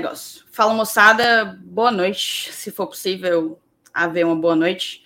negócio. 0.00 0.44
Fala, 0.52 0.72
moçada. 0.72 1.58
Boa 1.64 1.90
noite. 1.90 2.52
Se 2.52 2.70
for 2.70 2.86
possível 2.86 3.58
haver 3.92 4.24
uma 4.24 4.36
boa 4.36 4.54
noite. 4.54 5.04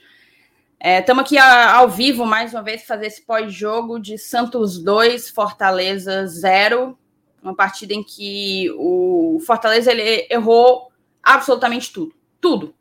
Estamos 0.79 1.23
é, 1.23 1.25
aqui 1.25 1.39
a, 1.39 1.77
ao 1.77 1.89
vivo, 1.89 2.27
mais 2.27 2.53
uma 2.53 2.63
vez, 2.63 2.83
fazer 2.85 3.07
esse 3.07 3.23
pós-jogo 3.23 3.99
de 3.99 4.19
Santos 4.19 4.79
2, 4.79 5.31
Fortaleza 5.31 6.27
0. 6.27 6.99
Uma 7.43 7.55
partida 7.55 7.95
em 7.95 8.03
que 8.03 8.71
o 8.77 9.41
Fortaleza 9.47 9.91
ele 9.91 10.27
errou 10.31 10.93
absolutamente 11.23 11.91
tudo. 11.91 12.15
Tudo. 12.41 12.75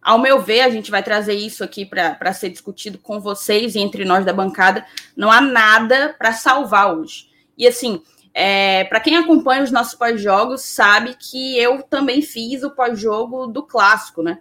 Ao 0.00 0.18
meu 0.18 0.40
ver, 0.42 0.62
a 0.62 0.70
gente 0.70 0.90
vai 0.90 1.02
trazer 1.02 1.34
isso 1.34 1.62
aqui 1.62 1.86
para 1.86 2.32
ser 2.32 2.50
discutido 2.50 2.98
com 2.98 3.20
vocês 3.20 3.76
e 3.76 3.78
entre 3.78 4.04
nós 4.04 4.24
da 4.24 4.32
bancada. 4.32 4.84
Não 5.16 5.30
há 5.30 5.40
nada 5.40 6.16
para 6.18 6.32
salvar 6.32 6.92
hoje. 6.96 7.30
E 7.56 7.68
assim, 7.68 8.02
é, 8.34 8.84
para 8.84 9.00
quem 9.00 9.16
acompanha 9.16 9.62
os 9.62 9.70
nossos 9.70 9.94
pós-jogos, 9.94 10.62
sabe 10.62 11.14
que 11.18 11.58
eu 11.58 11.82
também 11.82 12.22
fiz 12.22 12.62
o 12.62 12.70
pós-jogo 12.70 13.46
do 13.46 13.62
clássico, 13.62 14.22
né? 14.22 14.40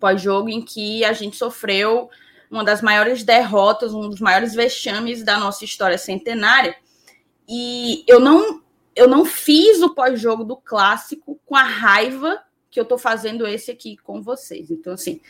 Pós-jogo 0.00 0.48
em 0.48 0.62
que 0.62 1.04
a 1.04 1.12
gente 1.12 1.36
sofreu 1.36 2.08
uma 2.50 2.64
das 2.64 2.80
maiores 2.80 3.22
derrotas, 3.22 3.92
um 3.92 4.08
dos 4.08 4.20
maiores 4.20 4.54
vexames 4.54 5.22
da 5.22 5.38
nossa 5.38 5.64
história 5.64 5.98
centenária. 5.98 6.74
E 7.46 8.04
eu 8.06 8.18
não, 8.18 8.62
eu 8.96 9.06
não 9.06 9.24
fiz 9.24 9.82
o 9.82 9.94
pós-jogo 9.94 10.44
do 10.44 10.56
clássico 10.56 11.38
com 11.44 11.56
a 11.56 11.62
raiva 11.62 12.42
que 12.70 12.80
eu 12.80 12.84
tô 12.84 12.96
fazendo 12.96 13.46
esse 13.46 13.70
aqui 13.70 13.96
com 13.98 14.22
vocês. 14.22 14.70
Então, 14.70 14.94
assim, 14.94 15.20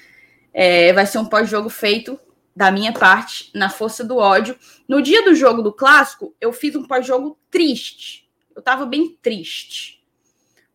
é, 0.52 0.92
vai 0.92 1.06
ser 1.06 1.18
um 1.18 1.26
pós-jogo 1.26 1.68
feito 1.68 2.18
da 2.54 2.70
minha 2.70 2.92
parte, 2.92 3.50
na 3.54 3.68
força 3.68 4.04
do 4.04 4.16
ódio. 4.16 4.56
No 4.86 5.02
dia 5.02 5.24
do 5.24 5.34
jogo 5.34 5.62
do 5.62 5.72
clássico, 5.72 6.34
eu 6.40 6.52
fiz 6.52 6.74
um 6.76 6.84
pós-jogo 6.84 7.38
triste. 7.50 8.28
Eu 8.54 8.62
tava 8.62 8.86
bem 8.86 9.16
triste. 9.20 10.02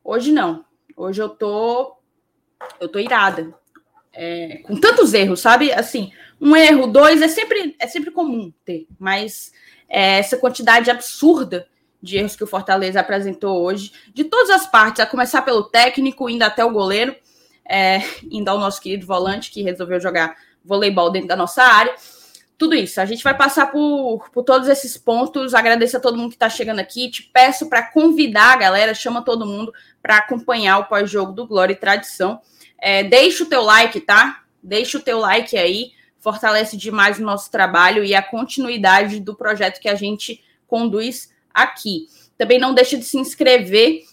Hoje 0.04 0.32
não. 0.32 0.66
Hoje 0.96 1.22
eu 1.22 1.30
tô. 1.30 1.96
Eu 2.80 2.90
tô 2.90 3.00
irada. 3.00 3.54
É, 4.12 4.58
com 4.64 4.76
tantos 4.76 5.14
erros, 5.14 5.40
sabe? 5.40 5.72
Assim, 5.72 6.12
um 6.42 6.56
erro, 6.56 6.88
dois, 6.88 7.22
é 7.22 7.28
sempre, 7.28 7.76
é 7.80 7.88
sempre 7.88 8.12
comum 8.12 8.52
ter, 8.66 8.88
mas 9.00 9.54
é, 9.88 10.20
essa 10.20 10.36
quantidade 10.36 10.90
absurda 10.90 11.68
de 12.02 12.18
erros 12.18 12.36
que 12.36 12.44
o 12.44 12.48
Fortaleza 12.48 13.00
apresentou 13.00 13.62
hoje, 13.62 13.92
de 14.14 14.24
todas 14.24 14.50
as 14.50 14.66
partes, 14.66 15.00
a 15.00 15.06
começar 15.06 15.42
pelo 15.42 15.64
técnico, 15.64 16.30
indo 16.30 16.44
até 16.44 16.66
o 16.66 16.72
goleiro, 16.72 17.16
é, 17.70 18.00
indo 18.32 18.50
ao 18.50 18.58
nosso 18.58 18.82
querido 18.82 19.06
volante 19.06 19.52
que 19.52 19.62
resolveu 19.62 20.00
jogar 20.00 20.36
voleibol 20.64 21.12
dentro 21.12 21.28
da 21.28 21.36
nossa 21.36 21.64
área. 21.64 21.96
Tudo 22.58 22.76
isso. 22.76 23.00
A 23.00 23.06
gente 23.06 23.24
vai 23.24 23.36
passar 23.36 23.72
por, 23.72 24.30
por 24.32 24.44
todos 24.44 24.68
esses 24.68 24.98
pontos. 24.98 25.54
Agradeço 25.54 25.96
a 25.96 26.00
todo 26.00 26.18
mundo 26.18 26.30
que 26.30 26.36
está 26.36 26.50
chegando 26.50 26.80
aqui. 26.80 27.10
Te 27.10 27.24
peço 27.24 27.70
para 27.70 27.84
convidar 27.84 28.54
a 28.54 28.58
galera, 28.58 28.94
chama 28.94 29.24
todo 29.24 29.46
mundo 29.46 29.74
para 30.02 30.18
acompanhar 30.18 30.80
o 30.80 30.86
pós-jogo 30.86 31.32
do 31.32 31.48
Glória 31.48 31.74
e 31.74 31.78
Tradição. 31.78 32.42
É, 32.78 33.04
deixa 33.04 33.44
o 33.44 33.48
teu 33.48 33.62
like, 33.62 34.02
tá? 34.02 34.44
Deixa 34.62 34.98
o 34.98 35.02
teu 35.02 35.20
like 35.20 35.58
aí. 35.58 35.92
Fortalece 36.20 36.76
demais 36.76 37.18
o 37.18 37.24
nosso 37.24 37.50
trabalho 37.50 38.04
e 38.04 38.14
a 38.14 38.22
continuidade 38.22 39.22
do 39.22 39.36
projeto 39.36 39.80
que 39.80 39.88
a 39.88 39.96
gente 39.96 40.44
conduz 40.68 41.34
aqui. 41.54 42.08
Também 42.38 42.60
não 42.60 42.74
deixa 42.74 42.98
de 42.98 43.04
se 43.04 43.18
inscrever 43.18 44.04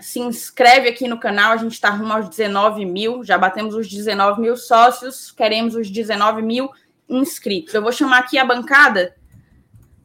se 0.00 0.20
inscreve 0.20 0.88
aqui 0.88 1.08
no 1.08 1.18
canal, 1.18 1.52
a 1.52 1.56
gente 1.56 1.72
está 1.72 1.90
rumo 1.90 2.12
aos 2.12 2.28
19 2.28 2.84
mil, 2.84 3.24
já 3.24 3.36
batemos 3.36 3.74
os 3.74 3.88
19 3.88 4.40
mil 4.40 4.56
sócios, 4.56 5.30
queremos 5.30 5.74
os 5.74 5.90
19 5.90 6.40
mil 6.42 6.70
inscritos. 7.08 7.74
Eu 7.74 7.82
vou 7.82 7.92
chamar 7.92 8.18
aqui 8.18 8.38
a 8.38 8.44
bancada, 8.44 9.16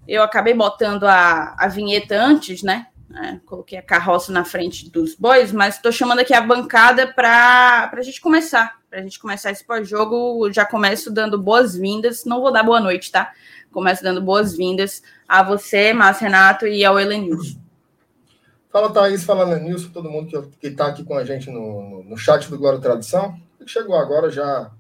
eu 0.08 0.24
acabei 0.24 0.54
botando 0.54 1.04
a, 1.04 1.56
a 1.58 1.68
vinheta 1.68 2.16
antes, 2.16 2.64
né? 2.64 2.88
É, 3.16 3.38
coloquei 3.46 3.78
a 3.78 3.82
carroça 3.82 4.32
na 4.32 4.44
frente 4.44 4.90
dos 4.90 5.14
bois, 5.14 5.52
mas 5.52 5.76
estou 5.76 5.92
chamando 5.92 6.20
aqui 6.20 6.34
a 6.34 6.42
bancada 6.42 7.14
para 7.14 7.92
a 7.94 8.02
gente 8.02 8.20
começar. 8.20 8.80
Para 8.90 9.00
a 9.00 9.04
gente 9.04 9.20
começar 9.20 9.52
esse 9.52 9.64
pós-jogo, 9.64 10.52
já 10.52 10.66
começo 10.66 11.12
dando 11.12 11.40
boas-vindas. 11.40 12.26
Não 12.26 12.42
vou 12.42 12.52
dar 12.52 12.64
boa 12.64 12.80
noite, 12.80 13.12
tá? 13.12 13.32
Começo 13.72 14.02
dando 14.02 14.22
boas-vindas 14.22 15.04
a 15.28 15.44
você, 15.44 15.94
Márcio 15.94 16.24
Renato, 16.24 16.66
e 16.66 16.84
ao 16.84 17.00
Helenilson. 17.00 17.63
Fala, 18.74 18.92
Thaís, 18.92 19.24
fala, 19.24 19.44
Lenilson, 19.44 19.92
todo 19.92 20.10
mundo 20.10 20.50
que 20.60 20.66
está 20.66 20.88
aqui 20.88 21.04
com 21.04 21.16
a 21.16 21.24
gente 21.24 21.48
no, 21.48 21.88
no, 21.88 22.04
no, 22.06 22.18
chat 22.18 22.50
do 22.50 22.58
Glória 22.58 22.80
Tradição. 22.80 23.40
Que 23.60 23.70
chegou 23.70 23.96
agora, 23.96 24.32
já 24.32 24.72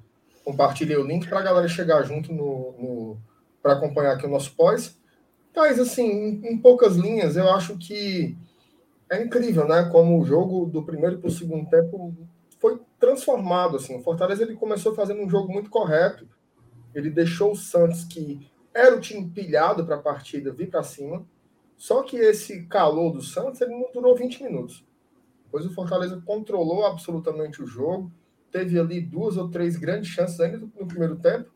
compartilhei 0.44 0.98
o 0.98 1.06
link 1.06 1.30
para 1.30 1.38
a 1.38 1.44
galera 1.44 1.68
chegar 1.68 2.02
junto 2.02 2.34
no, 2.34 2.72
no 2.80 3.18
para 3.62 3.74
acompanhar 3.74 4.14
aqui 4.14 4.26
o 4.26 4.30
nosso 4.30 4.56
pós. 4.56 4.98
Thaís, 5.53 5.78
assim, 5.80 6.09
em, 6.09 6.53
em, 6.53 6.58
poucas 6.58 6.96
linhas, 6.96 7.38
eu 7.38 7.48
acho 7.52 7.78
que 7.78 8.36
é 9.12 9.22
incrível, 9.22 9.68
né? 9.68 9.88
Como 9.92 10.20
o 10.20 10.26
jogo 10.26 10.66
do 10.66 10.82
primeiro 10.82 11.20
para 11.20 11.28
o 11.28 11.32
segundo 11.32 11.70
tempo 11.70 12.16
foi 12.59 12.82
transformado, 13.00 13.78
assim. 13.78 13.96
O 13.96 14.02
Fortaleza 14.02 14.42
ele 14.42 14.56
começou 14.56 14.96
fazendo 14.96 15.22
um 15.22 15.30
jogo 15.30 15.53
muito 15.53 15.70
correto. 15.70 16.28
Ele 16.96 17.12
deixou 17.12 17.52
o 17.52 17.56
Santos, 17.56 18.06
que 18.06 18.50
era 18.74 18.96
o 18.96 19.00
time 19.00 19.30
pilhado 19.30 19.86
para 19.86 19.98
a 19.98 20.02
partida, 20.02 20.52
vir 20.52 20.72
para 20.72 20.82
cima 20.82 21.24
só 21.84 22.02
que 22.02 22.16
esse 22.16 22.66
calor 22.68 23.12
do 23.12 23.22
Santos 23.22 23.60
ele 23.60 23.78
não 23.78 23.92
durou 23.92 24.16
20 24.16 24.42
minutos. 24.42 24.86
Depois 25.44 25.66
o 25.66 25.74
Fortaleza 25.74 26.24
controlou 26.26 26.86
absolutamente 26.86 27.62
o 27.62 27.68
jogo, 27.68 28.10
teve 28.50 28.80
ali 28.80 29.02
duas 29.02 29.36
ou 29.36 29.50
três 29.50 29.76
grandes 29.76 30.10
chances 30.10 30.40
ainda 30.40 30.60
no 30.60 30.88
primeiro 30.88 31.18
tempo. 31.18 31.52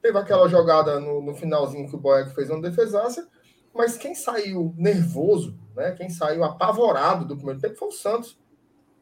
Teve 0.00 0.16
aquela 0.16 0.46
jogada 0.46 1.00
no, 1.00 1.20
no 1.20 1.34
finalzinho 1.34 1.88
que 1.88 1.96
o 1.96 1.98
Boeck 1.98 2.32
fez 2.36 2.48
uma 2.50 2.62
defesaça, 2.62 3.28
mas 3.74 3.96
quem 3.96 4.14
saiu 4.14 4.72
nervoso, 4.78 5.58
né, 5.74 5.90
quem 5.90 6.08
saiu 6.08 6.44
apavorado 6.44 7.24
do 7.24 7.34
primeiro 7.34 7.60
tempo 7.60 7.74
foi 7.74 7.88
o 7.88 7.92
Santos. 7.92 8.38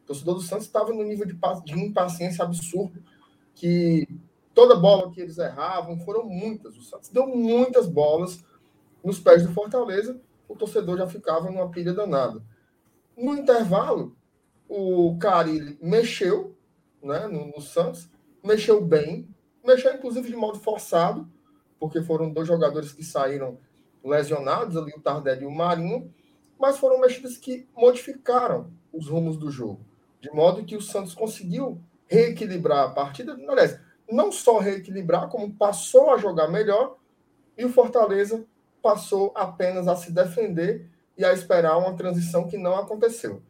O 0.05 0.07
torcedor 0.07 0.33
do 0.33 0.41
Santos 0.41 0.65
estava 0.65 0.91
no 0.91 1.03
nível 1.03 1.27
de, 1.27 1.37
de 1.65 1.79
impaciência 1.79 2.43
absurdo, 2.43 2.99
que 3.53 4.07
toda 4.55 4.75
bola 4.75 5.11
que 5.11 5.21
eles 5.21 5.37
erravam 5.37 5.99
foram 5.99 6.25
muitas. 6.25 6.75
O 6.75 6.81
Santos 6.81 7.09
deu 7.09 7.27
muitas 7.27 7.87
bolas 7.87 8.43
nos 9.03 9.19
pés 9.19 9.45
do 9.45 9.53
Fortaleza 9.53 10.19
o 10.47 10.55
torcedor 10.55 10.97
já 10.97 11.07
ficava 11.07 11.49
numa 11.49 11.69
pilha 11.69 11.93
danada. 11.93 12.41
No 13.15 13.35
intervalo, 13.35 14.15
o 14.67 15.17
Carilli 15.17 15.77
mexeu 15.81 16.55
né, 17.01 17.27
no, 17.27 17.47
no, 17.47 17.61
Santos, 17.61 18.09
mexeu 18.43 18.81
bem, 18.81 19.27
mexeu 19.65 19.93
inclusive 19.93 20.29
de 20.29 20.35
modo 20.35 20.59
forçado, 20.59 21.27
porque 21.79 22.01
foram 22.01 22.31
dois 22.31 22.47
jogadores 22.47 22.91
que 22.91 23.03
saíram 23.03 23.57
lesionados, 24.03 24.77
ali 24.77 24.93
o 24.95 25.01
Tardelli 25.01 25.43
e 25.43 25.47
o 25.47 25.51
Marinho, 25.51 26.13
mas 26.59 26.77
foram 26.77 26.99
mexidas 26.99 27.37
que 27.37 27.67
modificaram 27.75 28.71
os 28.91 29.07
rumos 29.07 29.37
do 29.37 29.51
jogo, 29.51 29.85
de 30.19 30.29
modo 30.31 30.63
que 30.63 30.75
o 30.75 30.81
Santos 30.81 31.13
conseguiu 31.13 31.81
reequilibrar 32.07 32.85
a 32.85 32.89
partida, 32.89 33.37
aliás, 33.47 33.79
não 34.09 34.31
só 34.31 34.59
reequilibrar, 34.59 35.29
como 35.29 35.53
passou 35.53 36.11
a 36.11 36.17
jogar 36.17 36.47
melhor, 36.47 36.97
e 37.57 37.65
o 37.65 37.69
Fortaleza 37.69 38.45
passou 38.81 39.31
apenas 39.35 39.87
a 39.87 39.95
se 39.95 40.11
defender 40.11 40.89
e 41.17 41.25
a 41.25 41.33
esperar 41.33 41.77
uma 41.77 41.95
transição 41.95 42.47
que 42.47 42.57
não 42.57 42.75
aconteceu. 42.75 43.41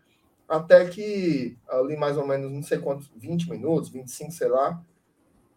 Até 0.48 0.86
que, 0.86 1.58
ali 1.68 1.98
mais 1.98 2.18
ou 2.18 2.26
menos, 2.26 2.52
não 2.52 2.64
sei 2.64 2.78
quantos, 2.78 3.10
20 3.16 3.50
minutos, 3.50 3.90
25, 3.90 4.32
sei 4.32 4.48
lá, 4.48 4.82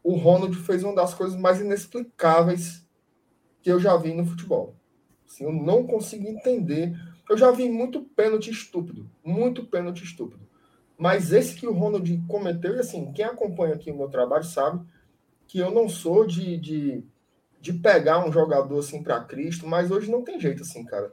o 0.02 0.14
Ronald 0.14 0.56
fez 0.56 0.82
uma 0.82 0.94
das 0.94 1.14
coisas 1.14 1.38
mais 1.38 1.60
inexplicáveis 1.60 2.84
que 3.62 3.70
eu 3.70 3.78
já 3.78 3.96
vi 3.96 4.12
no 4.14 4.26
futebol. 4.26 4.74
Assim, 5.28 5.44
eu 5.44 5.52
não 5.52 5.86
consigo 5.86 6.26
entender. 6.26 6.98
Eu 7.28 7.36
já 7.36 7.50
vi 7.52 7.68
muito 7.68 8.02
pênalti 8.02 8.50
estúpido, 8.50 9.08
muito 9.24 9.64
pênalti 9.64 10.02
estúpido. 10.02 10.40
Mas 10.98 11.32
esse 11.32 11.54
que 11.54 11.66
o 11.66 11.72
Ronald 11.72 12.24
cometeu, 12.26 12.74
e 12.74 12.80
assim, 12.80 13.12
quem 13.12 13.24
acompanha 13.24 13.74
aqui 13.74 13.90
o 13.90 13.96
meu 13.96 14.08
trabalho 14.08 14.44
sabe 14.44 14.84
que 15.46 15.58
eu 15.58 15.70
não 15.70 15.88
sou 15.88 16.26
de, 16.26 16.58
de 16.58 17.04
de 17.60 17.72
pegar 17.72 18.26
um 18.26 18.32
jogador 18.32 18.78
assim 18.78 19.02
para 19.02 19.20
Cristo, 19.20 19.66
mas 19.66 19.90
hoje 19.90 20.10
não 20.10 20.22
tem 20.22 20.40
jeito 20.40 20.62
assim, 20.62 20.84
cara. 20.84 21.12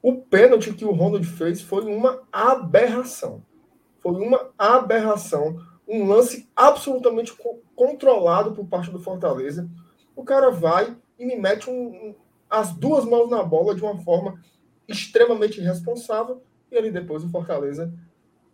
O 0.00 0.16
pênalti 0.16 0.72
que 0.72 0.84
o 0.84 0.92
Ronald 0.92 1.26
fez 1.26 1.60
foi 1.60 1.84
uma 1.84 2.22
aberração. 2.32 3.42
Foi 4.00 4.12
uma 4.12 4.50
aberração. 4.56 5.58
Um 5.86 6.06
lance 6.06 6.48
absolutamente 6.54 7.36
controlado 7.74 8.52
por 8.52 8.64
parte 8.66 8.90
do 8.90 9.00
Fortaleza. 9.00 9.68
O 10.14 10.22
cara 10.22 10.50
vai 10.50 10.96
e 11.18 11.26
me 11.26 11.34
mete 11.34 11.68
um, 11.68 11.88
um, 11.88 12.14
as 12.48 12.72
duas 12.72 13.04
mãos 13.04 13.28
na 13.28 13.42
bola 13.42 13.74
de 13.74 13.82
uma 13.82 13.98
forma 13.98 14.40
extremamente 14.86 15.60
irresponsável. 15.60 16.42
E 16.70 16.76
ali 16.76 16.92
depois 16.92 17.24
o 17.24 17.30
Fortaleza 17.30 17.92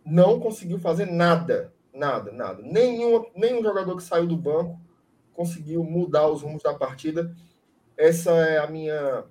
não 0.03 0.39
conseguiu 0.39 0.79
fazer 0.79 1.05
nada. 1.05 1.71
Nada, 1.93 2.31
nada. 2.31 2.61
Nenhum, 2.63 3.23
nenhum 3.35 3.61
jogador 3.61 3.95
que 3.95 4.03
saiu 4.03 4.25
do 4.25 4.35
banco 4.35 4.79
conseguiu 5.35 5.83
mudar 5.83 6.27
os 6.27 6.41
rumos 6.41 6.63
da 6.63 6.73
partida. 6.73 7.35
Essa 7.97 8.31
é 8.31 8.57
a 8.57 8.67
minha 8.67 9.25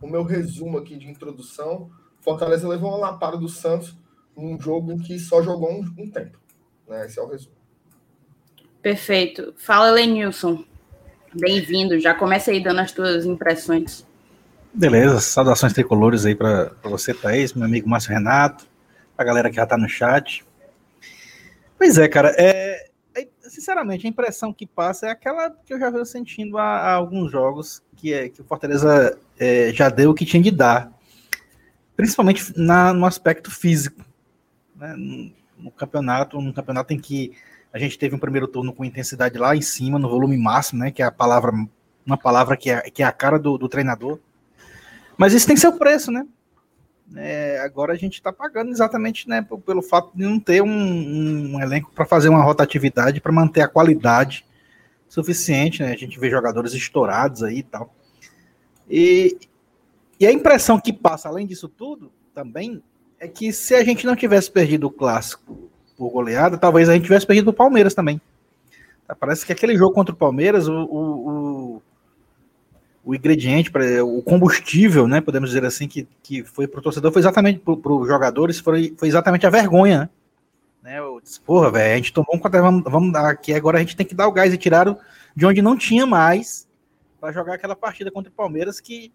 o 0.00 0.06
meu 0.06 0.22
resumo 0.22 0.78
aqui 0.78 0.96
de 0.96 1.08
introdução. 1.08 1.90
Fortaleza 2.20 2.68
levou 2.68 2.90
uma 2.90 2.98
lapada 2.98 3.36
do 3.36 3.48
Santos 3.48 3.96
num 4.36 4.60
jogo 4.60 4.92
em 4.92 4.98
que 4.98 5.18
só 5.18 5.42
jogou 5.42 5.72
um, 5.72 5.80
um 5.98 6.10
tempo. 6.10 6.38
Né? 6.86 7.06
Esse 7.06 7.18
é 7.18 7.22
o 7.22 7.28
resumo. 7.28 7.56
Perfeito. 8.82 9.54
Fala, 9.56 9.90
Lenilson. 9.90 10.64
Bem-vindo. 11.34 11.98
Já 11.98 12.14
começa 12.14 12.50
aí 12.50 12.62
dando 12.62 12.80
as 12.80 12.92
tuas 12.92 13.24
impressões. 13.24 14.06
Beleza. 14.72 15.20
Saudações 15.20 15.72
tricolores 15.72 16.26
aí 16.26 16.34
para 16.34 16.72
você, 16.84 17.14
Thaís, 17.14 17.54
meu 17.54 17.64
amigo 17.64 17.88
Márcio 17.88 18.12
Renato. 18.12 18.66
a 19.16 19.24
galera 19.24 19.48
que 19.48 19.56
já 19.56 19.66
tá 19.66 19.78
no 19.78 19.88
chat. 19.88 20.44
Pois 21.78 21.98
é, 21.98 22.08
cara, 22.08 22.34
é, 22.36 22.46
é, 22.46 22.85
sinceramente, 23.56 24.06
a 24.06 24.10
impressão 24.10 24.52
que 24.52 24.66
passa 24.66 25.06
é 25.06 25.10
aquela 25.10 25.50
que 25.50 25.72
eu 25.72 25.78
já 25.78 25.88
venho 25.88 26.04
sentindo 26.04 26.58
há, 26.58 26.78
há 26.78 26.92
alguns 26.92 27.30
jogos, 27.30 27.82
que 27.96 28.12
é 28.12 28.28
que 28.28 28.42
o 28.42 28.44
Fortaleza 28.44 29.18
é, 29.38 29.72
já 29.72 29.88
deu 29.88 30.10
o 30.10 30.14
que 30.14 30.26
tinha 30.26 30.42
de 30.42 30.50
dar, 30.50 30.92
principalmente 31.96 32.52
na, 32.54 32.92
no 32.92 33.06
aspecto 33.06 33.50
físico. 33.50 34.04
Né? 34.76 34.94
No, 34.94 35.32
no 35.58 35.70
campeonato, 35.70 36.38
no 36.38 36.52
campeonato 36.52 36.92
em 36.92 36.98
que 36.98 37.32
a 37.72 37.78
gente 37.78 37.98
teve 37.98 38.14
um 38.14 38.18
primeiro 38.18 38.46
turno 38.46 38.74
com 38.74 38.84
intensidade 38.84 39.38
lá 39.38 39.56
em 39.56 39.62
cima, 39.62 39.98
no 39.98 40.08
volume 40.08 40.36
máximo, 40.36 40.80
né? 40.80 40.90
Que 40.90 41.02
é 41.02 41.06
a 41.06 41.10
palavra, 41.10 41.50
uma 42.04 42.18
palavra 42.18 42.56
que 42.58 42.70
é, 42.70 42.82
que 42.90 43.02
é 43.02 43.06
a 43.06 43.12
cara 43.12 43.38
do, 43.38 43.56
do 43.56 43.70
treinador. 43.70 44.18
Mas 45.16 45.32
isso 45.32 45.46
tem 45.46 45.56
seu 45.56 45.72
preço, 45.72 46.10
né? 46.10 46.26
É, 47.14 47.60
agora 47.60 47.92
a 47.92 47.96
gente 47.96 48.14
está 48.14 48.32
pagando 48.32 48.70
exatamente 48.70 49.28
né, 49.28 49.46
pelo 49.64 49.80
fato 49.80 50.10
de 50.14 50.24
não 50.24 50.40
ter 50.40 50.62
um, 50.62 51.54
um 51.54 51.60
elenco 51.60 51.92
para 51.94 52.04
fazer 52.04 52.28
uma 52.28 52.42
rotatividade, 52.42 53.20
para 53.20 53.32
manter 53.32 53.60
a 53.60 53.68
qualidade 53.68 54.44
suficiente. 55.08 55.82
Né? 55.82 55.92
A 55.92 55.96
gente 55.96 56.18
vê 56.18 56.28
jogadores 56.28 56.72
estourados 56.72 57.42
aí 57.42 57.58
e 57.58 57.62
tal. 57.62 57.94
E, 58.90 59.38
e 60.18 60.26
a 60.26 60.32
impressão 60.32 60.80
que 60.80 60.92
passa, 60.92 61.28
além 61.28 61.46
disso 61.46 61.68
tudo, 61.68 62.10
também, 62.34 62.82
é 63.20 63.28
que 63.28 63.52
se 63.52 63.74
a 63.74 63.84
gente 63.84 64.04
não 64.04 64.16
tivesse 64.16 64.50
perdido 64.50 64.88
o 64.88 64.90
clássico 64.90 65.70
por 65.96 66.10
goleada, 66.10 66.58
talvez 66.58 66.88
a 66.88 66.94
gente 66.94 67.04
tivesse 67.04 67.26
perdido 67.26 67.48
o 67.48 67.54
Palmeiras 67.54 67.94
também. 67.94 68.20
Parece 69.20 69.46
que 69.46 69.52
aquele 69.52 69.76
jogo 69.76 69.94
contra 69.94 70.12
o 70.12 70.18
Palmeiras, 70.18 70.66
o, 70.66 70.72
o, 70.72 71.28
o 73.06 73.14
ingrediente, 73.14 73.70
o 74.02 74.20
combustível, 74.20 75.06
né, 75.06 75.20
podemos 75.20 75.50
dizer 75.50 75.64
assim, 75.64 75.86
que, 75.86 76.08
que 76.24 76.42
foi 76.42 76.66
para 76.66 76.80
o 76.80 76.82
torcedor, 76.82 77.12
foi 77.12 77.20
exatamente 77.22 77.60
para 77.60 77.92
os 77.92 78.08
jogadores, 78.08 78.58
foi, 78.58 78.92
foi 78.98 79.06
exatamente 79.06 79.46
a 79.46 79.50
vergonha. 79.50 80.10
Né? 80.82 80.98
Eu 80.98 81.20
disse, 81.22 81.40
porra, 81.40 81.70
velho, 81.70 81.94
a 81.94 81.96
gente 81.96 82.12
tomou 82.12 82.34
um 82.34 82.38
contra, 82.40 82.60
vamos, 82.60 82.82
vamos 82.82 83.14
aqui, 83.14 83.54
agora 83.54 83.78
a 83.78 83.80
gente 83.80 83.94
tem 83.94 84.04
que 84.04 84.14
dar 84.14 84.26
o 84.26 84.32
gás 84.32 84.52
e 84.52 84.58
tiraram 84.58 84.98
de 85.36 85.46
onde 85.46 85.62
não 85.62 85.78
tinha 85.78 86.04
mais 86.04 86.66
para 87.20 87.30
jogar 87.30 87.54
aquela 87.54 87.76
partida 87.76 88.10
contra 88.10 88.28
o 88.28 88.34
Palmeiras 88.34 88.80
que, 88.80 89.12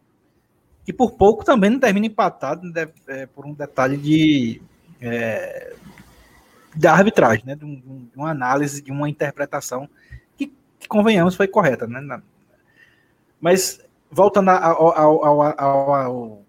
que 0.85 0.93
por 0.93 1.11
pouco 1.11 1.43
também 1.43 1.69
não 1.69 1.79
termina 1.79 2.05
empatado 2.05 2.65
né, 2.71 2.88
é, 3.09 3.25
por 3.25 3.45
um 3.45 3.53
detalhe 3.53 3.97
de 3.97 4.61
é, 5.01 5.73
da 6.73 6.93
arbitragem, 6.93 7.43
né, 7.45 7.55
de, 7.55 7.65
um, 7.65 7.75
de, 7.75 8.15
uma 8.15 8.31
análise, 8.31 8.81
de 8.81 8.89
uma 8.89 9.09
interpretação 9.09 9.89
que, 10.38 10.49
que 10.79 10.88
convenhamos 10.88 11.35
foi 11.35 11.49
correta, 11.49 11.85
né, 11.85 12.21
mas, 13.41 13.83
voltando 14.11 14.49
ao, 14.49 14.97
ao, 14.97 15.23
ao, 15.25 15.93
ao, 15.93 16.45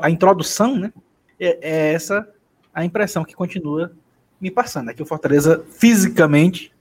à 0.00 0.10
introdução, 0.10 0.76
né? 0.76 0.92
É, 1.38 1.58
é, 1.60 1.92
essa 1.92 2.26
a 2.72 2.84
impressão 2.84 3.24
que 3.24 3.34
continua 3.34 3.92
me 4.40 4.50
passando. 4.50 4.90
É 4.90 4.94
que 4.94 5.02
o 5.02 5.06
Fortaleza, 5.06 5.64
fisicamente, 5.70 6.72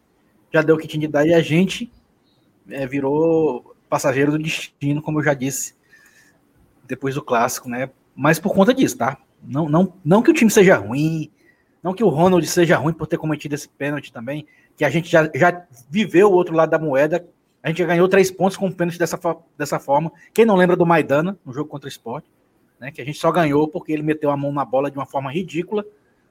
já 0.51 0.61
deu 0.61 0.75
o 0.75 0.79
que 0.79 0.87
tinha 0.87 1.01
de 1.01 1.07
dar 1.07 1.27
e 1.27 1.33
a 1.33 1.41
gente 1.41 1.91
é, 2.69 2.87
virou 2.87 3.75
passageiro 3.89 4.31
do 4.31 4.39
destino, 4.39 5.01
como 5.01 5.19
eu 5.19 5.23
já 5.23 5.33
disse, 5.33 5.75
depois 6.87 7.15
do 7.15 7.21
clássico, 7.21 7.67
né? 7.67 7.89
Mas 8.15 8.39
por 8.39 8.53
conta 8.53 8.73
disso, 8.73 8.97
tá? 8.97 9.17
Não, 9.43 9.67
não, 9.67 9.93
não 10.05 10.21
que 10.21 10.31
o 10.31 10.33
time 10.33 10.49
seja 10.49 10.77
ruim, 10.77 11.29
não 11.83 11.93
que 11.93 12.03
o 12.03 12.09
Ronald 12.09 12.45
seja 12.47 12.77
ruim 12.77 12.93
por 12.93 13.07
ter 13.07 13.17
cometido 13.17 13.55
esse 13.55 13.67
pênalti 13.67 14.13
também, 14.13 14.47
que 14.77 14.85
a 14.85 14.89
gente 14.89 15.09
já, 15.09 15.29
já 15.35 15.65
viveu 15.89 16.29
o 16.29 16.33
outro 16.33 16.55
lado 16.55 16.69
da 16.69 16.79
moeda 16.79 17.25
a 17.63 17.69
gente 17.69 17.85
ganhou 17.85 18.07
três 18.07 18.31
pontos 18.31 18.57
com 18.57 18.67
o 18.67 18.73
pênalti 18.73 18.97
dessa, 18.97 19.19
dessa 19.57 19.79
forma. 19.79 20.11
Quem 20.33 20.45
não 20.45 20.55
lembra 20.55 20.75
do 20.75 20.85
Maidana, 20.85 21.37
no 21.45 21.53
jogo 21.53 21.69
contra 21.69 21.87
o 21.87 21.89
Sport, 21.89 22.25
né, 22.79 22.91
que 22.91 23.01
a 23.01 23.05
gente 23.05 23.19
só 23.19 23.31
ganhou 23.31 23.67
porque 23.67 23.91
ele 23.91 24.01
meteu 24.01 24.31
a 24.31 24.37
mão 24.37 24.51
na 24.51 24.65
bola 24.65 24.89
de 24.89 24.97
uma 24.97 25.05
forma 25.05 25.31
ridícula 25.31 25.85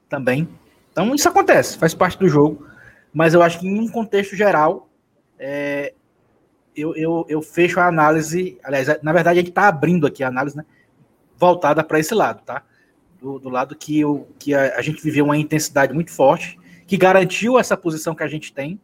também. 0.08 0.48
Então 0.90 1.14
isso 1.14 1.28
acontece, 1.28 1.78
faz 1.78 1.94
parte 1.94 2.18
do 2.18 2.28
jogo. 2.28 2.66
Mas 3.12 3.34
eu 3.34 3.42
acho 3.42 3.60
que 3.60 3.66
em 3.66 3.78
um 3.78 3.88
contexto 3.88 4.34
geral, 4.34 4.88
é, 5.38 5.94
eu, 6.74 6.94
eu, 6.96 7.26
eu, 7.28 7.42
fecho 7.42 7.78
a 7.78 7.86
análise. 7.86 8.58
Aliás, 8.64 8.88
na 9.02 9.12
verdade, 9.12 9.38
a 9.38 9.42
gente 9.42 9.50
está 9.50 9.68
abrindo 9.68 10.06
aqui 10.06 10.24
a 10.24 10.28
análise 10.28 10.56
né, 10.56 10.64
voltada 11.36 11.82
para 11.84 11.98
esse 11.98 12.14
lado, 12.14 12.42
tá? 12.44 12.62
Do, 13.20 13.38
do 13.38 13.48
lado 13.48 13.76
que, 13.76 14.00
eu, 14.00 14.28
que 14.38 14.54
a, 14.54 14.76
a 14.76 14.82
gente 14.82 15.02
viveu 15.02 15.24
uma 15.24 15.36
intensidade 15.36 15.92
muito 15.92 16.10
forte, 16.10 16.58
que 16.86 16.96
garantiu 16.96 17.58
essa 17.58 17.76
posição 17.76 18.14
que 18.14 18.22
a 18.22 18.28
gente 18.28 18.52
tem 18.52 18.80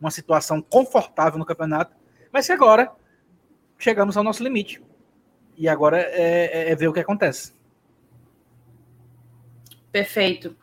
uma 0.00 0.10
situação 0.10 0.60
confortável 0.60 1.38
no 1.38 1.44
campeonato, 1.44 1.94
mas 2.32 2.46
que 2.46 2.52
agora 2.52 2.90
chegamos 3.78 4.16
ao 4.16 4.24
nosso 4.24 4.42
limite. 4.42 4.82
E 5.56 5.68
agora 5.68 5.98
é, 5.98 6.68
é, 6.68 6.70
é 6.70 6.76
ver 6.76 6.88
o 6.88 6.92
que 6.92 7.00
acontece. 7.00 7.54
Perfeito. 9.90 10.54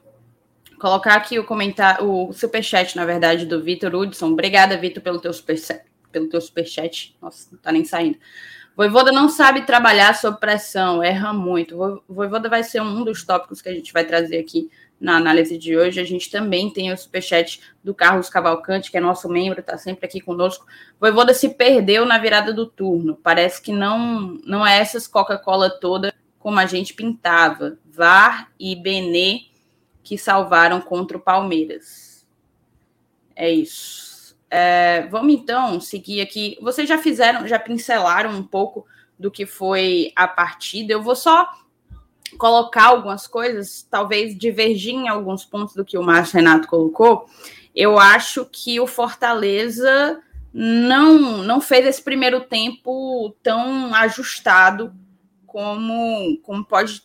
Colocar 0.80 1.16
aqui 1.16 1.40
o 1.40 1.46
comentário, 1.46 2.08
o 2.08 2.34
superchat, 2.34 2.96
na 2.96 3.06
verdade, 3.06 3.46
do 3.46 3.64
Vitor 3.64 3.96
Hudson. 3.96 4.28
Obrigada, 4.28 4.78
Vitor, 4.78 5.02
pelo 5.02 5.20
teu 5.20 5.34
superchat. 5.34 5.82
Pelo 6.12 6.30
teu 6.30 6.40
superchat. 6.40 7.18
Nossa, 7.22 7.48
não 7.52 7.58
tá 7.58 7.72
nem 7.72 7.84
saindo. 7.84 8.18
Voivoda 8.76 9.12
não 9.12 9.30
sabe 9.30 9.66
trabalhar 9.66 10.16
sob 10.16 10.40
pressão, 10.40 11.02
erra 11.02 11.32
muito. 11.32 12.04
Voivoda 12.08 12.50
vai 12.50 12.64
ser 12.64 12.82
um 12.82 13.04
dos 13.04 13.24
tópicos 13.24 13.62
que 13.62 13.70
a 13.70 13.74
gente 13.74 13.94
vai 13.94 14.04
trazer 14.04 14.38
aqui 14.38 14.70
na 15.04 15.18
análise 15.18 15.58
de 15.58 15.76
hoje. 15.76 16.00
A 16.00 16.06
gente 16.06 16.32
também 16.32 16.70
tem 16.72 16.92
o 16.92 16.98
superchat 16.98 17.60
do 17.84 17.94
Carlos 17.94 18.30
Cavalcante, 18.30 18.90
que 18.90 18.96
é 18.96 19.02
nosso 19.02 19.28
membro, 19.28 19.60
está 19.60 19.78
sempre 19.78 20.06
aqui 20.06 20.22
conosco. 20.22 20.66
Voivoda 20.98 21.34
se 21.34 21.50
perdeu 21.50 22.06
na 22.06 22.18
virada 22.18 22.54
do 22.54 22.66
turno. 22.66 23.20
Parece 23.22 23.62
que 23.62 23.74
não, 23.74 24.40
não 24.46 24.66
é 24.66 24.80
essas 24.80 25.06
Coca-Cola 25.06 25.70
toda 25.70 26.14
como 26.40 26.58
a 26.58 26.66
gente 26.66 26.94
pintava. 26.94 27.78
VAR 27.86 28.50
e 28.58 28.78
Benê 28.78 29.42
que 30.02 30.18
salvaram 30.18 30.80
contra 30.80 31.18
o 31.18 31.22
Palmeiras. 31.22 32.26
É 33.36 33.52
isso. 33.52 34.38
É, 34.50 35.06
vamos 35.08 35.34
então 35.34 35.82
seguir 35.82 36.22
aqui. 36.22 36.58
Vocês 36.62 36.88
já 36.88 36.98
fizeram, 36.98 37.46
já 37.46 37.60
pincelaram 37.60 38.32
um 38.32 38.44
pouco 38.44 38.86
do 39.20 39.30
que 39.30 39.46
foi 39.46 40.14
a 40.16 40.28
partida. 40.30 40.94
Eu 40.94 41.02
vou 41.02 41.16
só 41.16 41.46
colocar 42.38 42.86
algumas 42.86 43.28
coisas, 43.28 43.88
talvez 43.90 44.38
divergir 44.38 44.94
em 44.94 45.08
alguns 45.08 45.46
pontos 45.46 45.74
do 45.76 45.86
que 45.86 45.98
o 45.98 46.04
Márcio 46.04 46.36
Renato 46.36 46.68
colocou, 46.68 47.28
eu 47.76 47.98
acho 47.98 48.46
que 48.52 48.80
o 48.80 48.88
Fortaleza 48.88 50.22
não, 50.54 51.44
não 51.44 51.60
fez 51.60 51.86
esse 51.86 52.02
primeiro 52.02 52.42
tempo 52.42 53.36
tão 53.42 53.94
ajustado 53.96 54.94
como, 55.48 56.38
como 56.44 56.64
pode, 56.64 57.02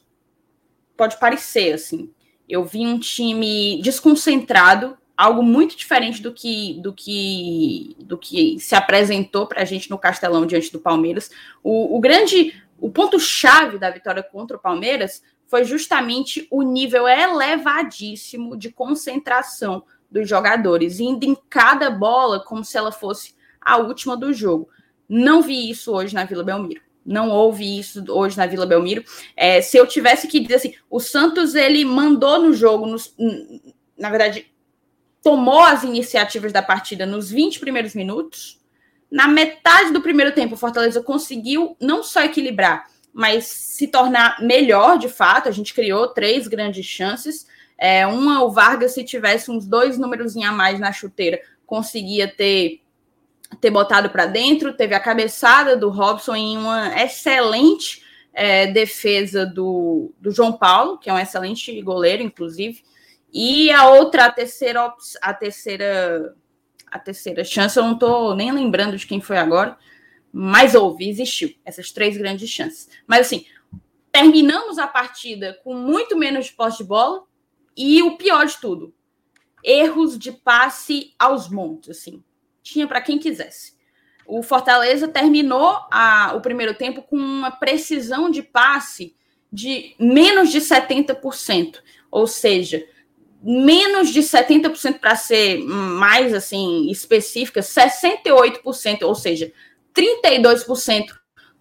pode 0.96 1.18
parecer, 1.18 1.72
assim. 1.72 2.10
Eu 2.48 2.64
vi 2.64 2.86
um 2.86 2.98
time 2.98 3.80
desconcentrado, 3.82 4.96
algo 5.16 5.42
muito 5.42 5.76
diferente 5.76 6.22
do 6.22 6.32
que 6.32 6.80
do 6.80 6.92
que 6.92 7.96
do 7.98 8.16
que 8.16 8.58
se 8.60 8.74
apresentou 8.74 9.46
para 9.46 9.62
a 9.62 9.64
gente 9.64 9.90
no 9.90 9.98
Castelão 9.98 10.46
diante 10.46 10.72
do 10.72 10.78
Palmeiras. 10.78 11.30
O, 11.62 11.96
o 11.96 12.00
grande 12.00 12.54
o 12.80 12.90
ponto-chave 12.90 13.78
da 13.78 13.90
vitória 13.90 14.22
contra 14.22 14.56
o 14.56 14.60
Palmeiras 14.60 15.22
foi 15.46 15.64
justamente 15.64 16.46
o 16.50 16.62
nível 16.62 17.08
elevadíssimo 17.08 18.56
de 18.56 18.70
concentração 18.70 19.82
dos 20.10 20.28
jogadores, 20.28 21.00
indo 21.00 21.24
em 21.24 21.36
cada 21.48 21.90
bola 21.90 22.40
como 22.44 22.64
se 22.64 22.76
ela 22.76 22.92
fosse 22.92 23.34
a 23.60 23.76
última 23.76 24.16
do 24.16 24.32
jogo. 24.32 24.68
Não 25.08 25.42
vi 25.42 25.70
isso 25.70 25.92
hoje 25.92 26.14
na 26.14 26.24
Vila 26.24 26.44
Belmiro. 26.44 26.82
Não 27.04 27.30
houve 27.30 27.78
isso 27.78 28.04
hoje 28.08 28.36
na 28.36 28.46
Vila 28.46 28.66
Belmiro. 28.66 29.02
É, 29.34 29.62
se 29.62 29.76
eu 29.76 29.86
tivesse 29.86 30.28
que 30.28 30.40
dizer 30.40 30.56
assim, 30.56 30.74
o 30.90 31.00
Santos 31.00 31.54
ele 31.54 31.84
mandou 31.84 32.38
no 32.42 32.52
jogo, 32.52 32.86
nos, 32.86 33.14
na 33.96 34.10
verdade, 34.10 34.52
tomou 35.22 35.62
as 35.62 35.82
iniciativas 35.82 36.52
da 36.52 36.62
partida 36.62 37.06
nos 37.06 37.30
20 37.30 37.60
primeiros 37.60 37.94
minutos, 37.94 38.57
na 39.10 39.26
metade 39.26 39.92
do 39.92 40.02
primeiro 40.02 40.32
tempo, 40.32 40.54
o 40.54 40.58
Fortaleza 40.58 41.02
conseguiu 41.02 41.76
não 41.80 42.02
só 42.02 42.22
equilibrar, 42.22 42.86
mas 43.12 43.46
se 43.46 43.88
tornar 43.88 44.40
melhor 44.42 44.98
de 44.98 45.08
fato. 45.08 45.48
A 45.48 45.52
gente 45.52 45.72
criou 45.72 46.08
três 46.08 46.46
grandes 46.46 46.84
chances. 46.84 47.46
É, 47.78 48.06
uma, 48.06 48.42
o 48.42 48.50
Vargas, 48.50 48.92
se 48.92 49.04
tivesse 49.04 49.50
uns 49.50 49.66
dois 49.66 49.98
números 49.98 50.36
a 50.36 50.52
mais 50.52 50.78
na 50.78 50.92
chuteira, 50.92 51.40
conseguia 51.64 52.28
ter, 52.28 52.82
ter 53.60 53.70
botado 53.70 54.10
para 54.10 54.26
dentro. 54.26 54.76
Teve 54.76 54.94
a 54.94 55.00
cabeçada 55.00 55.76
do 55.76 55.88
Robson 55.88 56.34
em 56.34 56.58
uma 56.58 57.02
excelente 57.02 58.02
é, 58.34 58.66
defesa 58.66 59.46
do, 59.46 60.12
do 60.20 60.30
João 60.30 60.52
Paulo, 60.52 60.98
que 60.98 61.08
é 61.08 61.12
um 61.12 61.18
excelente 61.18 61.80
goleiro, 61.82 62.22
inclusive. 62.22 62.82
E 63.32 63.70
a 63.70 63.88
outra, 63.88 64.26
a 64.26 64.32
terceira, 64.32 64.92
a 65.22 65.34
terceira 65.34 66.34
a 66.90 66.98
terceira 66.98 67.44
chance, 67.44 67.76
eu 67.76 67.84
não 67.84 67.94
estou 67.94 68.34
nem 68.34 68.52
lembrando 68.52 68.96
de 68.96 69.06
quem 69.06 69.20
foi 69.20 69.36
agora, 69.36 69.76
mas 70.32 70.74
houve, 70.74 71.08
existiu 71.08 71.54
essas 71.64 71.90
três 71.90 72.16
grandes 72.16 72.48
chances. 72.48 72.88
Mas 73.06 73.26
assim, 73.26 73.46
terminamos 74.12 74.78
a 74.78 74.86
partida 74.86 75.58
com 75.64 75.74
muito 75.74 76.16
menos 76.16 76.46
de 76.46 76.52
posse 76.52 76.78
de 76.78 76.84
bola 76.84 77.24
e 77.76 78.02
o 78.02 78.16
pior 78.16 78.46
de 78.46 78.58
tudo, 78.60 78.94
erros 79.62 80.18
de 80.18 80.32
passe 80.32 81.14
aos 81.18 81.48
montes, 81.48 81.90
assim. 81.90 82.22
Tinha 82.62 82.86
para 82.86 83.00
quem 83.00 83.18
quisesse. 83.18 83.76
O 84.26 84.42
Fortaleza 84.42 85.08
terminou 85.08 85.78
a, 85.90 86.34
o 86.36 86.40
primeiro 86.40 86.74
tempo 86.74 87.02
com 87.02 87.16
uma 87.16 87.50
precisão 87.50 88.30
de 88.30 88.42
passe 88.42 89.16
de 89.50 89.94
menos 89.98 90.50
de 90.50 90.60
70%. 90.60 91.78
ou 92.10 92.26
seja, 92.26 92.86
menos 93.42 94.10
de 94.10 94.20
70% 94.20 94.98
para 94.98 95.14
ser 95.16 95.58
mais 95.58 96.34
assim 96.34 96.90
específica, 96.90 97.60
68%, 97.60 99.02
ou 99.02 99.14
seja, 99.14 99.52
32% 99.94 101.06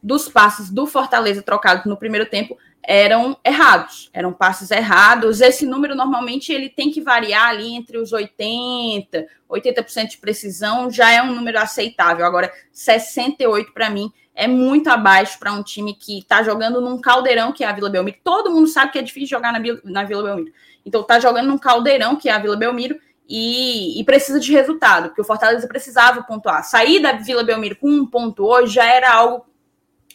dos 0.01 0.29
passes 0.29 0.69
do 0.69 0.85
Fortaleza 0.85 1.41
trocados 1.41 1.85
no 1.85 1.97
primeiro 1.97 2.25
tempo 2.25 2.57
eram 2.83 3.37
errados, 3.43 4.09
eram 4.13 4.31
passes 4.31 4.71
errados. 4.71 5.41
Esse 5.41 5.65
número 5.65 5.93
normalmente 5.93 6.53
ele 6.53 6.69
tem 6.69 6.89
que 6.89 7.01
variar 7.01 7.49
ali 7.49 7.75
entre 7.75 7.97
os 7.97 8.13
80, 8.13 9.27
80% 9.49 10.07
de 10.11 10.17
precisão, 10.17 10.89
já 10.89 11.11
é 11.11 11.21
um 11.21 11.35
número 11.35 11.59
aceitável. 11.59 12.25
Agora, 12.25 12.51
68 12.71 13.73
para 13.73 13.89
mim 13.89 14.09
é 14.33 14.47
muito 14.47 14.87
abaixo 14.87 15.37
para 15.37 15.51
um 15.51 15.61
time 15.61 15.93
que 15.93 16.19
está 16.19 16.43
jogando 16.43 16.79
num 16.79 17.01
caldeirão 17.01 17.51
que 17.51 17.63
é 17.63 17.67
a 17.67 17.73
Vila 17.73 17.89
Belmiro. 17.89 18.17
Todo 18.23 18.51
mundo 18.51 18.67
sabe 18.67 18.93
que 18.93 18.99
é 18.99 19.01
difícil 19.01 19.37
jogar 19.37 19.51
na, 19.51 19.59
na 19.83 20.03
Vila 20.05 20.23
Belmiro. 20.23 20.53
Então 20.87 21.03
tá 21.03 21.19
jogando 21.19 21.47
num 21.47 21.57
caldeirão 21.57 22.15
que 22.15 22.29
é 22.29 22.31
a 22.31 22.39
Vila 22.39 22.55
Belmiro 22.55 22.97
e, 23.27 23.99
e, 23.99 24.03
precisa 24.05 24.39
de 24.39 24.53
resultado, 24.53 25.09
porque 25.09 25.19
o 25.19 25.25
Fortaleza 25.25 25.67
precisava 25.67 26.23
pontuar. 26.23 26.63
Sair 26.63 27.01
da 27.01 27.11
Vila 27.11 27.43
Belmiro 27.43 27.75
com 27.75 27.89
um 27.89 28.05
ponto 28.05 28.45
hoje 28.45 28.75
já 28.75 28.85
era 28.85 29.13
algo 29.13 29.45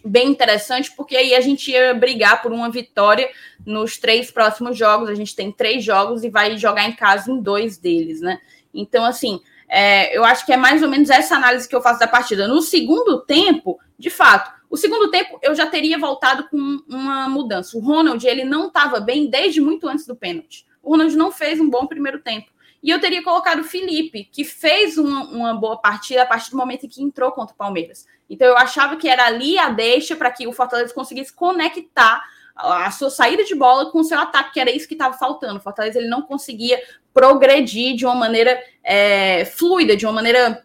bem 0.03 0.29
interessante, 0.31 0.91
porque 0.97 1.15
aí 1.15 1.35
a 1.35 1.41
gente 1.43 1.71
ia 1.71 1.93
brigar 1.93 2.41
por 2.41 2.51
uma 2.51 2.71
vitória 2.71 3.29
nos 3.67 3.99
três 3.99 4.31
próximos 4.31 4.79
jogos. 4.79 5.11
A 5.11 5.15
gente 5.15 5.37
tem 5.37 5.53
três 5.53 5.85
jogos 5.85 6.25
e 6.25 6.31
vai 6.31 6.57
jogar 6.57 6.89
em 6.89 6.97
casa 6.97 7.31
em 7.31 7.39
dois 7.39 7.77
deles, 7.77 8.23
né? 8.23 8.41
Então, 8.73 9.05
assim, 9.05 9.41
é, 9.69 10.17
eu 10.17 10.25
acho 10.25 10.47
que 10.47 10.53
é 10.53 10.57
mais 10.57 10.83
ou 10.83 10.89
menos 10.89 11.11
essa 11.11 11.37
análise 11.37 11.69
que 11.69 11.77
eu 11.77 11.83
faço 11.83 12.01
da 12.01 12.09
partida. 12.09 12.49
No 12.49 12.63
segundo 12.63 13.21
tempo, 13.21 13.79
de 13.99 14.09
fato, 14.09 14.51
o 14.73 14.77
segundo 14.79 15.11
tempo 15.11 15.39
eu 15.43 15.55
já 15.55 15.67
teria 15.67 15.99
voltado 15.99 16.49
com 16.49 16.57
uma 16.89 17.29
mudança. 17.29 17.77
O 17.77 17.81
Ronald, 17.81 18.27
ele 18.27 18.43
não 18.43 18.69
estava 18.69 19.01
bem 19.01 19.27
desde 19.29 19.61
muito 19.61 19.87
antes 19.87 20.07
do 20.07 20.17
pênalti. 20.17 20.67
O 20.83 20.93
Ronald 20.93 21.15
não 21.15 21.31
fez 21.31 21.61
um 21.61 21.69
bom 21.69 21.87
primeiro 21.87 22.21
tempo. 22.21 22.51
E 22.83 22.89
eu 22.89 22.99
teria 22.99 23.23
colocado 23.23 23.61
o 23.61 23.65
Felipe, 23.65 24.25
que 24.33 24.45
fez 24.45 24.97
uma, 24.97 25.25
uma, 25.25 25.55
boa 25.55 25.77
partida 25.77 26.23
a 26.23 26.27
partir 26.27 26.51
do 26.51 26.57
momento 26.57 26.87
em 26.87 26.89
que 26.89 27.03
entrou 27.03 27.31
contra 27.33 27.53
o 27.55 27.57
Palmeiras. 27.57 28.07
Então 28.31 28.49
eu 28.49 28.57
achava 28.57 28.97
que 28.97 29.11
era 29.11 29.27
ali 29.27 29.59
a 29.59 29.69
deixa 29.69 30.17
para 30.17 30.31
que 30.31 30.47
o 30.47 30.53
Fortaleza 30.55 30.95
conseguisse 30.95 31.35
conectar 31.35 32.25
a 32.57 32.91
sua 32.91 33.11
saída 33.11 33.45
de 33.45 33.55
bola 33.55 33.91
com 33.91 34.01
o 34.01 34.05
seu 34.05 34.19
ataque, 34.19 34.55
que 34.55 34.61
era 34.61 34.71
isso 34.71 34.89
que 34.89 34.95
estava 34.95 35.19
faltando. 35.19 35.59
O 35.59 35.63
Fortaleza 35.63 35.99
ele 35.99 36.09
não 36.09 36.23
conseguia 36.23 36.81
progredir 37.13 37.95
de 37.95 38.07
uma 38.07 38.15
maneira 38.15 38.59
é, 38.83 39.45
fluida, 39.45 39.95
de 39.95 40.07
uma 40.07 40.15
maneira 40.15 40.65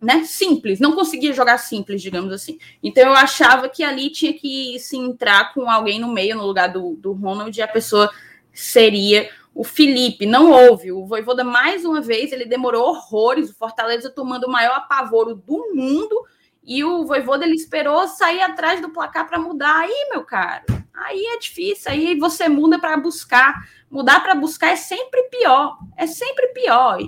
né, 0.00 0.24
simples, 0.24 0.80
não 0.80 0.92
conseguia 0.92 1.32
jogar 1.32 1.58
simples, 1.58 2.00
digamos 2.00 2.32
assim. 2.32 2.58
Então 2.82 3.04
eu 3.04 3.12
achava 3.12 3.68
que 3.68 3.84
ali 3.84 4.10
tinha 4.10 4.32
que 4.32 4.78
se 4.78 4.96
entrar 4.96 5.52
com 5.52 5.70
alguém 5.70 6.00
no 6.00 6.08
meio, 6.12 6.36
no 6.36 6.46
lugar 6.46 6.68
do, 6.68 6.96
do 6.96 7.12
Ronald, 7.12 7.56
e 7.56 7.62
a 7.62 7.68
pessoa 7.68 8.10
seria 8.52 9.28
o 9.54 9.64
Felipe 9.64 10.26
não 10.26 10.50
houve. 10.50 10.92
O 10.92 11.04
Voivoda, 11.04 11.42
mais 11.42 11.84
uma 11.84 12.00
vez, 12.00 12.32
ele 12.32 12.44
demorou 12.44 12.88
horrores. 12.88 13.50
O 13.50 13.54
Fortaleza 13.54 14.10
tomando 14.10 14.44
o 14.44 14.50
maior 14.50 14.76
apavoro 14.76 15.34
do 15.34 15.74
mundo. 15.74 16.24
E 16.62 16.84
o 16.84 17.04
Voivoda, 17.04 17.44
ele 17.44 17.56
esperou 17.56 18.06
sair 18.06 18.40
atrás 18.40 18.80
do 18.80 18.90
placar 18.90 19.28
para 19.28 19.38
mudar. 19.38 19.80
Aí, 19.80 20.08
meu 20.10 20.24
cara, 20.24 20.64
aí 20.94 21.24
é 21.34 21.38
difícil. 21.38 21.90
Aí 21.90 22.18
você 22.18 22.48
muda 22.48 22.78
para 22.78 22.96
buscar. 22.96 23.68
Mudar 23.90 24.20
para 24.20 24.34
buscar 24.34 24.68
é 24.68 24.76
sempre 24.76 25.24
pior. 25.24 25.78
É 25.96 26.06
sempre 26.06 26.48
pior. 26.48 26.98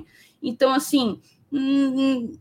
Então, 0.43 0.75
assim, 0.75 1.21
hum, 1.53 2.33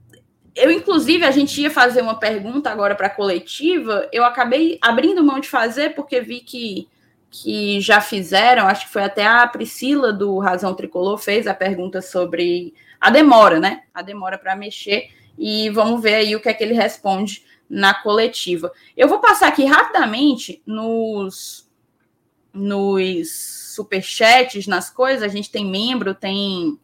eu, 0.55 0.71
inclusive, 0.71 1.23
a 1.23 1.31
gente 1.31 1.61
ia 1.61 1.71
fazer 1.71 2.01
uma 2.01 2.19
pergunta 2.19 2.69
agora 2.69 2.95
para 2.95 3.07
a 3.07 3.11
coletiva. 3.11 4.07
Eu 4.11 4.23
acabei 4.23 4.77
abrindo 4.81 5.23
mão 5.23 5.39
de 5.39 5.49
fazer 5.49 5.95
porque 5.95 6.21
vi 6.21 6.41
que 6.41 6.87
que 7.33 7.79
já 7.79 8.01
fizeram, 8.01 8.67
acho 8.67 8.87
que 8.87 8.91
foi 8.91 9.03
até 9.03 9.25
a 9.25 9.47
Priscila 9.47 10.11
do 10.11 10.37
Razão 10.37 10.73
Tricolor 10.75 11.17
fez 11.17 11.47
a 11.47 11.53
pergunta 11.53 12.01
sobre 12.01 12.73
a 12.99 13.09
demora, 13.09 13.57
né? 13.57 13.83
A 13.93 14.01
demora 14.01 14.37
para 14.37 14.53
mexer 14.53 15.09
e 15.39 15.69
vamos 15.69 16.01
ver 16.01 16.15
aí 16.15 16.35
o 16.35 16.41
que 16.41 16.49
é 16.49 16.53
que 16.53 16.61
ele 16.61 16.73
responde 16.73 17.45
na 17.69 17.93
coletiva. 17.93 18.69
Eu 18.97 19.07
vou 19.07 19.19
passar 19.19 19.47
aqui 19.47 19.63
rapidamente 19.63 20.61
nos 20.65 21.71
nos 22.53 23.71
superchats, 23.75 24.67
nas 24.67 24.89
coisas, 24.89 25.23
a 25.23 25.29
gente 25.29 25.49
tem 25.49 25.65
membro, 25.65 26.13
tem 26.13 26.77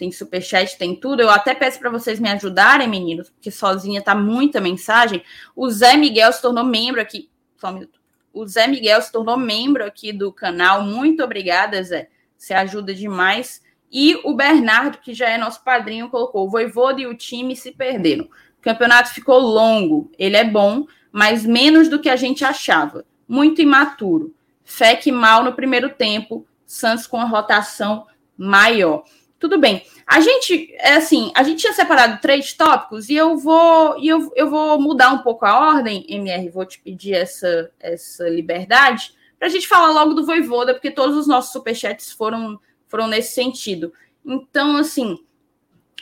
tem 0.00 0.10
superchat, 0.10 0.78
tem 0.78 0.96
tudo. 0.96 1.20
Eu 1.20 1.28
até 1.28 1.54
peço 1.54 1.78
para 1.78 1.90
vocês 1.90 2.18
me 2.18 2.30
ajudarem, 2.30 2.88
meninos, 2.88 3.28
porque 3.28 3.50
sozinha 3.50 4.00
tá 4.00 4.14
muita 4.14 4.58
mensagem. 4.58 5.22
O 5.54 5.68
Zé 5.68 5.94
Miguel 5.94 6.32
se 6.32 6.40
tornou 6.40 6.64
membro 6.64 7.02
aqui. 7.02 7.28
Só 7.58 7.68
um 7.68 7.74
minuto. 7.74 8.00
O 8.32 8.46
Zé 8.46 8.66
Miguel 8.66 9.02
se 9.02 9.12
tornou 9.12 9.36
membro 9.36 9.84
aqui 9.84 10.10
do 10.10 10.32
canal. 10.32 10.82
Muito 10.82 11.22
obrigada, 11.22 11.82
Zé. 11.82 12.08
Você 12.34 12.54
ajuda 12.54 12.94
demais. 12.94 13.62
E 13.92 14.18
o 14.24 14.34
Bernardo, 14.34 14.96
que 14.98 15.12
já 15.12 15.28
é 15.28 15.36
nosso 15.36 15.62
padrinho, 15.62 16.08
colocou: 16.08 16.46
o 16.46 16.50
Voivoda 16.50 17.02
e 17.02 17.06
o 17.06 17.14
time 17.14 17.54
se 17.54 17.70
perderam. 17.70 18.24
O 18.24 18.62
campeonato 18.62 19.10
ficou 19.10 19.38
longo. 19.38 20.10
Ele 20.18 20.38
é 20.38 20.44
bom, 20.44 20.86
mas 21.12 21.44
menos 21.44 21.90
do 21.90 21.98
que 21.98 22.08
a 22.08 22.16
gente 22.16 22.42
achava. 22.42 23.04
Muito 23.28 23.60
imaturo. 23.60 24.34
Fec 24.64 25.12
mal 25.12 25.44
no 25.44 25.52
primeiro 25.52 25.90
tempo. 25.90 26.46
Santos 26.64 27.06
com 27.06 27.20
a 27.20 27.24
rotação 27.24 28.06
maior. 28.34 29.04
Tudo 29.40 29.58
bem. 29.58 29.82
A 30.06 30.20
gente, 30.20 30.70
é 30.78 30.96
assim, 30.96 31.32
a 31.34 31.42
gente 31.42 31.60
tinha 31.60 31.72
separado 31.72 32.20
três 32.20 32.52
tópicos 32.52 33.08
e 33.08 33.14
eu 33.14 33.38
vou 33.38 33.98
e 33.98 34.06
eu, 34.06 34.30
eu 34.36 34.50
vou 34.50 34.78
mudar 34.78 35.12
um 35.12 35.22
pouco 35.22 35.46
a 35.46 35.58
ordem, 35.58 36.04
MR, 36.06 36.50
vou 36.50 36.66
te 36.66 36.78
pedir 36.78 37.14
essa, 37.14 37.72
essa 37.80 38.28
liberdade 38.28 39.14
para 39.38 39.48
a 39.48 39.50
gente 39.50 39.66
falar 39.66 39.90
logo 39.92 40.12
do 40.12 40.26
Voivoda, 40.26 40.74
porque 40.74 40.90
todos 40.90 41.16
os 41.16 41.26
nossos 41.26 41.52
superchats 41.52 42.12
foram, 42.12 42.60
foram 42.86 43.06
nesse 43.08 43.32
sentido. 43.32 43.90
Então, 44.22 44.76
assim, 44.76 45.18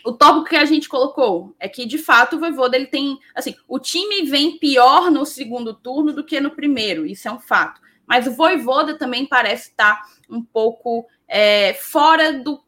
o 0.05 0.13
tópico 0.13 0.49
que 0.49 0.57
a 0.57 0.65
gente 0.65 0.89
colocou 0.89 1.55
é 1.61 1.69
que, 1.69 1.87
de 1.87 1.99
fato, 1.99 2.35
o 2.35 2.41
Voivoda 2.41 2.77
ele 2.77 2.87
tem. 2.87 3.17
Assim, 3.33 3.55
o 3.69 3.79
time 3.79 4.25
vem 4.25 4.59
pior 4.59 5.13
no 5.13 5.25
segundo 5.25 5.73
turno 5.73 6.13
do 6.13 6.25
que 6.25 6.41
no 6.41 6.51
primeiro, 6.51 7.07
isso 7.07 7.29
é 7.29 7.31
um 7.31 7.39
fato. 7.39 7.81
Mas 8.05 8.27
o 8.27 8.33
Voivoda 8.33 8.99
também 8.99 9.25
parece 9.25 9.71
estar 9.71 10.03
um 10.29 10.43
pouco 10.43 11.07
é, 11.29 11.75
fora 11.75 12.33
do 12.33 12.61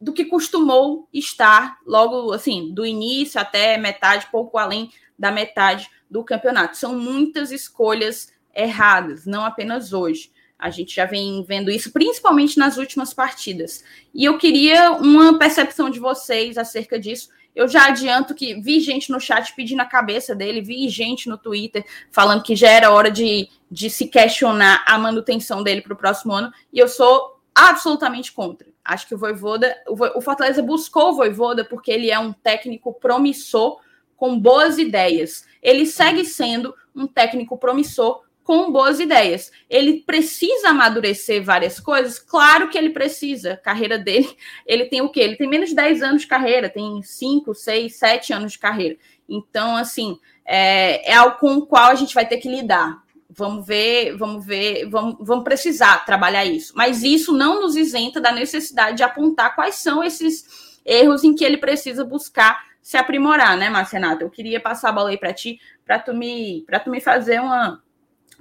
do 0.00 0.12
que 0.12 0.24
costumou 0.24 1.08
estar 1.12 1.78
logo 1.86 2.32
assim, 2.32 2.72
do 2.72 2.86
início 2.86 3.40
até 3.40 3.76
metade, 3.76 4.28
pouco 4.32 4.56
além 4.56 4.90
da 5.18 5.30
metade 5.30 5.90
do 6.10 6.24
campeonato. 6.24 6.76
São 6.76 6.98
muitas 6.98 7.52
escolhas 7.52 8.32
erradas, 8.54 9.26
não 9.26 9.44
apenas 9.44 9.92
hoje. 9.92 10.32
A 10.58 10.70
gente 10.70 10.94
já 10.94 11.04
vem 11.04 11.42
vendo 11.46 11.70
isso, 11.70 11.92
principalmente 11.92 12.58
nas 12.58 12.76
últimas 12.76 13.14
partidas. 13.14 13.84
E 14.14 14.24
eu 14.24 14.38
queria 14.38 14.92
uma 14.92 15.38
percepção 15.38 15.88
de 15.88 15.98
vocês 15.98 16.58
acerca 16.58 16.98
disso. 16.98 17.30
Eu 17.54 17.66
já 17.66 17.86
adianto 17.86 18.34
que 18.34 18.60
vi 18.60 18.80
gente 18.80 19.10
no 19.10 19.20
chat 19.20 19.54
pedindo 19.54 19.80
a 19.80 19.86
cabeça 19.86 20.34
dele, 20.34 20.60
vi 20.60 20.88
gente 20.88 21.28
no 21.28 21.36
Twitter 21.36 21.84
falando 22.10 22.42
que 22.42 22.54
já 22.54 22.70
era 22.70 22.90
hora 22.90 23.10
de, 23.10 23.48
de 23.70 23.90
se 23.90 24.06
questionar 24.06 24.84
a 24.86 24.98
manutenção 24.98 25.62
dele 25.62 25.80
para 25.80 25.94
o 25.94 25.96
próximo 25.96 26.32
ano, 26.32 26.52
e 26.72 26.78
eu 26.78 26.88
sou 26.88 27.40
absolutamente 27.54 28.32
contra. 28.32 28.68
Acho 28.90 29.06
que 29.06 29.14
o 29.14 29.18
Voivoda, 29.18 29.76
o 29.86 30.20
Fortaleza 30.20 30.60
buscou 30.60 31.10
o 31.10 31.14
Voivoda 31.14 31.64
porque 31.64 31.92
ele 31.92 32.10
é 32.10 32.18
um 32.18 32.32
técnico 32.32 32.92
promissor 32.92 33.78
com 34.16 34.36
boas 34.36 34.78
ideias. 34.78 35.46
Ele 35.62 35.86
segue 35.86 36.24
sendo 36.24 36.74
um 36.92 37.06
técnico 37.06 37.56
promissor 37.56 38.24
com 38.42 38.72
boas 38.72 38.98
ideias. 38.98 39.52
Ele 39.70 40.02
precisa 40.04 40.70
amadurecer 40.70 41.40
várias 41.40 41.78
coisas? 41.78 42.18
Claro 42.18 42.68
que 42.68 42.76
ele 42.76 42.90
precisa. 42.90 43.52
A 43.52 43.56
carreira 43.56 43.96
dele, 43.96 44.28
ele 44.66 44.86
tem 44.86 45.00
o 45.00 45.08
quê? 45.08 45.20
Ele 45.20 45.36
tem 45.36 45.48
menos 45.48 45.68
de 45.68 45.76
10 45.76 46.02
anos 46.02 46.22
de 46.22 46.26
carreira, 46.26 46.68
tem 46.68 47.00
5, 47.00 47.54
6, 47.54 47.94
7 47.94 48.32
anos 48.32 48.52
de 48.52 48.58
carreira. 48.58 48.96
Então, 49.28 49.76
assim, 49.76 50.18
é, 50.44 51.12
é 51.12 51.14
algo 51.14 51.38
com 51.38 51.58
o 51.58 51.66
qual 51.66 51.92
a 51.92 51.94
gente 51.94 52.12
vai 52.12 52.26
ter 52.26 52.38
que 52.38 52.48
lidar. 52.48 53.00
Vamos 53.32 53.66
ver, 53.66 54.16
vamos 54.16 54.44
ver, 54.44 54.88
vamos, 54.88 55.16
vamos 55.20 55.44
precisar 55.44 56.04
trabalhar 56.04 56.44
isso. 56.44 56.72
Mas 56.76 57.02
isso 57.02 57.32
não 57.32 57.60
nos 57.60 57.76
isenta 57.76 58.20
da 58.20 58.32
necessidade 58.32 58.96
de 58.96 59.02
apontar 59.02 59.54
quais 59.54 59.76
são 59.76 60.02
esses 60.02 60.80
erros 60.84 61.22
em 61.22 61.34
que 61.34 61.44
ele 61.44 61.56
precisa 61.56 62.04
buscar 62.04 62.70
se 62.82 62.96
aprimorar, 62.96 63.56
né, 63.56 63.68
Marcenata? 63.68 64.24
Eu 64.24 64.30
queria 64.30 64.58
passar 64.58 64.88
a 64.88 64.92
bola 64.92 65.10
aí 65.10 65.18
para 65.18 65.32
ti, 65.32 65.60
para 65.84 65.98
tu 65.98 66.14
me, 66.14 66.64
para 66.66 66.80
tu 66.80 66.90
me 66.90 67.00
fazer 67.00 67.40
uma 67.40 67.80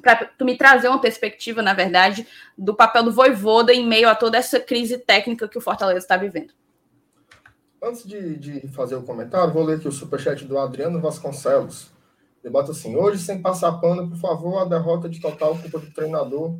para 0.02 0.26
tu 0.26 0.46
me 0.46 0.58
trazer 0.58 0.88
uma 0.88 1.02
perspectiva, 1.02 1.62
na 1.62 1.74
verdade, 1.74 2.26
do 2.58 2.74
papel 2.74 3.04
do 3.04 3.12
Voivoda 3.12 3.74
em 3.74 3.86
meio 3.86 4.08
a 4.08 4.16
toda 4.16 4.38
essa 4.38 4.58
crise 4.58 4.98
técnica 4.98 5.46
que 5.46 5.58
o 5.58 5.62
Fortaleza 5.62 6.00
está 6.00 6.16
vivendo. 6.16 6.54
Antes 7.84 8.06
de, 8.06 8.38
de, 8.38 8.68
fazer 8.70 8.96
o 8.96 9.04
comentário, 9.04 9.54
vou 9.54 9.64
ler 9.64 9.78
aqui 9.78 9.88
o 9.88 9.92
superchat 9.92 10.46
do 10.46 10.58
Adriano 10.58 11.02
Vasconcelos. 11.02 11.92
Ele 12.50 12.54
bota 12.54 12.72
assim: 12.72 12.96
hoje, 12.96 13.22
sem 13.22 13.40
passar 13.40 13.74
pano, 13.74 14.10
por 14.10 14.18
favor, 14.18 14.58
a 14.58 14.66
derrota 14.66 15.08
de 15.08 15.22
total 15.22 15.56
culpa 15.56 15.78
do 15.78 15.92
treinador. 15.92 16.58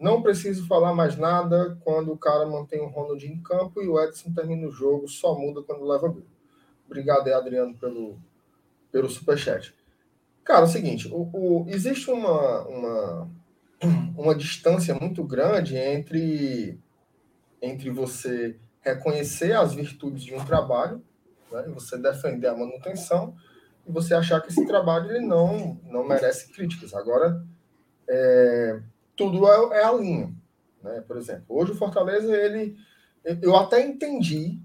Não 0.00 0.22
preciso 0.22 0.66
falar 0.66 0.94
mais 0.94 1.16
nada 1.16 1.76
quando 1.84 2.10
o 2.10 2.18
cara 2.18 2.46
mantém 2.46 2.80
o 2.80 2.88
Ronald 2.88 3.22
em 3.26 3.40
campo 3.42 3.82
e 3.82 3.88
o 3.88 4.00
Edson 4.00 4.32
termina 4.32 4.66
o 4.66 4.72
jogo, 4.72 5.06
só 5.08 5.38
muda 5.38 5.62
quando 5.62 5.86
leva 5.86 6.08
gol. 6.08 6.24
Obrigado 6.86 7.26
aí, 7.26 7.34
Adriano, 7.34 7.74
pelo, 7.76 8.18
pelo 8.90 9.08
superchat. 9.08 9.74
Cara, 10.42 10.60
é 10.60 10.64
o 10.64 10.68
seguinte: 10.68 11.08
o, 11.08 11.28
o, 11.32 11.66
existe 11.68 12.10
uma, 12.10 12.62
uma, 12.66 13.30
uma 14.16 14.34
distância 14.34 14.94
muito 14.94 15.22
grande 15.22 15.76
entre 15.76 16.80
entre 17.60 17.90
você 17.90 18.56
reconhecer 18.80 19.52
as 19.52 19.74
virtudes 19.74 20.22
de 20.22 20.34
um 20.34 20.44
trabalho, 20.44 21.02
né, 21.50 21.62
você 21.74 21.98
defender 21.98 22.46
a 22.46 22.56
manutenção, 22.56 23.34
e 23.86 23.92
você 23.92 24.14
achar 24.14 24.40
que 24.40 24.48
esse 24.48 24.66
trabalho 24.66 25.10
ele 25.10 25.24
não, 25.24 25.78
não 25.84 26.06
merece 26.06 26.52
críticas. 26.52 26.92
Agora, 26.92 27.44
é, 28.08 28.80
tudo 29.16 29.46
é, 29.46 29.80
é 29.80 29.84
a 29.84 29.92
linha. 29.92 30.34
Né? 30.82 31.02
Por 31.06 31.16
exemplo, 31.16 31.44
hoje 31.48 31.72
o 31.72 31.76
Fortaleza, 31.76 32.36
ele, 32.36 32.76
eu 33.42 33.56
até 33.56 33.80
entendi 33.84 34.58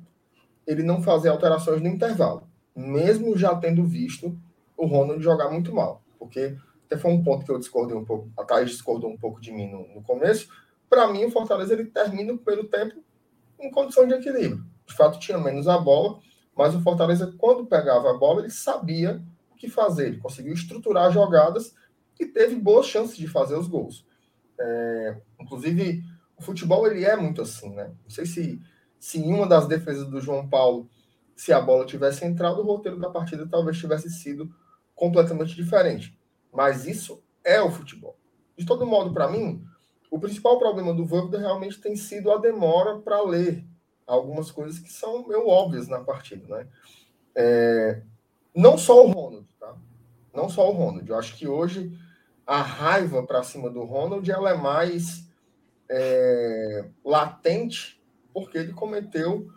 ele 0.66 0.84
não 0.84 1.01
fazer 1.01 1.30
alterações 1.30 1.82
no 1.82 1.88
intervalo, 1.88 2.48
mesmo 2.75 3.38
já 3.38 3.56
tendo 3.56 3.84
visto 3.84 4.38
o 4.78 4.86
Ronald 4.86 5.22
jogar 5.24 5.50
muito 5.50 5.74
mal, 5.74 6.01
porque 6.18 6.56
até 6.86 6.98
foi 6.98 7.12
um 7.12 7.24
ponto 7.24 7.46
que 7.46 7.51
eu 7.51 7.60
discordei 7.60 7.96
um 7.96 8.06
pouco, 8.06 8.30
a 8.38 8.44
Thaís 8.44 8.72
discordou 8.72 9.10
um 9.10 9.18
pouco 9.18 9.40
de 9.40 9.51
mim 9.51 9.70
no, 9.70 9.88
no 9.96 10.01
começo. 10.01 10.50
Para 10.90 11.08
mim, 11.08 11.24
o 11.24 11.32
Fortaleza 11.32 11.74
ele 11.74 11.86
termina 11.86 12.36
pelo 12.38 12.66
tempo 12.66 13.01
em 13.60 13.72
condição 13.72 14.06
de 14.06 14.13
equilíbrio. 14.13 14.66
De 14.86 14.94
fato, 14.94 15.20
tinha 15.20 15.38
menos 15.38 15.68
a 15.68 15.78
bola, 15.78 16.20
mas 16.62 16.75
o 16.75 16.82
Fortaleza, 16.82 17.34
quando 17.39 17.65
pegava 17.65 18.12
a 18.12 18.13
bola, 18.13 18.41
ele 18.41 18.51
sabia 18.51 19.20
o 19.51 19.56
que 19.56 19.68
fazer, 19.68 20.06
ele 20.06 20.18
conseguiu 20.18 20.53
estruturar 20.53 21.12
jogadas 21.12 21.74
e 22.20 22.25
teve 22.27 22.56
boas 22.56 22.86
chances 22.86 23.18
de 23.18 23.27
fazer 23.27 23.56
os 23.56 23.68
gols. 23.68 24.06
É, 24.60 25.18
inclusive, 25.39 26.03
o 26.38 26.44
futebol 26.44 26.86
ele 26.86 27.03
é 27.03 27.15
muito 27.15 27.41
assim, 27.41 27.74
né? 27.74 27.91
Não 28.03 28.12
sei 28.12 28.27
se, 28.27 28.62
se 29.00 29.20
em 29.20 29.34
uma 29.34 29.48
das 29.48 29.68
defesas 29.68 30.08
do 30.08 30.22
João 30.22 30.48
Paulo, 30.48 30.88
se 31.36 31.51
a 31.51 31.60
bola 31.60 31.84
tivesse 31.84 32.24
entrado, 32.25 32.62
o 32.62 32.63
roteiro 32.63 33.00
da 33.00 33.10
partida 33.10 33.48
talvez 33.50 33.80
tivesse 33.80 34.12
sido 34.12 34.53
completamente 34.94 35.56
diferente. 35.56 36.15
Mas 36.53 36.86
isso 36.86 37.24
é 37.44 37.60
o 37.60 37.72
futebol. 37.72 38.15
De 38.56 38.68
todo 38.68 38.86
modo, 38.86 39.12
para 39.12 39.32
mim, 39.32 39.65
o 40.12 40.20
principal 40.20 40.60
problema 40.60 40.94
do 40.94 41.08
Voivoda 41.08 41.39
realmente 41.39 41.82
tem 41.82 41.96
sido 41.96 42.32
a 42.32 42.38
demora 42.38 43.00
para 43.00 43.20
ler 43.24 43.65
algumas 44.05 44.51
coisas 44.51 44.79
que 44.79 44.91
são 44.91 45.27
meio 45.27 45.48
óbvias 45.48 45.88
na 45.88 46.00
partida, 46.00 46.58
né? 46.58 46.67
É, 47.36 48.01
não 48.55 48.77
só 48.77 49.05
o 49.05 49.12
Ronald, 49.12 49.48
tá? 49.60 49.75
Não 50.34 50.50
só 50.50 50.70
o 50.70 50.74
Ronald. 50.74 51.10
Eu 51.10 51.17
acho 51.17 51.36
que 51.38 51.48
hoje 51.48 51.98
a 52.46 52.62
raiva 52.62 53.24
para 53.24 53.43
cima 53.43 53.70
do 53.70 53.84
Ronald 53.84 54.29
ela 54.29 54.50
é 54.50 54.55
mais 54.55 55.27
é, 55.89 56.86
latente 57.03 58.01
porque 58.34 58.58
ele 58.58 58.74
cometeu 58.74 59.50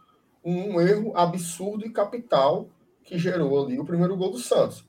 um 0.44 0.80
erro 0.80 1.16
absurdo 1.16 1.86
e 1.86 1.90
capital 1.90 2.68
que 3.02 3.18
gerou 3.18 3.64
ali 3.64 3.78
o 3.78 3.84
primeiro 3.84 4.16
gol 4.16 4.30
do 4.30 4.38
Santos. 4.38 4.88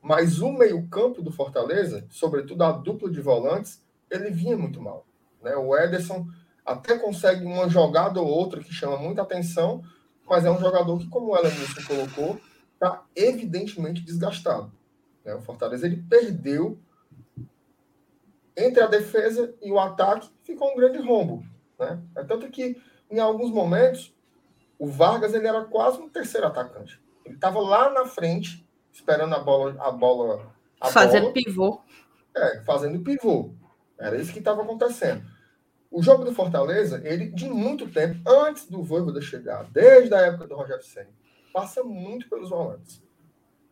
Mas 0.00 0.40
o 0.40 0.52
meio-campo 0.52 1.22
do 1.22 1.32
Fortaleza, 1.32 2.06
sobretudo 2.10 2.62
a 2.62 2.72
dupla 2.72 3.10
de 3.10 3.20
volantes, 3.20 3.82
ele 4.10 4.30
vinha 4.30 4.56
muito 4.56 4.80
mal. 4.80 5.06
Né? 5.42 5.56
O 5.56 5.76
Ederson 5.76 6.26
até 6.64 6.98
consegue 6.98 7.44
uma 7.44 7.68
jogada 7.68 8.20
ou 8.20 8.26
outra 8.26 8.62
que 8.62 8.72
chama 8.72 8.96
muita 8.96 9.22
atenção, 9.22 9.82
mas 10.26 10.44
é 10.44 10.50
um 10.50 10.58
jogador 10.58 10.98
que, 10.98 11.08
como 11.08 11.32
o 11.32 11.36
Elenilson 11.36 11.82
colocou, 11.86 12.40
está 12.72 13.02
evidentemente 13.14 14.02
desgastado. 14.02 14.72
Né? 15.24 15.34
O 15.34 15.42
Fortaleza 15.42 15.86
ele 15.86 16.02
perdeu 16.08 16.78
entre 18.56 18.82
a 18.82 18.86
defesa 18.86 19.52
e 19.60 19.70
o 19.70 19.78
ataque, 19.78 20.30
ficou 20.42 20.72
um 20.72 20.76
grande 20.76 20.98
rombo. 20.98 21.44
Né? 21.78 22.00
É 22.16 22.24
tanto 22.24 22.48
que, 22.48 22.80
em 23.10 23.18
alguns 23.18 23.50
momentos, 23.50 24.14
o 24.78 24.86
Vargas 24.86 25.34
ele 25.34 25.46
era 25.46 25.64
quase 25.64 25.98
um 25.98 26.08
terceiro 26.08 26.46
atacante. 26.46 27.00
Ele 27.24 27.34
estava 27.34 27.58
lá 27.60 27.90
na 27.90 28.06
frente, 28.06 28.66
esperando 28.92 29.34
a 29.34 29.40
bola. 29.40 29.76
A 29.80 29.90
bola 29.90 30.52
a 30.80 30.88
fazendo 30.88 31.22
bola, 31.22 31.32
pivô. 31.32 31.80
É, 32.36 32.60
fazendo 32.64 33.00
pivô. 33.00 33.50
Era 33.98 34.16
isso 34.16 34.32
que 34.32 34.38
estava 34.38 34.62
acontecendo. 34.62 35.24
O 35.94 36.02
jogo 36.02 36.24
do 36.24 36.34
Fortaleza, 36.34 37.00
ele, 37.04 37.28
de 37.28 37.48
muito 37.48 37.88
tempo, 37.88 38.18
antes 38.28 38.66
do 38.66 38.82
Voivoda 38.82 39.20
chegar, 39.20 39.62
desde 39.70 40.12
a 40.12 40.22
época 40.22 40.48
do 40.48 40.56
Rogério 40.56 40.82
Senna, 40.82 41.14
passa 41.52 41.84
muito 41.84 42.28
pelos 42.28 42.50
volantes. 42.50 43.00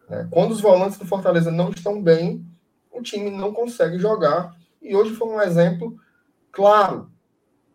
Né? 0.08 0.28
Quando 0.30 0.52
os 0.52 0.60
volantes 0.60 0.96
do 0.96 1.04
Fortaleza 1.04 1.50
não 1.50 1.70
estão 1.70 2.00
bem, 2.00 2.46
o 2.92 3.02
time 3.02 3.28
não 3.28 3.52
consegue 3.52 3.98
jogar. 3.98 4.56
E 4.80 4.94
hoje 4.94 5.16
foi 5.16 5.26
um 5.26 5.42
exemplo 5.42 5.98
claro 6.52 7.10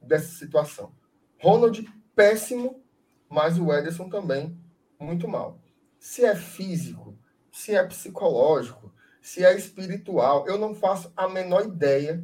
dessa 0.01 0.29
situação. 0.29 0.93
Ronald, 1.41 1.85
péssimo, 2.15 2.81
mas 3.27 3.59
o 3.59 3.73
Ederson 3.73 4.07
também 4.07 4.57
muito 4.97 5.27
mal. 5.27 5.59
Se 5.99 6.23
é 6.23 6.33
físico, 6.37 7.19
se 7.51 7.75
é 7.75 7.83
psicológico, 7.83 8.93
se 9.21 9.43
é 9.43 9.53
espiritual, 9.57 10.47
eu 10.47 10.57
não 10.57 10.73
faço 10.73 11.11
a 11.17 11.27
menor 11.27 11.65
ideia 11.65 12.23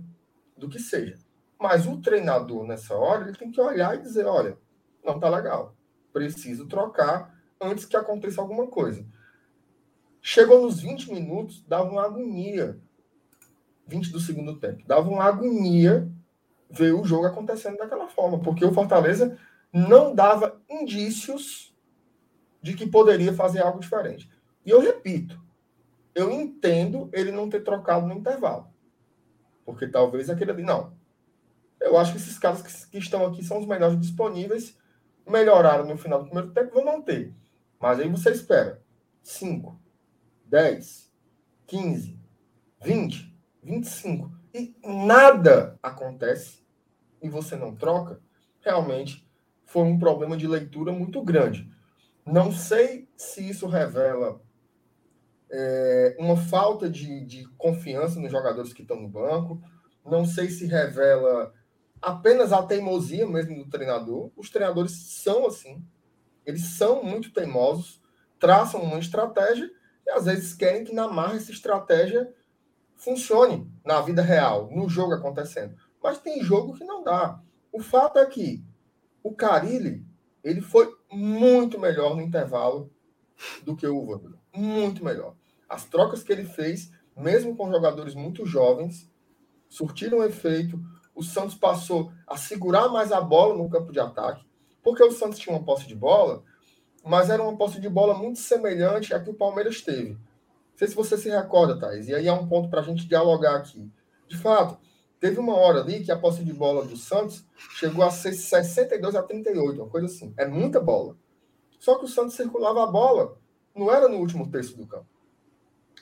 do 0.55 0.69
que 0.69 0.79
seja. 0.79 1.21
Mas 1.59 1.85
o 1.87 2.01
treinador, 2.01 2.65
nessa 2.65 2.95
hora, 2.95 3.23
ele 3.23 3.37
tem 3.37 3.51
que 3.51 3.61
olhar 3.61 3.95
e 3.95 4.01
dizer: 4.01 4.25
olha, 4.25 4.57
não 5.03 5.19
tá 5.19 5.29
legal, 5.29 5.75
preciso 6.11 6.67
trocar 6.67 7.33
antes 7.59 7.85
que 7.85 7.95
aconteça 7.95 8.41
alguma 8.41 8.67
coisa. 8.67 9.05
Chegou 10.21 10.61
nos 10.61 10.79
20 10.79 11.11
minutos, 11.11 11.63
dava 11.67 11.89
uma 11.89 12.05
agonia. 12.05 12.79
20 13.85 14.11
do 14.11 14.19
segundo 14.19 14.57
tempo. 14.57 14.83
Dava 14.87 15.09
uma 15.09 15.25
agonia 15.25 16.09
ver 16.69 16.93
o 16.93 17.03
jogo 17.03 17.25
acontecendo 17.25 17.77
daquela 17.77 18.07
forma, 18.07 18.39
porque 18.39 18.65
o 18.65 18.73
Fortaleza 18.73 19.37
não 19.71 20.15
dava 20.15 20.61
indícios 20.69 21.75
de 22.61 22.73
que 22.73 22.87
poderia 22.87 23.33
fazer 23.33 23.61
algo 23.61 23.79
diferente. 23.79 24.29
E 24.65 24.69
eu 24.69 24.79
repito, 24.79 25.39
eu 26.15 26.31
entendo 26.31 27.09
ele 27.11 27.31
não 27.31 27.49
ter 27.49 27.63
trocado 27.63 28.07
no 28.07 28.13
intervalo. 28.13 28.67
Porque 29.65 29.87
talvez 29.87 30.29
aquele 30.29 30.51
ali. 30.51 30.63
Não. 30.63 30.93
Eu 31.83 31.97
acho 31.97 32.13
que 32.13 32.17
esses 32.17 32.39
caras 32.39 32.61
que, 32.61 32.91
que 32.91 32.97
estão 32.97 33.25
aqui 33.25 33.43
são 33.43 33.59
os 33.59 33.67
melhores 33.67 33.99
disponíveis. 33.99 34.77
Melhoraram 35.27 35.85
no 35.85 35.97
final 35.97 36.19
do 36.19 36.25
primeiro 36.25 36.51
tempo, 36.51 36.73
vão 36.73 36.85
manter. 36.85 37.33
Mas 37.79 37.99
aí 37.99 38.09
você 38.09 38.31
espera 38.31 38.81
5, 39.21 39.79
10, 40.45 41.11
15, 41.67 42.19
20, 42.81 43.37
25 43.63 44.31
e 44.53 44.75
nada 44.85 45.79
acontece 45.81 46.63
e 47.21 47.29
você 47.29 47.55
não 47.55 47.75
troca, 47.75 48.21
realmente 48.59 49.27
foi 49.65 49.83
um 49.83 49.97
problema 49.97 50.37
de 50.37 50.45
leitura 50.45 50.91
muito 50.91 51.23
grande. 51.23 51.69
Não 52.25 52.51
sei 52.51 53.09
se 53.17 53.49
isso 53.49 53.67
revela 53.67 54.41
é, 55.49 56.15
uma 56.19 56.37
falta 56.37 56.89
de, 56.89 57.25
de 57.25 57.47
confiança 57.57 58.19
nos 58.19 58.31
jogadores 58.31 58.73
que 58.73 58.81
estão 58.81 59.01
no 59.01 59.09
banco. 59.09 59.61
Não 60.05 60.25
sei 60.25 60.49
se 60.49 60.65
revela 60.65 61.53
apenas 62.03 62.51
a 62.51 62.61
teimosia 62.61 63.25
mesmo 63.25 63.63
do 63.63 63.69
treinador. 63.69 64.29
Os 64.35 64.49
treinadores 64.49 64.91
são 64.91 65.47
assim. 65.47 65.83
Eles 66.45 66.65
são 66.77 67.03
muito 67.03 67.31
teimosos, 67.31 68.01
traçam 68.37 68.81
uma 68.81 68.99
estratégia 68.99 69.71
e 70.05 70.11
às 70.11 70.25
vezes 70.25 70.53
querem 70.53 70.83
que 70.83 70.93
na 70.93 71.07
marra 71.07 71.37
essa 71.37 71.51
estratégia 71.51 72.31
funcione 72.97 73.71
na 73.85 74.01
vida 74.01 74.21
real, 74.21 74.69
no 74.69 74.89
jogo 74.89 75.13
acontecendo. 75.13 75.75
Mas 76.03 76.19
tem 76.19 76.43
jogo 76.43 76.73
que 76.73 76.83
não 76.83 77.03
dá. 77.03 77.41
O 77.71 77.79
fato 77.79 78.19
é 78.19 78.25
que 78.25 78.63
o 79.23 79.33
Carilli, 79.33 80.05
ele 80.43 80.59
foi 80.59 80.93
muito 81.09 81.79
melhor 81.79 82.15
no 82.15 82.21
intervalo 82.21 82.91
do 83.63 83.75
que 83.75 83.87
o 83.87 84.05
Vanderlei. 84.05 84.39
Muito 84.53 85.03
melhor. 85.03 85.35
As 85.67 85.85
trocas 85.85 86.21
que 86.21 86.31
ele 86.33 86.43
fez, 86.43 86.91
mesmo 87.15 87.55
com 87.55 87.71
jogadores 87.71 88.13
muito 88.13 88.45
jovens, 88.45 89.09
surtiram 89.69 90.23
efeito. 90.23 90.79
O 91.15 91.23
Santos 91.23 91.55
passou 91.55 92.11
a 92.27 92.37
segurar 92.37 92.89
mais 92.89 93.11
a 93.11 93.21
bola 93.21 93.55
no 93.55 93.69
campo 93.69 93.91
de 93.91 93.99
ataque, 93.99 94.45
porque 94.83 95.03
o 95.03 95.11
Santos 95.11 95.39
tinha 95.39 95.55
uma 95.55 95.63
posse 95.63 95.87
de 95.87 95.95
bola, 95.95 96.43
mas 97.03 97.29
era 97.29 97.41
uma 97.41 97.55
posse 97.55 97.79
de 97.79 97.89
bola 97.89 98.13
muito 98.13 98.39
semelhante 98.39 99.13
à 99.13 99.19
que 99.19 99.29
o 99.29 99.33
Palmeiras 99.33 99.81
teve. 99.81 100.11
Não 100.11 100.77
sei 100.77 100.87
se 100.87 100.95
você 100.95 101.17
se 101.17 101.29
recorda, 101.29 101.79
Thais, 101.79 102.07
e 102.07 102.15
aí 102.15 102.27
é 102.27 102.33
um 102.33 102.47
ponto 102.47 102.69
para 102.69 102.81
a 102.81 102.83
gente 102.83 103.07
dialogar 103.07 103.55
aqui. 103.55 103.91
De 104.27 104.37
fato, 104.37 104.77
teve 105.19 105.39
uma 105.39 105.55
hora 105.55 105.81
ali 105.81 106.03
que 106.03 106.11
a 106.11 106.17
posse 106.17 106.43
de 106.43 106.53
bola 106.53 106.83
do 106.83 106.97
Santos 106.97 107.45
chegou 107.75 108.03
a 108.03 108.09
ser 108.09 108.33
62 108.33 109.15
a 109.15 109.21
38, 109.21 109.81
uma 109.81 109.89
coisa 109.89 110.07
assim. 110.07 110.33
É 110.37 110.47
muita 110.47 110.79
bola. 110.79 111.15
Só 111.79 111.95
que 111.95 112.05
o 112.05 112.07
Santos 112.07 112.35
circulava 112.35 112.83
a 112.83 112.87
bola, 112.87 113.37
não 113.75 113.93
era 113.93 114.07
no 114.07 114.17
último 114.17 114.49
terço 114.49 114.75
do 114.75 114.87
campo 114.87 115.13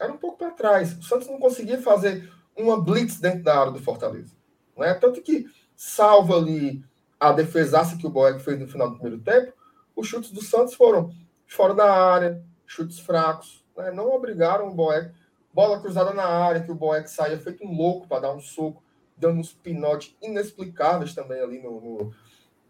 era 0.02 0.12
um 0.12 0.17
pouco 0.17 0.38
para 0.38 0.52
trás. 0.52 0.97
O 0.97 1.04
Santos 1.04 1.28
não 1.28 1.39
conseguia 1.39 1.80
fazer 1.80 2.32
uma 2.58 2.82
blitz 2.82 3.19
dentro 3.19 3.43
da 3.43 3.60
área 3.60 3.71
do 3.71 3.80
Fortaleza. 3.80 4.36
Né? 4.77 4.93
Tanto 4.93 5.21
que, 5.21 5.45
salvo 5.75 6.36
ali 6.36 6.84
a 7.19 7.31
defesaça 7.31 7.97
que 7.97 8.07
o 8.07 8.10
Boeck 8.10 8.41
fez 8.41 8.60
no 8.60 8.67
final 8.67 8.89
do 8.89 8.95
primeiro 8.95 9.21
tempo, 9.21 9.53
os 9.95 10.07
chutes 10.07 10.31
do 10.31 10.41
Santos 10.41 10.73
foram 10.73 11.12
fora 11.47 11.73
da 11.73 11.91
área, 11.91 12.43
chutes 12.65 12.99
fracos. 12.99 13.63
Né? 13.77 13.91
Não 13.91 14.10
obrigaram 14.10 14.67
o 14.67 14.73
Boeck. 14.73 15.12
Bola 15.53 15.81
cruzada 15.81 16.13
na 16.13 16.25
área, 16.25 16.62
que 16.62 16.71
o 16.71 16.75
Boeck 16.75 17.10
saía 17.10 17.38
feito 17.38 17.65
um 17.65 17.75
louco 17.75 18.07
para 18.07 18.21
dar 18.21 18.34
um 18.34 18.39
soco, 18.39 18.81
dando 19.17 19.39
uns 19.39 19.53
pinotes 19.53 20.15
inexplicáveis 20.21 21.13
também 21.13 21.41
ali 21.41 21.62
no, 21.62 21.81
no, 21.81 22.12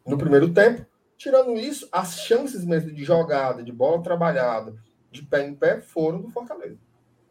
no 0.06 0.18
primeiro 0.18 0.52
tempo. 0.52 0.86
Tirando 1.16 1.54
isso, 1.54 1.88
as 1.92 2.20
chances 2.22 2.66
mesmo 2.66 2.92
de 2.92 3.04
jogada, 3.04 3.64
de 3.64 3.72
bola 3.72 4.02
trabalhada, 4.02 4.76
de 5.12 5.22
pé 5.22 5.46
em 5.46 5.54
pé, 5.54 5.80
foram 5.80 6.20
do 6.20 6.32
Fortaleza. 6.32 6.80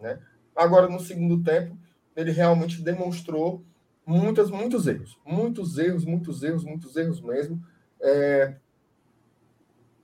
Né? 0.01 0.21
Agora, 0.55 0.89
no 0.89 1.01
segundo 1.01 1.43
tempo, 1.43 1.77
ele 2.15 2.31
realmente 2.31 2.81
demonstrou 2.81 3.65
muitas, 4.11 4.51
muitos 4.51 4.87
erros. 4.87 5.17
Muitos 5.25 5.79
erros, 5.79 6.05
muitos 6.05 6.43
erros, 6.43 6.65
muitos 6.65 6.97
erros 6.97 7.21
mesmo. 7.21 7.63
É... 8.01 8.57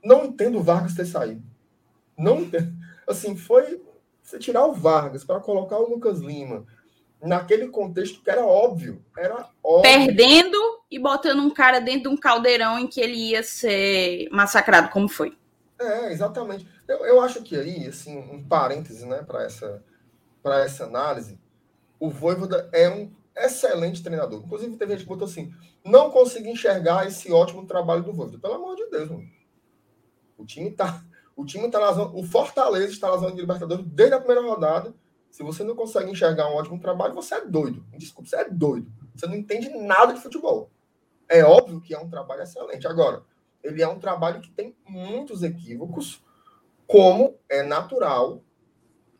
Não 0.03 0.25
entendo 0.25 0.59
o 0.59 0.63
Vargas 0.63 0.95
ter 0.95 1.05
saído. 1.05 1.43
Não 2.17 2.41
entendo. 2.41 2.73
Assim, 3.05 3.35
foi 3.35 3.81
você 4.21 4.39
tirar 4.39 4.65
o 4.65 4.73
Vargas 4.73 5.25
para 5.25 5.39
colocar 5.39 5.77
o 5.77 5.89
Lucas 5.89 6.19
Lima 6.19 6.65
naquele 7.21 7.67
contexto 7.67 8.21
que 8.21 8.29
era 8.29 8.45
óbvio. 8.45 9.03
Era 9.17 9.49
óbvio. 9.61 9.81
Perdendo 9.81 10.57
e 10.89 10.97
botando 10.97 11.39
um 11.39 11.49
cara 11.49 11.79
dentro 11.79 12.03
de 12.03 12.07
um 12.09 12.17
caldeirão 12.17 12.79
em 12.79 12.87
que 12.87 13.01
ele 13.01 13.31
ia 13.31 13.43
ser 13.43 14.29
massacrado, 14.31 14.89
como 14.89 15.09
foi. 15.09 15.37
É, 15.79 16.11
exatamente. 16.11 16.65
Eu, 16.87 17.05
eu 17.05 17.21
acho 17.21 17.43
que 17.43 17.55
aí, 17.55 17.87
assim, 17.87 18.17
um 18.17 18.43
parêntese, 18.43 19.05
né, 19.05 19.21
para 19.21 19.43
essa, 19.43 19.83
essa 20.63 20.85
análise, 20.85 21.37
o 21.99 22.09
Voivoda 22.09 22.69
é 22.71 22.89
um 22.89 23.11
excelente 23.45 24.03
treinador. 24.03 24.43
Inclusive, 24.43 24.77
teve 24.77 24.93
gente 24.93 25.03
que 25.03 25.09
botou 25.09 25.27
assim: 25.27 25.53
não 25.83 26.09
consigo 26.09 26.47
enxergar 26.47 27.07
esse 27.07 27.31
ótimo 27.31 27.65
trabalho 27.65 28.03
do 28.03 28.13
Voivoda. 28.13 28.39
Pelo 28.39 28.55
amor 28.55 28.75
de 28.75 28.89
Deus, 28.89 29.09
mano. 29.09 29.27
O 30.37 30.45
time 30.45 30.71
tá. 30.71 31.03
O 31.35 31.45
time 31.45 31.69
tá 31.69 31.79
na 31.79 31.91
zona. 31.91 32.11
O 32.13 32.23
Fortaleza 32.23 32.91
está 32.91 33.09
na 33.09 33.17
zona 33.17 33.31
de 33.31 33.41
Libertadores 33.41 33.85
desde 33.85 34.15
a 34.15 34.19
primeira 34.19 34.41
rodada. 34.41 34.93
Se 35.29 35.43
você 35.43 35.63
não 35.63 35.75
consegue 35.75 36.09
enxergar 36.09 36.49
um 36.49 36.55
ótimo 36.55 36.79
trabalho, 36.79 37.13
você 37.13 37.35
é 37.35 37.45
doido. 37.45 37.85
Desculpa, 37.95 38.29
você 38.29 38.37
é 38.37 38.49
doido. 38.49 38.91
Você 39.15 39.27
não 39.27 39.35
entende 39.35 39.69
nada 39.69 40.13
de 40.13 40.21
futebol. 40.21 40.71
É 41.29 41.43
óbvio 41.43 41.81
que 41.81 41.93
é 41.93 41.99
um 41.99 42.09
trabalho 42.09 42.41
excelente. 42.41 42.87
Agora, 42.87 43.23
ele 43.63 43.81
é 43.81 43.87
um 43.87 43.99
trabalho 43.99 44.41
que 44.41 44.49
tem 44.49 44.75
muitos 44.87 45.43
equívocos, 45.43 46.23
como 46.87 47.35
é 47.49 47.61
natural 47.61 48.41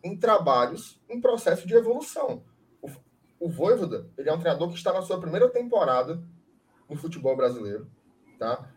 em 0.03 0.15
trabalhos 0.15 0.99
em 1.09 1.19
processo 1.19 1.67
de 1.67 1.75
evolução. 1.75 2.43
O, 3.39 3.49
Voivoda, 3.49 4.07
ele 4.17 4.29
é 4.29 4.33
um 4.33 4.39
treinador 4.39 4.69
que 4.69 4.75
está 4.75 4.91
na 4.91 5.01
sua 5.01 5.19
primeira 5.19 5.49
temporada 5.49 6.21
no 6.89 6.95
futebol 6.95 7.35
brasileiro, 7.35 7.87
tá? 8.39 8.69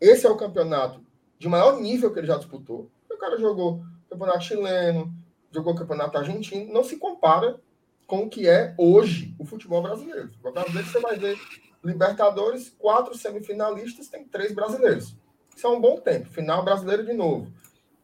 Esse 0.00 0.26
é 0.26 0.30
o 0.30 0.36
campeonato 0.36 1.04
de 1.38 1.48
maior 1.48 1.80
nível 1.80 2.12
que 2.12 2.18
ele 2.18 2.26
já 2.26 2.36
disputou. 2.36 2.90
O 3.10 3.16
cara 3.16 3.38
jogou 3.38 3.84
campeonato 4.10 4.44
chileno, 4.44 5.12
jogou 5.52 5.74
campeonato 5.74 6.18
argentino, 6.18 6.72
não 6.72 6.82
se 6.82 6.96
compara 6.96 7.60
com 8.06 8.24
o 8.24 8.28
que 8.28 8.48
é 8.48 8.74
hoje 8.76 9.34
o 9.38 9.44
futebol 9.44 9.82
brasileiro. 9.82 10.26
O 10.26 10.30
futebol 10.30 10.52
brasileiro 10.52 10.88
você 10.88 11.00
vai 11.00 11.16
ver 11.16 11.38
Libertadores, 11.84 12.70
quatro 12.78 13.16
semifinalistas, 13.16 14.08
tem 14.08 14.24
três 14.24 14.52
brasileiros. 14.52 15.16
Isso 15.54 15.66
é 15.66 15.70
um 15.70 15.80
bom 15.80 16.00
tempo. 16.00 16.30
Final 16.30 16.64
brasileiro 16.64 17.04
de 17.04 17.12
novo. 17.12 17.52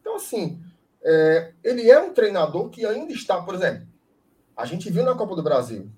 Então, 0.01 0.17
assim, 0.17 0.61
é, 1.01 1.53
ele 1.63 1.89
é 1.89 1.97
um 1.99 2.13
treinador 2.13 2.69
que 2.69 2.85
ainda 2.85 3.13
está, 3.13 3.41
por 3.41 3.55
exemplo, 3.55 3.87
a 4.59 4.65
gente 4.65 4.91
viu 4.91 5.05
na 5.05 5.15
Copa 5.15 5.37
do 5.37 5.41
Brasil, 5.41 5.89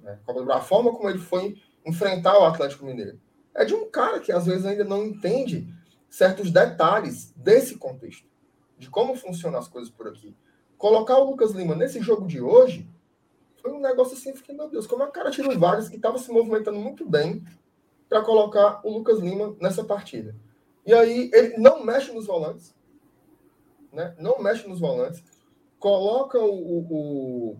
né, 0.00 0.18
Copa 0.24 0.40
do 0.40 0.46
Brasil, 0.46 0.62
a 0.62 0.66
forma 0.66 0.90
como 0.90 1.10
ele 1.10 1.18
foi 1.18 1.60
enfrentar 1.84 2.38
o 2.38 2.46
Atlético 2.46 2.86
Mineiro. 2.86 3.20
É 3.54 3.62
de 3.62 3.74
um 3.74 3.90
cara 3.90 4.20
que 4.20 4.32
às 4.32 4.46
vezes 4.46 4.64
ainda 4.64 4.84
não 4.84 5.04
entende 5.04 5.68
certos 6.08 6.50
detalhes 6.50 7.34
desse 7.36 7.76
contexto, 7.76 8.26
de 8.78 8.88
como 8.88 9.14
funcionam 9.14 9.58
as 9.58 9.68
coisas 9.68 9.90
por 9.90 10.08
aqui. 10.08 10.34
Colocar 10.78 11.18
o 11.18 11.30
Lucas 11.30 11.52
Lima 11.52 11.74
nesse 11.74 12.00
jogo 12.00 12.26
de 12.26 12.40
hoje 12.40 12.88
foi 13.60 13.70
um 13.70 13.80
negócio 13.80 14.14
assim, 14.16 14.34
fiquei, 14.34 14.54
meu 14.54 14.70
Deus, 14.70 14.86
como 14.86 15.04
o 15.04 15.12
cara 15.12 15.30
tira 15.30 15.50
o 15.50 15.58
Vargas, 15.58 15.90
que 15.90 15.96
estava 15.96 16.16
se 16.16 16.32
movimentando 16.32 16.78
muito 16.78 17.06
bem, 17.06 17.44
para 18.08 18.22
colocar 18.22 18.80
o 18.82 18.90
Lucas 18.90 19.18
Lima 19.18 19.54
nessa 19.60 19.84
partida. 19.84 20.34
E 20.86 20.94
aí 20.94 21.30
ele 21.34 21.58
não 21.58 21.84
mexe 21.84 22.10
nos 22.12 22.26
volantes, 22.26 22.74
né? 23.92 24.14
não 24.18 24.42
mexe 24.42 24.66
nos 24.66 24.80
volantes, 24.80 25.22
coloca 25.78 26.38
o, 26.38 26.78
o, 26.78 27.56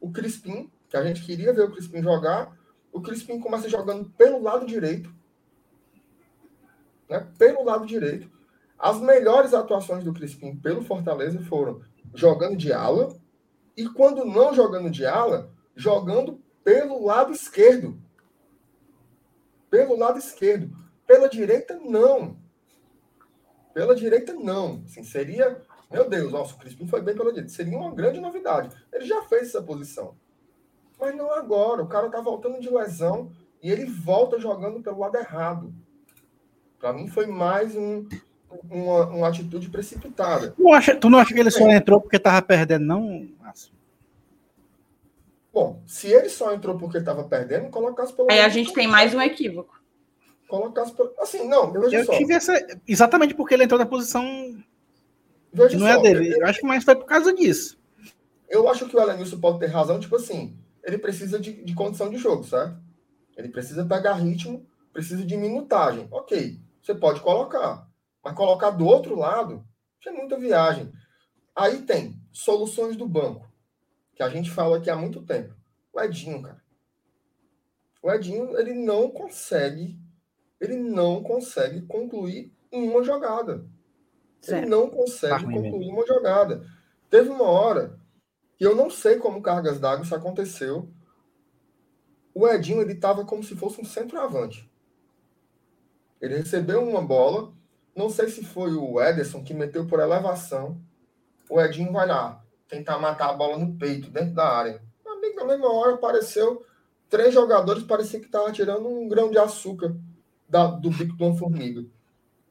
o 0.00 0.10
Crispim, 0.10 0.70
que 0.88 0.96
a 0.96 1.04
gente 1.04 1.24
queria 1.24 1.52
ver 1.52 1.62
o 1.62 1.72
Crispim 1.72 2.02
jogar, 2.02 2.56
o 2.92 3.00
Crispim 3.00 3.40
começa 3.40 3.68
jogando 3.68 4.08
pelo 4.10 4.42
lado 4.42 4.66
direito, 4.66 5.12
né? 7.08 7.26
pelo 7.38 7.64
lado 7.64 7.86
direito. 7.86 8.30
As 8.78 9.00
melhores 9.00 9.54
atuações 9.54 10.04
do 10.04 10.12
Crispim 10.12 10.56
pelo 10.56 10.82
Fortaleza 10.82 11.40
foram 11.42 11.80
jogando 12.14 12.56
de 12.56 12.72
ala, 12.72 13.14
e 13.76 13.88
quando 13.88 14.24
não 14.24 14.54
jogando 14.54 14.90
de 14.90 15.04
ala, 15.04 15.50
jogando 15.74 16.40
pelo 16.64 17.04
lado 17.04 17.32
esquerdo. 17.32 18.00
Pelo 19.70 19.96
lado 19.96 20.18
esquerdo. 20.18 20.74
Pela 21.06 21.28
direita, 21.28 21.78
não. 21.84 22.36
Pela 23.74 23.94
direita, 23.94 24.32
não. 24.32 24.82
Assim, 24.84 25.04
seria. 25.04 25.60
Meu 25.90 26.08
Deus, 26.08 26.32
nossa, 26.32 26.54
o 26.54 26.58
Crispim 26.58 26.86
foi 26.86 27.00
bem 27.00 27.14
pela 27.14 27.32
direita. 27.32 27.52
Seria 27.52 27.76
uma 27.76 27.94
grande 27.94 28.20
novidade. 28.20 28.70
Ele 28.92 29.04
já 29.04 29.22
fez 29.22 29.48
essa 29.48 29.62
posição. 29.62 30.14
Mas 30.98 31.14
não 31.14 31.32
agora. 31.32 31.82
O 31.82 31.88
cara 31.88 32.08
tá 32.08 32.20
voltando 32.20 32.60
de 32.60 32.68
lesão 32.68 33.30
e 33.62 33.70
ele 33.70 33.84
volta 33.84 34.38
jogando 34.38 34.80
pelo 34.82 34.98
lado 34.98 35.16
errado. 35.16 35.72
Para 36.78 36.92
mim 36.92 37.08
foi 37.08 37.26
mais 37.26 37.74
um, 37.76 38.06
uma, 38.68 39.06
uma 39.06 39.28
atitude 39.28 39.68
precipitada. 39.68 40.50
Tu, 40.50 40.72
acha, 40.72 40.96
tu 40.96 41.08
não 41.08 41.18
acha 41.18 41.32
que 41.32 41.40
ele 41.40 41.50
só 41.50 41.68
entrou 41.68 42.00
porque 42.00 42.16
estava 42.16 42.42
perdendo, 42.42 42.84
não? 42.84 43.28
Bom, 45.56 45.80
se 45.86 46.08
ele 46.08 46.28
só 46.28 46.52
entrou 46.52 46.76
porque 46.76 46.98
estava 46.98 47.24
perdendo, 47.24 47.70
colocasse 47.70 48.12
pelo. 48.12 48.30
Aí 48.30 48.40
a 48.40 48.48
gente 48.50 48.74
tem 48.74 48.86
mais 48.86 49.14
um 49.14 49.22
equívoco. 49.22 49.80
Colocasse 50.46 50.92
pelo. 50.92 51.14
Assim, 51.18 51.48
não, 51.48 51.74
eu 51.74 52.04
só. 52.04 52.12
tive 52.12 52.34
essa. 52.34 52.52
Exatamente 52.86 53.34
porque 53.34 53.54
ele 53.54 53.64
entrou 53.64 53.80
na 53.80 53.86
posição. 53.86 54.22
Veja 55.56 55.78
não 55.78 55.88
é 55.88 55.94
só, 55.94 56.00
é 56.00 56.02
dele. 56.02 56.34
Eu, 56.34 56.40
eu 56.40 56.46
acho 56.46 56.60
que 56.60 56.66
mais 56.66 56.84
foi 56.84 56.94
por 56.94 57.06
causa 57.06 57.34
disso. 57.34 57.78
Eu 58.48 58.68
acho 58.68 58.86
que 58.86 58.96
o 58.96 59.00
Elenilson 59.00 59.40
pode 59.40 59.58
ter 59.58 59.66
razão, 59.66 59.98
tipo 59.98 60.16
assim, 60.16 60.56
ele 60.84 60.98
precisa 60.98 61.38
de, 61.38 61.64
de 61.64 61.74
condição 61.74 62.10
de 62.10 62.18
jogo, 62.18 62.44
certo? 62.44 62.78
Ele 63.36 63.48
precisa 63.48 63.84
pegar 63.84 64.14
ritmo, 64.14 64.66
precisa 64.92 65.24
de 65.24 65.36
minutagem. 65.36 66.06
Ok, 66.10 66.60
você 66.82 66.94
pode 66.94 67.20
colocar. 67.20 67.88
Mas 68.22 68.34
colocar 68.34 68.70
do 68.70 68.86
outro 68.86 69.16
lado, 69.18 69.66
é 70.06 70.12
muita 70.12 70.38
viagem. 70.38 70.92
Aí 71.54 71.82
tem 71.82 72.20
soluções 72.32 72.96
do 72.96 73.08
banco, 73.08 73.50
que 74.14 74.22
a 74.22 74.28
gente 74.28 74.50
fala 74.50 74.76
aqui 74.76 74.90
há 74.90 74.96
muito 74.96 75.22
tempo. 75.22 75.54
O 75.92 76.00
Edinho, 76.00 76.42
cara. 76.42 76.62
O 78.02 78.12
Edinho, 78.12 78.56
ele 78.58 78.74
não 78.74 79.10
consegue, 79.10 79.98
ele 80.60 80.76
não 80.76 81.22
consegue 81.22 81.82
concluir 81.82 82.54
uma 82.70 83.02
jogada. 83.02 83.66
Certo. 84.46 84.62
Ele 84.62 84.70
não 84.70 84.88
consegue 84.88 85.44
concluir 85.44 85.90
uma 85.90 86.06
jogada. 86.06 86.64
Teve 87.10 87.28
uma 87.28 87.44
hora 87.44 87.98
que 88.56 88.64
eu 88.64 88.74
não 88.74 88.88
sei 88.88 89.16
como 89.16 89.42
cargas 89.42 89.78
d'água 89.80 90.04
isso 90.04 90.14
aconteceu. 90.14 90.88
O 92.34 92.46
Edinho, 92.46 92.80
ele 92.80 92.92
estava 92.92 93.24
como 93.24 93.42
se 93.42 93.56
fosse 93.56 93.80
um 93.80 93.84
centroavante. 93.84 94.70
Ele 96.20 96.36
recebeu 96.36 96.82
uma 96.82 97.02
bola, 97.02 97.52
não 97.94 98.08
sei 98.08 98.28
se 98.28 98.44
foi 98.44 98.72
o 98.74 99.00
Ederson 99.00 99.42
que 99.42 99.52
meteu 99.52 99.86
por 99.86 100.00
elevação. 100.00 100.80
O 101.48 101.60
Edinho 101.60 101.92
vai 101.92 102.06
lá, 102.06 102.42
tentar 102.68 102.98
matar 102.98 103.30
a 103.30 103.34
bola 103.34 103.58
no 103.58 103.76
peito, 103.76 104.10
dentro 104.10 104.34
da 104.34 104.48
área. 104.48 104.82
Na 105.04 105.44
mesma 105.44 105.70
hora 105.70 105.94
apareceu 105.94 106.64
três 107.10 107.34
jogadores, 107.34 107.82
parecia 107.82 108.18
que 108.18 108.26
estavam 108.26 108.50
tirando 108.52 108.88
um 108.88 109.06
grão 109.06 109.30
de 109.30 109.38
açúcar 109.38 109.94
da, 110.48 110.66
do 110.66 110.90
bico 110.90 111.16
de 111.16 111.22
uma 111.22 111.36
formiga. 111.36 111.84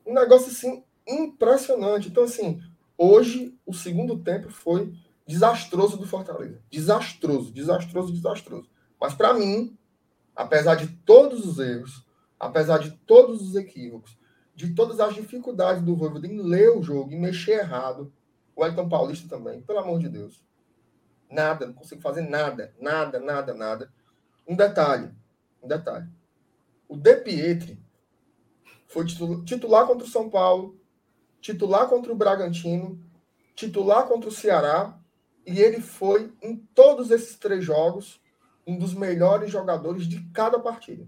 Um 0.05 0.13
negócio 0.13 0.51
assim 0.51 0.84
impressionante. 1.07 2.09
Então, 2.09 2.23
assim, 2.23 2.61
hoje 2.97 3.57
o 3.65 3.73
segundo 3.73 4.17
tempo 4.17 4.49
foi 4.49 4.93
desastroso 5.27 5.97
do 5.97 6.07
Fortaleza. 6.07 6.61
Desastroso, 6.69 7.51
desastroso, 7.51 8.13
desastroso. 8.13 8.69
Mas 8.99 9.13
para 9.13 9.33
mim, 9.33 9.77
apesar 10.35 10.75
de 10.75 10.87
todos 10.87 11.45
os 11.45 11.59
erros, 11.59 12.05
apesar 12.39 12.77
de 12.79 12.91
todos 12.91 13.41
os 13.41 13.55
equívocos, 13.55 14.17
de 14.55 14.73
todas 14.73 14.99
as 14.99 15.13
dificuldades 15.13 15.83
do 15.83 15.95
Voivoda 15.95 16.25
em 16.25 16.41
ler 16.41 16.69
o 16.69 16.81
jogo 16.81 17.11
e 17.11 17.19
mexer 17.19 17.59
errado. 17.59 18.11
O 18.55 18.65
Elton 18.65 18.87
Paulista 18.87 19.27
também, 19.27 19.61
pelo 19.61 19.79
amor 19.79 19.99
de 19.99 20.07
Deus. 20.07 20.41
Nada, 21.29 21.65
não 21.65 21.73
consigo 21.73 22.01
fazer 22.01 22.21
nada, 22.21 22.73
nada, 22.79 23.19
nada, 23.19 23.53
nada. 23.53 23.91
Um 24.47 24.55
detalhe, 24.55 25.11
um 25.61 25.67
detalhe. 25.67 26.07
O 26.87 26.95
De 26.95 27.15
Pietri 27.17 27.83
foi 28.87 29.05
titular 29.43 29.85
contra 29.85 30.05
o 30.05 30.09
São 30.09 30.29
Paulo, 30.29 30.79
titular 31.53 31.87
contra 31.87 32.11
o 32.11 32.15
Bragantino, 32.15 32.99
titular 33.55 34.07
contra 34.07 34.29
o 34.29 34.33
Ceará, 34.33 34.97
e 35.45 35.59
ele 35.59 35.79
foi, 35.79 36.31
em 36.41 36.55
todos 36.55 37.11
esses 37.11 37.37
três 37.37 37.63
jogos, 37.63 38.19
um 38.65 38.77
dos 38.77 38.93
melhores 38.93 39.51
jogadores 39.51 40.07
de 40.07 40.19
cada 40.33 40.59
partida 40.59 41.07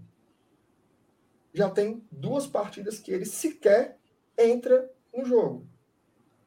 já 1.58 1.68
tem 1.68 2.02
duas 2.10 2.46
partidas 2.46 2.98
que 2.98 3.10
ele 3.10 3.24
sequer 3.24 3.98
entra 4.38 4.90
no 5.14 5.24
jogo. 5.24 5.66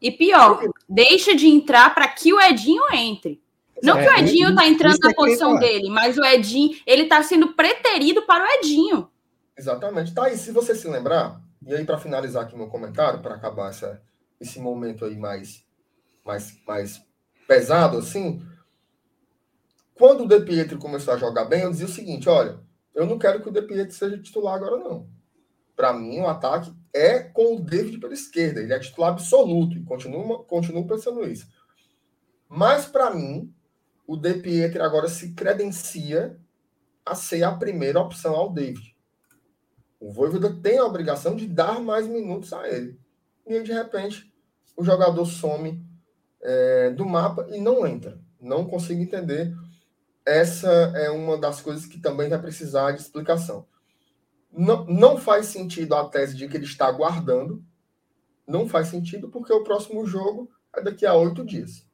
E 0.02 0.10
pior, 0.10 0.64
deixa 0.90 1.36
de 1.36 1.48
entrar 1.48 1.94
para 1.94 2.08
que 2.08 2.34
o 2.34 2.42
Edinho 2.42 2.84
entre. 2.94 3.42
Não 3.84 3.98
é, 3.98 4.04
que 4.04 4.10
o 4.10 4.18
Edinho 4.18 4.50
está 4.50 4.68
entrando 4.68 4.98
na 5.00 5.14
posição 5.14 5.58
dele, 5.58 5.90
mas 5.90 6.18
o 6.18 6.24
Edinho, 6.24 6.80
ele 6.86 7.04
está 7.04 7.22
sendo 7.22 7.54
preterido 7.54 8.24
para 8.24 8.44
o 8.44 8.48
Edinho. 8.60 9.10
Exatamente. 9.58 10.14
Tá 10.14 10.26
aí, 10.26 10.38
se 10.38 10.52
você 10.52 10.74
se 10.74 10.88
lembrar, 10.88 11.42
e 11.62 11.74
aí 11.74 11.86
para 11.86 11.98
finalizar 11.98 12.44
aqui 12.44 12.56
meu 12.56 12.68
comentário, 12.68 13.22
para 13.22 13.36
acabar 13.36 13.70
essa, 13.70 14.02
esse 14.40 14.60
momento 14.60 15.06
aí 15.06 15.18
mais, 15.18 15.66
mais, 16.26 16.60
mais 16.66 17.06
pesado 17.48 17.98
assim, 17.98 18.42
quando 19.94 20.24
o 20.24 20.28
De 20.28 20.40
Pietro 20.42 20.80
começou 20.80 21.14
a 21.14 21.18
jogar 21.18 21.46
bem, 21.46 21.62
eu 21.62 21.70
dizia 21.70 21.86
o 21.86 21.90
seguinte, 21.90 22.28
olha, 22.28 22.60
eu 22.96 23.06
não 23.06 23.20
quero 23.20 23.42
que 23.42 23.50
o 23.50 23.52
De 23.52 23.62
Pietro 23.62 23.94
seja 23.94 24.18
titular 24.18 24.56
agora, 24.56 24.78
não. 24.78 25.08
Para 25.76 25.94
mim, 25.94 26.20
o 26.20 26.28
ataque 26.28 26.74
é 26.94 27.20
com 27.20 27.56
o 27.56 27.60
David 27.60 28.00
pela 28.00 28.14
esquerda. 28.14 28.62
Ele 28.62 28.74
é 28.74 28.80
titular 28.80 29.12
absoluto 29.12 29.78
e 29.78 29.84
continuo, 29.84 30.44
continuo 30.44 30.88
pensando 30.88 31.28
isso. 31.28 31.48
Mas, 32.50 32.86
para 32.86 33.12
mim, 33.12 33.54
o 34.08 34.18
De 34.18 34.34
Pietri 34.34 34.82
agora 34.82 35.08
se 35.08 35.34
credencia 35.34 36.36
a 37.06 37.16
ser 37.16 37.44
a 37.44 37.52
primeira 37.52 38.00
opção 38.00 38.36
ao 38.36 38.52
David. 38.52 38.91
O 40.02 40.12
Voivoda 40.12 40.52
tem 40.52 40.80
a 40.80 40.86
obrigação 40.86 41.36
de 41.36 41.46
dar 41.46 41.80
mais 41.80 42.08
minutos 42.08 42.52
a 42.54 42.68
ele. 42.68 43.00
E 43.46 43.54
aí, 43.54 43.62
de 43.62 43.72
repente, 43.72 44.34
o 44.76 44.84
jogador 44.84 45.24
some 45.26 45.86
é, 46.42 46.90
do 46.90 47.06
mapa 47.06 47.48
e 47.52 47.62
não 47.62 47.86
entra. 47.86 48.20
Não 48.42 48.66
consigo 48.66 49.00
entender. 49.00 49.56
Essa 50.26 50.68
é 50.96 51.12
uma 51.12 51.38
das 51.38 51.62
coisas 51.62 51.86
que 51.86 52.00
também 52.00 52.30
vai 52.30 52.42
precisar 52.42 52.94
de 52.94 53.02
explicação. 53.02 53.68
Não, 54.52 54.86
não 54.86 55.18
faz 55.18 55.46
sentido 55.46 55.94
a 55.94 56.10
tese 56.10 56.36
de 56.36 56.48
que 56.48 56.58
ele 56.58 56.66
está 56.66 56.88
aguardando. 56.88 57.64
Não 58.48 58.68
faz 58.68 58.88
sentido 58.88 59.30
porque 59.30 59.54
o 59.54 59.64
próximo 59.64 60.04
jogo 60.08 60.50
é 60.76 60.82
daqui 60.82 61.06
a 61.06 61.14
oito 61.14 61.46
dias. 61.46 61.88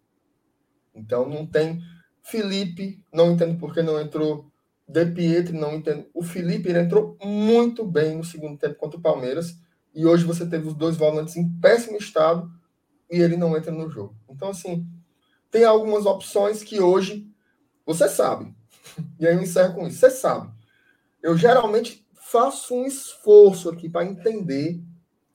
Então 0.96 1.28
não 1.28 1.46
tem. 1.46 1.82
Felipe, 2.24 3.04
não 3.14 3.34
entendo 3.34 3.60
por 3.60 3.74
que 3.74 3.82
não 3.82 4.00
entrou. 4.00 4.50
De 4.88 5.06
Pietri, 5.06 5.58
não 5.58 5.76
entendo. 5.76 6.08
O 6.14 6.24
Felipe 6.24 6.72
entrou 6.72 7.18
muito 7.24 7.86
bem 7.86 8.16
no 8.16 8.24
segundo 8.24 8.58
tempo 8.58 8.76
contra 8.76 8.98
o 8.98 9.02
Palmeiras. 9.02 9.58
E 9.94 10.06
hoje 10.06 10.24
você 10.24 10.46
teve 10.46 10.68
os 10.68 10.74
dois 10.74 10.96
volantes 10.96 11.36
em 11.36 11.50
péssimo 11.60 11.98
estado 11.98 12.50
e 13.12 13.20
ele 13.20 13.36
não 13.36 13.58
entra 13.58 13.72
no 13.72 13.90
jogo. 13.90 14.16
Então, 14.30 14.50
assim, 14.50 14.88
tem 15.52 15.66
algumas 15.66 16.06
opções 16.06 16.64
que 16.64 16.80
hoje 16.80 17.28
você 17.86 18.08
sabe. 18.08 18.56
E 19.20 19.28
aí 19.28 19.36
eu 19.36 19.42
encerro 19.42 19.76
com 19.76 19.88
isso. 19.88 20.00
Você 20.00 20.10
sabe. 20.10 20.50
Eu 21.22 21.36
geralmente 21.38 22.08
faço 22.14 22.74
um 22.74 22.86
esforço 22.86 23.70
aqui 23.70 23.90
para 23.90 24.06
entender 24.06 24.82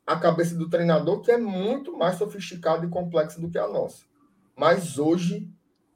a 0.06 0.16
cabeça 0.16 0.54
do 0.54 0.68
treinador, 0.68 1.20
que 1.20 1.30
é 1.30 1.36
muito 1.36 1.96
mais 1.96 2.16
sofisticada 2.16 2.84
e 2.84 2.88
complexa 2.88 3.40
do 3.40 3.50
que 3.50 3.58
a 3.58 3.68
nossa. 3.68 4.04
Mas 4.56 4.98
hoje, 4.98 5.50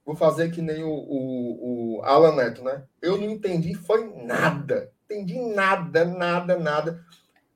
vou 0.07 0.15
fazer 0.15 0.51
que 0.53 0.63
nem 0.63 0.85
o, 0.85 0.89
o, 0.89 1.99
o 1.99 2.03
Alan 2.05 2.37
Neto, 2.37 2.63
né? 2.63 2.85
Eu 3.03 3.19
não 3.19 3.29
entendi, 3.29 3.75
foi 3.75 4.09
nada. 4.25 4.93
Entendi 5.05 5.39
nada, 5.39 6.05
nada, 6.05 6.57
nada. 6.57 7.05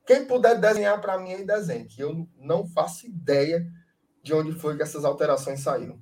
Quem 0.04 0.24
puder 0.24 0.58
desenhar 0.58 1.00
para 1.00 1.18
mim 1.18 1.32
aí, 1.32 1.46
desenhe, 1.46 1.84
que 1.84 2.02
eu 2.02 2.26
não 2.36 2.66
faço 2.66 3.06
ideia 3.06 3.64
de 4.22 4.34
onde 4.34 4.52
foi 4.52 4.76
que 4.76 4.82
essas 4.82 5.04
alterações 5.04 5.60
saíram. 5.60 5.98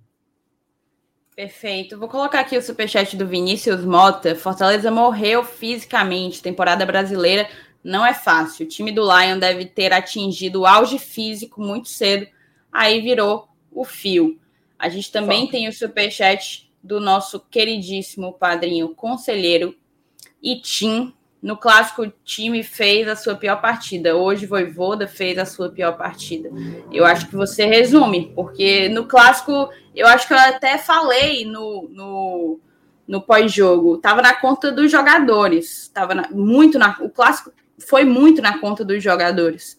Perfeito. 1.37 1.99
Vou 1.99 2.09
colocar 2.09 2.41
aqui 2.41 2.57
o 2.57 2.63
superchat 2.63 3.17
do 3.17 3.27
Vinícius 3.27 3.85
Mota. 3.85 4.35
Fortaleza 4.35 4.91
morreu 4.91 5.45
fisicamente. 5.45 6.43
Temporada 6.43 6.85
brasileira 6.85 7.49
não 7.85 8.05
é 8.05 8.13
fácil. 8.13 8.67
O 8.67 8.69
time 8.69 8.91
do 8.91 9.03
Lion 9.03 9.39
deve 9.39 9.67
ter 9.67 9.93
atingido 9.93 10.63
o 10.63 10.67
auge 10.67 10.99
físico 10.99 11.61
muito 11.61 11.89
cedo. 11.89 12.27
Aí 12.73 13.01
virou 13.01 13.49
o 13.71 13.85
fio. 13.85 14.41
A 14.79 14.89
gente 14.89 15.11
também 15.11 15.41
Fala. 15.41 15.51
tem 15.51 15.69
o 15.69 15.73
superchat 15.73 16.71
do 16.83 17.01
nosso 17.01 17.41
queridíssimo 17.41 18.33
padrinho 18.33 18.95
conselheiro 18.95 19.75
Itim. 20.43 21.13
No 21.41 21.57
clássico, 21.57 22.03
o 22.03 22.13
time 22.25 22.65
fez 22.65 23.07
a 23.07 23.15
sua 23.15 23.37
pior 23.37 23.61
partida. 23.61 24.17
Hoje, 24.17 24.45
Voivoda 24.45 25.07
fez 25.07 25.39
a 25.39 25.45
sua 25.45 25.71
pior 25.71 25.97
partida. 25.97 26.51
Eu 26.91 27.05
acho 27.05 27.29
que 27.29 27.37
você 27.37 27.65
resume, 27.65 28.33
porque 28.35 28.89
no 28.89 29.07
clássico, 29.07 29.71
eu 29.95 30.09
acho 30.09 30.27
que 30.27 30.35
eu 30.35 30.39
até 30.39 30.79
falei 30.79 31.45
no, 31.45 31.89
no, 31.93 32.61
no 33.07 33.23
pós-jogo. 33.23 33.99
Tava 33.99 34.21
na 34.21 34.35
conta 34.35 34.73
dos 34.73 34.91
jogadores. 34.91 35.89
Tava 35.95 36.13
na, 36.13 36.29
muito 36.29 36.77
na. 36.77 36.97
O 37.01 37.09
clássico 37.09 37.53
foi 37.79 38.05
muito 38.05 38.43
na 38.43 38.59
conta 38.59 38.85
dos 38.85 39.01
jogadores. 39.01 39.79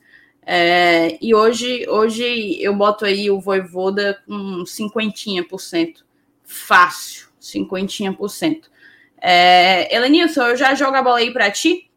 É, 0.51 1.15
e 1.21 1.35
hoje, 1.35 1.87
hoje 1.87 2.57
eu 2.59 2.75
boto 2.75 3.05
aí 3.05 3.29
o 3.29 3.39
Voivoda 3.39 4.19
com 4.25 4.65
cinquentinha 4.65 5.43
por 5.43 5.61
cento. 5.61 6.03
Fácil, 6.43 7.27
cinquentinha 7.39 8.11
por 8.11 8.29
cento. 8.29 8.67
É, 9.21 9.95
Elenilson, 9.95 10.41
eu 10.47 10.57
já 10.57 10.73
jogo 10.73 10.97
a 10.97 11.03
bola 11.03 11.19
aí 11.19 11.31
para 11.31 11.51
ti 11.51 11.91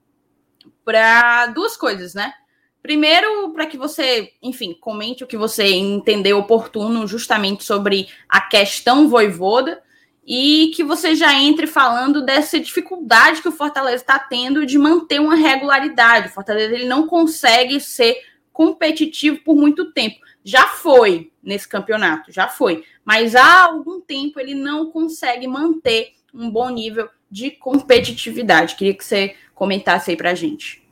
para 0.85 1.47
duas 1.47 1.79
coisas, 1.79 2.13
né? 2.13 2.35
Primeiro, 2.83 3.53
para 3.55 3.65
que 3.65 3.79
você, 3.79 4.35
enfim, 4.43 4.77
comente 4.79 5.25
o 5.25 5.27
que 5.27 5.39
você 5.39 5.73
entendeu 5.73 6.37
oportuno 6.37 7.07
justamente 7.07 7.65
sobre 7.65 8.07
a 8.29 8.39
questão 8.43 9.09
voivoda 9.09 9.83
e 10.27 10.73
que 10.77 10.85
você 10.85 11.15
já 11.15 11.33
entre 11.33 11.67
falando 11.67 12.23
dessa 12.23 12.61
dificuldade 12.61 13.41
que 13.41 13.49
o 13.49 13.53
Fortaleza 13.53 14.03
está 14.03 14.19
tendo 14.19 14.67
de 14.67 14.77
manter 14.77 15.23
uma 15.23 15.37
regularidade. 15.37 16.29
O 16.29 16.33
Fortaleza 16.33 16.75
ele 16.75 16.85
não 16.85 17.07
consegue 17.07 17.81
ser 17.81 18.31
competitivo 18.53 19.39
por 19.45 19.57
muito 19.57 19.93
tempo. 19.93 20.17
Já 20.45 20.69
foi 20.69 21.31
nesse 21.43 21.69
campeonato, 21.69 22.33
já 22.33 22.49
foi, 22.49 22.85
mas 23.05 23.35
há 23.35 23.65
algum 23.65 24.01
tempo 24.01 24.41
ele 24.41 24.55
não 24.55 24.91
consegue 24.91 25.47
manter 25.47 26.13
um 26.35 26.51
bom 26.51 26.69
nível 26.71 27.09
de 27.31 27.51
competitividade. 27.51 28.77
Queria 28.77 28.95
que 28.95 29.05
você 29.05 29.35
comentasse 29.55 30.11
aí 30.11 30.17
para 30.17 30.31
a 30.31 30.35
gente. 30.35 30.83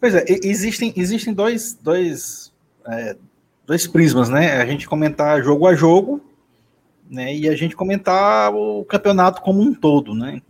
Pois 0.00 0.14
é, 0.14 0.24
existem, 0.28 0.92
existem 0.96 1.32
dois, 1.32 1.74
dois, 1.74 2.52
é, 2.86 3.16
dois 3.66 3.86
prismas, 3.86 4.28
né? 4.28 4.60
A 4.60 4.66
gente 4.66 4.86
comentar 4.86 5.42
jogo 5.42 5.66
a 5.66 5.74
jogo, 5.74 6.20
né? 7.10 7.34
E 7.34 7.48
a 7.48 7.56
gente 7.56 7.74
comentar 7.74 8.54
o 8.54 8.84
campeonato 8.84 9.40
como 9.40 9.62
um 9.62 9.72
todo, 9.72 10.14
né? 10.14 10.42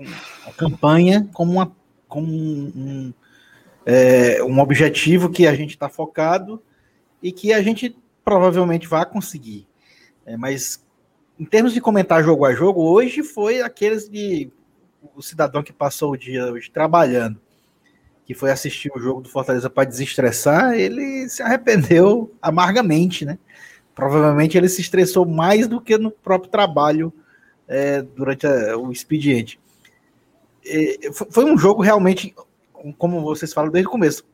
A 0.47 0.53
campanha 0.53 1.29
como, 1.33 1.53
uma, 1.53 1.73
como 2.09 2.27
um, 2.27 3.13
é, 3.87 4.43
um 4.43 4.59
objetivo 4.61 5.31
que 5.31 5.47
a 5.47 5.55
gente 5.55 5.71
está 5.71 5.89
focado 5.89 6.63
e 7.23 7.33
que 7.33 7.53
a 7.53 7.63
gente 7.63 7.97
provavelmente 8.25 8.87
vai 8.87 9.05
conseguir. 9.05 9.67
É, 10.27 10.37
mas 10.37 10.85
em 11.39 11.45
termos 11.45 11.73
de 11.73 11.81
comentar 11.81 12.23
jogo 12.23 12.45
a 12.45 12.55
jogo, 12.55 12.83
hoje 12.83 13.23
foi 13.23 13.61
aqueles 13.61 14.09
de 14.09 14.51
o 15.15 15.23
cidadão 15.23 15.63
que 15.63 15.73
passou 15.73 16.13
o 16.13 16.17
dia 16.17 16.47
hoje 16.47 16.71
trabalhando, 16.71 17.41
que 18.25 18.35
foi 18.35 18.51
assistir 18.51 18.91
o 18.95 18.99
jogo 18.99 19.21
do 19.21 19.29
Fortaleza 19.29 19.69
para 19.69 19.89
desestressar, 19.89 20.75
ele 20.75 21.29
se 21.29 21.43
arrependeu 21.43 22.35
amargamente, 22.41 23.25
né? 23.25 23.39
Provavelmente 23.95 24.57
ele 24.57 24.69
se 24.69 24.81
estressou 24.81 25.27
mais 25.27 25.69
do 25.69 25.81
que 25.81 25.99
no 25.99 26.11
próprio 26.11 26.51
trabalho 26.51 27.13
é, 27.69 28.03
durante 28.03 28.47
a, 28.47 28.77
o 28.77 28.91
expediente. 28.91 29.61
E, 30.65 31.11
foi 31.13 31.45
um 31.45 31.59
jogo 31.59 31.83
realmente, 31.83 32.35
como 32.93 33.21
vocês 33.23 33.53
falam 33.53 33.71
desde 33.71 33.89
o 33.89 33.91
começo, 33.91 34.25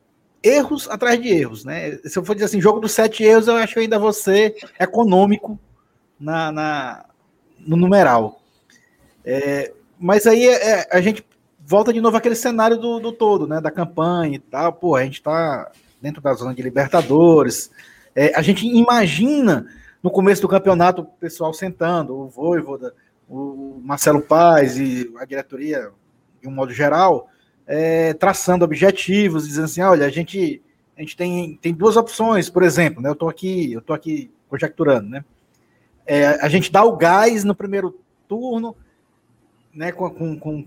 erros 0.43 0.89
atrás 0.89 1.21
de 1.21 1.29
erros, 1.29 1.63
né? 1.63 1.97
Se 2.03 2.17
eu 2.17 2.25
for 2.25 2.33
dizer 2.33 2.45
assim, 2.45 2.61
jogo 2.61 2.79
dos 2.79 2.91
sete 2.91 3.23
erros, 3.23 3.47
eu 3.47 3.55
acho 3.55 3.79
ainda 3.79 3.99
vou 3.99 4.11
ser 4.11 4.55
econômico 4.79 5.59
na, 6.19 6.51
na 6.51 7.05
no 7.59 7.77
numeral. 7.77 8.41
É, 9.23 9.71
mas 9.99 10.25
aí 10.25 10.47
é, 10.47 10.87
a 10.91 10.99
gente 10.99 11.23
volta 11.59 11.93
de 11.93 12.01
novo 12.01 12.17
aquele 12.17 12.35
cenário 12.35 12.77
do, 12.77 12.99
do, 12.99 13.11
todo, 13.11 13.47
né? 13.47 13.61
Da 13.61 13.69
campanha 13.69 14.35
e 14.35 14.39
tal. 14.39 14.73
Pô, 14.73 14.95
a 14.95 15.03
gente 15.03 15.15
está 15.15 15.71
dentro 16.01 16.21
da 16.21 16.33
zona 16.33 16.53
de 16.53 16.61
Libertadores. 16.61 17.69
É, 18.15 18.35
a 18.35 18.41
gente 18.41 18.65
imagina 18.65 19.67
no 20.01 20.09
começo 20.09 20.41
do 20.41 20.47
campeonato 20.47 21.03
o 21.03 21.05
pessoal 21.05 21.53
sentando, 21.53 22.15
o 22.15 22.27
Voivoda, 22.27 22.93
o 23.29 23.79
Marcelo 23.83 24.21
Paz 24.21 24.77
e 24.77 25.11
a 25.17 25.25
diretoria, 25.25 25.91
de 26.41 26.47
um 26.47 26.51
modo 26.51 26.73
geral, 26.73 27.29
é, 27.71 28.13
traçando 28.13 28.65
objetivos, 28.65 29.47
dizendo 29.47 29.65
assim: 29.65 29.81
olha, 29.81 30.05
a 30.05 30.09
gente, 30.09 30.61
a 30.97 31.01
gente 31.01 31.15
tem, 31.15 31.57
tem 31.61 31.73
duas 31.73 31.95
opções, 31.95 32.49
por 32.49 32.63
exemplo, 32.63 33.01
né? 33.01 33.09
Eu 33.09 33.13
estou 33.13 33.29
aqui, 33.29 33.71
eu 33.73 33.79
estou 33.79 33.95
aqui 33.95 34.29
conjecturando, 34.49 35.09
né? 35.09 35.23
é, 36.05 36.25
a 36.41 36.49
gente 36.49 36.71
dá 36.71 36.83
o 36.83 36.97
gás 36.97 37.43
no 37.43 37.55
primeiro 37.55 37.99
turno, 38.27 38.75
né, 39.73 39.91
com, 39.91 40.09
com, 40.09 40.37
com, 40.37 40.65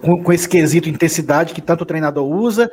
com, 0.00 0.24
com 0.24 0.32
esse 0.32 0.48
quesito 0.48 0.88
intensidade 0.88 1.52
que 1.52 1.60
tanto 1.60 1.82
o 1.82 1.86
treinador 1.86 2.26
usa, 2.26 2.70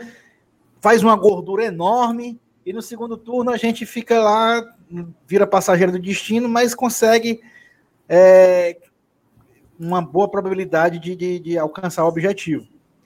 faz 0.79 1.03
uma 1.03 1.15
gordura 1.15 1.65
enorme, 1.65 2.39
e 2.65 2.71
no 2.71 2.81
segundo 2.81 3.17
turno 3.17 3.51
a 3.51 3.57
gente 3.57 3.85
fica 3.85 4.21
lá, 4.21 4.63
vira 5.27 5.45
passageiro 5.45 5.91
do 5.91 5.99
destino, 5.99 6.47
mas 6.47 6.73
consegue 6.73 7.41
é, 8.07 8.77
uma 9.77 10.01
boa 10.01 10.29
probabilidade 10.29 10.99
de, 10.99 11.15
de, 11.15 11.39
de, 11.39 11.57
alcançar 11.57 12.05
o 12.05 12.07
objetivo. 12.07 12.65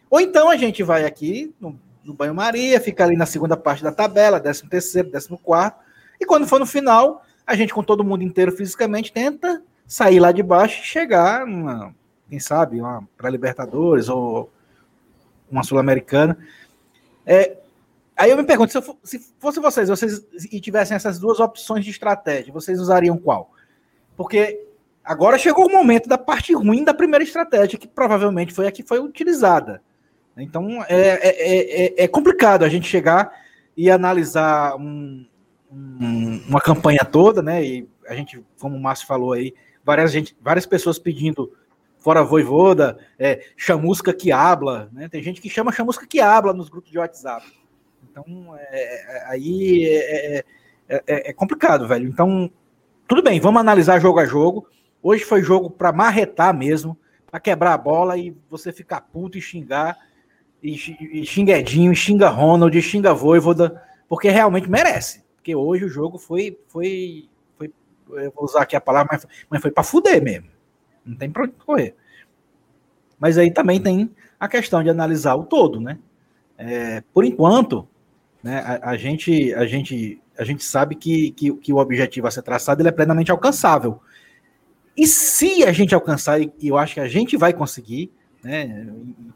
Ou 0.10 0.20
então 0.20 0.50
a 0.50 0.58
gente 0.58 0.84
vai 0.84 1.06
aqui 1.06 1.54
no, 1.60 1.80
no 2.04 2.14
banho-maria, 2.14 2.80
fica 2.80 3.04
ali 3.04 3.18
na 3.18 3.26
segunda 3.26 3.58
parte 3.58 3.84
da 3.84 3.92
tabela, 3.92 4.40
13 4.40 4.68
terceiro, 4.70 5.12
14 5.12 5.44
quarto, 5.44 5.80
e 6.20 6.26
quando 6.26 6.48
for 6.48 6.60
no 6.60 6.66
final, 6.66 7.24
a 7.46 7.56
gente, 7.56 7.74
com 7.74 7.84
todo 7.84 8.04
mundo 8.04 8.24
inteiro 8.24 8.52
fisicamente, 8.52 9.12
tenta 9.12 9.62
sair 9.86 10.20
lá 10.20 10.32
de 10.32 10.42
baixo 10.44 10.82
e 10.82 10.86
chegar, 10.86 11.46
uma, 11.46 11.94
quem 12.30 12.40
sabe, 12.40 12.80
para 13.16 13.30
Libertadores 13.30 14.10
ou 14.10 14.52
uma 15.50 15.64
Sul-Americana. 15.64 16.38
É, 17.26 17.58
aí 18.16 18.32
eu 18.32 18.38
me 18.38 18.44
pergunto, 18.44 18.72
se, 18.72 18.80
se, 19.04 19.34
fosse 19.40 19.60
vocês, 19.60 19.90
vocês 19.90 20.26
e 20.52 20.60
tivessem 20.60 20.96
essas 20.96 21.20
duas 21.20 21.40
opções 21.40 21.86
de 21.86 21.92
estratégia, 21.92 22.54
vocês 22.54 22.80
usariam 22.80 23.18
qual? 23.18 23.52
Porque 24.16 24.66
agora 25.04 25.38
chegou 25.38 25.68
o 25.68 25.72
momento 25.72 26.10
da 26.10 26.18
parte 26.18 26.54
ruim 26.54 26.84
da 26.84 26.94
primeira 26.94 27.24
estratégia, 27.24 27.78
que 27.78 27.88
provavelmente 27.88 28.54
foi 28.54 28.68
a 28.68 28.72
que 28.72 28.84
foi 28.84 29.00
utilizada. 29.00 29.82
Então 30.44 30.84
é, 30.88 30.96
é, 30.98 31.86
é, 31.86 32.04
é 32.04 32.08
complicado 32.08 32.64
a 32.64 32.70
gente 32.70 32.88
chegar 32.88 33.32
e 33.76 33.92
analisar 33.92 34.76
um, 34.76 35.26
um, 35.72 36.42
uma 36.48 36.62
campanha 36.62 37.04
toda, 37.04 37.42
né? 37.42 37.64
E 37.64 37.88
a 38.08 38.16
gente, 38.16 38.44
como 38.60 38.76
o 38.76 38.80
Márcio 38.80 39.08
falou 39.08 39.34
aí, 39.34 39.54
várias, 39.84 40.12
gente, 40.12 40.36
várias 40.42 40.66
pessoas 40.66 40.98
pedindo 40.98 41.52
fora 41.98 42.24
voivoda, 42.24 42.98
é, 43.20 43.46
chamusca 43.56 44.14
que 44.14 44.32
habla, 44.32 44.90
né? 44.92 45.10
Tem 45.10 45.22
gente 45.22 45.42
que 45.42 45.50
chama 45.50 45.72
chamusca 45.72 46.08
que 46.08 46.20
habla 46.20 46.54
nos 46.54 46.70
grupos 46.70 46.92
de 46.92 46.98
WhatsApp. 46.98 47.46
Então, 48.10 48.56
é, 48.58 49.18
é 49.18 49.26
aí 49.28 49.86
é, 49.86 50.44
é, 50.90 51.30
é, 51.30 51.34
complicado, 51.34 51.88
velho. 51.88 52.08
Então, 52.08 52.50
tudo 53.08 53.22
bem, 53.22 53.40
vamos 53.40 53.60
analisar 53.60 54.00
jogo 54.00 54.20
a 54.20 54.26
jogo. 54.26 54.68
Hoje 55.04 55.24
foi 55.24 55.44
jogo 55.44 55.70
para 55.70 55.92
marretar 55.92 56.56
mesmo, 56.56 56.98
para 57.30 57.40
quebrar 57.40 57.74
a 57.74 57.78
bola 57.78 58.18
e 58.18 58.36
você 58.50 58.72
ficar 58.72 59.02
puto 59.02 59.38
e 59.38 59.42
xingar, 59.42 59.98
e, 60.62 61.26
xinga 61.26 61.58
Edinho, 61.58 61.96
xinga 61.96 62.30
Ronald, 62.30 62.78
e 62.78 62.82
xinga 62.82 63.14
Voivoda, 63.14 63.82
porque 64.08 64.30
realmente 64.30 64.70
merece. 64.70 65.24
Porque 65.36 65.56
hoje 65.56 65.86
o 65.86 65.90
jogo 65.90 66.18
foi, 66.18 66.58
foi, 66.68 67.30
foi 67.58 67.72
eu 68.10 68.32
vou 68.32 68.46
usar 68.46 68.64
aqui 68.64 68.76
a 68.76 68.82
palavra, 68.82 69.10
mas, 69.12 69.26
mas 69.50 69.62
foi 69.62 69.72
para 69.72 69.84
fuder 69.84 70.22
mesmo. 70.22 70.50
Não 71.06 71.16
tem 71.16 71.30
para 71.30 71.44
onde 71.44 71.54
correr. 71.54 71.96
Mas 73.20 73.38
aí 73.38 73.52
também 73.52 73.82
tem 73.82 74.10
a 74.40 74.48
questão 74.48 74.84
de 74.84 74.90
analisar 74.90 75.36
o 75.36 75.44
todo, 75.44 75.80
né? 75.80 75.98
É, 76.58 77.04
por 77.14 77.24
enquanto, 77.24 77.88
né, 78.42 78.60
a, 78.60 78.92
a, 78.92 78.98
gente, 78.98 79.54
a, 79.54 79.66
gente, 79.66 80.22
a 80.38 80.44
gente 80.44 80.64
sabe 80.64 80.96
que, 80.96 81.32
que, 81.32 81.54
que, 81.54 81.74
o 81.74 81.78
objetivo 81.78 82.28
a 82.28 82.32
ser 82.32 82.42
traçado 82.42 82.82
ele 82.82 82.90
é 82.90 82.92
plenamente 82.92 83.32
alcançável. 83.32 84.02
E 84.96 85.06
se 85.06 85.64
a 85.64 85.72
gente 85.72 85.94
alcançar, 85.94 86.42
e 86.42 86.52
eu 86.62 86.78
acho 86.78 86.96
que 86.96 87.00
a 87.00 87.08
gente 87.08 87.38
vai 87.38 87.54
conseguir, 87.54 88.12
né, 88.44 88.88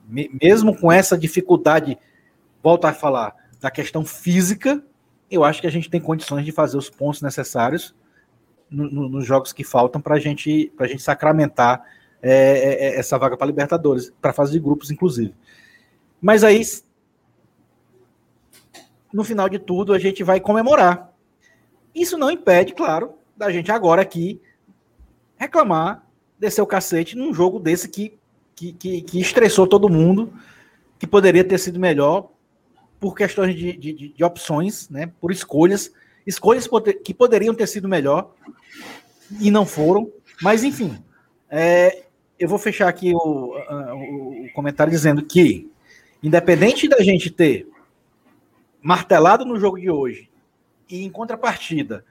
mesmo 0.08 0.78
com 0.78 0.92
essa 0.92 1.18
dificuldade, 1.18 1.98
volto 2.62 2.86
a 2.86 2.94
falar, 2.94 3.36
da 3.60 3.70
questão 3.70 4.04
física, 4.04 4.84
eu 5.30 5.44
acho 5.44 5.62
que 5.62 5.68
a 5.68 5.72
gente 5.72 5.90
tem 5.90 6.02
condições 6.02 6.44
de 6.44 6.52
fazer 6.52 6.78
os 6.78 6.90
pontos 6.90 7.22
necessários 7.22 7.96
no, 8.70 8.90
no, 8.90 9.10
nos 9.10 9.26
jogos 9.26 9.54
que 9.54 9.64
faltam 9.64 10.02
para 10.02 10.20
gente, 10.20 10.72
a 10.80 10.88
gente 10.88 11.02
sacramentar 11.02 11.84
é, 12.22 12.32
é, 12.32 12.86
é 12.88 13.00
essa 13.00 13.18
vaga 13.18 13.38
para 13.38 13.48
Libertadores, 13.48 14.12
para 14.22 14.34
fase 14.34 14.52
de 14.52 14.60
grupos, 14.60 14.92
inclusive. 14.92 15.34
Mas 16.22 16.44
aí, 16.44 16.62
no 19.12 19.24
final 19.24 19.50
de 19.50 19.60
tudo, 19.60 19.94
a 19.94 20.00
gente 20.00 20.24
vai 20.24 20.40
comemorar. 20.40 21.12
Isso 21.94 22.18
não 22.18 22.32
impede, 22.32 22.74
claro, 22.74 23.14
da 23.36 23.52
gente 23.52 23.72
agora 23.72 24.02
aqui 24.02 24.42
reclamar, 25.36 26.06
descer 26.40 26.62
o 26.62 26.68
cacete 26.68 27.18
num 27.18 27.34
jogo 27.34 27.60
desse 27.60 27.90
que, 27.90 28.18
que, 28.56 28.74
que, 28.74 29.02
que 29.02 29.20
estressou 29.20 29.68
todo 29.68 29.90
mundo, 29.90 30.34
que 31.00 31.08
poderia 31.08 31.44
ter 31.44 31.58
sido 31.58 31.80
melhor 31.80 32.30
por 33.00 33.16
questões 33.16 33.56
de, 33.56 33.74
de, 33.74 34.10
de 34.10 34.24
opções, 34.24 34.90
né, 34.90 35.12
por 35.20 35.32
escolhas, 35.32 35.92
escolhas 36.26 36.70
que 37.04 37.14
poderiam 37.14 37.56
ter 37.56 37.68
sido 37.68 37.88
melhor 37.88 38.34
e 39.40 39.50
não 39.50 39.66
foram, 39.66 40.12
mas 40.42 40.64
enfim, 40.64 41.04
é, 41.50 42.04
eu 42.38 42.48
vou 42.48 42.60
fechar 42.60 42.88
aqui 42.88 43.14
o, 43.14 43.18
o, 43.18 44.50
comentário 44.54 44.92
dizendo 44.92 45.24
que, 45.24 45.70
independente 46.22 46.88
da 46.88 47.02
gente 47.02 47.30
ter 47.30 47.68
martelado 48.82 49.46
no 49.46 49.60
jogo 49.60 49.80
de 49.80 49.90
hoje 49.90 50.30
e 50.90 51.04
em 51.04 51.10
contrapartida 51.10 52.04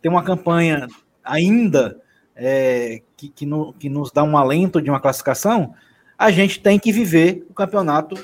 ter 0.00 0.08
uma 0.08 0.24
campanha 0.24 0.86
ainda 1.24 2.00
é, 2.36 3.02
que, 3.16 3.30
que, 3.30 3.46
no, 3.46 3.72
que, 3.72 3.88
nos 3.88 4.12
dá 4.12 4.22
um 4.22 4.36
alento 4.36 4.80
de 4.82 4.90
uma 4.90 5.00
classificação, 5.00 5.74
a 6.18 6.30
gente 6.30 6.60
tem 6.60 6.78
que 6.78 6.92
viver 6.92 7.46
o 7.48 7.54
campeonato 7.54 8.14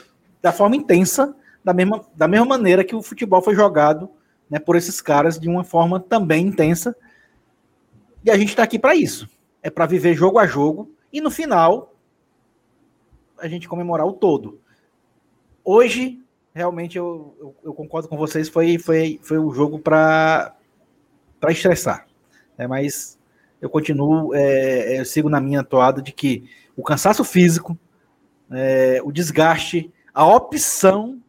da 0.40 0.52
forma 0.52 0.76
intensa, 0.76 1.34
da 1.64 1.72
mesma, 1.72 2.04
da 2.14 2.28
mesma 2.28 2.46
maneira 2.46 2.84
que 2.84 2.94
o 2.94 3.02
futebol 3.02 3.40
foi 3.40 3.54
jogado 3.54 4.10
né, 4.50 4.58
por 4.58 4.76
esses 4.76 5.00
caras 5.00 5.40
de 5.40 5.48
uma 5.48 5.64
forma 5.64 5.98
também 5.98 6.46
intensa. 6.46 6.94
E 8.24 8.30
a 8.30 8.36
gente 8.36 8.50
está 8.50 8.62
aqui 8.62 8.78
para 8.78 8.94
isso. 8.94 9.28
É 9.62 9.70
para 9.70 9.86
viver 9.86 10.14
jogo 10.14 10.38
a 10.38 10.46
jogo 10.46 10.90
e 11.12 11.20
no 11.20 11.30
final 11.30 11.94
a 13.38 13.48
gente 13.48 13.68
comemorar 13.68 14.06
o 14.06 14.12
todo. 14.12 14.60
Hoje, 15.64 16.20
realmente, 16.52 16.98
eu, 16.98 17.34
eu, 17.40 17.54
eu 17.64 17.74
concordo 17.74 18.08
com 18.08 18.16
vocês, 18.16 18.48
foi, 18.48 18.78
foi, 18.78 19.18
foi 19.22 19.38
um 19.38 19.52
jogo 19.52 19.78
para 19.78 20.54
estressar. 21.48 22.06
É, 22.58 22.66
mas 22.66 23.18
eu 23.62 23.70
continuo, 23.70 24.34
é, 24.34 24.94
é, 24.94 25.00
eu 25.00 25.04
sigo 25.04 25.30
na 25.30 25.40
minha 25.40 25.62
toada 25.62 26.02
de 26.02 26.10
que 26.10 26.50
o 26.76 26.82
cansaço 26.82 27.22
físico, 27.22 27.78
é, 28.50 29.00
o 29.04 29.12
desgaste, 29.12 29.88
a 30.12 30.26
opção 30.26 31.22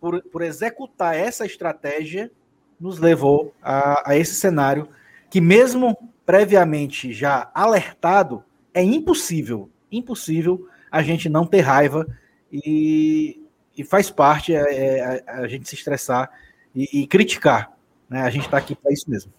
por, 0.00 0.22
por 0.22 0.42
executar 0.42 1.16
essa 1.16 1.44
estratégia 1.44 2.30
nos 2.78 3.00
levou 3.00 3.52
a, 3.60 4.12
a 4.12 4.16
esse 4.16 4.36
cenário 4.36 4.88
que, 5.28 5.40
mesmo 5.40 5.98
previamente 6.24 7.12
já 7.12 7.50
alertado, 7.52 8.44
é 8.72 8.82
impossível, 8.82 9.68
impossível 9.90 10.68
a 10.90 11.02
gente 11.02 11.28
não 11.28 11.44
ter 11.44 11.62
raiva 11.62 12.06
e, 12.52 13.42
e 13.76 13.82
faz 13.82 14.08
parte 14.08 14.54
é, 14.54 14.58
é, 14.58 15.22
a, 15.26 15.40
a, 15.40 15.48
gente 15.48 15.68
se 15.68 15.74
estressar 15.74 16.30
e, 16.72 17.02
e 17.02 17.06
criticar. 17.08 17.72
Né? 18.08 18.22
A 18.22 18.30
gente 18.30 18.44
está 18.44 18.58
aqui 18.58 18.76
para 18.76 18.92
isso 18.92 19.10
mesmo. 19.10 19.32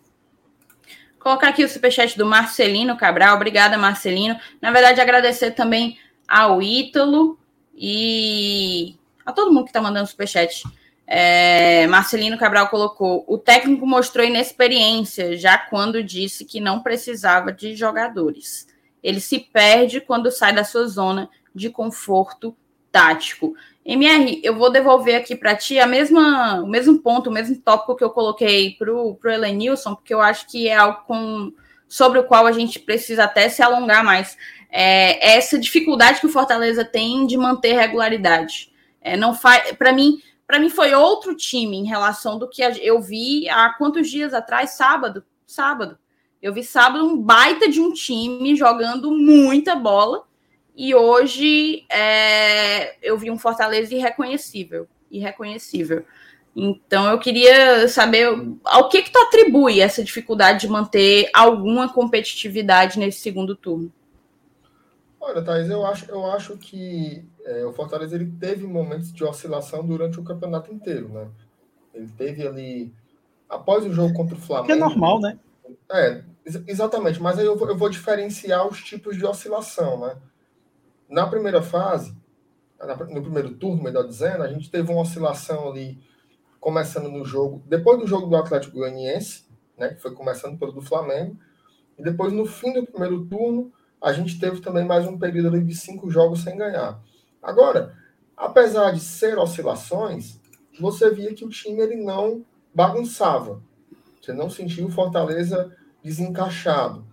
Colocar 1.19 1.49
aqui 1.49 1.63
o 1.63 1.69
superchat 1.69 2.17
do 2.17 2.25
Marcelino 2.25 2.95
Cabral. 2.97 3.35
Obrigada, 3.35 3.77
Marcelino. 3.77 4.39
Na 4.61 4.71
verdade, 4.71 5.01
agradecer 5.01 5.51
também 5.51 5.97
ao 6.27 6.61
Ítalo 6.61 7.37
e 7.75 8.95
a 9.25 9.31
todo 9.31 9.51
mundo 9.51 9.65
que 9.65 9.69
está 9.69 9.81
mandando 9.81 10.07
superchat. 10.07 10.63
É, 11.05 11.87
Marcelino 11.87 12.37
Cabral 12.37 12.67
colocou: 12.69 13.23
o 13.27 13.37
técnico 13.37 13.87
mostrou 13.87 14.25
inexperiência 14.25 15.37
já 15.37 15.57
quando 15.57 16.03
disse 16.03 16.43
que 16.43 16.59
não 16.59 16.81
precisava 16.81 17.51
de 17.51 17.75
jogadores. 17.75 18.67
Ele 19.01 19.21
se 19.21 19.39
perde 19.39 20.01
quando 20.01 20.31
sai 20.31 20.53
da 20.53 20.63
sua 20.63 20.87
zona 20.87 21.29
de 21.55 21.69
conforto 21.69 22.55
tático. 22.91 23.55
MR, 23.87 24.41
eu 24.43 24.53
vou 24.53 24.69
devolver 24.69 25.15
aqui 25.15 25.33
para 25.33 25.55
ti 25.55 25.79
a 25.79 25.87
mesma, 25.87 26.61
o 26.61 26.67
mesmo 26.67 26.99
ponto, 26.99 27.29
o 27.29 27.33
mesmo 27.33 27.55
tópico 27.55 27.95
que 27.95 28.03
eu 28.03 28.09
coloquei 28.09 28.71
para 28.71 28.93
o 28.93 29.17
Elenilson, 29.23 29.95
porque 29.95 30.13
eu 30.13 30.19
acho 30.19 30.45
que 30.49 30.67
é 30.67 30.75
algo 30.75 31.03
com, 31.07 31.53
sobre 31.87 32.19
o 32.19 32.25
qual 32.25 32.45
a 32.45 32.51
gente 32.51 32.79
precisa 32.79 33.23
até 33.23 33.47
se 33.47 33.63
alongar 33.63 34.03
mais. 34.03 34.37
É, 34.69 35.35
essa 35.35 35.57
dificuldade 35.57 36.19
que 36.19 36.25
o 36.25 36.31
Fortaleza 36.31 36.83
tem 36.83 37.25
de 37.25 37.37
manter 37.37 37.77
regularidade. 37.77 38.73
É, 38.99 39.15
não 39.15 39.33
faz, 39.33 39.71
para 39.77 39.93
mim, 39.93 40.21
para 40.45 40.59
mim 40.59 40.69
foi 40.69 40.93
outro 40.93 41.33
time 41.33 41.77
em 41.77 41.85
relação 41.85 42.37
do 42.37 42.49
que 42.49 42.61
eu 42.61 43.01
vi 43.01 43.47
há 43.47 43.69
quantos 43.77 44.09
dias 44.09 44.33
atrás, 44.33 44.71
sábado, 44.71 45.23
sábado. 45.45 45.97
Eu 46.41 46.53
vi 46.53 46.61
sábado 46.61 47.05
um 47.05 47.17
baita 47.17 47.69
de 47.69 47.79
um 47.79 47.93
time 47.93 48.53
jogando 48.53 49.11
muita 49.11 49.77
bola 49.77 50.27
e 50.77 50.93
hoje 50.93 51.87
é, 51.89 52.95
eu 53.01 53.17
vi 53.17 53.31
um 53.31 53.39
Fortaleza 53.39 53.95
irreconhecível. 53.95 54.87
Irreconhecível. 55.09 56.05
Então 56.55 57.09
eu 57.09 57.17
queria 57.17 57.87
saber 57.87 58.27
ao 58.63 58.87
que 58.87 59.01
que 59.01 59.11
tu 59.11 59.17
atribui 59.17 59.81
essa 59.81 60.03
dificuldade 60.03 60.61
de 60.61 60.67
manter 60.67 61.31
alguma 61.33 61.91
competitividade 61.91 62.99
nesse 62.99 63.21
segundo 63.21 63.55
turno. 63.55 63.91
Olha, 65.19 65.41
Thaís, 65.41 65.67
eu 65.67 65.83
acho, 65.83 66.09
eu 66.11 66.25
acho 66.27 66.57
que 66.57 67.25
é, 67.43 67.65
o 67.65 67.73
Fortaleza 67.73 68.15
ele 68.15 68.31
teve 68.39 68.67
momentos 68.67 69.11
de 69.11 69.23
oscilação 69.23 69.83
durante 69.83 70.19
o 70.19 70.23
campeonato 70.23 70.71
inteiro, 70.71 71.09
né? 71.09 71.27
Ele 71.91 72.07
teve 72.15 72.47
ali 72.47 72.93
após 73.49 73.83
o 73.83 73.91
jogo 73.91 74.13
contra 74.13 74.35
o 74.35 74.39
Flamengo. 74.39 74.67
Que 74.67 74.73
é 74.73 74.75
normal, 74.75 75.19
né? 75.19 75.39
É, 75.91 76.23
ex 76.45 76.61
exatamente. 76.67 77.19
Mas 77.19 77.39
aí 77.39 77.45
eu 77.47 77.57
vou, 77.57 77.67
eu 77.67 77.75
vou 77.75 77.89
diferenciar 77.89 78.67
os 78.67 78.83
tipos 78.83 79.17
de 79.17 79.25
oscilação, 79.25 79.99
né? 79.99 80.15
Na 81.09 81.25
primeira 81.27 81.61
fase, 81.61 82.15
no 83.09 83.21
primeiro 83.21 83.55
turno, 83.55 83.81
melhor 83.81 84.05
dizendo, 84.05 84.43
a 84.43 84.47
gente 84.47 84.69
teve 84.69 84.91
uma 84.91 85.01
oscilação 85.01 85.69
ali, 85.69 85.99
começando 86.59 87.09
no 87.09 87.23
jogo, 87.23 87.63
depois 87.65 87.99
do 87.99 88.07
jogo 88.07 88.27
do 88.27 88.35
Atlético 88.35 88.77
Goianiense, 88.77 89.45
né, 89.77 89.89
que 89.89 90.01
foi 90.01 90.11
começando 90.13 90.57
pelo 90.57 90.71
do 90.71 90.81
Flamengo, 90.81 91.37
e 91.97 92.03
depois 92.03 92.33
no 92.33 92.45
fim 92.45 92.73
do 92.73 92.85
primeiro 92.85 93.25
turno, 93.25 93.71
a 94.01 94.11
gente 94.11 94.39
teve 94.39 94.59
também 94.59 94.85
mais 94.85 95.07
um 95.07 95.17
período 95.17 95.47
ali 95.47 95.63
de 95.63 95.75
cinco 95.75 96.09
jogos 96.09 96.43
sem 96.43 96.57
ganhar. 96.57 97.01
Agora, 97.41 97.95
apesar 98.35 98.91
de 98.91 98.99
ser 98.99 99.37
oscilações, 99.37 100.39
você 100.79 101.09
via 101.09 101.33
que 101.33 101.45
o 101.45 101.49
time 101.49 101.79
ele 101.79 101.95
não 101.95 102.45
bagunçava. 102.73 103.61
Você 104.21 104.33
não 104.33 104.49
sentiu 104.49 104.87
o 104.87 104.91
Fortaleza 104.91 105.75
desencaixado. 106.03 107.05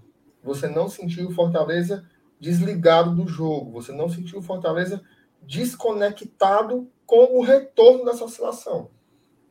Você 0.43 0.69
não 0.69 0.89
sentiu 0.89 1.29
o 1.29 1.33
Fortaleza 1.33 2.05
desligado 2.45 3.15
do 3.15 3.27
jogo. 3.27 3.73
Você 3.73 3.91
não 3.91 4.09
sentiu 4.09 4.39
o 4.39 4.43
Fortaleza 4.43 5.03
desconectado 5.41 6.91
com 7.07 7.39
o 7.39 7.43
retorno 7.43 8.05
dessa 8.05 8.25
oscilação. 8.25 8.91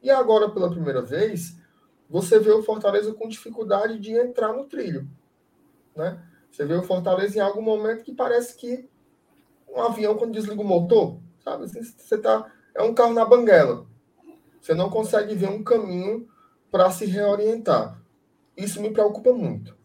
E 0.02 0.12
agora, 0.12 0.50
pela 0.50 0.70
primeira 0.70 1.02
vez, 1.02 1.58
você 2.08 2.38
vê 2.38 2.52
o 2.52 2.62
Fortaleza 2.62 3.14
com 3.14 3.28
dificuldade 3.28 4.00
de 4.00 4.14
entrar 4.14 4.54
no 4.54 4.66
trilho. 4.66 5.10
Né? 5.96 6.22
Você 6.52 6.66
vê 6.66 6.76
o 6.76 6.84
Fortaleza 6.84 7.38
em 7.38 7.42
algum 7.42 7.62
momento 7.62 8.04
que 8.04 8.14
parece 8.14 8.56
que 8.56 8.88
um 9.68 9.82
avião, 9.82 10.16
quando 10.16 10.34
desliga 10.34 10.62
o 10.62 10.66
motor, 10.66 11.18
Sabe? 11.44 11.68
Você 11.68 12.18
tá, 12.20 12.50
é 12.74 12.82
um 12.82 12.94
carro 12.94 13.14
na 13.14 13.26
banguela. 13.26 13.86
Você 14.62 14.74
não 14.74 14.90
consegue 14.90 15.36
ver 15.36 15.50
um 15.50 15.62
caminho 15.62 16.28
para 16.72 16.90
se 16.90 17.06
reorientar. 17.06 18.02
Isso 18.56 18.82
me 18.82 18.92
preocupa 18.92 19.34
muito. 19.34 19.76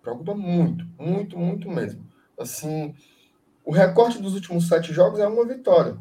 Preocupa 0.00 0.34
muito, 0.34 0.86
muito, 0.96 1.36
muito 1.36 1.68
mesmo. 1.68 2.07
Assim, 2.38 2.94
o 3.64 3.72
recorte 3.72 4.22
dos 4.22 4.34
últimos 4.34 4.68
sete 4.68 4.92
jogos 4.92 5.20
é 5.20 5.26
uma 5.26 5.44
vitória. 5.46 5.98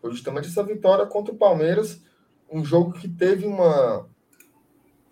Foi 0.00 0.10
justamente 0.10 0.48
essa 0.48 0.62
vitória 0.62 1.06
contra 1.06 1.34
o 1.34 1.38
Palmeiras, 1.38 2.00
um 2.50 2.64
jogo 2.64 2.92
que 2.92 3.08
teve 3.08 3.46
uma, 3.46 4.08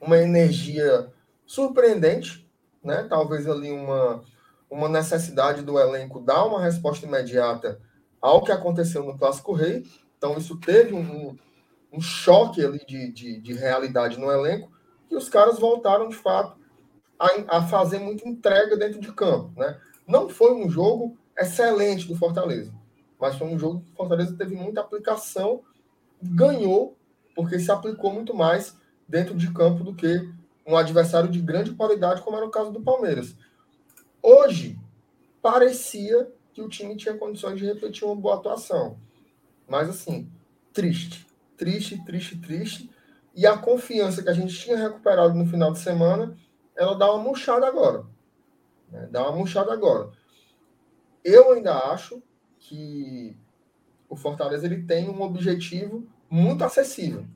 uma 0.01 0.19
energia 0.19 1.13
surpreendente, 1.47 2.49
né? 2.83 3.07
Talvez 3.09 3.49
ali 3.49 3.71
uma, 3.71 4.23
uma 4.71 4.89
necessidade 4.89 5.63
do 5.63 5.79
elenco 5.79 6.21
dar 6.21 6.45
uma 6.45 6.63
resposta 6.63 7.07
imediata 7.07 7.81
ao 8.21 8.43
que 8.43 8.53
aconteceu 8.53 9.05
no 9.05 9.19
Clássico 9.19 9.53
Rei. 9.53 9.85
Então, 10.17 10.39
isso 10.39 10.57
teve 10.59 10.95
um, 10.95 11.37
um 11.93 12.01
choque 12.01 12.65
ali 12.65 12.85
de, 12.87 13.13
de, 13.13 13.41
de, 13.41 13.53
realidade 13.53 14.19
no 14.19 14.31
elenco, 14.31 14.71
e 15.11 15.17
os 15.17 15.29
caras 15.29 15.59
voltaram, 15.59 16.09
de 16.09 16.17
fato, 16.17 16.57
a, 17.19 17.59
a 17.59 17.63
fazer 17.63 17.99
muita 17.99 18.27
entrega 18.29 18.77
dentro 18.77 19.01
de 19.01 19.13
campo. 19.13 19.53
Né? 19.59 19.79
Não 20.07 20.29
foi 20.29 20.55
um 20.55 20.69
jogo 20.69 21.17
excelente 21.39 22.07
do 22.07 22.17
Fortaleza, 22.17 22.73
mas 23.21 23.37
foi 23.37 23.47
um 23.47 23.59
jogo 23.59 23.81
que 23.81 23.93
o 23.93 23.97
Fortaleza 23.97 24.37
teve 24.37 24.55
muita 24.55 24.81
aplicação, 24.81 25.63
ganhou, 26.21 26.97
porque 27.35 27.59
se 27.59 27.71
aplicou 27.71 28.13
muito 28.13 28.35
mais 28.35 28.77
dentro 29.09 29.35
de 29.35 29.53
campo 29.53 29.83
do 29.83 29.95
que 29.95 30.29
um 30.67 30.77
adversário 30.77 31.29
de 31.31 31.41
grande 31.41 31.73
qualidade, 31.73 32.23
como 32.23 32.37
era 32.37 32.47
o 32.47 32.51
caso 32.51 32.71
do 32.71 32.81
Palmeiras. 32.81 33.35
Hoje, 34.23 34.79
parecia 35.41 36.31
que 36.53 36.63
o 36.63 36.69
time 36.69 36.97
tinha 36.97 37.17
condições 37.17 37.59
de 37.59 37.67
repetir 37.67 38.05
uma 38.05 38.15
boa 38.15 38.37
atuação. 38.37 38.97
Mas, 39.69 39.89
assim, 39.89 40.31
triste. 40.73 41.27
Triste, 41.57 42.03
triste, 42.05 42.39
triste. 42.39 42.91
E 43.35 43.47
a 43.47 43.57
confiança 43.57 44.23
que 44.23 44.29
a 44.29 44.35
gente 44.35 44.55
tinha 44.55 44.77
recuperado 44.77 45.35
no 45.35 45.47
final 45.47 45.73
de 45.73 45.79
semana, 45.79 46.37
ela 46.77 46.95
dá 46.95 47.13
uma 47.13 47.23
murchada 47.23 47.67
agora. 47.67 48.05
Né? 48.93 49.09
Dá 49.11 49.23
uma 49.23 49.39
murchada 49.39 49.73
agora. 49.73 50.11
Eu 51.25 51.53
ainda 51.53 51.77
acho 51.91 52.23
que 52.59 53.37
o 54.09 54.15
Fortaleza 54.15 54.67
ele 54.67 54.83
tem 54.83 55.09
um 55.09 55.23
objetivo 55.23 56.07
muito 56.31 56.63
acessível. 56.63 57.27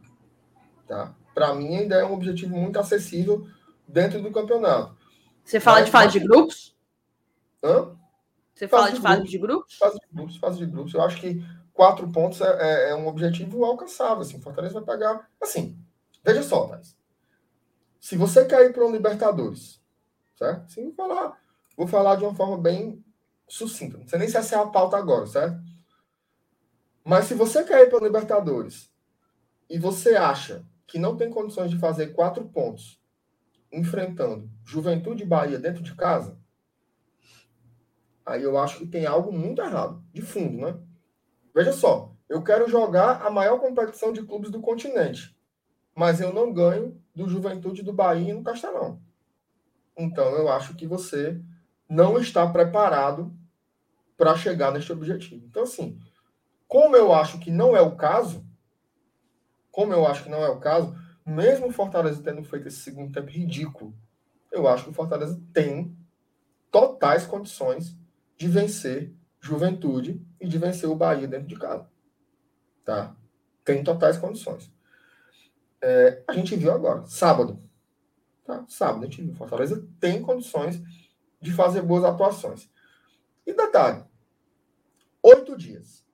Tá? 0.87 1.15
Para 1.35 1.55
mim, 1.55 1.77
ainda 1.77 1.97
é 1.97 2.05
um 2.05 2.13
objetivo 2.13 2.57
muito 2.57 2.79
acessível 2.79 3.49
dentro 3.89 4.21
do 4.21 4.31
campeonato. 4.31 4.97
Você 5.43 5.59
fala 5.59 5.79
Mas, 5.79 5.87
de 5.87 5.91
fase 5.91 6.13
de 6.13 6.27
grupos? 6.27 6.77
Hã? 7.63 7.97
Você 8.55 8.69
fala 8.69 8.91
de, 8.91 9.01
fase 9.01 9.23
de 9.25 9.39
grupos? 9.39 9.77
Fase 9.77 9.99
de 9.99 10.07
grupos, 10.13 10.37
fase 10.37 10.59
de 10.59 10.67
grupos. 10.67 10.95
Eu 10.95 11.03
acho 11.03 11.21
que 11.21 11.45
quatro 11.73 12.11
pontos 12.11 12.41
é, 12.41 12.47
é, 12.59 12.91
é 12.91 12.95
um 12.95 13.07
objetivo 13.07 13.65
alcançável. 13.65 14.23
Assim. 14.23 14.41
Fortaleza 14.41 14.81
vai 14.81 14.97
pegar. 14.97 15.29
Assim, 15.41 15.79
veja 16.25 16.43
só, 16.43 16.67
Thais. 16.67 16.97
Se 18.01 18.17
você 18.17 18.45
quer 18.45 18.65
ir 18.65 18.73
para 18.73 18.87
o 18.87 18.91
Libertadores, 18.91 19.81
certo? 20.37 20.71
Sim, 20.71 20.93
falar, 20.93 21.39
vou 21.77 21.87
falar 21.87 22.17
de 22.17 22.25
uma 22.25 22.35
forma 22.35 22.57
bem 22.57 23.05
sucinta. 23.49 23.99
Não 23.99 24.09
sei 24.09 24.19
nem 24.19 24.29
se 24.29 24.37
essa 24.37 24.57
é 24.57 24.59
a 24.59 24.67
pauta 24.67 24.97
agora, 24.97 25.27
certo? 25.27 25.61
Mas 27.05 27.27
se 27.27 27.35
você 27.35 27.63
quer 27.63 27.83
ir 27.83 27.91
para 27.91 28.01
o 28.01 28.05
Libertadores 28.05 28.91
e 29.71 29.79
você 29.79 30.17
acha 30.17 30.67
que 30.87 30.99
não 30.99 31.17
tem 31.17 31.31
condições 31.31 31.71
de 31.71 31.79
fazer 31.79 32.09
quatro 32.09 32.45
pontos 32.49 33.01
enfrentando 33.71 34.51
Juventude 34.65 35.23
e 35.23 35.27
Bahia 35.27 35.59
dentro 35.59 35.83
de 35.83 35.95
casa, 35.95 36.39
aí 38.25 38.43
eu 38.43 38.59
acho 38.59 38.79
que 38.79 38.87
tem 38.87 39.07
algo 39.07 39.33
muito 39.33 39.61
errado, 39.61 40.03
de 40.13 40.23
fundo, 40.23 40.67
né? 40.67 40.79
Veja 41.55 41.73
só, 41.73 42.13
eu 42.29 42.43
quero 42.43 42.69
jogar 42.69 43.23
a 43.25 43.31
maior 43.31 43.59
competição 43.61 44.13
de 44.13 44.23
clubes 44.23 44.51
do 44.51 44.61
continente, 44.61 45.37
mas 45.95 46.21
eu 46.21 46.33
não 46.33 46.53
ganho 46.53 47.01
do 47.15 47.29
Juventude 47.29 47.83
do 47.83 47.93
Bahia 47.93 48.35
no 48.35 48.43
Castelão. 48.43 49.01
Então 49.97 50.35
eu 50.35 50.49
acho 50.49 50.75
que 50.75 50.87
você 50.87 51.41
não 51.89 52.19
está 52.19 52.47
preparado 52.47 53.33
para 54.17 54.37
chegar 54.37 54.73
neste 54.73 54.93
objetivo. 54.93 55.45
Então, 55.47 55.63
assim, 55.63 55.99
como 56.67 56.97
eu 56.97 57.13
acho 57.13 57.39
que 57.39 57.51
não 57.51 57.77
é 57.77 57.81
o 57.81 57.97
caso, 57.97 58.45
como 59.71 59.93
eu 59.93 60.07
acho 60.07 60.25
que 60.25 60.31
não 60.31 60.45
é 60.45 60.49
o 60.49 60.59
caso, 60.59 60.97
mesmo 61.25 61.67
o 61.67 61.73
Fortaleza 61.73 62.23
tendo 62.23 62.43
feito 62.43 62.69
esse 62.69 62.79
segundo 62.79 63.13
tempo 63.13 63.29
ridículo, 63.29 63.95
eu 64.51 64.67
acho 64.67 64.85
que 64.85 64.91
o 64.91 64.95
Fortaleza 64.95 65.41
tem 65.53 65.97
totais 66.71 67.27
condições 67.27 67.97
de 68.37 68.49
vencer 68.49 69.15
Juventude 69.41 70.21
e 70.41 70.49
de 70.49 70.59
vencer 70.59 70.89
o 70.89 70.97
Bahia 70.97 71.29
dentro 71.29 71.47
de 71.47 71.57
casa. 71.57 71.89
Tá? 72.85 73.15
Tem 73.65 73.83
totais 73.83 74.19
condições. 74.19 74.73
É, 75.81 76.23
a 76.27 76.33
gente 76.33 76.57
viu 76.57 76.73
agora, 76.73 77.07
sábado. 77.07 77.63
Tá? 78.45 78.65
Sábado, 78.69 79.03
a 79.03 79.07
gente 79.07 79.23
viu. 79.23 79.35
Fortaleza 79.35 79.87
tem 80.01 80.23
condições 80.23 80.83
de 81.41 81.53
fazer 81.53 81.83
boas 81.83 82.05
atuações. 82.05 82.71
E 83.47 83.53
detalhe: 83.53 84.05
oito 85.23 85.57
dias. 85.57 86.05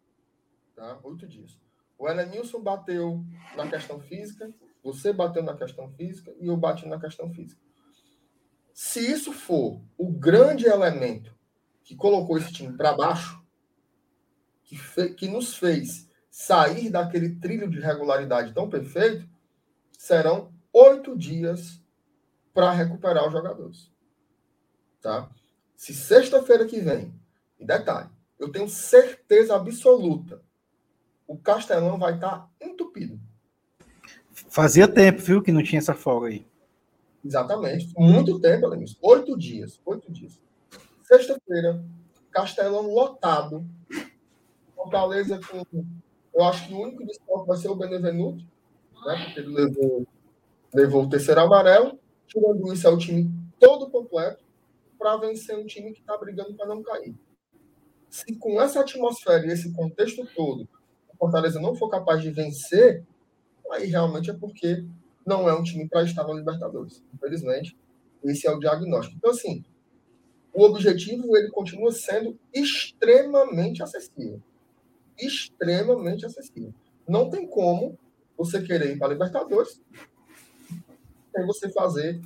Tá? 0.75 0.99
Oito 1.03 1.27
dias. 1.27 1.59
O 1.99 2.09
Elenilson 2.09 2.61
bateu 2.61 3.25
na 3.57 3.69
questão 3.69 4.01
física, 4.01 4.53
você 4.83 5.13
bateu 5.13 5.43
na 5.43 5.57
questão 5.57 5.89
física 5.93 6.35
e 6.41 6.49
eu 6.49 6.57
bati 6.57 6.87
na 6.87 6.99
questão 6.99 7.33
física. 7.33 7.63
Se 8.75 8.99
isso 8.99 9.33
for 9.33 9.81
o 9.97 10.11
grande 10.11 10.67
elemento 10.67 11.33
que 11.85 11.95
colocou 11.95 12.37
esse 12.37 12.53
time 12.53 12.77
para 12.77 12.95
baixo, 12.95 13.41
que, 14.65 14.77
que 15.11 15.29
nos 15.29 15.55
fez 15.57 16.11
sair 16.31 16.91
daquele 16.91 17.37
trilho 17.37 17.71
de 17.71 17.79
regularidade 17.79 18.55
tão 18.55 18.69
perfeito, 18.69 19.29
serão 19.97 20.53
oito 20.73 21.17
dias 21.17 21.81
para 22.55 22.73
recuperar 22.73 23.27
os 23.27 23.33
jogadores. 23.33 23.92
Tá? 25.03 25.29
Se 25.77 25.93
sexta-feira 25.93 26.65
que 26.65 26.79
vem, 26.79 27.13
e 27.59 27.67
detalhe, 27.67 28.09
eu 28.39 28.51
tenho 28.53 28.69
certeza 28.69 29.57
absoluta, 29.57 30.41
o 31.27 31.37
Castelão 31.37 31.99
vai 31.99 32.15
estar 32.15 32.31
tá 32.31 32.51
entupido. 32.61 33.19
Fazia 34.31 34.87
tempo, 34.87 35.21
viu, 35.21 35.43
que 35.43 35.51
não 35.51 35.63
tinha 35.63 35.81
essa 35.81 35.95
folga 35.95 36.29
aí. 36.29 36.47
Exatamente. 37.25 37.93
Muito 37.97 38.41
tempo, 38.41 38.67
Alemis. 38.67 38.97
Oito 39.03 39.37
dias. 39.37 39.81
Oito 39.85 40.11
dias. 40.11 40.41
Sexta-feira, 41.03 41.85
Castelão 42.31 42.93
lotado. 42.93 43.67
Fortaleza 44.75 45.41
com. 45.41 45.85
Eu 46.35 46.45
acho 46.45 46.67
que 46.67 46.75
o 46.75 46.81
único 46.81 47.05
desfalque 47.05 47.49
vai 47.49 47.57
ser 47.59 47.69
o 47.69 47.77
Benevenuto, 47.77 48.45
né? 49.05 49.25
Porque 49.25 49.41
ele 49.41 49.55
levou, 49.55 50.07
levou 50.73 51.03
o 51.05 51.09
terceiro 51.09 51.41
amarelo. 51.41 51.99
Tirando 52.27 52.73
isso, 52.73 52.87
é 52.87 52.91
o 52.91 52.99
time 52.99 53.31
todo 53.59 53.91
completo 53.91 54.43
para 55.03 55.17
vencer 55.17 55.59
um 55.59 55.67
time 55.67 55.93
que 55.93 56.01
está 56.01 56.17
brigando 56.17 56.55
para 56.55 56.67
não 56.67 56.81
cair. 56.81 57.13
Se 58.09 58.37
com 58.37 58.63
essa 58.63 58.81
atmosfera 58.81 59.45
e 59.45 59.51
esse 59.51 59.73
contexto 59.73 60.25
todo, 60.37 60.69
o 61.09 61.17
Fortaleza 61.17 61.61
não 61.61 61.75
for 61.75 61.91
capaz 61.91 62.23
de 62.23 62.31
vencer, 62.31 63.05
aí 63.73 63.87
realmente 63.87 64.31
é 64.31 64.35
porque 64.35 64.85
não 65.27 65.49
é 65.49 65.55
um 65.55 65.63
time 65.63 65.89
para 65.89 66.05
estar 66.05 66.25
na 66.25 66.35
Libertadores. 66.35 67.03
Infelizmente, 67.13 67.77
esse 68.23 68.47
é 68.47 68.51
o 68.53 68.61
diagnóstico. 68.61 69.17
Então, 69.17 69.33
assim, 69.33 69.65
o 70.55 70.63
objetivo 70.63 71.37
ele 71.37 71.51
continua 71.51 71.91
sendo 71.91 72.39
extremamente 72.55 73.83
acessível. 73.83 74.41
Extremamente 75.19 76.25
acessível. 76.25 76.73
Não 77.09 77.29
tem 77.29 77.47
como 77.47 77.99
você 78.37 78.63
querer 78.63 78.93
ir 78.95 78.99
para 78.99 79.09
a 79.09 79.13
Libertadores 79.13 79.83
sem 81.35 81.47
você 81.47 81.73
fazer 81.73 82.21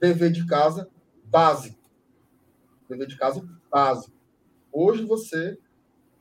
dever 0.00 0.32
de 0.32 0.44
casa 0.46 0.88
básico. 1.24 1.83
Dever 2.94 3.08
de 3.08 3.16
casa 3.16 3.44
básico. 3.70 4.12
Hoje 4.72 5.04
você, 5.04 5.58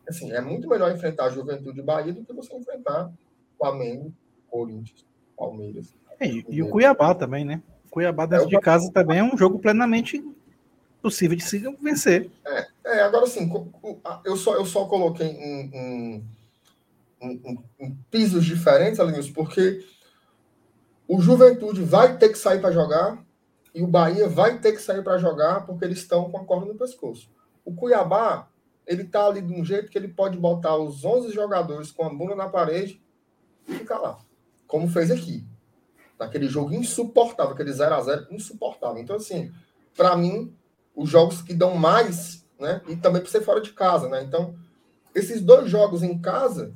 assim, 0.08 0.32
é 0.32 0.42
muito 0.42 0.68
melhor 0.68 0.92
enfrentar 0.92 1.26
a 1.26 1.30
Juventude 1.30 1.82
Bahia 1.82 2.14
do 2.14 2.26
que 2.26 2.34
você 2.34 2.56
enfrentar 2.56 3.12
Flamengo, 3.58 4.12
Corinthians, 4.50 5.06
Palmeiras. 5.38 5.94
É, 6.20 6.28
e, 6.28 6.62
o 6.62 6.70
Cuiabá 6.70 7.14
também, 7.14 7.46
né? 7.46 7.62
Cuiabá 7.90 8.26
dentro 8.26 8.48
é, 8.48 8.50
de 8.50 8.60
casa 8.60 8.92
também 8.92 9.20
é 9.20 9.24
um 9.24 9.38
jogo 9.38 9.60
plenamente 9.60 10.24
possível 11.02 11.38
de 11.38 11.44
se 11.44 11.60
vencer. 11.80 12.30
É, 12.46 12.68
é, 12.86 13.02
agora 13.02 13.28
sim, 13.28 13.52
eu 14.26 14.36
só, 14.36 14.56
eu 14.56 14.66
só 14.66 14.86
coloquei 14.86 15.28
em, 15.28 15.70
em, 15.76 16.26
em, 17.22 17.64
em 17.80 17.98
pisos 18.10 18.46
diferentes, 18.46 19.00
Alinhos, 19.00 19.30
porque 19.30 19.86
o 21.08 21.22
Juventude 21.22 21.84
vai 21.84 22.18
ter 22.18 22.30
que 22.30 22.38
sair 22.38 22.60
para 22.60 22.72
jogar 22.72 23.23
e 23.74 23.82
o 23.82 23.88
Bahia 23.88 24.28
vai 24.28 24.60
ter 24.60 24.74
que 24.74 24.82
sair 24.82 25.04
para 25.04 25.18
jogar 25.18 25.66
porque 25.66 25.84
eles 25.84 26.00
estão 26.00 26.30
com 26.30 26.38
a 26.38 26.46
corda 26.46 26.68
no 26.68 26.76
pescoço. 26.76 27.30
O 27.66 27.74
Cuiabá, 27.74 28.48
ele 28.86 29.04
tá 29.04 29.26
ali 29.26 29.42
de 29.42 29.54
um 29.54 29.66
jeito 29.66 29.90
que 29.90 29.98
ele 29.98 30.08
pode 30.08 30.38
botar 30.38 30.76
os 30.76 31.04
11 31.04 31.32
jogadores 31.32 31.92
com 31.92 32.06
a 32.06 32.10
bunda 32.10 32.36
na 32.36 32.50
parede 32.50 33.02
e 33.68 33.74
ficar 33.74 34.00
lá, 34.00 34.20
como 34.68 34.88
fez 34.88 35.10
aqui. 35.10 35.46
Naquele 36.20 36.48
jogo 36.48 36.74
insuportável, 36.74 37.54
aquele 37.54 37.72
0 37.72 37.96
a 37.96 38.02
0 38.02 38.28
insuportável. 38.30 39.02
Então, 39.02 39.16
assim, 39.16 39.52
para 39.96 40.16
mim, 40.16 40.56
os 40.96 41.10
jogos 41.10 41.42
que 41.42 41.54
dão 41.54 41.76
mais, 41.76 42.46
né? 42.60 42.82
E 42.88 42.96
também 42.96 43.22
para 43.22 43.32
ser 43.32 43.42
fora 43.42 43.60
de 43.62 43.74
casa, 43.74 44.08
né? 44.08 44.24
Então, 44.24 44.56
esses 45.16 45.42
dois 45.42 45.70
jogos 45.70 46.04
em 46.04 46.20
casa 46.20 46.74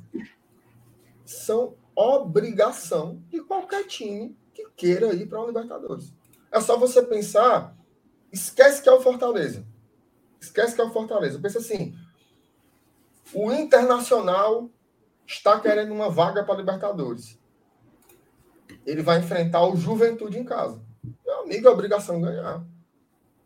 são 1.25 1.75
obrigação 1.95 3.21
de 3.29 3.41
qualquer 3.41 3.85
time 3.85 4.37
que 4.53 4.67
queira 4.75 5.13
ir 5.13 5.27
para 5.27 5.39
a 5.39 5.45
Libertadores. 5.45 6.13
É 6.57 6.61
só 6.61 6.75
você 6.75 7.03
pensar, 7.03 7.77
esquece 8.31 8.81
que 8.81 8.89
é 8.89 8.91
o 8.91 8.99
Fortaleza. 8.99 9.63
Esquece 10.41 10.73
que 10.73 10.81
é 10.81 10.83
o 10.83 10.91
Fortaleza. 10.91 11.37
Pensa 11.37 11.59
assim, 11.59 11.95
o 13.31 13.51
Internacional 13.51 14.67
está 15.27 15.59
querendo 15.59 15.93
uma 15.93 16.09
vaga 16.09 16.43
para 16.43 16.55
Libertadores. 16.57 17.37
Ele 18.87 19.03
vai 19.03 19.19
enfrentar 19.19 19.67
o 19.67 19.75
Juventude 19.75 20.39
em 20.39 20.43
casa. 20.43 20.81
Meu 21.23 21.41
amigo, 21.43 21.67
é 21.67 21.69
obrigação 21.69 22.19
ganhar. 22.19 22.65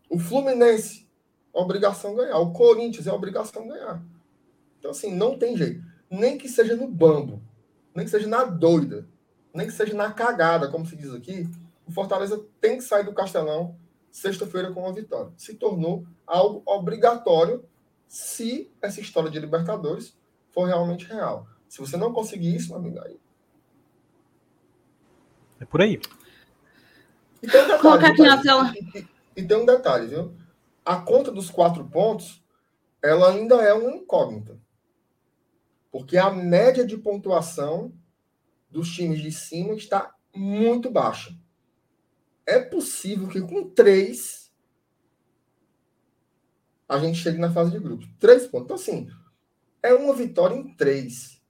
O 0.10 0.18
Fluminense, 0.18 1.06
é 1.54 1.60
obrigação 1.60 2.16
ganhar. 2.16 2.38
O 2.38 2.54
Corinthians 2.54 3.08
é 3.08 3.12
obrigação 3.12 3.68
ganhar. 3.68 4.02
Então, 4.80 4.92
assim, 4.92 5.14
não 5.14 5.38
tem 5.38 5.58
jeito. 5.58 5.84
Nem 6.10 6.38
que 6.38 6.48
seja 6.48 6.78
no 6.78 6.88
bambo, 6.88 7.42
nem 7.94 8.06
que 8.06 8.12
seja 8.12 8.28
na 8.28 8.46
doida, 8.46 9.06
nem 9.54 9.68
que 9.68 9.74
seja 9.74 9.94
na 9.94 10.14
cagada, 10.14 10.70
como 10.70 10.86
se 10.86 10.96
diz 10.96 11.14
aqui, 11.14 11.50
o 11.92 11.94
Fortaleza 11.94 12.42
tem 12.62 12.78
que 12.78 12.84
sair 12.84 13.04
do 13.04 13.14
Castelão 13.14 13.78
sexta-feira 14.10 14.72
com 14.72 14.82
uma 14.82 14.94
vitória. 14.94 15.34
Se 15.36 15.56
tornou 15.56 16.08
algo 16.26 16.64
obrigatório 16.66 17.66
se 18.08 18.72
essa 18.82 19.02
história 19.02 19.30
de 19.30 19.40
Libertadores 19.40 20.18
for 20.52 20.66
realmente 20.66 21.06
real. 21.06 21.48
Se 21.68 21.80
você 21.80 21.98
não 21.98 22.14
conseguir 22.14 22.56
isso, 22.56 22.70
meu 22.70 22.78
amigo, 22.78 23.00
aí. 23.04 23.20
É 25.60 25.66
por 25.66 25.82
aí. 25.82 26.02
E 27.44 27.48
tem 27.48 27.62
um 27.62 27.68
detalhe, 27.68 28.06
aqui 28.06 28.22
na 28.22 28.42
tela. 28.42 28.74
E, 28.74 29.08
e 29.36 29.44
tem 29.44 29.58
um 29.58 29.66
detalhe, 29.66 30.08
viu? 30.08 30.34
A 30.86 30.96
conta 30.96 31.30
dos 31.30 31.50
quatro 31.50 31.86
pontos, 31.86 32.42
ela 33.02 33.32
ainda 33.32 33.56
é 33.56 33.74
uma 33.74 33.92
incógnita. 33.92 34.58
Porque 35.92 36.18
a 36.18 36.30
média 36.30 36.86
de 36.86 36.98
pontuação 36.98 37.94
dos 38.70 38.90
times 38.90 39.22
de 39.22 39.32
cima 39.32 39.74
está 39.74 40.16
muito 40.34 40.90
baixa. 40.90 41.36
É 42.52 42.60
possível 42.60 43.28
que 43.28 43.42
com 43.42 43.70
três 43.70 44.52
a 46.88 46.98
gente 47.00 47.20
chegue 47.20 47.38
na 47.38 47.52
fase 47.52 47.72
de 47.72 47.80
grupos. 47.80 48.08
Três 48.20 48.46
pontos. 48.48 48.66
Então, 48.66 48.76
assim, 48.76 49.10
é 49.82 49.94
uma 49.94 50.14
vitória 50.14 50.56
em 50.56 50.76
três. 50.76 51.42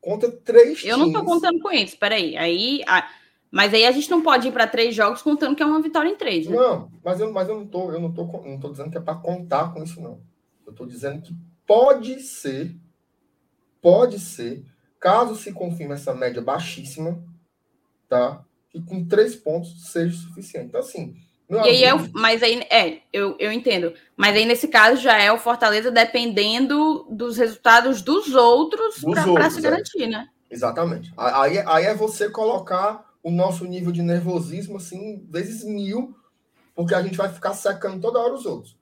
Contra 0.00 0.30
três 0.30 0.84
Eu 0.84 0.96
times. 0.96 0.98
não 0.98 1.06
estou 1.06 1.24
contando 1.24 1.60
com 1.60 1.70
isso, 1.70 1.96
peraí. 1.98 2.36
Aí, 2.36 2.82
a... 2.86 3.08
Mas 3.50 3.74
aí 3.74 3.84
a 3.84 3.90
gente 3.90 4.10
não 4.10 4.22
pode 4.22 4.48
ir 4.48 4.52
para 4.52 4.66
três 4.66 4.94
jogos 4.94 5.22
contando 5.22 5.56
que 5.56 5.62
é 5.62 5.66
uma 5.66 5.82
vitória 5.82 6.08
em 6.08 6.16
três. 6.16 6.46
Né? 6.46 6.54
Não, 6.56 6.90
mas 7.02 7.18
eu, 7.20 7.32
mas 7.32 7.48
eu 7.48 7.56
não 7.56 7.66
tô, 7.66 7.90
eu 7.90 8.00
não 8.00 8.12
tô, 8.12 8.24
não 8.24 8.60
tô 8.60 8.70
dizendo 8.70 8.90
que 8.90 8.98
é 8.98 9.00
para 9.00 9.18
contar 9.18 9.72
com 9.72 9.82
isso, 9.82 10.00
não. 10.00 10.20
Eu 10.64 10.72
estou 10.72 10.86
dizendo 10.86 11.22
que 11.22 11.34
pode 11.66 12.20
ser 12.20 12.76
pode 13.80 14.18
ser, 14.18 14.64
caso 14.98 15.34
se 15.34 15.52
confirme 15.52 15.94
essa 15.94 16.14
média 16.14 16.42
baixíssima, 16.42 17.22
tá? 18.08 18.44
Que 18.70 18.80
com 18.80 19.04
três 19.04 19.34
pontos 19.34 19.90
seja 19.90 20.16
suficiente. 20.16 20.66
Então, 20.66 20.80
assim. 20.80 21.16
e 21.50 21.56
aí 21.56 21.84
é 21.84 21.94
o, 21.94 22.08
mas 22.12 22.42
aí, 22.42 22.60
é, 22.70 23.00
eu, 23.12 23.36
eu 23.38 23.52
entendo. 23.52 23.92
Mas 24.16 24.36
aí, 24.36 24.44
nesse 24.44 24.68
caso, 24.68 25.00
já 25.00 25.20
é 25.20 25.32
o 25.32 25.38
Fortaleza 25.38 25.90
dependendo 25.90 27.06
dos 27.10 27.36
resultados 27.36 28.02
dos 28.02 28.34
outros 28.34 29.00
para 29.00 29.50
se 29.50 29.58
é. 29.58 29.62
garantir, 29.62 30.02
é. 30.04 30.06
né? 30.06 30.28
Exatamente. 30.50 31.12
Aí, 31.16 31.58
aí 31.66 31.84
é 31.84 31.94
você 31.94 32.28
colocar 32.28 33.08
o 33.22 33.30
nosso 33.30 33.64
nível 33.64 33.92
de 33.92 34.02
nervosismo, 34.02 34.76
assim, 34.76 35.24
vezes 35.28 35.64
mil, 35.64 36.16
porque 36.74 36.94
a 36.94 37.02
gente 37.02 37.16
vai 37.16 37.28
ficar 37.28 37.54
secando 37.54 38.00
toda 38.00 38.18
hora 38.18 38.34
os 38.34 38.46
outros. 38.46 38.76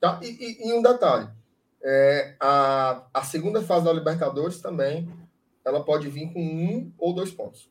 Tá? 0.00 0.18
E, 0.22 0.26
e, 0.26 0.68
e 0.68 0.72
um 0.72 0.82
detalhe: 0.82 1.28
é, 1.82 2.34
a, 2.40 3.02
a 3.12 3.22
segunda 3.22 3.62
fase 3.62 3.84
da 3.84 3.92
Libertadores 3.92 4.60
também 4.60 5.08
ela 5.64 5.84
pode 5.84 6.08
vir 6.08 6.32
com 6.32 6.40
um 6.40 6.92
ou 6.98 7.14
dois 7.14 7.30
pontos. 7.30 7.70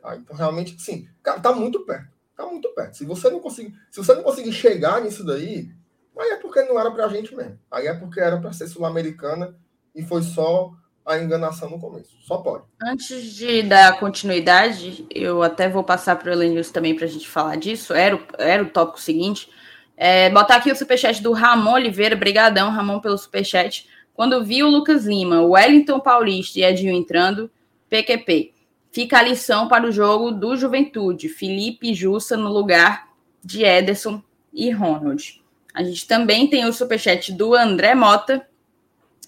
Tá? 0.00 0.16
Então, 0.16 0.34
realmente, 0.36 0.80
sim, 0.80 1.08
cara, 1.22 1.40
tá 1.40 1.52
muito 1.52 1.80
perto. 1.80 2.08
Tá 2.36 2.46
muito 2.46 2.68
perto. 2.70 2.96
Se 2.96 3.04
você 3.04 3.28
não 3.28 3.40
conseguir, 3.40 3.74
se 3.90 3.98
você 3.98 4.14
não 4.14 4.22
conseguir 4.22 4.52
chegar 4.52 5.02
nisso 5.02 5.24
daí, 5.24 5.70
aí 6.18 6.30
é 6.30 6.36
porque 6.36 6.62
não 6.62 6.78
era 6.78 6.90
pra 6.90 7.08
gente 7.08 7.34
mesmo. 7.34 7.58
Aí 7.70 7.86
é 7.86 7.94
porque 7.94 8.20
era 8.20 8.38
para 8.38 8.52
ser 8.52 8.66
sul-americana 8.66 9.54
e 9.94 10.02
foi 10.02 10.22
só 10.22 10.72
a 11.04 11.18
enganação 11.18 11.68
no 11.68 11.78
começo. 11.78 12.16
Só 12.22 12.38
pode. 12.38 12.64
Antes 12.82 13.34
de 13.34 13.62
dar 13.62 13.98
continuidade, 13.98 15.06
eu 15.10 15.42
até 15.42 15.68
vou 15.68 15.84
passar 15.84 16.16
para 16.16 16.30
o 16.30 16.32
Elenils 16.32 16.70
também 16.70 16.94
para 16.94 17.04
a 17.04 17.08
gente 17.08 17.28
falar 17.28 17.56
disso. 17.56 17.92
Era 17.92 18.16
o, 18.16 18.20
era 18.38 18.62
o 18.62 18.70
tópico 18.70 19.00
seguinte. 19.00 19.50
É, 19.96 20.30
botar 20.30 20.56
aqui 20.56 20.72
o 20.72 20.76
superchat 20.76 21.22
do 21.22 21.32
Ramon 21.32 21.74
Oliveira, 21.74 22.16
brigadão, 22.16 22.70
Ramon, 22.70 23.00
pelo 23.00 23.18
superchat. 23.18 23.86
Quando 24.14 24.42
vi 24.44 24.62
o 24.62 24.68
Lucas 24.68 25.04
Lima, 25.04 25.40
o 25.40 25.50
Wellington 25.50 26.00
Paulista 26.00 26.58
e 26.58 26.64
Edinho 26.64 26.94
entrando, 26.94 27.50
PQP. 27.88 28.54
Fica 28.92 29.18
a 29.18 29.22
lição 29.22 29.68
para 29.68 29.86
o 29.86 29.92
jogo 29.92 30.32
do 30.32 30.56
Juventude. 30.56 31.28
Felipe 31.28 31.94
Jussa 31.94 32.36
no 32.36 32.52
lugar 32.52 33.08
de 33.42 33.64
Ederson 33.64 34.22
e 34.52 34.70
Ronald. 34.70 35.40
A 35.72 35.82
gente 35.82 36.06
também 36.06 36.48
tem 36.48 36.64
o 36.64 36.72
superchat 36.72 37.32
do 37.32 37.54
André 37.54 37.94
Mota. 37.94 38.46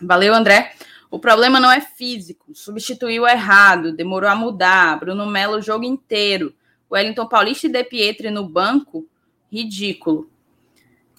Valeu, 0.00 0.34
André. 0.34 0.74
O 1.10 1.18
problema 1.18 1.60
não 1.60 1.70
é 1.70 1.80
físico. 1.80 2.54
Substituiu 2.54 3.26
errado, 3.26 3.92
demorou 3.92 4.28
a 4.28 4.34
mudar. 4.34 4.98
Bruno 4.98 5.26
Melo 5.26 5.58
o 5.58 5.62
jogo 5.62 5.84
inteiro. 5.84 6.54
Wellington 6.90 7.28
Paulista 7.28 7.66
e 7.66 7.70
De 7.70 7.84
Pietri 7.84 8.30
no 8.30 8.46
banco, 8.46 9.06
ridículo. 9.50 10.28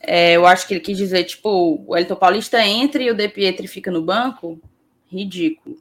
É, 0.01 0.33
eu 0.33 0.45
acho 0.45 0.67
que 0.67 0.73
ele 0.73 0.81
quis 0.81 0.97
dizer, 0.97 1.23
tipo, 1.23 1.83
o 1.87 1.95
Elton 1.95 2.15
Paulista 2.15 2.63
entra 2.65 3.01
e 3.01 3.09
o 3.09 3.15
De 3.15 3.29
Pietri 3.29 3.67
fica 3.67 3.89
no 3.89 4.01
banco. 4.01 4.59
Ridículo. 5.07 5.77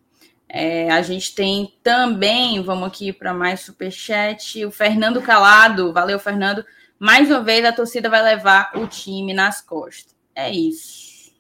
É, 0.55 0.91
a 0.91 1.01
gente 1.01 1.35
tem 1.35 1.75
também, 1.83 2.63
vamos 2.63 2.87
aqui 2.87 3.11
para 3.11 3.33
mais 3.33 3.61
superchat, 3.61 4.63
o 4.67 4.71
Fernando 4.71 5.23
Calado. 5.23 5.95
Valeu, 5.95 6.19
Fernando. 6.19 6.63
Mais 6.99 7.31
uma 7.31 7.43
vez 7.43 7.65
a 7.65 7.73
torcida 7.73 8.11
vai 8.11 8.23
levar 8.23 8.71
o 8.75 8.87
time 8.87 9.33
nas 9.33 9.63
costas. 9.63 10.15
É 10.35 10.51
isso. 10.51 11.33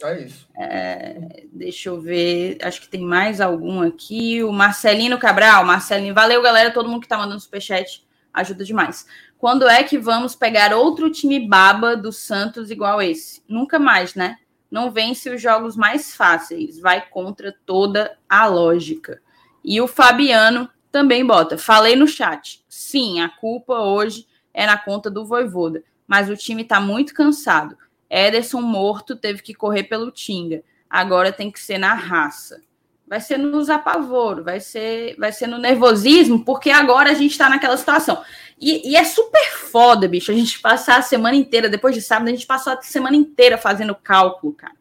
É 0.00 0.20
isso. 0.20 0.48
É, 0.56 1.46
deixa 1.52 1.88
eu 1.88 2.00
ver, 2.00 2.58
acho 2.62 2.80
que 2.80 2.88
tem 2.88 3.00
mais 3.00 3.40
algum 3.40 3.82
aqui. 3.82 4.44
O 4.44 4.52
Marcelino 4.52 5.18
Cabral. 5.18 5.64
Marcelinho, 5.64 6.14
valeu, 6.14 6.40
galera. 6.40 6.70
Todo 6.70 6.88
mundo 6.88 7.02
que 7.02 7.08
tá 7.08 7.18
mandando 7.18 7.40
superchat 7.40 8.06
ajuda 8.32 8.64
demais. 8.64 9.04
Quando 9.36 9.68
é 9.68 9.82
que 9.82 9.98
vamos 9.98 10.36
pegar 10.36 10.72
outro 10.72 11.10
time 11.10 11.40
baba 11.48 11.96
do 11.96 12.12
Santos 12.12 12.70
igual 12.70 13.02
esse? 13.02 13.42
Nunca 13.48 13.80
mais, 13.80 14.14
né? 14.14 14.38
Não 14.74 14.90
vence 14.90 15.30
os 15.30 15.40
jogos 15.40 15.76
mais 15.76 16.16
fáceis, 16.16 16.80
vai 16.80 17.08
contra 17.08 17.56
toda 17.64 18.18
a 18.28 18.44
lógica. 18.46 19.22
E 19.62 19.80
o 19.80 19.86
Fabiano 19.86 20.68
também 20.90 21.24
bota. 21.24 21.56
Falei 21.56 21.94
no 21.94 22.08
chat. 22.08 22.60
Sim, 22.68 23.20
a 23.20 23.28
culpa 23.28 23.78
hoje 23.78 24.26
é 24.52 24.66
na 24.66 24.76
conta 24.76 25.08
do 25.08 25.24
Voivoda, 25.24 25.84
mas 26.08 26.28
o 26.28 26.36
time 26.36 26.64
tá 26.64 26.80
muito 26.80 27.14
cansado. 27.14 27.78
Ederson 28.10 28.62
morto 28.62 29.14
teve 29.14 29.42
que 29.42 29.54
correr 29.54 29.84
pelo 29.84 30.10
Tinga. 30.10 30.64
Agora 30.90 31.30
tem 31.30 31.52
que 31.52 31.60
ser 31.60 31.78
na 31.78 31.94
raça. 31.94 32.60
Vai 33.06 33.20
ser 33.20 33.38
nos 33.38 33.68
apavoro, 33.68 34.42
vai 34.42 34.60
ser, 34.60 35.14
vai 35.18 35.30
ser 35.30 35.46
no 35.46 35.58
nervosismo, 35.58 36.44
porque 36.44 36.70
agora 36.70 37.10
a 37.10 37.14
gente 37.14 37.32
está 37.32 37.48
naquela 37.50 37.76
situação. 37.76 38.22
E, 38.58 38.92
e, 38.92 38.96
é 38.96 39.04
super 39.04 39.52
foda, 39.52 40.08
bicho, 40.08 40.30
a 40.30 40.34
gente 40.34 40.60
passar 40.60 40.98
a 40.98 41.02
semana 41.02 41.36
inteira, 41.36 41.68
depois 41.68 41.94
de 41.94 42.00
sábado, 42.00 42.28
a 42.28 42.30
gente 42.30 42.46
passou 42.46 42.72
a 42.72 42.80
semana 42.82 43.16
inteira 43.16 43.58
fazendo 43.58 43.94
cálculo, 43.94 44.54
cara. 44.54 44.74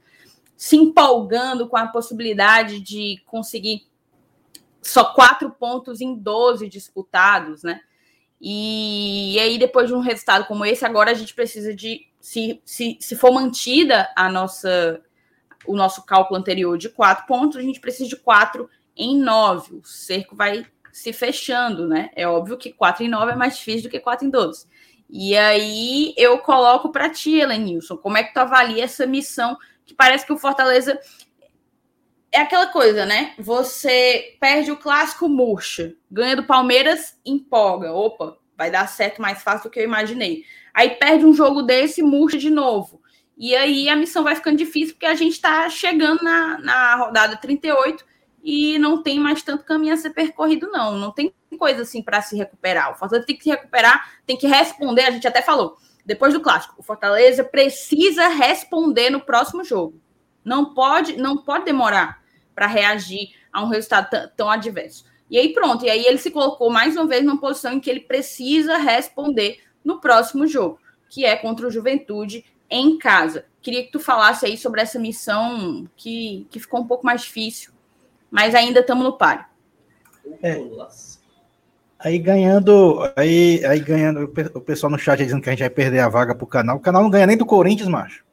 Se 0.55 0.77
empolgando 0.77 1.67
com 1.67 1.75
a 1.75 1.87
possibilidade 1.87 2.79
de 2.79 3.21
conseguir 3.25 3.85
só 4.81 5.05
quatro 5.13 5.49
pontos 5.49 6.01
em 6.01 6.15
12 6.15 6.69
disputados, 6.69 7.63
né? 7.63 7.81
E, 8.39 9.35
e 9.35 9.39
aí, 9.39 9.57
depois 9.57 9.87
de 9.87 9.93
um 9.93 9.99
resultado 9.99 10.45
como 10.45 10.65
esse, 10.65 10.85
agora 10.85 11.11
a 11.11 11.13
gente 11.13 11.33
precisa 11.33 11.73
de, 11.73 12.07
se, 12.19 12.61
se, 12.65 12.97
se 12.99 13.15
for 13.15 13.31
mantida 13.31 14.09
a 14.15 14.29
nossa, 14.29 15.01
o 15.65 15.75
nosso 15.75 16.05
cálculo 16.05 16.39
anterior 16.39 16.77
de 16.77 16.89
quatro 16.89 17.25
pontos, 17.25 17.57
a 17.57 17.61
gente 17.61 17.79
precisa 17.79 18.09
de 18.09 18.15
quatro 18.15 18.69
em 18.95 19.17
nove. 19.17 19.75
O 19.75 19.83
cerco 19.83 20.35
vai 20.35 20.65
se 20.91 21.11
fechando, 21.11 21.87
né? 21.87 22.11
É 22.15 22.27
óbvio 22.27 22.57
que 22.57 22.71
4 22.71 23.03
em 23.03 23.09
9 23.09 23.31
é 23.31 23.35
mais 23.35 23.57
difícil 23.57 23.83
do 23.83 23.89
que 23.89 23.99
4 23.99 24.27
em 24.27 24.29
12. 24.29 24.67
E 25.09 25.35
aí 25.35 26.13
eu 26.17 26.37
coloco 26.37 26.91
para 26.91 27.09
ti, 27.09 27.35
Helenilson, 27.35 27.97
como 27.97 28.17
é 28.17 28.23
que 28.23 28.33
tu 28.33 28.37
avalia 28.37 28.83
essa 28.83 29.05
missão 29.05 29.57
que 29.85 29.93
parece 29.93 30.25
que 30.25 30.31
o 30.31 30.37
Fortaleza 30.37 30.99
é 32.31 32.39
aquela 32.39 32.67
coisa, 32.67 33.05
né? 33.05 33.33
Você 33.37 34.37
perde 34.39 34.71
o 34.71 34.77
clássico 34.77 35.27
murcha, 35.27 35.95
ganha 36.09 36.35
do 36.35 36.43
Palmeiras, 36.43 37.19
empolga. 37.25 37.91
Opa, 37.91 38.37
vai 38.57 38.71
dar 38.71 38.87
certo 38.87 39.21
mais 39.21 39.41
fácil 39.41 39.69
do 39.69 39.71
que 39.71 39.79
eu 39.79 39.83
imaginei. 39.83 40.43
Aí 40.73 40.91
perde 40.91 41.25
um 41.25 41.33
jogo 41.33 41.61
desse, 41.61 42.01
murcha 42.01 42.37
de 42.37 42.49
novo. 42.49 43.02
E 43.37 43.55
aí 43.55 43.89
a 43.89 43.95
missão 43.95 44.23
vai 44.23 44.35
ficando 44.35 44.57
difícil 44.57 44.93
porque 44.93 45.05
a 45.05 45.15
gente 45.15 45.33
está 45.33 45.69
chegando 45.69 46.23
na, 46.23 46.59
na 46.59 46.95
rodada 46.95 47.35
38 47.35 48.05
e 48.43 48.77
não 48.77 49.01
tem 49.01 49.19
mais 49.19 49.41
tanto 49.41 49.63
caminho 49.63 49.93
a 49.93 49.97
ser 49.97 50.11
percorrido, 50.11 50.69
não. 50.69 50.97
Não 50.97 51.11
tem 51.11 51.33
coisa 51.57 51.83
assim 51.83 52.01
para 52.01 52.21
se 52.21 52.35
recuperar. 52.35 52.91
O 52.91 52.95
Fortaleza 52.95 53.25
tem 53.25 53.37
que 53.37 53.43
se 53.43 53.49
recuperar, 53.49 54.19
tem 54.25 54.37
que 54.37 54.47
responder. 54.47 55.03
A 55.03 55.11
gente 55.11 55.27
até 55.27 55.41
falou, 55.41 55.77
depois 56.05 56.33
do 56.33 56.41
clássico, 56.41 56.75
o 56.77 56.83
Fortaleza 56.83 57.43
precisa 57.43 58.27
responder 58.27 59.09
no 59.09 59.21
próximo 59.21 59.63
jogo. 59.63 60.01
Não 60.43 60.73
pode, 60.73 61.15
não 61.15 61.37
pode 61.37 61.65
demorar. 61.65 62.21
para 62.53 62.67
reagir 62.67 63.33
a 63.51 63.63
um 63.63 63.67
resultado 63.67 64.29
tão 64.35 64.49
adverso. 64.49 65.05
E 65.29 65.37
aí 65.39 65.53
pronto, 65.53 65.85
e 65.85 65.89
aí 65.89 66.05
ele 66.05 66.19
se 66.19 66.29
colocou 66.29 66.69
mais 66.69 66.95
uma 66.95 67.07
vez 67.07 67.23
numa 67.23 67.39
posição 67.39 67.73
em 67.73 67.79
que 67.79 67.89
ele 67.89 68.01
precisa 68.01 68.77
responder 68.77 69.59
no 69.83 69.99
próximo 69.99 70.45
jogo, 70.45 70.79
que 71.09 71.25
é 71.25 71.35
contra 71.35 71.67
o 71.67 71.71
Juventude 71.71 72.45
em 72.69 72.97
casa. 72.97 73.45
Queria 73.61 73.83
que 73.83 73.91
tu 73.91 73.99
falasse 73.99 74.45
aí 74.45 74.57
sobre 74.57 74.81
essa 74.81 74.99
missão 74.99 75.87
que, 75.95 76.47
que 76.49 76.59
ficou 76.59 76.81
um 76.81 76.87
pouco 76.87 77.05
mais 77.05 77.21
difícil, 77.21 77.71
mas 78.29 78.53
ainda 78.53 78.81
estamos 78.81 79.03
no 79.03 79.17
páreo. 79.17 79.45
É. 80.41 80.61
Aí 81.99 82.19
ganhando, 82.19 82.99
aí, 83.15 83.65
aí 83.65 83.79
ganhando, 83.79 84.23
o 84.55 84.61
pessoal 84.61 84.91
no 84.91 84.99
chat 84.99 85.17
dizendo 85.17 85.41
que 85.41 85.49
a 85.49 85.53
gente 85.53 85.61
vai 85.61 85.69
perder 85.69 85.99
a 85.99 86.09
vaga 86.09 86.35
pro 86.35 86.45
canal. 86.45 86.77
O 86.77 86.81
canal 86.81 87.01
não 87.01 87.09
ganha 87.09 87.25
nem 87.25 87.37
do 87.37 87.45
Corinthians, 87.45 87.87
macho. 87.87 88.25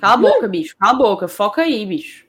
Cala 0.00 0.14
a 0.14 0.16
boca, 0.16 0.48
bicho. 0.48 0.76
Cala 0.78 0.92
a 0.92 0.96
boca. 0.96 1.28
Foca 1.28 1.62
aí, 1.62 1.84
bicho. 1.84 2.26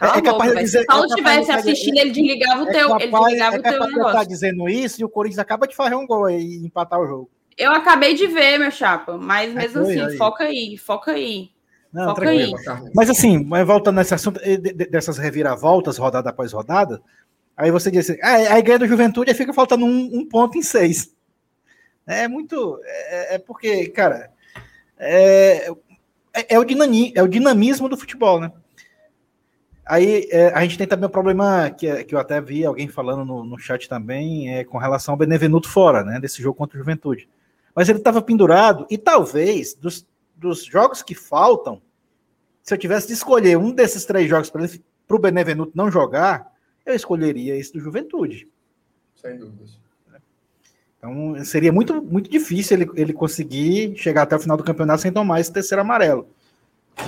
Cala 0.00 0.16
é, 0.16 0.18
é 0.18 0.22
capaz 0.22 0.50
boca, 0.50 0.54
de 0.54 0.64
dizer, 0.64 0.78
se 0.78 0.84
o 0.84 0.86
Paulo 0.86 1.06
estivesse 1.06 1.50
é 1.50 1.54
assistindo, 1.54 1.98
ele 1.98 2.10
desligava 2.10 2.64
o 2.64 2.68
é 2.68 2.72
teu, 2.72 2.88
capaz, 2.88 3.02
ele 3.02 3.12
desligava 3.12 3.56
é 3.56 3.58
o 3.58 3.62
teu 3.62 3.86
negócio. 3.86 4.12
Tá 4.12 4.24
dizendo 4.24 4.68
isso 4.68 5.00
e 5.00 5.04
o 5.04 5.08
Corinthians 5.08 5.38
acaba 5.38 5.66
de 5.68 5.76
fazer 5.76 5.94
um 5.94 6.06
gol 6.06 6.28
e 6.28 6.66
empatar 6.66 7.00
o 7.00 7.06
jogo. 7.06 7.30
Eu 7.56 7.72
acabei 7.72 8.14
de 8.14 8.26
ver, 8.26 8.58
meu 8.58 8.70
chapa, 8.70 9.16
mas 9.16 9.50
é, 9.50 9.54
mesmo 9.54 9.82
assim, 9.82 10.00
aí. 10.00 10.16
foca 10.16 10.44
aí, 10.44 10.76
foca 10.76 11.12
aí. 11.12 11.50
Não, 11.92 12.14
foca 12.14 12.28
aí. 12.28 12.52
Mas 12.94 13.08
assim, 13.08 13.48
voltando 13.64 13.96
nesse 13.96 14.14
assunto 14.14 14.40
dessas 14.90 15.16
reviravoltas, 15.16 15.96
rodada 15.96 16.30
após 16.30 16.52
rodada, 16.52 17.00
aí 17.56 17.70
você 17.70 17.90
diz 17.90 18.10
assim, 18.10 18.20
ah, 18.22 18.54
aí 18.54 18.62
ganha 18.62 18.80
do 18.80 18.88
Juventude 18.88 19.30
e 19.30 19.34
fica 19.34 19.52
faltando 19.52 19.86
um, 19.86 20.10
um, 20.12 20.28
ponto 20.28 20.58
em 20.58 20.62
seis. 20.62 21.14
É 22.06 22.26
muito. 22.26 22.80
É, 22.84 23.36
é 23.36 23.38
porque, 23.38 23.88
cara, 23.88 24.32
é, 24.98 25.70
é, 26.48 26.58
o 26.58 26.64
dinami, 26.64 27.12
é 27.14 27.22
o 27.22 27.28
dinamismo 27.28 27.88
do 27.88 27.96
futebol, 27.96 28.40
né? 28.40 28.50
Aí 29.86 30.26
é, 30.32 30.48
a 30.48 30.62
gente 30.62 30.78
tem 30.78 30.86
também 30.86 31.04
o 31.04 31.08
um 31.08 31.12
problema 31.12 31.70
que, 31.70 32.04
que 32.04 32.14
eu 32.14 32.18
até 32.18 32.40
vi 32.40 32.64
alguém 32.64 32.88
falando 32.88 33.24
no, 33.24 33.44
no 33.44 33.58
chat 33.58 33.88
também, 33.88 34.56
é 34.56 34.64
com 34.64 34.78
relação 34.78 35.12
ao 35.12 35.18
Benevenuto 35.18 35.68
fora, 35.68 36.02
né? 36.02 36.18
Desse 36.18 36.42
jogo 36.42 36.58
contra 36.58 36.76
o 36.76 36.80
Juventude 36.80 37.28
mas 37.74 37.88
ele 37.88 37.98
estava 37.98 38.22
pendurado, 38.22 38.86
e 38.88 38.96
talvez 38.96 39.74
dos, 39.74 40.06
dos 40.36 40.64
jogos 40.64 41.02
que 41.02 41.14
faltam, 41.14 41.82
se 42.62 42.72
eu 42.72 42.78
tivesse 42.78 43.08
de 43.08 43.14
escolher 43.14 43.58
um 43.58 43.72
desses 43.72 44.04
três 44.04 44.28
jogos 44.28 44.50
para 44.50 45.16
o 45.16 45.18
Benevenuto 45.18 45.72
não 45.74 45.90
jogar, 45.90 46.52
eu 46.86 46.94
escolheria 46.94 47.56
esse 47.56 47.72
do 47.72 47.80
Juventude. 47.80 48.48
Sem 49.16 49.36
dúvidas. 49.38 49.78
Então 51.04 51.44
seria 51.44 51.70
muito, 51.70 52.02
muito 52.02 52.30
difícil 52.30 52.78
ele, 52.78 52.90
ele 52.94 53.12
conseguir 53.12 53.94
chegar 53.96 54.22
até 54.22 54.36
o 54.36 54.40
final 54.40 54.56
do 54.56 54.64
campeonato 54.64 55.02
sem 55.02 55.12
tomar 55.12 55.38
esse 55.38 55.52
terceiro 55.52 55.82
amarelo. 55.82 56.26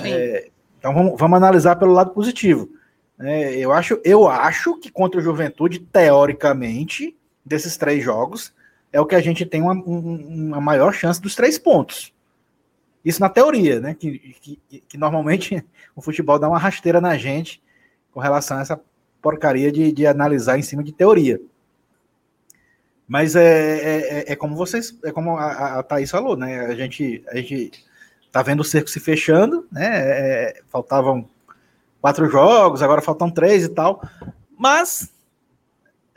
É, 0.03 0.49
então 0.77 0.93
vamos, 0.93 1.19
vamos 1.19 1.37
analisar 1.37 1.75
pelo 1.77 1.93
lado 1.93 2.11
positivo. 2.11 2.69
É, 3.19 3.55
eu, 3.55 3.71
acho, 3.71 3.99
eu 4.03 4.27
acho 4.27 4.77
que 4.79 4.91
contra 4.91 5.19
o 5.19 5.23
Juventude, 5.23 5.79
teoricamente, 5.79 7.17
desses 7.43 7.75
três 7.75 8.03
jogos, 8.03 8.53
é 8.91 8.99
o 8.99 9.05
que 9.05 9.15
a 9.15 9.21
gente 9.21 9.45
tem 9.45 9.61
uma, 9.61 9.73
uma 9.73 10.61
maior 10.61 10.93
chance 10.93 11.21
dos 11.21 11.35
três 11.35 11.57
pontos. 11.57 12.13
Isso 13.03 13.21
na 13.21 13.29
teoria, 13.29 13.79
né? 13.79 13.93
Que, 13.93 14.35
que, 14.41 14.59
que, 14.87 14.97
normalmente 14.97 15.63
o 15.95 16.01
futebol 16.01 16.39
dá 16.39 16.47
uma 16.47 16.57
rasteira 16.57 16.99
na 16.99 17.17
gente 17.17 17.61
com 18.11 18.19
relação 18.19 18.57
a 18.57 18.61
essa 18.61 18.79
porcaria 19.21 19.71
de, 19.71 19.91
de 19.91 20.05
analisar 20.07 20.57
em 20.57 20.61
cima 20.61 20.83
de 20.83 20.91
teoria. 20.91 21.39
Mas 23.07 23.35
é, 23.35 23.43
é, 23.43 24.19
é, 24.19 24.33
é 24.33 24.35
como 24.35 24.55
vocês, 24.55 24.97
é 25.03 25.11
como 25.11 25.37
a, 25.37 25.79
a 25.79 25.83
Thaís 25.83 26.11
falou, 26.11 26.35
né? 26.35 26.65
A 26.65 26.75
gente, 26.75 27.23
a 27.29 27.37
gente 27.37 27.71
tá 28.31 28.41
vendo 28.41 28.59
o 28.59 28.65
cerco 28.65 28.89
se 28.89 28.99
fechando, 28.99 29.65
né? 29.71 29.87
É, 29.87 30.61
faltavam 30.67 31.29
quatro 32.01 32.29
jogos, 32.29 32.81
agora 32.81 33.01
faltam 33.01 33.31
três 33.31 33.63
e 33.63 33.69
tal. 33.69 34.01
Mas 34.57 35.13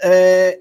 é, 0.03 0.61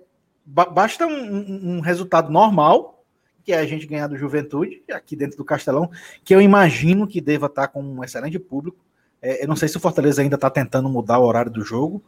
basta 0.50 1.06
um, 1.06 1.78
um, 1.78 1.80
resultado 1.80 2.32
normal, 2.32 3.04
que 3.44 3.54
é 3.54 3.60
a 3.60 3.66
gente 3.66 3.86
ganhar 3.86 4.08
do 4.08 4.18
Juventude, 4.18 4.82
aqui 4.92 5.16
dentro 5.16 5.38
do 5.38 5.46
Castelão, 5.46 5.90
que 6.24 6.34
eu 6.34 6.42
imagino 6.42 7.08
que 7.08 7.22
deva 7.22 7.46
estar 7.46 7.68
com 7.68 7.84
um 7.84 8.04
excelente 8.04 8.40
público. 8.40 8.78
É, 9.22 9.44
eu 9.44 9.48
não 9.48 9.56
sei 9.56 9.68
se 9.68 9.78
o 9.78 9.80
Fortaleza 9.80 10.22
ainda 10.22 10.36
está 10.36 10.50
tentando 10.50 10.90
mudar 10.90 11.20
o 11.20 11.26
horário 11.26 11.52
do 11.52 11.64
jogo, 11.64 12.02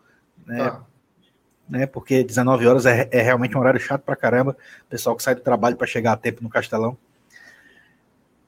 né? 0.46 0.62
Ah. 0.62 0.82
né 1.70 1.86
porque 1.86 2.24
19 2.24 2.66
horas 2.66 2.86
é, 2.86 3.08
é, 3.12 3.22
realmente 3.22 3.56
um 3.56 3.60
horário 3.60 3.80
chato 3.80 4.02
pra 4.02 4.16
caramba. 4.16 4.58
Pessoal 4.90 5.16
que 5.16 5.24
sai 5.24 5.36
do 5.36 5.42
trabalho 5.42 5.78
para 5.78 5.88
chegar 5.88 6.14
a 6.14 6.18
tempo 6.18 6.44
no 6.44 6.50
Castelão. 6.50 6.98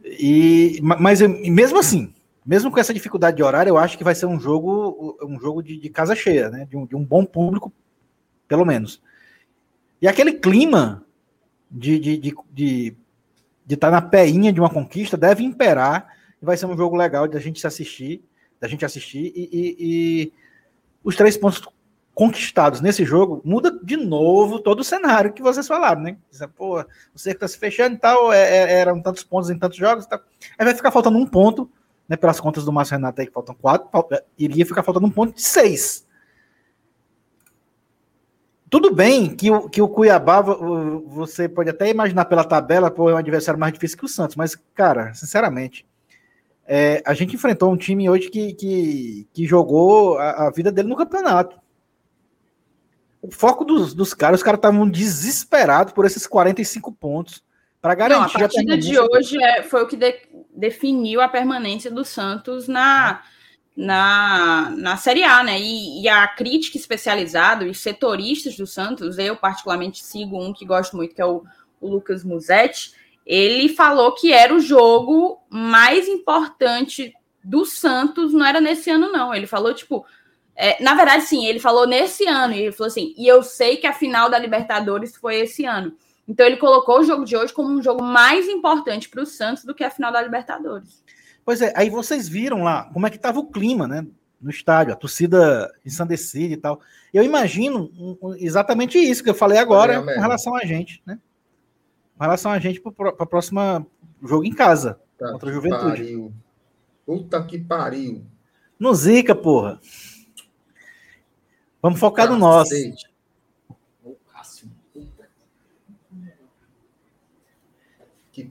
E, 0.03 0.79
mas 0.81 1.21
mesmo 1.21 1.79
assim, 1.79 2.13
mesmo 2.45 2.69
com 2.69 2.79
essa 2.79 2.93
dificuldade 2.93 3.37
de 3.37 3.43
horário, 3.43 3.69
eu 3.69 3.77
acho 3.77 3.97
que 3.97 4.03
vai 4.03 4.15
ser 4.15 4.25
um 4.25 4.39
jogo, 4.39 5.17
um 5.21 5.39
jogo 5.39 5.61
de, 5.61 5.77
de 5.77 5.89
casa 5.89 6.15
cheia, 6.15 6.49
né? 6.49 6.65
De 6.69 6.75
um, 6.75 6.85
de 6.85 6.95
um 6.95 7.03
bom 7.03 7.25
público, 7.25 7.71
pelo 8.47 8.65
menos. 8.65 9.01
E 10.03 10.07
aquele 10.09 10.33
clima 10.33 11.05
de 11.71 11.93
estar 11.93 12.11
de, 12.11 12.35
de, 12.53 12.97
de, 13.65 13.77
tá 13.77 13.89
na 13.89 14.01
peinha 14.01 14.51
de 14.51 14.59
uma 14.59 14.69
conquista 14.69 15.15
deve 15.15 15.45
imperar. 15.45 16.13
E 16.41 16.45
vai 16.45 16.57
ser 16.57 16.65
um 16.65 16.75
jogo 16.75 16.97
legal 16.97 17.25
de 17.25 17.37
a 17.37 17.39
gente 17.39 17.61
se 17.61 17.65
assistir, 17.65 18.21
da 18.59 18.67
gente 18.67 18.83
assistir. 18.83 19.31
E, 19.33 19.49
e, 19.49 19.75
e 19.79 20.33
os 21.05 21.15
três 21.15 21.37
pontos 21.37 21.65
conquistados 22.13 22.81
nesse 22.81 23.05
jogo 23.05 23.41
muda 23.45 23.79
de 23.81 23.95
novo 23.95 24.59
todo 24.59 24.81
o 24.81 24.83
cenário 24.83 25.31
que 25.31 25.41
vocês 25.41 25.65
falaram, 25.65 26.01
né? 26.01 26.17
Pô, 26.57 26.81
o 26.81 27.17
cerco 27.17 27.39
tá 27.39 27.47
se 27.47 27.57
fechando 27.57 27.95
e 27.95 27.99
tal, 27.99 28.33
é, 28.33 28.41
é, 28.41 28.79
eram 28.81 29.01
tantos 29.01 29.23
pontos 29.23 29.49
em 29.49 29.57
tantos 29.57 29.77
jogos. 29.77 30.05
Aí 30.11 30.65
vai 30.65 30.75
ficar 30.75 30.91
faltando 30.91 31.17
um 31.17 31.25
ponto, 31.25 31.71
né? 32.09 32.17
Pelas 32.17 32.41
contas 32.41 32.65
do 32.65 32.73
Márcio 32.73 32.97
Renato 32.97 33.21
aí, 33.21 33.27
que 33.27 33.33
faltam 33.33 33.55
quatro, 33.55 33.87
iria 34.37 34.65
ficar 34.65 34.83
faltando 34.83 35.07
um 35.07 35.11
ponto 35.11 35.33
de 35.33 35.41
seis. 35.41 36.02
Tudo 38.73 38.91
bem 38.91 39.35
que 39.35 39.51
o, 39.51 39.69
que 39.69 39.79
o 39.83 39.87
Cuiabá, 39.87 40.41
você 40.41 41.47
pode 41.47 41.69
até 41.69 41.87
imaginar 41.91 42.25
pela 42.25 42.43
tabela, 42.43 42.89
pô, 42.89 43.07
é 43.07 43.13
um 43.13 43.17
adversário 43.17 43.59
mais 43.59 43.71
difícil 43.71 43.99
que 43.99 44.05
o 44.05 44.07
Santos, 44.07 44.35
mas, 44.35 44.55
cara, 44.73 45.13
sinceramente, 45.13 45.85
é, 46.65 46.99
a 47.05 47.13
gente 47.13 47.35
enfrentou 47.35 47.71
um 47.71 47.77
time 47.77 48.09
hoje 48.09 48.31
que, 48.31 48.55
que, 48.55 49.27
que 49.31 49.45
jogou 49.45 50.17
a, 50.17 50.47
a, 50.47 50.49
vida 50.49 50.71
dele 50.71 50.87
no 50.87 50.95
campeonato. 50.95 51.55
O 53.21 53.29
foco 53.29 53.63
dos, 53.63 53.93
dos 53.93 54.11
caras, 54.11 54.39
os 54.39 54.43
caras 54.43 54.57
estavam 54.57 54.89
desesperados 54.89 55.93
por 55.93 56.03
esses 56.03 56.25
45 56.25 56.91
pontos 56.93 57.43
para 57.79 57.93
garantir 57.93 58.21
Não, 58.21 58.25
a 58.25 58.49
partida 58.49 58.73
a 58.73 58.77
de 58.77 58.97
hoje 58.97 59.37
é, 59.39 59.61
foi 59.61 59.83
o 59.83 59.87
que 59.87 59.95
de, 59.95 60.15
definiu 60.51 61.21
a 61.21 61.29
permanência 61.29 61.91
do 61.91 62.03
Santos 62.03 62.67
na 62.67 63.21
na, 63.75 64.69
na 64.77 64.97
Série 64.97 65.23
A, 65.23 65.43
né? 65.43 65.59
E, 65.59 66.03
e, 66.03 66.07
a 66.07 66.27
crítica 66.27 66.77
especializada, 66.77 67.65
os 67.65 67.79
setoristas 67.79 68.55
do 68.55 68.67
Santos, 68.67 69.17
eu 69.17 69.35
particularmente 69.35 70.03
sigo 70.03 70.41
um 70.41 70.53
que 70.53 70.65
gosto 70.65 70.95
muito, 70.95 71.15
que 71.15 71.21
é 71.21 71.25
o, 71.25 71.43
o 71.81 71.89
Lucas 71.89 72.23
Musetti, 72.23 72.93
ele 73.25 73.69
falou 73.69 74.13
que 74.13 74.31
era 74.31 74.53
o 74.53 74.59
jogo 74.59 75.41
mais 75.49 76.07
importante 76.07 77.13
do 77.43 77.65
Santos, 77.65 78.33
não 78.33 78.45
era 78.45 78.61
nesse 78.61 78.89
ano, 78.89 79.11
não. 79.11 79.33
Ele 79.33 79.47
falou, 79.47 79.73
tipo, 79.73 80.05
é, 80.55 80.81
na 80.83 80.93
verdade, 80.93 81.23
sim, 81.23 81.45
ele 81.45 81.59
falou 81.59 81.87
nesse 81.87 82.25
ano, 82.27 82.53
e 82.53 82.61
ele 82.61 82.71
falou 82.71 82.87
assim, 82.87 83.13
e 83.17 83.27
eu 83.27 83.41
sei 83.41 83.77
que 83.77 83.87
a 83.87 83.93
final 83.93 84.29
da 84.29 84.37
Libertadores 84.37 85.15
foi 85.15 85.39
esse 85.39 85.65
ano. 85.65 85.95
Então 86.27 86.45
ele 86.45 86.57
colocou 86.57 86.99
o 86.99 87.03
jogo 87.03 87.25
de 87.25 87.35
hoje 87.35 87.51
como 87.51 87.69
um 87.69 87.81
jogo 87.81 88.03
mais 88.03 88.47
importante 88.47 89.09
para 89.09 89.23
o 89.23 89.25
Santos 89.25 89.65
do 89.65 89.73
que 89.73 89.83
a 89.83 89.89
final 89.89 90.11
da 90.11 90.21
Libertadores. 90.21 91.03
Pois 91.45 91.61
é, 91.61 91.73
aí 91.75 91.89
vocês 91.89 92.27
viram 92.27 92.63
lá 92.63 92.85
como 92.93 93.05
é 93.05 93.09
que 93.09 93.17
estava 93.17 93.39
o 93.39 93.47
clima, 93.47 93.87
né? 93.87 94.05
No 94.41 94.49
estádio, 94.49 94.93
a 94.93 94.97
torcida 94.97 95.73
ensandecida 95.85 96.53
e 96.53 96.57
tal. 96.57 96.81
Eu 97.13 97.23
imagino 97.23 97.91
exatamente 98.37 98.97
isso 98.97 99.23
que 99.23 99.29
eu 99.29 99.35
falei 99.35 99.57
agora 99.57 99.93
é, 99.93 100.01
com 100.01 100.21
relação 100.21 100.55
a 100.55 100.65
gente, 100.65 101.01
né? 101.05 101.19
Com 102.17 102.23
relação 102.23 102.51
a 102.51 102.59
gente 102.59 102.81
para 102.81 103.09
o 103.09 103.27
próximo 103.27 103.59
jogo 104.21 104.43
em 104.43 104.53
casa, 104.53 104.99
tá 105.17 105.31
contra 105.31 105.49
a 105.49 105.53
Juventude. 105.53 105.83
Pariu. 105.83 106.33
Puta 107.05 107.43
que 107.43 107.59
pariu. 107.59 108.25
No 108.79 108.93
Zica, 108.93 109.35
porra. 109.35 109.79
Vamos 111.81 111.99
focar 111.99 112.29
no 112.29 112.37
nosso. 112.37 112.73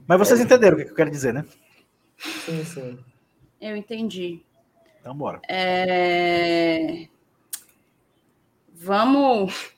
Mas 0.07 0.19
vocês 0.19 0.39
entenderam 0.39 0.77
o 0.77 0.79
que 0.79 0.89
eu 0.89 0.95
quero 0.95 1.11
dizer, 1.11 1.33
né? 1.33 1.45
Sim, 2.23 2.63
sim. 2.63 2.99
Eu 3.59 3.75
entendi. 3.75 4.41
Então, 4.99 5.15
bora. 5.15 5.41
É... 5.49 7.07
Vamos. 8.73 9.73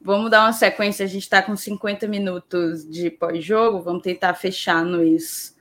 Vamos 0.00 0.30
dar 0.30 0.42
uma 0.42 0.52
sequência. 0.52 1.04
A 1.04 1.08
gente 1.08 1.22
está 1.22 1.42
com 1.42 1.56
50 1.56 2.06
minutos 2.06 2.88
de 2.88 3.10
pós-jogo. 3.10 3.82
Vamos 3.82 4.02
tentar 4.02 4.34
fechar 4.34 4.84
nos, 4.84 5.56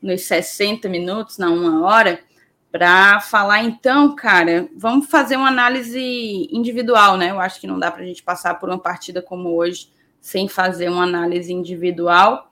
nos 0.00 0.22
60 0.22 0.88
minutos, 0.88 1.38
na 1.38 1.50
uma 1.50 1.84
hora, 1.84 2.20
para 2.70 3.20
falar 3.20 3.62
então, 3.62 4.14
cara. 4.14 4.68
Vamos 4.76 5.06
fazer 5.08 5.36
uma 5.36 5.48
análise 5.48 6.48
individual, 6.52 7.16
né? 7.16 7.30
Eu 7.30 7.40
acho 7.40 7.60
que 7.60 7.66
não 7.66 7.78
dá 7.78 7.90
para 7.90 8.02
a 8.02 8.06
gente 8.06 8.22
passar 8.22 8.54
por 8.54 8.68
uma 8.68 8.78
partida 8.78 9.22
como 9.22 9.54
hoje 9.54 9.88
sem 10.20 10.48
fazer 10.48 10.88
uma 10.88 11.04
análise 11.04 11.52
individual. 11.52 12.49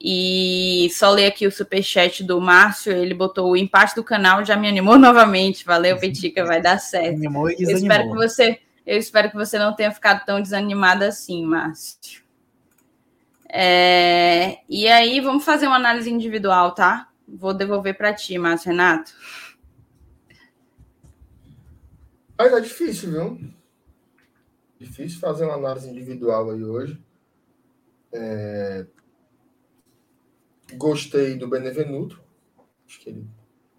E 0.00 0.88
só 0.90 1.10
ler 1.10 1.26
aqui 1.26 1.46
o 1.46 1.52
superchat 1.52 2.24
do 2.24 2.40
Márcio, 2.40 2.92
ele 2.92 3.14
botou 3.14 3.50
o 3.50 3.56
empate 3.56 3.94
do 3.94 4.02
canal, 4.02 4.44
já 4.44 4.56
me 4.56 4.68
animou 4.68 4.98
novamente. 4.98 5.64
Valeu, 5.64 5.98
Petica, 5.98 6.44
vai 6.44 6.60
dar 6.60 6.78
certo. 6.78 7.16
Animou 7.16 7.50
e 7.50 7.56
eu 7.60 7.70
espero 7.70 8.10
que 8.10 8.16
você, 8.16 8.60
eu 8.84 8.98
espero 8.98 9.30
que 9.30 9.36
você 9.36 9.58
não 9.58 9.74
tenha 9.74 9.92
ficado 9.92 10.24
tão 10.24 10.40
desanimada 10.40 11.06
assim, 11.06 11.44
Márcio. 11.44 12.22
É, 13.48 14.58
e 14.68 14.88
aí, 14.88 15.20
vamos 15.20 15.44
fazer 15.44 15.66
uma 15.66 15.76
análise 15.76 16.10
individual, 16.10 16.74
tá? 16.74 17.08
Vou 17.28 17.52
devolver 17.52 17.96
para 17.96 18.12
ti, 18.12 18.36
Márcio 18.38 18.70
Renato. 18.70 19.12
Mas 22.36 22.52
é 22.52 22.60
difícil, 22.60 23.10
viu? 23.10 23.40
Difícil 24.80 25.20
fazer 25.20 25.44
uma 25.44 25.54
análise 25.54 25.88
individual 25.88 26.50
aí 26.50 26.64
hoje. 26.64 27.00
É... 28.12 28.84
Gostei 30.76 31.36
do 31.36 31.48
Benevenuto. 31.48 32.22
Acho 32.86 33.00
que 33.00 33.10
ele, 33.10 33.26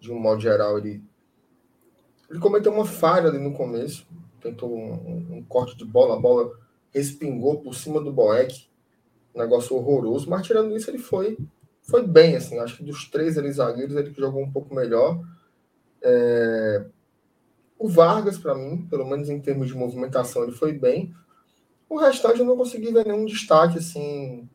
de 0.00 0.12
um 0.12 0.18
modo 0.18 0.40
geral, 0.40 0.78
ele, 0.78 1.02
ele 2.28 2.38
cometeu 2.38 2.72
uma 2.72 2.84
falha 2.84 3.28
ali 3.28 3.38
no 3.38 3.52
começo. 3.52 4.06
Tentou 4.40 4.76
um, 4.76 5.36
um, 5.36 5.44
corte 5.44 5.76
de 5.76 5.84
bola, 5.84 6.16
a 6.16 6.20
bola 6.20 6.58
respingou 6.90 7.60
por 7.60 7.74
cima 7.74 8.00
do 8.00 8.12
Boeck. 8.12 8.68
Um 9.34 9.40
negócio 9.40 9.76
horroroso. 9.76 10.28
Mas 10.28 10.46
tirando 10.46 10.76
isso, 10.76 10.90
ele 10.90 10.98
foi, 10.98 11.38
foi 11.82 12.06
bem. 12.06 12.36
assim. 12.36 12.58
Acho 12.58 12.76
que 12.76 12.84
dos 12.84 13.08
três 13.08 13.38
ali, 13.38 13.52
zagueiros, 13.52 13.96
ele 13.96 14.12
jogou 14.12 14.42
um 14.42 14.50
pouco 14.50 14.74
melhor. 14.74 15.22
É... 16.02 16.84
O 17.78 17.88
Vargas, 17.88 18.38
para 18.38 18.54
mim, 18.54 18.86
pelo 18.88 19.04
menos 19.04 19.28
em 19.28 19.40
termos 19.40 19.68
de 19.68 19.74
movimentação, 19.74 20.44
ele 20.44 20.52
foi 20.52 20.72
bem. 20.72 21.14
O 21.88 21.98
restante 21.98 22.40
eu 22.40 22.46
não 22.46 22.56
consegui 22.56 22.92
ver 22.92 23.06
nenhum 23.06 23.24
destaque 23.24 23.78
assim 23.78 24.48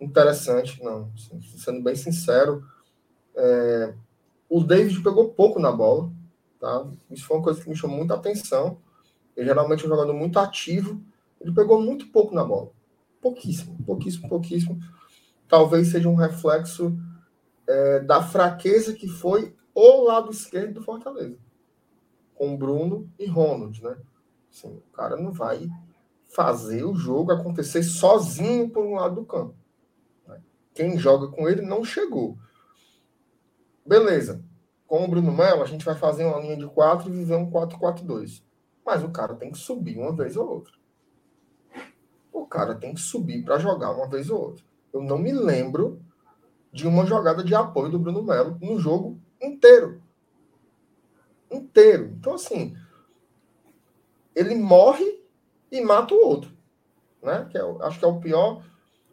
interessante, 0.00 0.82
não. 0.82 1.10
Sendo 1.56 1.82
bem 1.82 1.94
sincero, 1.94 2.64
é... 3.34 3.94
o 4.48 4.62
David 4.62 5.02
pegou 5.02 5.30
pouco 5.30 5.58
na 5.58 5.72
bola, 5.72 6.10
tá? 6.60 6.86
Isso 7.10 7.26
foi 7.26 7.36
uma 7.36 7.42
coisa 7.42 7.60
que 7.60 7.68
me 7.68 7.76
chamou 7.76 7.96
muita 7.96 8.14
atenção. 8.14 8.78
Ele 9.36 9.46
geralmente 9.46 9.84
é 9.84 9.86
um 9.86 9.90
jogador 9.90 10.14
muito 10.14 10.38
ativo. 10.38 11.00
Ele 11.40 11.52
pegou 11.52 11.80
muito 11.80 12.08
pouco 12.08 12.34
na 12.34 12.44
bola, 12.44 12.70
pouquíssimo, 13.20 13.76
pouquíssimo, 13.84 14.28
pouquíssimo. 14.28 14.80
Talvez 15.48 15.88
seja 15.88 16.08
um 16.08 16.14
reflexo 16.14 16.96
é, 17.66 18.00
da 18.00 18.22
fraqueza 18.22 18.92
que 18.94 19.06
foi 19.06 19.54
o 19.74 20.04
lado 20.04 20.30
esquerdo 20.30 20.74
do 20.74 20.82
Fortaleza 20.82 21.38
com 22.36 22.56
Bruno 22.56 23.10
e 23.18 23.26
Ronald, 23.26 23.82
né? 23.82 23.96
Assim, 24.52 24.68
o 24.68 24.92
cara 24.92 25.16
não 25.16 25.32
vai 25.32 25.68
fazer 26.28 26.84
o 26.84 26.94
jogo 26.94 27.32
acontecer 27.32 27.82
sozinho 27.82 28.68
por 28.68 28.84
um 28.84 28.94
lado 28.94 29.16
do 29.16 29.24
campo. 29.24 29.54
Quem 30.76 30.96
joga 30.96 31.26
com 31.28 31.48
ele 31.48 31.62
não 31.62 31.84
chegou. 31.84 32.38
Beleza. 33.84 34.44
Com 34.86 35.04
o 35.04 35.08
Bruno 35.08 35.32
Melo, 35.32 35.62
a 35.62 35.66
gente 35.66 35.84
vai 35.84 35.96
fazer 35.96 36.24
uma 36.24 36.38
linha 36.38 36.56
de 36.56 36.66
quatro 36.68 37.08
e 37.08 37.12
viver 37.12 37.34
um 37.34 37.50
4-4-2. 37.50 38.44
Mas 38.84 39.02
o 39.02 39.10
cara 39.10 39.34
tem 39.34 39.50
que 39.50 39.58
subir 39.58 39.98
uma 39.98 40.14
vez 40.14 40.36
ou 40.36 40.48
outra. 40.48 40.72
O 42.32 42.46
cara 42.46 42.76
tem 42.76 42.94
que 42.94 43.00
subir 43.00 43.42
para 43.42 43.58
jogar 43.58 43.90
uma 43.90 44.08
vez 44.08 44.30
ou 44.30 44.40
outra. 44.40 44.64
Eu 44.92 45.02
não 45.02 45.18
me 45.18 45.32
lembro 45.32 46.00
de 46.72 46.86
uma 46.86 47.04
jogada 47.04 47.42
de 47.42 47.54
apoio 47.54 47.90
do 47.90 47.98
Bruno 47.98 48.22
Melo 48.22 48.56
no 48.60 48.78
jogo 48.78 49.18
inteiro 49.42 50.06
inteiro. 51.50 52.14
Então, 52.18 52.34
assim, 52.34 52.76
ele 54.34 54.54
morre 54.54 55.22
e 55.70 55.80
mata 55.80 56.14
o 56.14 56.24
outro. 56.24 56.56
Né? 57.22 57.46
Que 57.50 57.58
é, 57.58 57.62
acho 57.82 57.98
que 57.98 58.04
é 58.04 58.08
o 58.08 58.20
pior, 58.20 58.62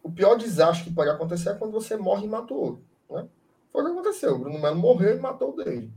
o 0.04 0.12
pior 0.12 0.36
desastre 0.36 0.90
que 0.90 0.96
pode 0.96 1.10
acontecer 1.10 1.50
é 1.50 1.54
quando 1.56 1.72
você 1.72 1.98
morre 1.98 2.26
e 2.26 2.30
mata 2.30 2.54
o 2.54 2.58
outro. 2.58 2.84
Né? 3.10 3.28
Foi 3.72 3.82
o 3.82 3.86
que 3.86 3.92
aconteceu. 3.92 4.36
O 4.36 4.40
Bruno 4.40 4.60
Melo 4.60 4.76
morreu 4.76 5.18
e 5.18 5.20
matou 5.20 5.54
o 5.54 5.56
dele. 5.56 5.92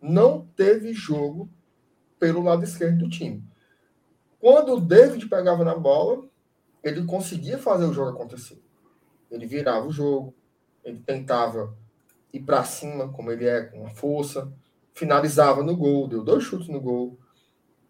Não 0.00 0.46
teve 0.54 0.92
jogo 0.92 1.48
pelo 2.18 2.42
lado 2.42 2.62
esquerdo 2.62 2.98
do 2.98 3.08
time. 3.08 3.42
Quando 4.38 4.74
o 4.74 4.80
David 4.80 5.26
pegava 5.28 5.64
na 5.64 5.74
bola, 5.74 6.24
ele 6.84 7.04
conseguia 7.04 7.58
fazer 7.58 7.86
o 7.86 7.92
jogo 7.92 8.10
acontecer. 8.10 8.62
Ele 9.30 9.46
virava 9.46 9.86
o 9.86 9.90
jogo, 9.90 10.34
ele 10.84 11.00
tentava 11.00 11.74
ir 12.32 12.40
para 12.40 12.62
cima, 12.62 13.08
como 13.08 13.32
ele 13.32 13.46
é, 13.46 13.64
com 13.64 13.86
a 13.86 13.90
força 13.90 14.52
finalizava 14.96 15.62
no 15.62 15.76
gol, 15.76 16.08
deu 16.08 16.24
dois 16.24 16.42
chutes 16.42 16.68
no 16.68 16.80
gol, 16.80 17.18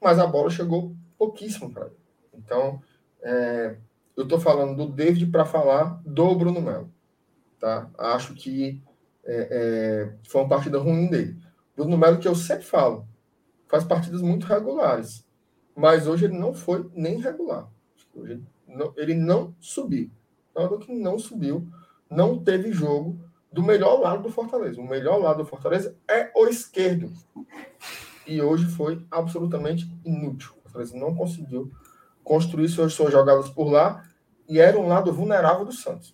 mas 0.02 0.18
a 0.18 0.26
bola 0.26 0.50
chegou 0.50 0.94
pouquíssimo 1.16 1.72
para 1.72 1.86
ele. 1.86 1.96
Então, 2.34 2.82
é, 3.22 3.76
eu 4.16 4.22
estou 4.22 4.40
falando 4.40 4.76
do 4.76 4.92
David 4.92 5.26
para 5.26 5.44
falar 5.44 6.00
do 6.04 6.34
Bruno 6.34 6.60
Melo. 6.60 6.90
Tá? 7.60 7.90
Acho 7.98 8.34
que 8.34 8.82
é, 9.24 9.48
é, 9.50 10.28
foi 10.28 10.40
uma 10.40 10.48
partida 10.48 10.78
ruim 10.78 11.08
dele. 11.08 11.36
Bruno 11.76 11.98
Melo, 11.98 12.18
que 12.18 12.26
eu 12.26 12.34
sempre 12.34 12.64
falo, 12.64 13.06
faz 13.68 13.84
partidas 13.84 14.22
muito 14.22 14.46
regulares, 14.46 15.26
mas 15.74 16.06
hoje 16.06 16.24
ele 16.24 16.38
não 16.38 16.54
foi 16.54 16.88
nem 16.94 17.20
regular. 17.20 17.68
Hoje 18.14 18.42
não, 18.66 18.94
ele 18.96 19.14
não 19.14 19.54
subiu. 19.60 20.10
Então, 20.50 20.78
que 20.78 20.92
não 20.92 21.18
subiu, 21.18 21.68
não 22.10 22.42
teve 22.42 22.72
jogo 22.72 23.20
do 23.52 23.62
melhor 23.62 24.00
lado 24.00 24.22
do 24.22 24.30
Fortaleza. 24.30 24.80
O 24.80 24.88
melhor 24.88 25.18
lado 25.18 25.38
do 25.38 25.46
Fortaleza 25.46 25.94
é 26.08 26.30
o 26.34 26.46
esquerdo. 26.46 27.12
E 28.26 28.40
hoje 28.40 28.66
foi 28.66 29.04
absolutamente 29.10 29.90
inútil. 30.04 30.52
O 30.56 30.62
Fortaleza 30.62 30.96
não 30.96 31.14
conseguiu 31.14 31.70
construir 32.26 32.68
suas, 32.68 32.92
suas 32.92 33.12
jogadas 33.12 33.48
por 33.48 33.70
lá 33.70 34.02
e 34.48 34.58
era 34.58 34.76
um 34.76 34.88
lado 34.88 35.12
vulnerável 35.12 35.64
do 35.64 35.70
Santos. 35.70 36.12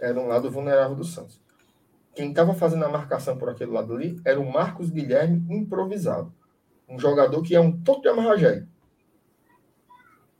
Era 0.00 0.18
um 0.18 0.26
lado 0.26 0.50
vulnerável 0.50 0.96
do 0.96 1.04
Santos. 1.04 1.38
Quem 2.14 2.30
estava 2.30 2.54
fazendo 2.54 2.86
a 2.86 2.88
marcação 2.88 3.36
por 3.36 3.50
aquele 3.50 3.70
lado 3.70 3.92
ali 3.92 4.18
era 4.24 4.40
o 4.40 4.50
Marcos 4.50 4.88
Guilherme 4.88 5.44
improvisado. 5.54 6.34
Um 6.88 6.98
jogador 6.98 7.42
que 7.42 7.54
é 7.54 7.60
um 7.60 7.70
todo 7.70 8.00
de 8.00 8.08
amarragé. 8.08 8.64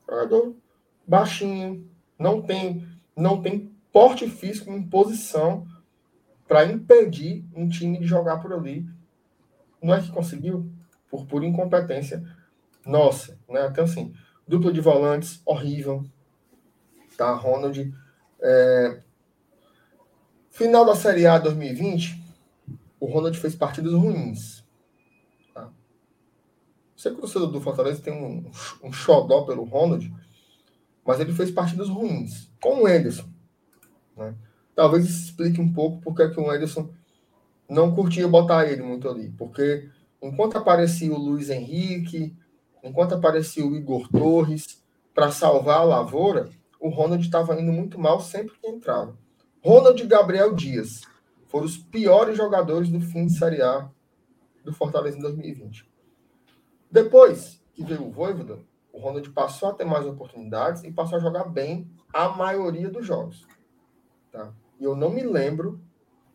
Jogador 0.09 0.57
baixinho, 1.07 1.87
não 2.19 2.41
tem, 2.41 2.89
não 3.14 3.43
tem 3.43 3.71
porte 3.93 4.27
físico 4.31 4.71
em 4.71 4.83
posição 4.83 5.67
para 6.49 6.64
impedir 6.64 7.45
um 7.55 7.69
time 7.69 7.99
de 7.99 8.07
jogar 8.07 8.39
por 8.39 8.55
ali. 8.55 8.89
Não 9.83 9.93
é 9.93 10.01
que 10.01 10.11
conseguiu? 10.11 10.73
Por 11.11 11.27
pura 11.27 11.45
incompetência 11.45 12.25
nossa. 12.87 13.39
Né? 13.49 13.66
Então, 13.70 13.84
assim, 13.84 14.14
dupla 14.47 14.72
de 14.72 14.80
volantes, 14.80 15.41
horrível. 15.45 16.05
Tá, 17.16 17.32
Ronald. 17.34 17.93
É... 18.41 19.03
Final 20.51 20.87
da 20.87 20.95
Série 20.95 21.26
A 21.26 21.39
2020, 21.39 22.22
o 22.99 23.07
Ronald 23.07 23.39
fez 23.39 23.55
partidas 23.55 23.93
ruins. 23.93 24.64
Tá? 25.53 25.70
Sei 26.97 27.11
que 27.12 27.18
o 27.18 27.20
torcedor 27.20 27.51
do 27.51 27.61
Fortaleza 27.61 28.03
tem 28.03 28.12
um, 28.12 28.51
um 28.82 28.93
xodó 28.93 29.43
pelo 29.43 29.64
Ronald, 29.64 30.11
mas 31.05 31.20
ele 31.20 31.32
fez 31.32 31.51
partidas 31.51 31.89
ruins. 31.89 32.51
Com 32.61 32.82
o 32.82 32.87
Anderson. 32.87 33.28
Né? 34.16 34.34
Talvez 34.74 35.05
explique 35.05 35.61
um 35.61 35.72
pouco 35.72 36.01
porque 36.03 36.22
é 36.22 36.28
que 36.28 36.41
o 36.41 36.53
Ederson 36.53 36.91
não 37.68 37.95
curtia 37.95 38.28
botar 38.28 38.66
ele 38.66 38.82
muito 38.82 39.09
ali. 39.09 39.30
Porque 39.30 39.89
enquanto 40.22 40.57
aparecia 40.57 41.12
o 41.12 41.18
Luiz 41.18 41.51
Henrique, 41.51 42.37
enquanto 42.87 43.14
aparecia 43.14 43.66
o 43.66 43.74
Igor 43.74 44.09
Torres 44.09 44.82
para 45.14 45.30
salvar 45.30 45.80
a 45.80 45.84
lavoura, 45.84 46.49
o 46.80 46.89
Ronald 46.89 47.24
estava 47.24 47.61
indo 47.61 47.72
muito 47.72 47.99
mal 47.99 48.20
sempre 48.20 48.55
que 48.59 48.68
entrava. 48.68 49.16
Ronald 49.62 50.01
e 50.01 50.07
Gabriel 50.07 50.55
Dias 50.55 51.01
foram 51.47 51.66
os 51.66 51.76
piores 51.76 52.37
jogadores 52.37 52.89
do 52.89 53.01
fim 53.01 53.26
de 53.26 53.37
Série 53.37 53.62
A 53.62 53.91
do 54.64 54.72
Fortaleza 54.72 55.18
em 55.18 55.22
2020. 55.22 55.89
Depois 56.91 57.61
que 57.74 57.84
veio 57.84 58.07
o 58.07 58.11
Voivoda, 58.11 58.59
o 58.93 58.99
Ronald 58.99 59.28
passou 59.30 59.70
a 59.70 59.74
ter 59.74 59.84
mais 59.84 60.07
oportunidades 60.07 60.84
e 60.84 60.93
passou 60.93 61.18
a 61.18 61.20
jogar 61.20 61.45
bem 61.45 61.91
a 62.12 62.28
maioria 62.28 62.89
dos 62.89 63.05
jogos. 63.05 63.47
Tá? 64.30 64.53
E 64.78 64.84
eu 64.84 64.95
não 64.95 65.11
me 65.11 65.22
lembro 65.22 65.80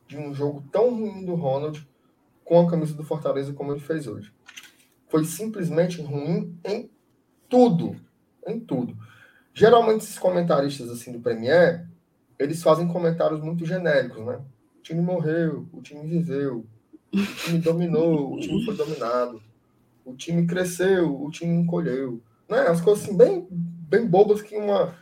de 0.08 0.18
um 0.18 0.34
jogo 0.34 0.64
tão 0.72 0.90
ruim 0.90 1.26
do 1.26 1.36
Ronald 1.36 1.88
com 2.44 2.60
a 2.60 2.70
camisa 2.70 2.94
do 2.94 3.04
Fortaleza 3.04 3.54
como 3.54 3.72
ele 3.72 3.80
fez 3.80 4.08
hoje. 4.08 4.34
Foi 5.12 5.26
simplesmente 5.26 6.02
ruim 6.02 6.58
em 6.64 6.90
tudo. 7.50 7.98
Em 8.48 8.58
tudo. 8.58 8.98
Geralmente, 9.54 10.06
esses 10.06 10.18
comentaristas 10.18 10.90
assim 10.90 11.12
do 11.12 11.20
Premier, 11.20 11.86
eles 12.40 12.64
fazem 12.64 12.88
comentários 12.88 13.42
muito 13.42 13.66
genéricos, 13.66 14.26
né? 14.26 14.40
O 14.80 14.82
time 14.82 15.02
morreu, 15.02 15.68
o 15.74 15.82
time 15.82 16.08
viveu, 16.08 16.66
o 17.14 17.18
time 17.18 17.60
dominou, 17.60 18.36
o 18.36 18.40
time 18.40 18.64
foi 18.64 18.74
dominado, 18.74 19.44
o 20.06 20.16
time 20.16 20.48
cresceu, 20.48 21.22
o 21.22 21.30
time 21.30 21.56
encolheu. 21.56 22.22
Né? 22.48 22.60
As 22.62 22.80
coisas 22.80 23.04
assim, 23.04 23.16
bem, 23.16 23.46
bem 23.52 24.08
bobas 24.08 24.42
que 24.42 24.56
uma, 24.56 24.96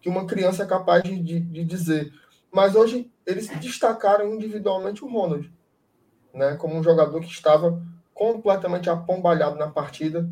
que 0.00 0.08
uma 0.08 0.24
criança 0.24 0.62
é 0.62 0.66
capaz 0.66 1.02
de, 1.02 1.20
de, 1.20 1.40
de 1.40 1.64
dizer. 1.64 2.12
Mas 2.52 2.76
hoje 2.76 3.10
eles 3.26 3.48
destacaram 3.60 4.32
individualmente 4.32 5.04
o 5.04 5.08
Ronald, 5.08 5.52
né, 6.32 6.54
como 6.54 6.76
um 6.76 6.82
jogador 6.82 7.20
que 7.20 7.32
estava 7.32 7.82
completamente 8.18 8.90
apombalhado 8.90 9.56
na 9.56 9.68
partida. 9.68 10.28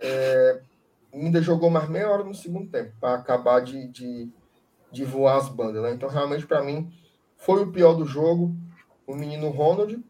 É, 0.00 0.60
ainda 1.12 1.42
jogou 1.42 1.68
mais 1.68 1.88
meia 1.88 2.08
hora 2.08 2.22
no 2.22 2.34
segundo 2.34 2.70
tempo 2.70 2.92
para 3.00 3.18
acabar 3.18 3.60
de, 3.60 3.88
de, 3.88 4.30
de 4.92 5.04
voar 5.04 5.38
as 5.38 5.48
bandas. 5.48 5.82
Né? 5.82 5.92
Então, 5.92 6.08
realmente, 6.08 6.46
para 6.46 6.62
mim, 6.62 6.92
foi 7.36 7.64
o 7.64 7.72
pior 7.72 7.94
do 7.94 8.06
jogo. 8.06 8.54
O 9.04 9.16
menino 9.16 9.48
Ronald, 9.48 10.00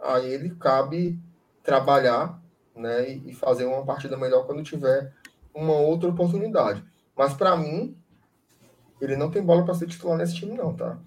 a 0.00 0.18
ele 0.18 0.50
cabe 0.56 1.16
trabalhar 1.62 2.42
né, 2.74 3.08
e 3.08 3.32
fazer 3.32 3.64
uma 3.66 3.84
partida 3.84 4.16
melhor 4.16 4.44
quando 4.44 4.64
tiver 4.64 5.14
uma 5.54 5.74
outra 5.74 6.10
oportunidade. 6.10 6.84
Mas 7.16 7.34
para 7.34 7.56
mim, 7.56 7.96
ele 9.00 9.16
não 9.16 9.30
tem 9.30 9.40
bola 9.40 9.64
para 9.64 9.74
ser 9.74 9.86
titular 9.86 10.18
nesse 10.18 10.34
time 10.34 10.54
não, 10.54 10.74
tá? 10.74 10.98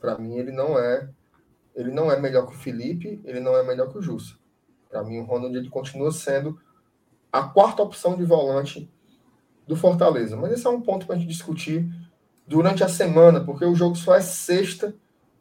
Para 0.00 0.16
mim 0.18 0.36
ele 0.38 0.50
não 0.50 0.78
é, 0.78 1.08
ele 1.74 1.90
não 1.90 2.10
é 2.10 2.18
melhor 2.18 2.46
que 2.46 2.54
o 2.54 2.58
Felipe, 2.58 3.20
ele 3.24 3.40
não 3.40 3.54
é 3.56 3.62
melhor 3.62 3.92
que 3.92 3.98
o 3.98 4.02
Jussa. 4.02 4.34
Para 4.96 5.04
mim 5.04 5.18
o 5.18 5.24
Ronald 5.24 5.54
ele 5.54 5.68
continua 5.68 6.10
sendo 6.10 6.58
a 7.30 7.42
quarta 7.42 7.82
opção 7.82 8.16
de 8.16 8.24
volante 8.24 8.90
do 9.66 9.76
Fortaleza. 9.76 10.38
Mas 10.38 10.52
esse 10.52 10.66
é 10.66 10.70
um 10.70 10.80
ponto 10.80 11.04
para 11.04 11.16
a 11.16 11.18
gente 11.18 11.28
discutir 11.28 11.86
durante 12.46 12.82
a 12.82 12.88
semana, 12.88 13.44
porque 13.44 13.66
o 13.66 13.74
jogo 13.74 13.94
só 13.94 14.14
é 14.14 14.22
sexta 14.22 14.94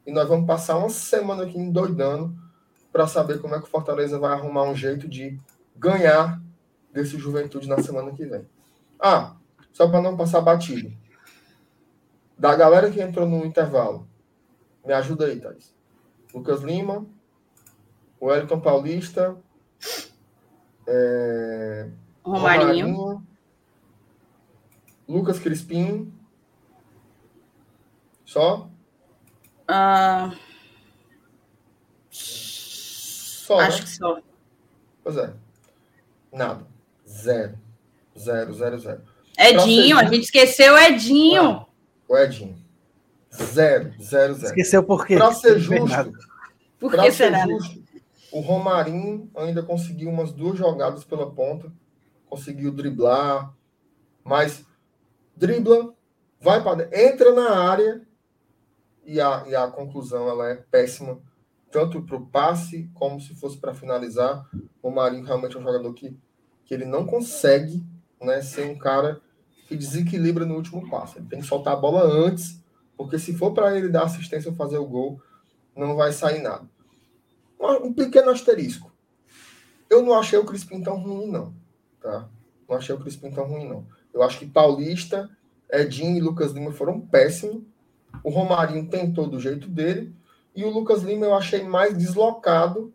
e 0.05 0.11
nós 0.11 0.27
vamos 0.27 0.45
passar 0.45 0.75
uma 0.75 0.89
semana 0.89 1.43
aqui 1.43 1.57
endoidando 1.57 2.35
para 2.91 3.07
saber 3.07 3.39
como 3.39 3.55
é 3.55 3.59
que 3.59 3.63
o 3.63 3.69
Fortaleza 3.69 4.19
vai 4.19 4.33
arrumar 4.33 4.63
um 4.63 4.75
jeito 4.75 5.07
de 5.07 5.39
ganhar 5.73 6.41
desse 6.91 7.17
Juventude 7.17 7.69
na 7.69 7.81
semana 7.81 8.11
que 8.11 8.25
vem. 8.25 8.45
Ah, 8.99 9.37
só 9.71 9.87
para 9.87 10.01
não 10.01 10.17
passar 10.17 10.41
batido. 10.41 10.91
Da 12.37 12.53
galera 12.57 12.91
que 12.91 13.01
entrou 13.01 13.25
no 13.25 13.45
intervalo, 13.45 14.05
me 14.85 14.91
ajuda 14.91 15.27
aí, 15.27 15.39
Thais. 15.39 15.73
Lucas 16.33 16.61
Lima, 16.61 17.05
o 18.19 18.25
Wellington 18.25 18.59
Paulista, 18.59 19.37
é, 20.87 21.89
Romarinho. 22.23 22.87
Romarinho, 22.87 23.27
Lucas 25.07 25.39
Crispim. 25.39 26.11
Só? 28.25 28.69
Uh... 29.69 30.35
Só, 32.09 33.59
Acho 33.59 33.77
né? 33.77 33.83
que 33.83 33.89
só. 33.89 34.21
Pois 35.03 35.17
é. 35.17 35.33
Nada. 36.33 36.65
Zero. 37.07 37.57
Zero, 38.17 38.53
zero, 38.53 38.79
zero. 38.79 39.01
Edinho, 39.37 39.99
a 39.99 40.05
gente 40.05 40.23
esqueceu 40.23 40.75
Edinho. 40.77 41.65
o 42.07 42.17
Edinho. 42.17 42.55
Zero, 43.31 43.93
zero, 44.01 44.33
zero. 44.33 44.47
Esqueceu 44.47 44.83
por 44.83 45.05
quê? 45.05 45.17
Para 45.17 45.33
ser 45.33 45.59
justo. 45.59 46.13
Por 46.79 46.91
que 46.91 47.11
será? 47.11 47.45
Justo, 47.45 47.83
o 48.35 48.41
Romarinho 48.41 49.31
ainda 49.33 49.63
conseguiu 49.63 50.09
umas 50.09 50.33
duas 50.33 50.57
jogadas 50.57 51.05
pela 51.05 51.31
ponta. 51.31 51.71
Conseguiu 52.25 52.69
driblar. 52.69 53.55
Mas 54.25 54.65
dribla, 55.37 55.95
vai 56.41 56.61
para 56.61 56.83
entra 56.93 57.31
na 57.33 57.57
área 57.57 58.05
e 59.05 59.21
a, 59.21 59.45
e 59.47 59.55
a 59.55 59.69
conclusão 59.69 60.27
ela 60.27 60.49
é 60.49 60.55
péssima, 60.55 61.17
tanto 61.71 62.01
para 62.01 62.17
o 62.17 62.25
passe 62.25 62.89
como 62.93 63.21
se 63.21 63.33
fosse 63.35 63.57
para 63.57 63.73
finalizar. 63.73 64.45
O 64.83 64.91
Marinho 64.91 65.23
realmente 65.23 65.55
é 65.55 65.59
um 65.59 65.63
jogador 65.63 65.93
que, 65.93 66.13
que 66.65 66.73
ele 66.73 66.83
não 66.83 67.05
consegue 67.05 67.85
né, 68.19 68.41
ser 68.41 68.69
um 68.69 68.77
cara 68.77 69.21
que 69.65 69.77
desequilibra 69.77 70.45
no 70.45 70.55
último 70.55 70.89
passo. 70.89 71.19
Ele 71.19 71.29
tem 71.29 71.39
que 71.39 71.47
soltar 71.47 71.71
a 71.71 71.77
bola 71.77 72.03
antes, 72.03 72.61
porque 72.97 73.17
se 73.17 73.33
for 73.33 73.53
para 73.53 73.77
ele 73.77 73.87
dar 73.87 74.03
assistência 74.03 74.51
ou 74.51 74.57
fazer 74.57 74.77
o 74.77 74.85
gol, 74.85 75.21
não 75.73 75.95
vai 75.95 76.11
sair 76.11 76.41
nada. 76.41 76.74
Um, 77.59 77.93
pequeno 77.93 78.29
asterisco. 78.29 78.91
Eu 79.89 80.01
não 80.01 80.13
achei 80.13 80.37
o 80.37 80.45
Crispim 80.45 80.81
tão 80.81 80.97
ruim, 80.97 81.27
não. 81.27 81.53
Tá? 82.01 82.27
Não 82.67 82.77
achei 82.77 82.93
o 82.93 82.99
Crispim 82.99 83.31
tão 83.31 83.45
ruim, 83.47 83.67
não. 83.67 83.85
Eu 84.13 84.23
acho 84.23 84.39
que 84.39 84.45
Paulista, 84.45 85.29
Edinho 85.71 86.17
e 86.17 86.21
Lucas 86.21 86.51
Lima 86.51 86.71
foram 86.71 86.99
péssimos. 86.99 87.63
O 88.23 88.29
Romarinho 88.29 88.87
tentou 88.87 89.27
do 89.27 89.39
jeito 89.39 89.67
dele. 89.67 90.13
E 90.55 90.63
o 90.63 90.69
Lucas 90.69 91.03
Lima 91.03 91.25
eu 91.25 91.35
achei 91.35 91.63
mais 91.63 91.97
deslocado 91.97 92.93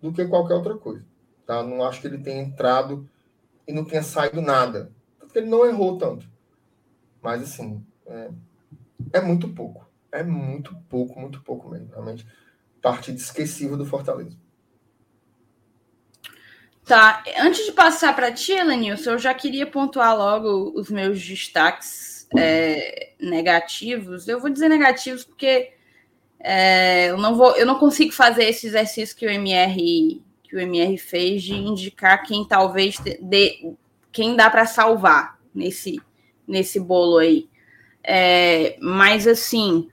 do 0.00 0.12
que 0.12 0.26
qualquer 0.26 0.54
outra 0.54 0.76
coisa. 0.76 1.04
Tá? 1.46 1.62
Não 1.62 1.84
acho 1.84 2.00
que 2.00 2.06
ele 2.06 2.18
tenha 2.18 2.42
entrado 2.42 3.08
e 3.66 3.72
não 3.72 3.84
tenha 3.84 4.02
saído 4.02 4.40
nada. 4.40 4.90
Porque 5.18 5.38
ele 5.38 5.48
não 5.48 5.66
errou 5.66 5.98
tanto. 5.98 6.26
Mas, 7.22 7.42
assim, 7.42 7.84
é, 8.06 8.30
é 9.12 9.20
muito 9.20 9.48
pouco. 9.48 9.86
É 10.10 10.22
muito 10.22 10.74
pouco, 10.88 11.20
muito 11.20 11.42
pouco 11.42 11.68
mesmo. 11.68 11.88
Realmente, 11.90 12.26
partida 12.82 13.18
esquecível 13.18 13.76
do 13.76 13.86
Fortaleza. 13.86 14.36
Tá, 16.84 17.22
antes 17.38 17.66
de 17.66 17.72
passar 17.72 18.16
para 18.16 18.32
ti, 18.32 18.52
Elenilson, 18.52 19.10
eu 19.10 19.18
já 19.18 19.34
queria 19.34 19.66
pontuar 19.66 20.16
logo 20.16 20.72
os 20.74 20.88
meus 20.88 21.22
destaques 21.22 22.26
é, 22.34 23.12
negativos. 23.20 24.26
Eu 24.26 24.40
vou 24.40 24.48
dizer 24.48 24.70
negativos 24.70 25.22
porque 25.22 25.72
é, 26.40 27.10
eu 27.10 27.18
não 27.18 27.36
vou, 27.36 27.54
eu 27.56 27.66
não 27.66 27.78
consigo 27.78 28.12
fazer 28.12 28.44
esse 28.44 28.66
exercício 28.66 29.14
que 29.14 29.26
o 29.26 29.30
MR 29.30 30.22
que 30.42 30.56
o 30.56 30.60
MR 30.60 30.96
fez 30.96 31.42
de 31.42 31.54
indicar 31.54 32.22
quem 32.22 32.42
talvez 32.42 32.96
dê, 33.20 33.74
quem 34.10 34.34
dá 34.34 34.48
para 34.48 34.64
salvar 34.64 35.38
nesse 35.54 36.00
nesse 36.46 36.80
bolo 36.80 37.18
aí. 37.18 37.50
É, 38.02 38.78
mas 38.80 39.26
assim, 39.26 39.90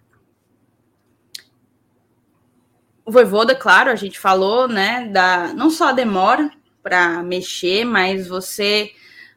o 3.06 3.12
Voivoda, 3.12 3.56
claro, 3.56 3.92
a 3.92 3.96
gente 3.96 4.20
falou, 4.20 4.68
né, 4.68 5.08
da 5.12 5.54
não 5.54 5.70
só 5.70 5.90
a 5.90 5.94
demora 5.94 6.52
para 6.82 7.24
mexer, 7.24 7.86
mas 7.86 8.28
você 8.28 8.92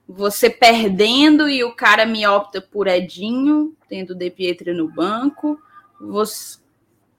você 0.08 0.48
perdendo 0.48 1.48
e 1.48 1.62
o 1.62 1.74
cara 1.74 2.06
me 2.06 2.26
opta 2.26 2.62
por 2.62 2.86
Edinho, 2.86 3.76
tendo 3.90 4.14
De 4.14 4.30
Pietri 4.30 4.72
no 4.72 4.88
banco, 4.88 5.60
você, 6.00 6.58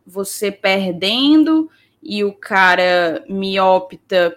você 0.06 0.52
perdendo 0.52 1.70
e 2.02 2.24
o 2.24 2.34
cara 2.34 3.24
me 3.30 3.60
opta 3.60 4.36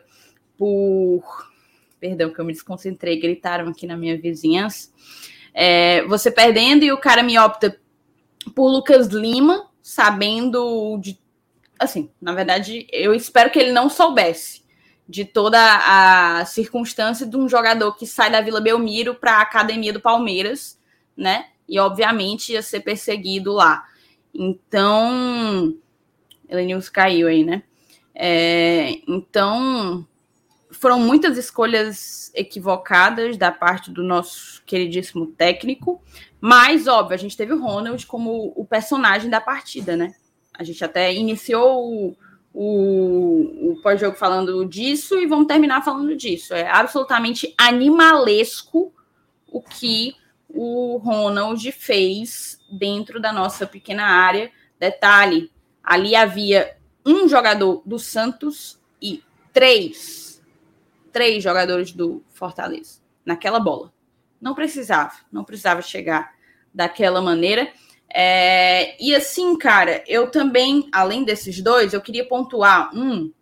por. 0.58 1.50
Perdão, 1.98 2.30
que 2.30 2.40
eu 2.40 2.44
me 2.44 2.52
desconcentrei, 2.52 3.18
gritaram 3.18 3.68
aqui 3.68 3.86
na 3.86 3.96
minha 3.96 4.20
vizinhança. 4.20 4.90
É, 5.54 6.04
você 6.06 6.30
perdendo 6.30 6.84
e 6.84 6.92
o 6.92 6.98
cara 6.98 7.22
me 7.22 7.38
opta 7.38 7.78
por 8.54 8.68
Lucas 8.68 9.08
Lima, 9.08 9.70
sabendo 9.80 10.98
de. 11.00 11.18
Assim, 11.82 12.10
na 12.20 12.32
verdade, 12.32 12.86
eu 12.92 13.12
espero 13.12 13.50
que 13.50 13.58
ele 13.58 13.72
não 13.72 13.90
soubesse 13.90 14.62
de 15.08 15.24
toda 15.24 15.58
a 15.58 16.44
circunstância 16.44 17.26
de 17.26 17.36
um 17.36 17.48
jogador 17.48 17.96
que 17.96 18.06
sai 18.06 18.30
da 18.30 18.40
Vila 18.40 18.60
Belmiro 18.60 19.14
para 19.14 19.38
a 19.38 19.42
academia 19.42 19.92
do 19.92 20.00
Palmeiras, 20.00 20.80
né? 21.16 21.46
E 21.68 21.78
obviamente 21.78 22.52
ia 22.52 22.62
ser 22.62 22.80
perseguido 22.80 23.52
lá. 23.52 23.84
Então, 24.32 25.76
Elenilson 26.48 26.92
caiu 26.92 27.26
aí, 27.26 27.44
né? 27.44 27.62
É, 28.14 29.00
então, 29.08 30.06
foram 30.70 31.00
muitas 31.00 31.36
escolhas 31.36 32.30
equivocadas 32.34 33.36
da 33.36 33.50
parte 33.50 33.90
do 33.90 34.02
nosso 34.02 34.62
queridíssimo 34.64 35.26
técnico, 35.26 36.02
mas, 36.40 36.86
óbvio, 36.86 37.14
a 37.14 37.18
gente 37.18 37.36
teve 37.36 37.52
o 37.52 37.60
Ronald 37.60 38.06
como 38.06 38.52
o 38.56 38.64
personagem 38.64 39.28
da 39.28 39.40
partida, 39.40 39.96
né? 39.96 40.14
A 40.62 40.64
gente 40.64 40.84
até 40.84 41.12
iniciou 41.12 41.92
o, 41.92 42.16
o, 42.54 43.72
o 43.72 43.82
pós-jogo 43.82 44.16
falando 44.16 44.64
disso 44.64 45.18
e 45.18 45.26
vamos 45.26 45.48
terminar 45.48 45.84
falando 45.84 46.16
disso. 46.16 46.54
É 46.54 46.70
absolutamente 46.70 47.52
animalesco 47.58 48.94
o 49.48 49.60
que 49.60 50.14
o 50.48 50.98
Ronald 50.98 51.72
fez 51.72 52.60
dentro 52.70 53.20
da 53.20 53.32
nossa 53.32 53.66
pequena 53.66 54.04
área. 54.04 54.52
Detalhe, 54.78 55.50
Ali 55.82 56.14
havia 56.14 56.76
um 57.04 57.26
jogador 57.26 57.82
do 57.84 57.98
Santos 57.98 58.80
e 59.00 59.20
três, 59.52 60.40
três 61.10 61.42
jogadores 61.42 61.90
do 61.90 62.22
Fortaleza 62.30 63.00
naquela 63.26 63.58
bola. 63.58 63.92
Não 64.40 64.54
precisava, 64.54 65.14
não 65.30 65.42
precisava 65.42 65.82
chegar 65.82 66.34
daquela 66.72 67.20
maneira. 67.20 67.72
É, 68.14 69.02
e 69.02 69.14
assim, 69.14 69.56
cara, 69.56 70.04
eu 70.06 70.30
também, 70.30 70.88
além 70.92 71.24
desses 71.24 71.60
dois, 71.62 71.92
eu 71.92 72.00
queria 72.00 72.26
pontuar 72.26 72.94
um 72.94 73.32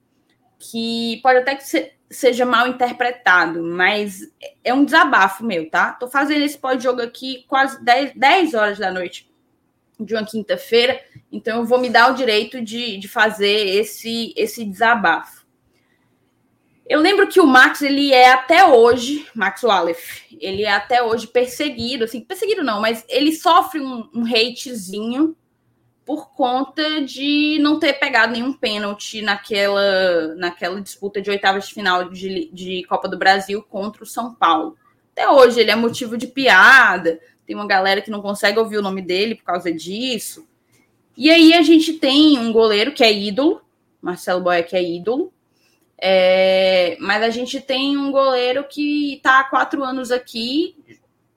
que 0.59 1.19
pode 1.23 1.39
até 1.39 1.57
que 1.57 1.67
se, 1.67 1.93
seja 2.11 2.45
mal 2.45 2.69
interpretado, 2.69 3.63
mas 3.63 4.21
é 4.63 4.75
um 4.75 4.85
desabafo 4.85 5.45
meu, 5.45 5.69
tá? 5.71 5.93
Tô 5.93 6.09
fazendo 6.09 6.43
esse 6.43 6.59
pós-jogo 6.59 7.01
aqui 7.01 7.45
quase 7.49 7.83
10, 7.83 8.15
10 8.15 8.55
horas 8.55 8.79
da 8.79 8.91
noite 8.91 9.31
de 9.99 10.15
uma 10.15 10.25
quinta-feira, 10.25 11.01
então 11.31 11.59
eu 11.59 11.65
vou 11.65 11.79
me 11.79 11.91
dar 11.91 12.11
o 12.11 12.15
direito 12.15 12.63
de, 12.63 12.97
de 12.97 13.07
fazer 13.09 13.69
esse, 13.77 14.33
esse 14.37 14.65
desabafo. 14.65 15.40
Eu 16.87 17.01
lembro 17.01 17.29
que 17.29 17.41
o 17.41 17.47
Max, 17.47 17.83
ele 17.83 18.13
é 18.13 18.33
até 18.33 18.65
hoje, 18.65 19.27
Max 19.35 19.63
Wallace, 19.63 20.25
ele 20.41 20.65
é 20.65 20.73
até 20.73 21.03
hoje 21.03 21.27
perseguido, 21.27 22.05
assim, 22.05 22.21
perseguido 22.21 22.65
não, 22.65 22.81
mas 22.81 23.05
ele 23.09 23.33
sofre 23.33 23.81
um, 23.81 24.09
um 24.13 24.25
hatezinho 24.25 25.37
por 26.05 26.33
conta 26.33 27.03
de 27.03 27.59
não 27.61 27.79
ter 27.79 27.93
pegado 27.93 28.33
nenhum 28.33 28.53
pênalti 28.53 29.23
naquela, 29.23 30.35
naquela 30.35 30.81
disputa 30.81 31.23
de 31.23 31.31
oitavas 31.31 31.69
de 31.69 31.75
final 31.75 32.09
de, 32.09 32.51
de 32.53 32.83
Copa 32.89 33.09
do 33.09 33.17
Brasil 33.17 33.63
contra 33.63 34.03
o 34.03 34.07
São 34.07 34.35
Paulo. 34.35 34.77
Até 35.13 35.31
hoje 35.31 35.61
ele 35.61 35.71
é 35.71 35.77
motivo 35.77 36.17
de 36.17 36.27
piada, 36.27 37.21
Tem 37.47 37.55
uma 37.55 37.67
galera 37.67 38.01
que 38.01 38.11
não 38.11 38.21
consegue 38.21 38.59
ouvir 38.59 38.79
o 38.79 38.83
nome 38.83 39.03
dele 39.03 39.37
por 39.37 39.45
causa 39.45 39.73
disso. 39.73 40.49
E 41.17 41.31
aí 41.31 41.53
a 41.53 41.63
gente 41.63 41.93
tem 41.93 42.39
um 42.39 42.53
goleiro 42.53 42.93
que 42.93 43.05
é 43.05 43.13
ídolo, 43.13 43.61
Marcelo 44.03 44.41
Boeck 44.41 44.75
é 44.75 44.83
ídolo. 44.83 45.33
É, 46.03 46.97
mas 46.99 47.23
a 47.23 47.29
gente 47.29 47.61
tem 47.61 47.99
um 47.99 48.11
goleiro 48.11 48.65
que 48.65 49.15
está 49.15 49.41
há 49.41 49.45
quatro 49.45 49.85
anos 49.85 50.11
aqui, 50.11 50.75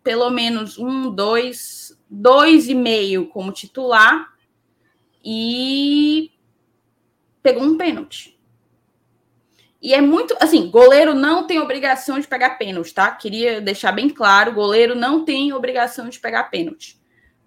pelo 0.01 0.29
menos 0.29 0.77
um, 0.77 1.11
dois, 1.11 1.99
dois 2.09 2.69
e 2.69 2.73
meio 2.73 3.27
como 3.27 3.51
titular, 3.51 4.33
e 5.23 6.31
pegou 7.41 7.63
um 7.63 7.77
pênalti. 7.77 8.39
E 9.81 9.93
é 9.93 9.99
muito, 9.99 10.33
assim, 10.39 10.69
goleiro 10.71 11.13
não 11.13 11.45
tem 11.45 11.59
obrigação 11.59 12.17
de 12.17 12.25
pegar 12.25 12.51
pênalti, 12.51 12.93
tá? 12.93 13.11
Queria 13.11 13.59
deixar 13.59 13.91
bem 13.91 14.07
claro, 14.07 14.53
goleiro 14.53 14.95
não 14.95 15.25
tem 15.25 15.51
obrigação 15.51 16.07
de 16.07 16.19
pegar 16.19 16.45
pênalti. 16.45 16.97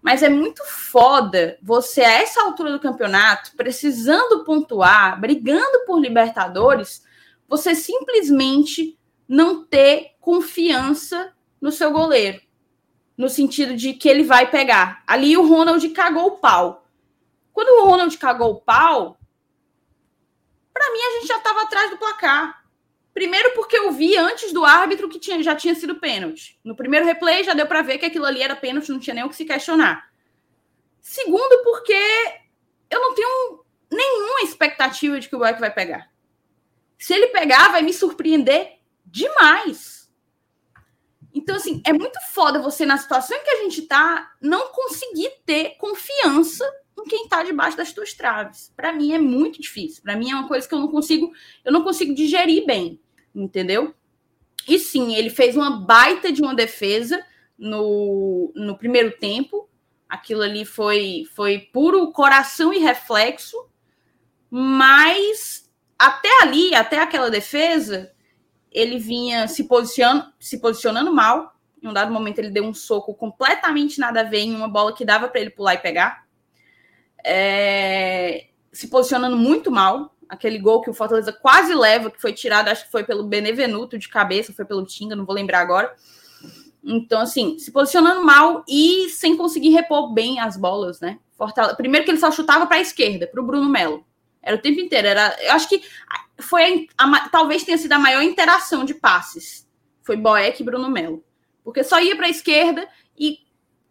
Mas 0.02 0.22
é 0.22 0.28
muito 0.28 0.62
foda 0.66 1.58
você, 1.62 2.02
a 2.02 2.12
essa 2.12 2.42
altura 2.42 2.72
do 2.72 2.78
campeonato, 2.78 3.52
precisando 3.56 4.44
pontuar, 4.44 5.18
brigando 5.18 5.86
por 5.86 5.98
Libertadores, 5.98 7.05
você 7.48 7.74
simplesmente 7.74 8.98
não 9.28 9.64
ter 9.64 10.14
confiança 10.20 11.34
no 11.60 11.70
seu 11.70 11.90
goleiro. 11.90 12.40
No 13.16 13.28
sentido 13.28 13.74
de 13.74 13.94
que 13.94 14.08
ele 14.08 14.22
vai 14.22 14.50
pegar. 14.50 15.02
Ali 15.06 15.36
o 15.36 15.46
Ronald 15.46 15.88
cagou 15.90 16.26
o 16.26 16.38
pau. 16.38 16.86
Quando 17.52 17.68
o 17.68 17.88
Ronald 17.88 18.16
cagou 18.18 18.52
o 18.52 18.60
pau, 18.60 19.18
para 20.72 20.92
mim 20.92 21.00
a 21.00 21.10
gente 21.12 21.26
já 21.26 21.38
estava 21.38 21.62
atrás 21.62 21.90
do 21.90 21.96
placar. 21.96 22.66
Primeiro 23.14 23.54
porque 23.54 23.78
eu 23.78 23.90
vi 23.92 24.14
antes 24.14 24.52
do 24.52 24.62
árbitro 24.62 25.08
que 25.08 25.18
tinha, 25.18 25.42
já 25.42 25.56
tinha 25.56 25.74
sido 25.74 25.94
pênalti. 25.94 26.60
No 26.62 26.76
primeiro 26.76 27.06
replay 27.06 27.42
já 27.42 27.54
deu 27.54 27.66
para 27.66 27.80
ver 27.80 27.96
que 27.96 28.04
aquilo 28.04 28.26
ali 28.26 28.42
era 28.42 28.54
pênalti, 28.54 28.90
não 28.90 28.98
tinha 28.98 29.14
nem 29.14 29.24
o 29.24 29.30
que 29.30 29.36
se 29.36 29.46
questionar. 29.46 30.10
Segundo 31.00 31.62
porque 31.64 31.94
eu 32.90 33.00
não 33.00 33.14
tenho 33.14 33.64
nenhuma 33.90 34.42
expectativa 34.42 35.18
de 35.18 35.28
que 35.28 35.34
o 35.34 35.38
Boeck 35.38 35.58
vai 35.58 35.72
pegar. 35.72 36.10
Se 36.98 37.14
ele 37.14 37.28
pegar, 37.28 37.70
vai 37.70 37.82
me 37.82 37.92
surpreender 37.92 38.78
demais. 39.04 40.10
Então, 41.34 41.56
assim, 41.56 41.82
é 41.84 41.92
muito 41.92 42.18
foda 42.30 42.62
você, 42.62 42.86
na 42.86 42.96
situação 42.96 43.36
em 43.36 43.44
que 43.44 43.50
a 43.50 43.62
gente 43.62 43.82
tá, 43.82 44.32
não 44.40 44.68
conseguir 44.68 45.30
ter 45.44 45.76
confiança 45.76 46.64
em 46.98 47.04
quem 47.04 47.24
está 47.24 47.42
debaixo 47.42 47.76
das 47.76 47.92
tuas 47.92 48.14
traves. 48.14 48.72
Para 48.74 48.92
mim 48.92 49.12
é 49.12 49.18
muito 49.18 49.60
difícil. 49.60 50.02
Para 50.02 50.16
mim 50.16 50.30
é 50.30 50.34
uma 50.34 50.48
coisa 50.48 50.66
que 50.66 50.74
eu 50.74 50.78
não 50.78 50.88
consigo, 50.88 51.30
eu 51.64 51.70
não 51.70 51.82
consigo 51.82 52.14
digerir 52.14 52.64
bem 52.64 52.98
entendeu? 53.36 53.94
E 54.66 54.78
sim, 54.78 55.14
ele 55.14 55.30
fez 55.30 55.56
uma 55.56 55.70
baita 55.70 56.32
de 56.32 56.42
uma 56.42 56.54
defesa 56.54 57.24
no, 57.58 58.52
no 58.54 58.76
primeiro 58.76 59.12
tempo. 59.18 59.68
Aquilo 60.08 60.42
ali 60.42 60.64
foi, 60.64 61.24
foi 61.34 61.58
puro 61.58 62.10
coração 62.12 62.72
e 62.72 62.78
reflexo, 62.78 63.56
mas 64.50 65.65
até 65.98 66.28
ali, 66.42 66.74
até 66.74 67.00
aquela 67.00 67.30
defesa, 67.30 68.12
ele 68.70 68.98
vinha 68.98 69.48
se 69.48 69.64
posicionando, 69.64 70.32
se 70.38 70.60
posicionando 70.60 71.12
mal. 71.12 71.54
Em 71.82 71.88
um 71.88 71.92
dado 71.92 72.12
momento, 72.12 72.38
ele 72.38 72.50
deu 72.50 72.64
um 72.64 72.74
soco 72.74 73.14
completamente 73.14 73.98
nada 73.98 74.20
a 74.20 74.24
ver 74.24 74.40
em 74.40 74.54
uma 74.54 74.68
bola 74.68 74.94
que 74.94 75.04
dava 75.04 75.28
para 75.28 75.40
ele 75.40 75.50
pular 75.50 75.74
e 75.74 75.78
pegar. 75.78 76.26
É, 77.24 78.46
se 78.72 78.88
posicionando 78.88 79.36
muito 79.36 79.70
mal 79.70 80.14
aquele 80.28 80.58
gol 80.58 80.80
que 80.80 80.90
o 80.90 80.94
Fortaleza 80.94 81.32
quase 81.32 81.74
leva, 81.74 82.10
que 82.10 82.20
foi 82.20 82.32
tirado, 82.32 82.68
acho 82.68 82.84
que 82.84 82.90
foi 82.90 83.04
pelo 83.04 83.24
Benevenuto 83.24 83.98
de 83.98 84.08
cabeça, 84.08 84.52
foi 84.52 84.64
pelo 84.64 84.84
Tinga, 84.84 85.16
não 85.16 85.24
vou 85.24 85.34
lembrar 85.34 85.60
agora. 85.60 85.94
Então, 86.82 87.20
assim, 87.20 87.58
se 87.58 87.70
posicionando 87.72 88.24
mal 88.24 88.64
e 88.68 89.08
sem 89.10 89.36
conseguir 89.36 89.70
repor 89.70 90.12
bem 90.12 90.38
as 90.38 90.56
bolas, 90.56 91.00
né? 91.00 91.18
Fortaleza... 91.36 91.76
Primeiro 91.76 92.04
que 92.04 92.10
ele 92.10 92.20
só 92.20 92.30
chutava 92.30 92.66
para 92.66 92.76
a 92.76 92.80
esquerda, 92.80 93.26
para 93.26 93.40
o 93.40 93.46
Bruno 93.46 93.68
Melo. 93.68 94.04
Era 94.42 94.56
o 94.56 94.60
tempo 94.60 94.80
inteiro. 94.80 95.08
Era... 95.08 95.36
Eu 95.42 95.52
acho 95.52 95.68
que 95.68 95.82
foi 96.38 96.88
a... 96.96 97.04
A... 97.04 97.28
talvez 97.28 97.64
tenha 97.64 97.78
sido 97.78 97.92
a 97.92 97.98
maior 97.98 98.22
interação 98.22 98.84
de 98.84 98.94
passes. 98.94 99.68
Foi 100.02 100.16
Boeck 100.16 100.60
e 100.60 100.64
Bruno 100.64 100.90
Melo. 100.90 101.24
Porque 101.64 101.82
só 101.82 102.00
ia 102.00 102.14
para 102.14 102.26
a 102.26 102.30
esquerda 102.30 102.88
e 103.18 103.40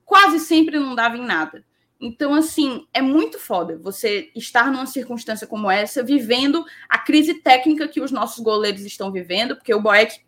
quase 0.05 0.39
sempre 0.39 0.79
não 0.79 0.95
dava 0.95 1.17
em 1.17 1.25
nada. 1.25 1.63
Então, 1.99 2.33
assim, 2.33 2.85
é 2.93 3.01
muito 3.01 3.39
foda 3.39 3.77
você 3.77 4.29
estar 4.35 4.71
numa 4.71 4.85
circunstância 4.85 5.47
como 5.47 5.71
essa, 5.71 6.03
vivendo 6.03 6.65
a 6.89 6.97
crise 6.97 7.35
técnica 7.35 7.87
que 7.87 8.01
os 8.01 8.11
nossos 8.11 8.43
goleiros 8.43 8.81
estão 8.81 9.11
vivendo, 9.11 9.55
porque 9.55 9.73
o 9.73 9.81
Boeck, 9.81 10.19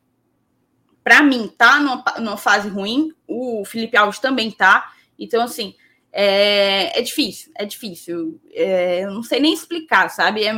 para 1.04 1.22
mim, 1.22 1.54
tá 1.58 1.80
numa, 1.80 2.04
numa, 2.20 2.38
fase 2.38 2.70
ruim, 2.70 3.14
o 3.28 3.64
Felipe 3.66 3.98
Alves 3.98 4.20
também 4.20 4.50
tá. 4.50 4.94
Então, 5.20 5.44
assim, 5.44 5.76
é, 6.12 7.00
é 7.00 7.02
difícil, 7.02 7.52
é 7.56 7.66
difícil. 7.66 8.40
É, 8.52 9.04
eu 9.04 9.12
não 9.12 9.24
sei 9.24 9.40
nem 9.40 9.54
explicar, 9.54 10.10
sabe? 10.10 10.44
É, 10.46 10.54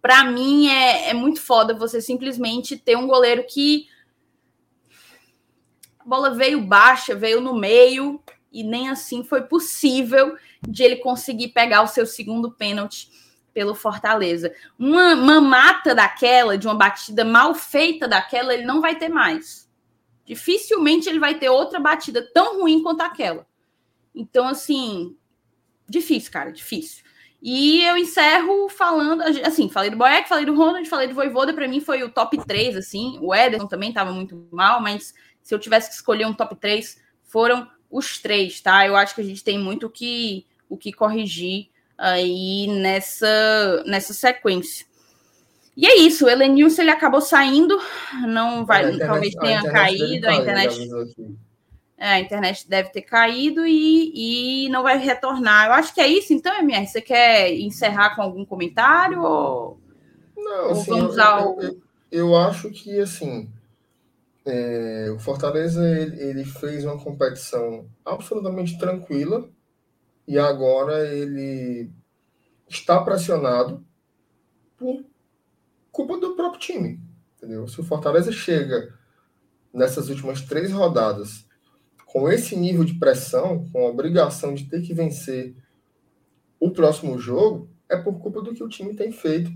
para 0.00 0.24
mim, 0.24 0.68
é, 0.68 1.10
é 1.10 1.14
muito 1.14 1.40
foda 1.40 1.74
você 1.74 2.00
simplesmente 2.00 2.76
ter 2.76 2.96
um 2.96 3.06
goleiro 3.06 3.44
que 3.48 3.86
a 5.98 6.04
bola 6.04 6.30
veio 6.30 6.60
baixa, 6.60 7.14
veio 7.14 7.40
no 7.40 7.54
meio, 7.54 8.22
e 8.52 8.64
nem 8.64 8.88
assim 8.88 9.22
foi 9.22 9.42
possível 9.42 10.36
de 10.66 10.82
ele 10.82 10.96
conseguir 10.96 11.48
pegar 11.48 11.82
o 11.82 11.88
seu 11.88 12.06
segundo 12.06 12.50
pênalti 12.50 13.10
pelo 13.52 13.74
Fortaleza. 13.74 14.54
Uma 14.78 15.14
mamata 15.14 15.94
daquela, 15.94 16.56
de 16.56 16.66
uma 16.66 16.74
batida 16.74 17.24
mal 17.24 17.54
feita 17.54 18.08
daquela, 18.08 18.54
ele 18.54 18.64
não 18.64 18.80
vai 18.80 18.96
ter 18.96 19.08
mais. 19.08 19.68
Dificilmente 20.24 21.08
ele 21.08 21.18
vai 21.18 21.38
ter 21.38 21.48
outra 21.48 21.80
batida 21.80 22.22
tão 22.32 22.60
ruim 22.60 22.82
quanto 22.82 23.00
aquela. 23.02 23.46
Então, 24.14 24.46
assim, 24.48 25.16
difícil, 25.88 26.30
cara, 26.30 26.52
difícil. 26.52 27.04
E 27.42 27.82
eu 27.84 27.96
encerro 27.96 28.68
falando, 28.68 29.22
assim, 29.44 29.68
falei 29.70 29.90
do 29.90 29.96
Boeck, 29.96 30.28
falei 30.28 30.44
do 30.44 30.54
Ronald, 30.54 30.86
falei 30.88 31.08
do 31.08 31.14
Voivoda, 31.14 31.54
para 31.54 31.66
mim 31.66 31.80
foi 31.80 32.02
o 32.02 32.10
top 32.10 32.36
3, 32.46 32.76
assim. 32.76 33.18
O 33.22 33.34
Ederson 33.34 33.66
também 33.66 33.88
estava 33.88 34.12
muito 34.12 34.46
mal, 34.52 34.80
mas 34.80 35.14
se 35.42 35.54
eu 35.54 35.58
tivesse 35.58 35.88
que 35.88 35.94
escolher 35.94 36.26
um 36.26 36.34
top 36.34 36.54
3, 36.56 37.00
foram 37.22 37.66
os 37.90 38.18
três, 38.18 38.60
tá? 38.60 38.86
Eu 38.86 38.94
acho 38.94 39.14
que 39.14 39.20
a 39.22 39.24
gente 39.24 39.42
tem 39.42 39.58
muito 39.58 39.86
o 39.86 39.90
que, 39.90 40.46
o 40.68 40.76
que 40.76 40.92
corrigir 40.92 41.68
aí 41.96 42.66
nessa, 42.66 43.82
nessa 43.86 44.12
sequência. 44.12 44.86
E 45.76 45.86
é 45.86 45.96
isso, 45.98 46.26
o 46.26 46.28
Elenilson 46.28 46.82
ele 46.82 46.90
acabou 46.90 47.22
saindo, 47.22 47.80
não 48.26 48.66
vai, 48.66 48.82
internet, 48.82 49.06
talvez 49.06 49.34
tenha 49.34 49.62
caído, 49.70 50.28
a 50.28 50.34
internet. 50.34 50.88
É, 52.00 52.12
a 52.12 52.20
internet 52.20 52.66
deve 52.66 52.88
ter 52.88 53.02
caído 53.02 53.66
e, 53.66 54.64
e 54.64 54.68
não 54.70 54.82
vai 54.82 54.96
retornar. 54.96 55.66
Eu 55.66 55.72
acho 55.74 55.94
que 55.94 56.00
é 56.00 56.08
isso, 56.08 56.32
então, 56.32 56.58
MR. 56.58 56.86
Você 56.86 57.02
quer 57.02 57.52
encerrar 57.52 58.16
com 58.16 58.22
algum 58.22 58.42
comentário? 58.42 59.22
Ou, 59.22 59.78
não, 60.34 60.64
ou 60.68 60.70
assim, 60.70 60.90
vamos 60.90 61.18
eu, 61.18 61.22
ao... 61.22 61.60
eu, 61.60 61.82
eu 62.10 62.36
acho 62.36 62.70
que 62.70 62.98
assim 62.98 63.52
é, 64.46 65.10
o 65.14 65.18
Fortaleza 65.18 65.86
ele, 65.86 66.22
ele, 66.22 66.44
fez 66.46 66.86
uma 66.86 66.98
competição 66.98 67.86
absolutamente 68.02 68.78
tranquila 68.78 69.50
e 70.26 70.38
agora 70.38 71.06
ele 71.14 71.90
está 72.66 72.98
pressionado 73.02 73.84
por 74.78 75.04
culpa 75.92 76.16
do 76.16 76.34
próprio 76.34 76.60
time. 76.60 77.00
Entendeu? 77.36 77.68
Se 77.68 77.78
o 77.78 77.84
Fortaleza 77.84 78.32
chega 78.32 78.94
nessas 79.72 80.08
últimas 80.08 80.40
três 80.40 80.72
rodadas 80.72 81.46
com 82.12 82.28
esse 82.28 82.56
nível 82.56 82.84
de 82.84 82.94
pressão, 82.94 83.68
com 83.72 83.86
a 83.86 83.88
obrigação 83.88 84.52
de 84.52 84.64
ter 84.64 84.82
que 84.82 84.92
vencer 84.92 85.54
o 86.58 86.70
próximo 86.70 87.18
jogo, 87.18 87.70
é 87.88 87.96
por 87.96 88.18
culpa 88.18 88.42
do 88.42 88.52
que 88.52 88.64
o 88.64 88.68
time 88.68 88.94
tem 88.96 89.12
feito 89.12 89.50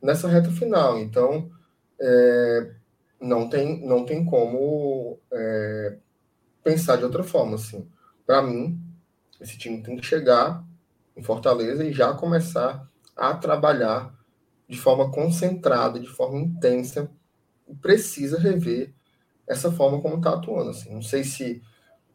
nessa 0.00 0.28
reta 0.28 0.50
final. 0.50 0.98
Então, 0.98 1.50
é, 2.00 2.72
não 3.20 3.48
tem, 3.48 3.84
não 3.84 4.04
tem 4.04 4.24
como 4.24 5.18
é, 5.32 5.98
pensar 6.62 6.96
de 6.96 7.04
outra 7.04 7.24
forma. 7.24 7.56
Assim. 7.56 7.88
Para 8.24 8.42
mim, 8.42 8.80
esse 9.40 9.58
time 9.58 9.82
tem 9.82 9.96
que 9.96 10.06
chegar 10.06 10.64
em 11.16 11.22
Fortaleza 11.22 11.84
e 11.84 11.92
já 11.92 12.12
começar 12.14 12.88
a 13.16 13.34
trabalhar 13.34 14.16
de 14.68 14.78
forma 14.78 15.10
concentrada, 15.10 15.98
de 15.98 16.08
forma 16.08 16.38
intensa, 16.38 17.10
precisa 17.82 18.38
rever 18.38 18.94
essa 19.48 19.72
forma 19.72 20.00
como 20.00 20.18
está 20.18 20.34
atuando. 20.34 20.70
Assim. 20.70 20.94
Não 20.94 21.02
sei 21.02 21.24
se. 21.24 21.60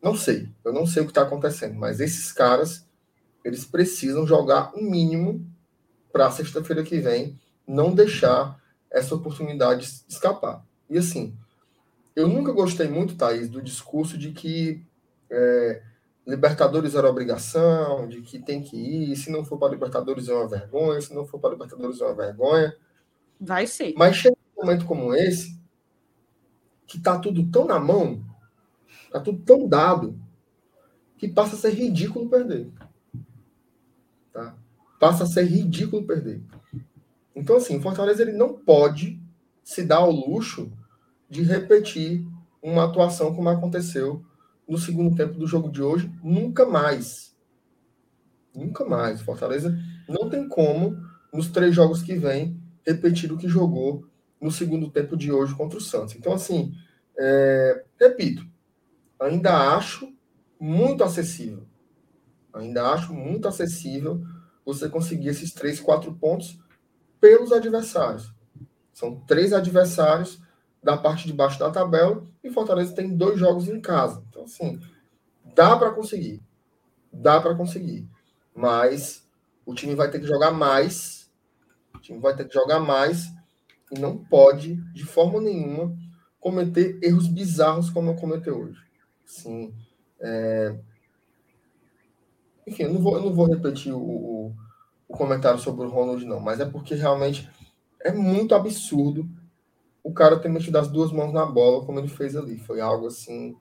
Não 0.03 0.17
sei, 0.17 0.49
eu 0.65 0.73
não 0.73 0.85
sei 0.85 1.01
o 1.01 1.05
que 1.05 1.11
está 1.11 1.21
acontecendo, 1.21 1.75
mas 1.75 2.01
esses 2.01 2.29
caras, 2.33 2.85
eles 3.41 3.63
precisam 3.63 4.27
jogar 4.27 4.75
o 4.75 4.79
um 4.79 4.89
mínimo 4.89 5.49
para 6.11 6.29
sexta-feira 6.29 6.83
que 6.83 6.99
vem, 6.99 7.39
não 7.65 7.95
deixar 7.95 8.61
essa 8.91 9.15
oportunidade 9.15 10.03
escapar. 10.07 10.61
E 10.89 10.97
assim, 10.97 11.33
eu 12.13 12.27
nunca 12.27 12.51
gostei 12.51 12.89
muito, 12.89 13.15
Thaís, 13.15 13.49
do 13.49 13.61
discurso 13.61 14.17
de 14.17 14.31
que 14.31 14.85
é, 15.31 15.81
Libertadores 16.27 16.95
era 16.95 17.09
obrigação, 17.09 18.05
de 18.05 18.21
que 18.21 18.39
tem 18.39 18.61
que 18.61 18.75
ir, 18.75 19.15
se 19.15 19.31
não 19.31 19.45
for 19.45 19.57
para 19.57 19.71
Libertadores 19.71 20.27
é 20.27 20.33
uma 20.33 20.49
vergonha, 20.49 20.99
se 20.99 21.13
não 21.15 21.25
for 21.25 21.39
para 21.39 21.51
Libertadores 21.51 22.01
é 22.01 22.05
uma 22.05 22.13
vergonha. 22.13 22.75
Vai 23.39 23.65
ser. 23.67 23.93
Mas 23.95 24.17
chega 24.17 24.35
um 24.57 24.65
momento 24.65 24.85
como 24.85 25.15
esse, 25.15 25.57
que 26.85 26.99
tá 26.99 27.17
tudo 27.17 27.49
tão 27.49 27.65
na 27.65 27.79
mão, 27.79 28.21
tá 29.13 29.19
tudo 29.19 29.43
tão 29.43 29.67
dado, 29.67 30.19
que 31.17 31.27
passa 31.27 31.55
a 31.55 31.59
ser 31.59 31.69
ridículo 31.69 32.27
perder. 32.27 32.71
Tá? 34.33 34.57
Passa 34.99 35.23
a 35.23 35.27
ser 35.27 35.43
ridículo 35.43 36.03
perder. 36.03 36.41
Então, 37.35 37.57
assim, 37.57 37.77
o 37.77 37.81
Fortaleza 37.81 38.23
ele 38.23 38.33
não 38.33 38.53
pode 38.53 39.21
se 39.63 39.83
dar 39.83 39.97
ao 39.97 40.11
luxo 40.11 40.71
de 41.29 41.43
repetir 41.43 42.25
uma 42.61 42.85
atuação 42.85 43.35
como 43.35 43.49
aconteceu 43.49 44.25
no 44.67 44.79
segundo 44.79 45.15
tempo 45.15 45.37
do 45.37 45.45
jogo 45.45 45.71
de 45.71 45.83
hoje. 45.83 46.11
Nunca 46.23 46.65
mais. 46.65 47.35
Nunca 48.55 48.83
mais. 48.83 49.21
Fortaleza 49.21 49.77
não 50.09 50.27
tem 50.27 50.47
como, 50.47 50.97
nos 51.31 51.49
três 51.49 51.75
jogos 51.75 52.01
que 52.01 52.15
vem, 52.15 52.59
repetir 52.85 53.31
o 53.31 53.37
que 53.37 53.47
jogou 53.47 54.07
no 54.41 54.51
segundo 54.51 54.89
tempo 54.89 55.15
de 55.15 55.31
hoje 55.31 55.55
contra 55.55 55.77
o 55.77 55.81
Santos. 55.81 56.15
Então, 56.15 56.33
assim, 56.33 56.73
é, 57.17 57.85
repito, 57.99 58.45
ainda 59.23 59.75
acho 59.75 60.13
muito 60.59 61.03
acessível. 61.03 61.65
Ainda 62.53 62.91
acho 62.91 63.13
muito 63.13 63.47
acessível 63.47 64.21
você 64.65 64.87
conseguir 64.87 65.29
esses 65.29 65.51
três, 65.53 65.79
quatro 65.79 66.13
pontos 66.13 66.59
pelos 67.19 67.51
adversários. 67.51 68.33
São 68.93 69.19
três 69.21 69.53
adversários 69.53 70.39
da 70.81 70.97
parte 70.97 71.25
de 71.25 71.33
baixo 71.33 71.57
da 71.57 71.71
tabela 71.71 72.25
e 72.43 72.51
Fortaleza 72.51 72.93
tem 72.93 73.15
dois 73.15 73.39
jogos 73.39 73.67
em 73.67 73.79
casa. 73.79 74.23
Então, 74.29 74.43
assim, 74.43 74.79
dá 75.55 75.75
para 75.77 75.91
conseguir. 75.91 76.41
Dá 77.11 77.39
para 77.39 77.55
conseguir. 77.55 78.07
Mas 78.53 79.27
o 79.65 79.73
time 79.73 79.95
vai 79.95 80.11
ter 80.11 80.19
que 80.19 80.27
jogar 80.27 80.51
mais. 80.51 81.31
O 81.95 81.99
time 81.99 82.19
vai 82.19 82.35
ter 82.35 82.45
que 82.45 82.53
jogar 82.53 82.79
mais 82.79 83.31
e 83.91 83.99
não 83.99 84.17
pode, 84.17 84.75
de 84.93 85.05
forma 85.05 85.39
nenhuma, 85.39 85.95
cometer 86.39 86.99
erros 87.01 87.27
bizarros 87.27 87.89
como 87.89 88.15
cometeu 88.15 88.59
hoje. 88.59 88.92
Sim. 89.33 89.73
É... 90.21 90.75
Enfim, 92.67 92.83
eu 92.83 92.93
não 92.93 93.01
vou, 93.01 93.15
eu 93.15 93.23
não 93.23 93.33
vou 93.33 93.47
repetir 93.47 93.91
o, 93.91 93.99
o, 93.99 94.55
o 95.07 95.17
comentário 95.17 95.59
sobre 95.59 95.85
o 95.85 95.89
Ronald, 95.89 96.23
não, 96.23 96.39
mas 96.39 96.59
é 96.59 96.65
porque 96.65 96.93
realmente 96.93 97.49
é 97.99 98.11
muito 98.11 98.53
absurdo 98.53 99.27
o 100.03 100.13
cara 100.13 100.39
ter 100.39 100.49
metido 100.49 100.77
as 100.77 100.87
duas 100.87 101.11
mãos 101.11 101.33
na 101.33 101.45
bola 101.45 101.85
como 101.85 101.99
ele 101.99 102.07
fez 102.07 102.35
ali. 102.35 102.59
Foi 102.59 102.79
algo 102.79 103.07
assim 103.07 103.57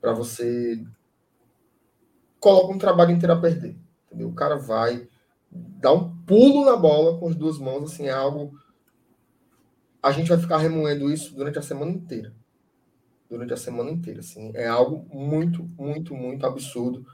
para 0.00 0.12
você 0.12 0.84
coloca 2.40 2.72
um 2.72 2.78
trabalho 2.78 3.12
inteiro 3.12 3.32
a 3.32 3.40
perder. 3.40 3.76
Entendeu? 4.06 4.28
O 4.28 4.34
cara 4.34 4.56
vai 4.56 5.08
dar 5.50 5.92
um 5.92 6.16
pulo 6.26 6.64
na 6.64 6.76
bola 6.76 7.18
com 7.18 7.28
as 7.28 7.36
duas 7.36 7.58
mãos, 7.58 7.92
assim, 7.92 8.08
é 8.08 8.12
algo 8.12 8.52
a 10.02 10.12
gente 10.12 10.28
vai 10.28 10.38
ficar 10.38 10.58
remoendo 10.58 11.10
isso 11.10 11.34
durante 11.34 11.58
a 11.58 11.62
semana 11.62 11.90
inteira. 11.90 12.32
Durante 13.28 13.52
a 13.52 13.56
semana 13.56 13.90
inteira, 13.90 14.20
assim, 14.20 14.52
é 14.54 14.68
algo 14.68 15.06
muito, 15.12 15.64
muito, 15.76 16.14
muito 16.14 16.46
absurdo 16.46 17.04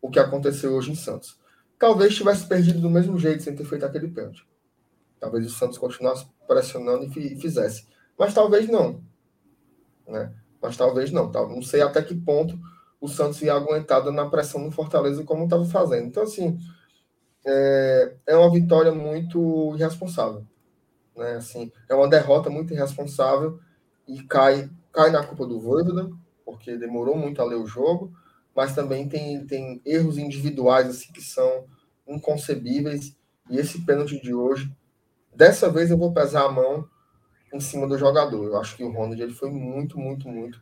o 0.00 0.10
que 0.10 0.18
aconteceu 0.18 0.74
hoje 0.74 0.92
em 0.92 0.94
Santos. 0.94 1.38
Talvez 1.78 2.14
tivesse 2.14 2.46
perdido 2.46 2.80
do 2.80 2.90
mesmo 2.90 3.18
jeito 3.18 3.42
sem 3.42 3.54
ter 3.54 3.64
feito 3.64 3.84
aquele 3.84 4.08
pênalti. 4.08 4.46
Talvez 5.18 5.46
o 5.46 5.50
Santos 5.50 5.78
continuasse 5.78 6.26
pressionando 6.46 7.04
e 7.04 7.36
fizesse. 7.36 7.86
Mas 8.18 8.34
talvez 8.34 8.68
não. 8.68 9.02
Né? 10.06 10.34
Mas 10.60 10.76
talvez 10.76 11.10
não. 11.10 11.30
Não 11.30 11.62
sei 11.62 11.80
até 11.80 12.02
que 12.02 12.14
ponto 12.14 12.58
o 13.00 13.08
Santos 13.08 13.40
ia 13.42 13.54
aguentar 13.54 14.04
na 14.12 14.28
pressão 14.28 14.60
no 14.60 14.70
Fortaleza 14.70 15.24
como 15.24 15.44
estava 15.44 15.64
fazendo. 15.64 16.06
Então, 16.06 16.22
assim, 16.22 16.58
é, 17.44 18.14
é 18.26 18.36
uma 18.36 18.50
vitória 18.50 18.92
muito 18.92 19.74
irresponsável. 19.74 20.46
Né? 21.16 21.32
Assim, 21.34 21.72
é 21.88 21.94
uma 21.94 22.08
derrota 22.08 22.48
muito 22.48 22.72
irresponsável 22.72 23.58
e 24.06 24.22
cai, 24.22 24.70
cai 24.92 25.10
na 25.10 25.24
culpa 25.24 25.46
do 25.46 25.60
Voivoda, 25.60 26.10
porque 26.44 26.76
demorou 26.76 27.16
muito 27.16 27.40
a 27.40 27.44
ler 27.44 27.56
o 27.56 27.66
jogo, 27.66 28.12
mas 28.54 28.74
também 28.74 29.08
tem, 29.08 29.46
tem 29.46 29.80
erros 29.84 30.18
individuais 30.18 30.88
assim, 30.88 31.12
que 31.12 31.22
são 31.22 31.64
inconcebíveis. 32.06 33.16
E 33.50 33.58
esse 33.58 33.84
pênalti 33.84 34.20
de 34.20 34.34
hoje 34.34 34.70
Dessa 35.34 35.70
vez 35.70 35.90
eu 35.90 35.96
vou 35.96 36.12
pesar 36.12 36.44
a 36.44 36.52
mão 36.52 36.86
em 37.52 37.60
cima 37.60 37.86
do 37.86 37.98
jogador. 37.98 38.44
Eu 38.44 38.60
acho 38.60 38.76
que 38.76 38.84
o 38.84 38.92
Ronald 38.92 39.20
ele 39.20 39.32
foi 39.32 39.50
muito, 39.50 39.98
muito, 39.98 40.28
muito 40.28 40.60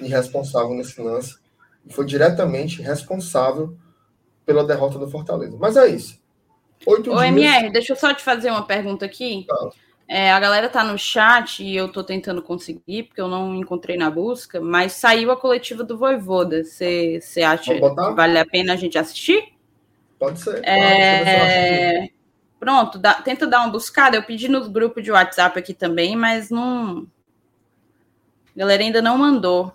irresponsável 0.00 0.74
nesse 0.74 1.00
lance. 1.00 1.36
E 1.84 1.92
foi 1.92 2.06
diretamente 2.06 2.80
responsável 2.82 3.76
pela 4.44 4.64
derrota 4.64 4.98
do 4.98 5.10
Fortaleza. 5.10 5.56
Mas 5.58 5.76
é 5.76 5.88
isso. 5.88 6.20
Oito 6.86 7.10
Ô, 7.10 7.16
dias... 7.16 7.28
MR, 7.28 7.72
deixa 7.72 7.92
eu 7.92 7.96
só 7.96 8.14
te 8.14 8.22
fazer 8.22 8.50
uma 8.50 8.64
pergunta 8.64 9.04
aqui. 9.04 9.44
Tá. 9.48 9.70
É, 10.08 10.30
a 10.30 10.38
galera 10.38 10.68
tá 10.68 10.84
no 10.84 10.96
chat 10.96 11.64
e 11.64 11.74
eu 11.74 11.88
tô 11.88 12.04
tentando 12.04 12.40
conseguir, 12.40 13.04
porque 13.04 13.20
eu 13.20 13.26
não 13.26 13.56
encontrei 13.56 13.96
na 13.96 14.08
busca, 14.08 14.60
mas 14.60 14.92
saiu 14.92 15.32
a 15.32 15.36
coletiva 15.36 15.82
do 15.82 15.98
Voivoda. 15.98 16.62
Você 16.62 17.20
acha 17.44 17.74
que 17.74 17.80
vale 18.14 18.38
a 18.38 18.46
pena 18.46 18.74
a 18.74 18.76
gente 18.76 18.96
assistir? 18.96 19.52
Pode 20.18 20.40
ser. 20.40 20.64
É... 20.64 22.08
Pronto, 22.58 22.98
dá, 22.98 23.14
tenta 23.14 23.46
dar 23.46 23.60
uma 23.60 23.70
buscada. 23.70 24.16
Eu 24.16 24.22
pedi 24.22 24.48
no 24.48 24.68
grupo 24.70 25.02
de 25.02 25.10
WhatsApp 25.10 25.58
aqui 25.58 25.74
também, 25.74 26.16
mas 26.16 26.50
não. 26.50 27.06
A 28.54 28.58
galera 28.58 28.82
ainda 28.82 29.02
não 29.02 29.18
mandou. 29.18 29.74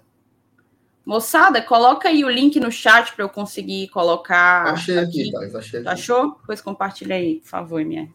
Moçada, 1.06 1.62
coloca 1.62 2.10
aí 2.10 2.24
o 2.24 2.30
link 2.30 2.60
no 2.60 2.72
chat 2.72 3.14
para 3.14 3.26
eu 3.26 3.30
conseguir 3.30 3.90
colocar. 3.90 4.74
Achei 4.74 4.98
aqui, 4.98 5.22
aqui 5.24 5.32
Thais, 5.32 5.56
achei 5.56 5.80
aqui. 5.80 5.90
Achou? 5.90 6.40
Pois 6.46 6.62
compartilha 6.62 7.16
aí, 7.16 7.42
por 7.42 7.50
favor, 7.50 7.84
minha. 7.84 8.10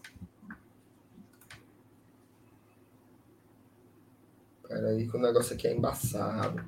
Peraí, 4.69 5.09
que 5.09 5.17
o 5.17 5.21
negócio 5.21 5.55
aqui 5.55 5.69
é 5.69 5.75
embaçado. 5.75 6.65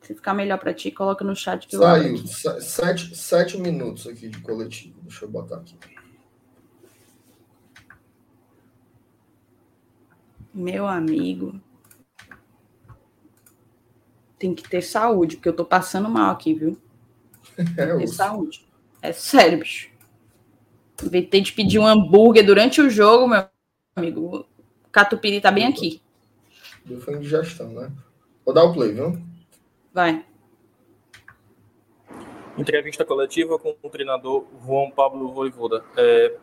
Se 0.00 0.14
ficar 0.14 0.34
melhor 0.34 0.58
para 0.58 0.74
ti, 0.74 0.90
coloca 0.90 1.24
no 1.24 1.34
chat 1.34 1.66
que 1.66 1.76
Saiu. 1.76 2.16
Eu 2.16 2.60
sete, 2.60 3.16
sete 3.16 3.58
minutos 3.58 4.06
aqui 4.06 4.28
de 4.28 4.38
coletivo. 4.40 5.00
Deixa 5.02 5.24
eu 5.24 5.30
botar 5.30 5.56
aqui. 5.56 5.78
Meu 10.52 10.86
amigo. 10.86 11.58
Tem 14.38 14.54
que 14.54 14.68
ter 14.68 14.82
saúde, 14.82 15.36
porque 15.36 15.48
eu 15.48 15.56
tô 15.56 15.64
passando 15.64 16.08
mal 16.08 16.30
aqui, 16.30 16.54
viu? 16.54 16.78
É, 17.78 17.96
ter 17.96 18.08
saúde. 18.08 18.66
É 19.00 19.12
sério, 19.12 19.60
bicho. 19.60 19.93
Inventei 21.02 21.40
de 21.40 21.52
pedir 21.52 21.78
um 21.78 21.86
hambúrguer 21.86 22.44
durante 22.44 22.80
o 22.80 22.88
jogo, 22.88 23.26
meu 23.26 23.44
amigo. 23.96 24.36
O 24.36 24.90
catupiry 24.90 25.40
tá 25.40 25.50
bem 25.50 25.66
aqui. 25.66 26.00
Deu 26.84 27.00
foi 27.00 27.14
indigestão, 27.14 27.68
né? 27.70 27.90
Vou 28.44 28.54
dar 28.54 28.64
o 28.64 28.72
play, 28.72 28.92
viu? 28.92 29.18
Vai. 29.92 30.24
Entrevista 32.56 33.04
coletiva 33.04 33.58
com 33.58 33.74
o 33.82 33.90
treinador 33.90 34.44
João 34.64 34.90
Pablo 34.90 35.32
Voivoda. 35.32 35.82
É, 35.96 36.36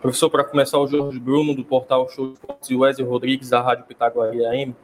professor, 0.00 0.30
para 0.30 0.44
começar, 0.44 0.78
o 0.78 0.86
Jorge 0.86 1.18
Bruno, 1.18 1.54
do 1.54 1.64
portal 1.64 2.08
Show 2.08 2.34
Sports, 2.34 2.70
e 2.70 2.74
o 2.76 2.80
Wesley 2.80 3.06
Rodrigues, 3.06 3.50
da 3.50 3.60
Rádio 3.60 3.86
Pitaguari 3.86 4.44
AM. 4.44 4.76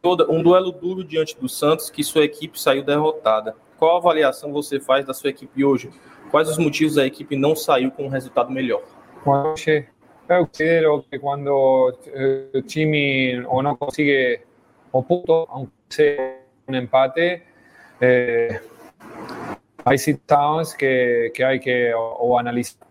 Toda, 0.00 0.30
um 0.30 0.42
duelo 0.42 0.72
duro 0.72 1.04
diante 1.04 1.38
do 1.38 1.48
Santos, 1.48 1.90
que 1.90 2.02
sua 2.04 2.24
equipe 2.24 2.58
saiu 2.58 2.82
derrotada. 2.82 3.56
Qual 3.76 3.96
avaliação 3.96 4.52
você 4.52 4.80
faz 4.80 5.04
da 5.04 5.12
sua 5.12 5.30
equipe 5.30 5.64
hoje? 5.64 5.90
Quais 6.30 6.48
os 6.48 6.58
motivos 6.58 6.94
da 6.94 7.06
equipe 7.06 7.36
não 7.36 7.54
saiu 7.54 7.90
com 7.90 8.04
um 8.04 8.08
resultado 8.08 8.50
melhor? 8.50 8.82
Eu 10.28 10.46
quero 10.46 11.04
que 11.04 11.18
quando 11.18 11.96
eh, 12.06 12.58
o 12.58 12.62
time 12.62 13.44
ou 13.46 13.62
não 13.62 13.76
consiga 13.76 14.40
o 14.90 15.02
ponto, 15.02 15.46
aunque 15.48 15.72
seja 15.88 16.40
un 16.66 16.74
empate, 16.74 17.42
eh, 18.00 18.60
hay 19.84 19.98
situaciones 19.98 20.74
que, 20.74 21.30
que 21.32 21.44
hay 21.44 21.60
que 21.60 21.94
o, 21.94 22.16
o 22.20 22.38
analisar. 22.38 22.86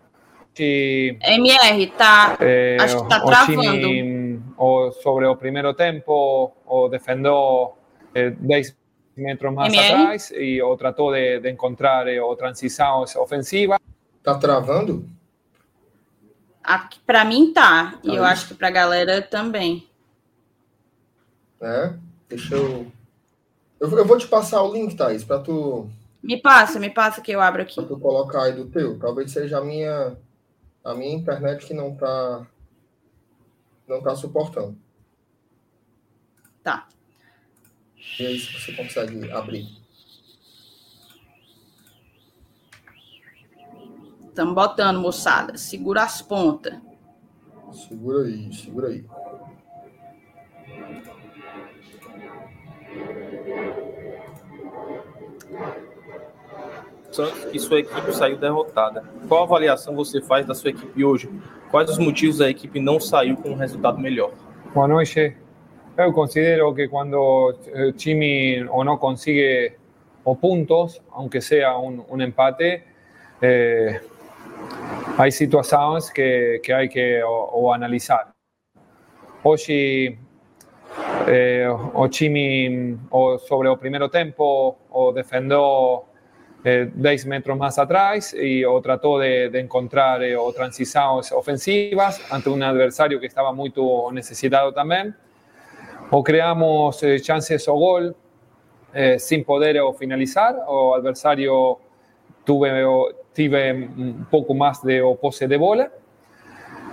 Si, 0.54 1.18
MR, 1.20 1.86
tá, 1.98 2.38
eh, 2.40 2.78
acho 2.80 3.02
que 3.02 3.08
tá 3.10 3.20
travando. 3.20 4.42
O, 4.56 4.90
sobre 4.90 5.26
o 5.26 5.36
primeiro 5.36 5.74
tempo, 5.74 6.52
o 6.64 6.88
defendeu 6.88 7.74
eh, 8.14 8.30
10 8.30 8.74
metros 9.16 9.52
más 9.52 9.72
MR? 9.72 9.94
atrás 9.94 10.30
e 10.30 10.62
o 10.62 10.76
tratou 10.76 11.12
de, 11.12 11.40
de 11.40 11.50
encontrar 11.50 12.06
eh, 12.08 12.20
o 12.20 12.36
transição 12.36 13.04
ofensiva. 13.16 13.80
Tá 14.22 14.36
travando? 14.36 15.08
Para 17.06 17.24
mim 17.24 17.52
tá, 17.52 17.92
tá, 17.92 18.00
e 18.02 18.16
eu 18.16 18.24
acho 18.24 18.48
que 18.48 18.54
para 18.54 18.68
a 18.68 18.72
galera 18.72 19.22
também. 19.22 19.88
É, 21.60 21.94
deixa 22.28 22.56
eu 22.56 22.90
eu, 23.78 23.90
eu 23.98 24.06
vou 24.06 24.16
te 24.16 24.26
passar 24.26 24.62
o 24.62 24.72
link, 24.72 24.96
Thaís, 24.96 25.24
para 25.24 25.40
tu. 25.40 25.88
Me 26.22 26.40
passa, 26.40 26.78
me 26.78 26.90
passa 26.90 27.20
que 27.20 27.30
eu 27.30 27.40
abro 27.40 27.62
aqui. 27.62 27.76
Para 27.76 27.84
tu 27.84 27.98
colocar 27.98 28.44
aí 28.44 28.52
do 28.52 28.66
teu. 28.66 28.98
Talvez 28.98 29.30
seja 29.30 29.58
a 29.58 29.64
minha, 29.64 30.16
a 30.82 30.94
minha 30.94 31.14
internet 31.14 31.66
que 31.66 31.74
não 31.74 31.94
tá, 31.94 32.46
não 33.86 34.00
tá 34.02 34.16
suportando. 34.16 34.76
Tá. 36.62 36.88
É 38.18 38.22
Vê 38.22 38.38
se 38.38 38.52
você 38.52 38.72
consegue 38.72 39.30
abrir. 39.30 39.68
Estamos 44.28 44.54
botando, 44.54 45.00
moçada. 45.00 45.56
Segura 45.56 46.02
as 46.02 46.20
pontas. 46.20 46.74
Segura 47.72 48.26
aí, 48.26 48.52
segura 48.54 48.88
aí. 48.88 49.04
Santos 57.10 57.44
que 57.46 57.58
sua 57.58 57.80
equipe 57.80 58.12
saiu 58.12 58.36
derrotada. 58.36 59.02
Qual 59.26 59.42
avaliação 59.42 59.94
você 59.94 60.20
faz 60.20 60.46
da 60.46 60.54
sua 60.54 60.68
equipe 60.68 61.02
hoje? 61.02 61.30
Quais 61.70 61.88
os 61.88 61.98
motivos 61.98 62.38
da 62.38 62.50
equipe 62.50 62.78
não 62.78 63.00
saiu 63.00 63.36
com 63.38 63.50
um 63.50 63.56
resultado 63.56 63.98
melhor? 63.98 64.32
Boa 64.74 64.86
noite. 64.86 65.34
Eu 65.98 66.12
considero 66.12 66.74
que 66.74 66.88
quando 66.88 67.16
o 67.16 67.92
time 67.92 68.66
ou 68.68 68.84
não 68.84 68.98
consigue 68.98 69.72
o 70.24 70.36
pontos, 70.36 71.00
aunque 71.10 71.40
seja 71.40 71.78
um, 71.78 72.04
um 72.10 72.20
empate, 72.20 72.82
eh, 73.40 74.00
há 75.16 75.30
situações 75.30 76.10
que, 76.10 76.60
que 76.62 76.70
há 76.70 76.86
que 76.86 77.22
o, 77.22 77.62
o 77.62 77.72
analisar. 77.72 78.30
Hoje 79.42 80.18
eh, 81.28 81.66
o 81.94 82.08
time 82.08 82.98
o 83.10 83.38
sobre 83.38 83.68
o 83.68 83.78
primeiro 83.78 84.10
tempo 84.10 84.76
o 84.90 85.12
defendeu 85.12 86.04
eh, 86.62 86.90
10 86.94 87.24
metros 87.24 87.56
más 87.56 87.78
atrás 87.78 88.34
y 88.34 88.66
o 88.66 88.82
trató 88.82 89.18
de, 89.18 89.48
de 89.48 89.60
encontrar 89.60 90.22
eh, 90.22 90.36
o 90.36 90.52
transiciones 90.52 91.32
ofensivas 91.32 92.20
ante 92.30 92.50
un 92.50 92.62
adversario 92.62 93.18
que 93.18 93.26
estaba 93.26 93.50
muy 93.52 93.72
necesitado 94.12 94.74
también. 94.74 95.16
O 96.10 96.22
creamos 96.22 97.02
eh, 97.02 97.18
chances 97.20 97.66
o 97.68 97.74
gol 97.74 98.14
eh, 98.94 99.18
sin 99.18 99.44
poder 99.44 99.80
o 99.80 99.92
finalizar, 99.92 100.56
o 100.68 100.94
adversario 100.94 101.78
tuve, 102.44 102.84
o, 102.84 103.08
tive 103.32 103.72
un 103.72 104.26
poco 104.30 104.54
más 104.54 104.82
de 104.82 105.02
o 105.02 105.16
pose 105.16 105.48
de 105.48 105.56
bola. 105.56 105.90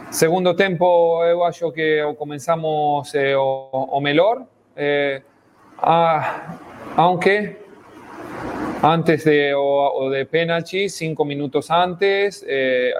Segundo 0.09 0.55
tempo, 0.55 1.23
eu 1.25 1.43
acho 1.43 1.71
que 1.71 2.03
o 2.03 2.15
comenzamos 2.15 3.13
eh, 3.15 3.35
o, 3.35 3.69
o 3.71 4.01
melhor, 4.01 4.45
eh, 4.75 5.21
a, 5.77 6.57
aunque 6.97 7.57
antes 8.81 9.23
de, 9.23 9.53
o, 9.55 10.09
de 10.09 10.25
penalti, 10.25 10.89
cinco 10.89 11.23
minutos 11.23 11.71
antes, 11.71 12.43
eh, 12.47 12.93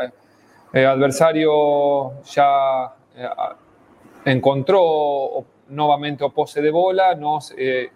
el 0.72 0.88
adversario 0.88 2.24
ya 2.24 2.94
eh, 3.16 3.30
encontró 4.26 5.46
nuevamente 5.70 6.24
o 6.24 6.30
pose 6.30 6.62
de 6.62 6.72
bola, 6.72 7.16
nos 7.16 7.54
eh, 7.58 7.90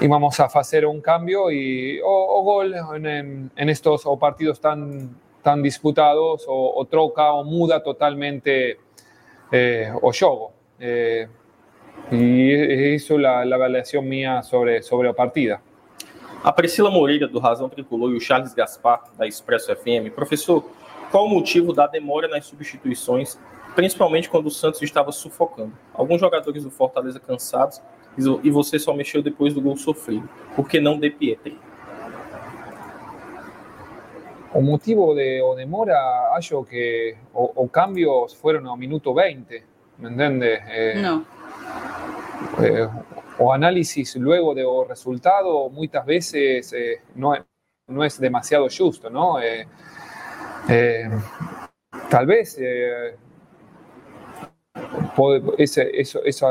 íbamos 0.00 0.38
a 0.40 0.44
hacer 0.44 0.86
un 0.86 1.00
cambio 1.00 1.50
y 1.50 2.00
o, 2.02 2.42
gol 2.42 2.74
en, 2.74 3.50
en, 3.54 3.68
estos 3.68 4.06
o 4.06 4.18
partidos 4.18 4.60
tan, 4.60 5.16
tan 5.42 5.62
disputados 5.62 6.44
o, 6.48 6.84
troca 6.90 7.32
o 7.32 7.44
muda 7.44 7.82
totalmente 7.82 8.78
eh, 9.52 9.92
o 10.00 10.12
juego. 10.12 10.52
Eh, 10.78 11.28
eso 12.10 13.18
la, 13.18 13.44
la 13.44 13.56
avaliación 13.56 14.08
mía 14.08 14.42
sobre, 14.42 14.82
sobre 14.82 15.08
la 15.08 15.14
partida. 15.14 15.60
A 16.42 16.52
Priscila 16.52 16.90
Moreira, 16.90 17.28
do 17.28 17.38
Razão 17.38 17.68
Tricolor, 17.68 18.12
e 18.12 18.16
o 18.16 18.20
Charles 18.20 18.54
Gaspar, 18.54 19.02
da 19.18 19.26
Expresso 19.26 19.76
FM. 19.76 20.10
Professor, 20.14 20.64
qual 21.10 21.26
o 21.26 21.28
motivo 21.28 21.74
da 21.74 21.86
demora 21.86 22.28
nas 22.28 22.46
substituições, 22.46 23.38
principalmente 23.74 24.28
quando 24.28 24.46
o 24.46 24.50
Santos 24.50 24.82
estava 24.82 25.12
sufocando? 25.12 25.72
Alguns 25.94 26.20
jogadores 26.20 26.64
do 26.64 26.70
Fortaleza 26.70 27.20
cansados 27.20 27.80
e 28.42 28.50
você 28.50 28.78
só 28.78 28.92
mexeu 28.92 29.22
depois 29.22 29.54
do 29.54 29.60
gol 29.60 29.76
sofrido. 29.76 30.28
Por 30.54 30.68
que 30.68 30.80
não 30.80 30.98
De 30.98 31.10
Pietri? 31.10 31.58
O 34.52 34.60
motivo 34.60 35.14
de 35.14 35.40
o 35.42 35.54
demora, 35.54 35.96
acho 36.34 36.64
que 36.64 37.16
o, 37.32 37.64
o 37.64 37.68
cambios 37.68 38.34
foram 38.34 38.60
no 38.60 38.76
minuto 38.76 39.14
20, 39.14 39.62
¿me 39.98 40.10
entende? 40.10 40.60
Eh, 40.66 41.00
não. 41.00 41.24
Eh, 42.58 42.90
o 43.38 43.52
análisis 43.52 44.16
luego 44.16 44.54
de 44.54 44.64
o 44.64 44.84
resultado 44.84 45.70
muchas 45.70 46.04
veces 46.04 46.72
eh, 46.72 47.00
no, 47.14 47.34
no, 47.86 48.04
es 48.04 48.18
demasiado 48.18 48.66
justo, 48.68 49.08
¿no? 49.08 49.40
Eh, 49.40 49.66
eh, 50.68 51.08
tal 52.10 52.26
vez 52.26 52.58
ese, 55.58 55.90
eso, 56.00 56.24
esa, 56.24 56.48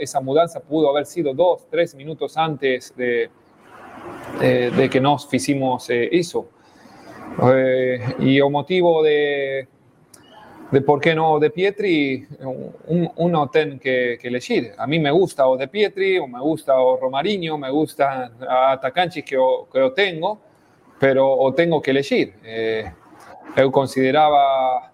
esa, 0.00 0.20
mudanza 0.20 0.60
pudo 0.60 0.90
haber 0.90 1.06
sido 1.06 1.34
dos, 1.34 1.66
tres 1.70 1.94
minutos 1.94 2.36
antes 2.36 2.94
de, 2.96 3.30
de 4.40 4.90
que 4.90 5.00
nos 5.00 5.32
hicimos 5.32 5.86
eso. 5.88 6.48
y 8.18 8.38
el 8.38 8.50
motivo 8.50 9.02
de, 9.02 9.68
de 10.70 10.80
por 10.80 11.00
qué 11.00 11.14
no 11.14 11.38
De 11.38 11.50
Pietri, 11.50 12.26
un, 12.40 13.10
uno 13.16 13.48
tiene 13.48 13.78
que, 13.78 14.18
que, 14.20 14.28
elegir. 14.28 14.72
A 14.76 14.86
mí 14.86 14.98
me 14.98 15.10
gusta 15.10 15.46
o 15.46 15.56
De 15.56 15.68
Pietri, 15.68 16.18
o 16.18 16.26
me 16.26 16.40
gusta 16.40 16.78
o 16.78 16.96
Romarinho, 16.96 17.56
me 17.56 17.70
gusta 17.70 18.32
atacantes 18.48 19.24
que, 19.24 19.36
que 19.36 19.78
yo 19.78 19.92
tengo, 19.92 20.40
pero 20.98 21.30
o 21.32 21.54
tengo 21.54 21.80
que 21.80 21.92
elegir. 21.92 22.34
Eh, 22.44 22.90
yo 23.56 23.70
consideraba 23.70 24.92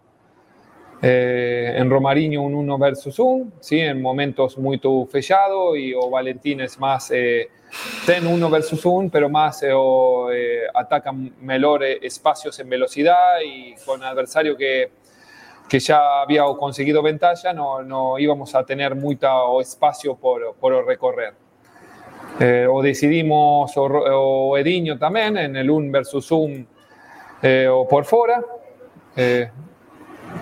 eh, 1.05 1.75
en 1.77 1.91
Romarinho 1.91 2.43
un 2.43 2.55
uno 2.55 2.79
versus 2.79 3.19
uno, 3.19 3.51
¿sí? 3.59 3.81
en 3.81 4.01
momentos 4.01 4.57
muy 4.57 4.81
fechados, 5.11 5.77
y 5.77 5.93
o 5.93 6.09
Valentín 6.09 6.61
es 6.61 6.79
más, 6.79 7.11
eh, 7.11 7.49
ten 8.07 8.25
uno 8.27 8.49
versus 8.49 8.85
uno, 8.87 9.11
pero 9.13 9.29
más 9.29 9.65
eh, 9.65 9.73
o, 9.75 10.31
eh, 10.33 10.63
atacan 10.73 11.35
mejor 11.41 11.83
espacios 11.83 12.59
en 12.61 12.69
velocidad 12.69 13.41
y 13.45 13.75
con 13.85 14.03
adversario 14.03 14.57
que 14.57 15.03
que 15.69 15.81
ya 15.81 16.21
había 16.21 16.43
conseguido 16.59 17.03
ventaja, 17.03 17.55
no, 17.55 17.83
no 17.83 18.19
íbamos 18.19 18.55
a 18.55 18.63
tener 18.63 18.95
mucho 18.95 19.59
espacio 19.59 20.17
por, 20.17 20.55
por 20.57 20.85
recorrer. 20.85 21.33
O 22.71 22.83
decidimos, 22.83 23.75
o, 23.79 23.85
o, 23.85 24.59
Ediño 24.59 24.99
también, 24.99 25.39
en 25.39 25.57
el 25.57 25.71
1 25.71 25.91
versus 25.91 26.31
1 26.31 26.67
eh, 27.43 27.69
o 27.69 27.89
por 27.89 28.05
fuera. 28.05 28.45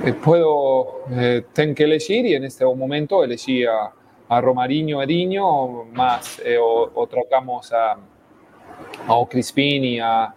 Eh, 0.04 0.08
eh 0.08 0.12
puedo, 0.12 1.04
eh, 1.10 1.44
tengo 1.52 1.74
que 1.74 1.84
elegir 1.84 2.26
y 2.26 2.34
en 2.34 2.44
este 2.44 2.64
momento 2.64 3.22
elegí 3.24 3.64
a, 3.64 3.92
a 4.28 4.40
Romarinho 4.40 5.84
más 5.92 6.40
eh, 6.44 6.58
o, 6.60 7.06
trocamos 7.06 7.72
a, 7.72 7.92
a 7.92 9.28
Crispini, 9.28 10.00
a, 10.00 10.34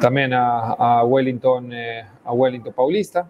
también 0.00 0.32
a, 0.32 0.72
a 0.72 1.04
Wellington, 1.04 1.72
a 2.24 2.32
Wellington 2.32 2.72
Paulista. 2.72 3.28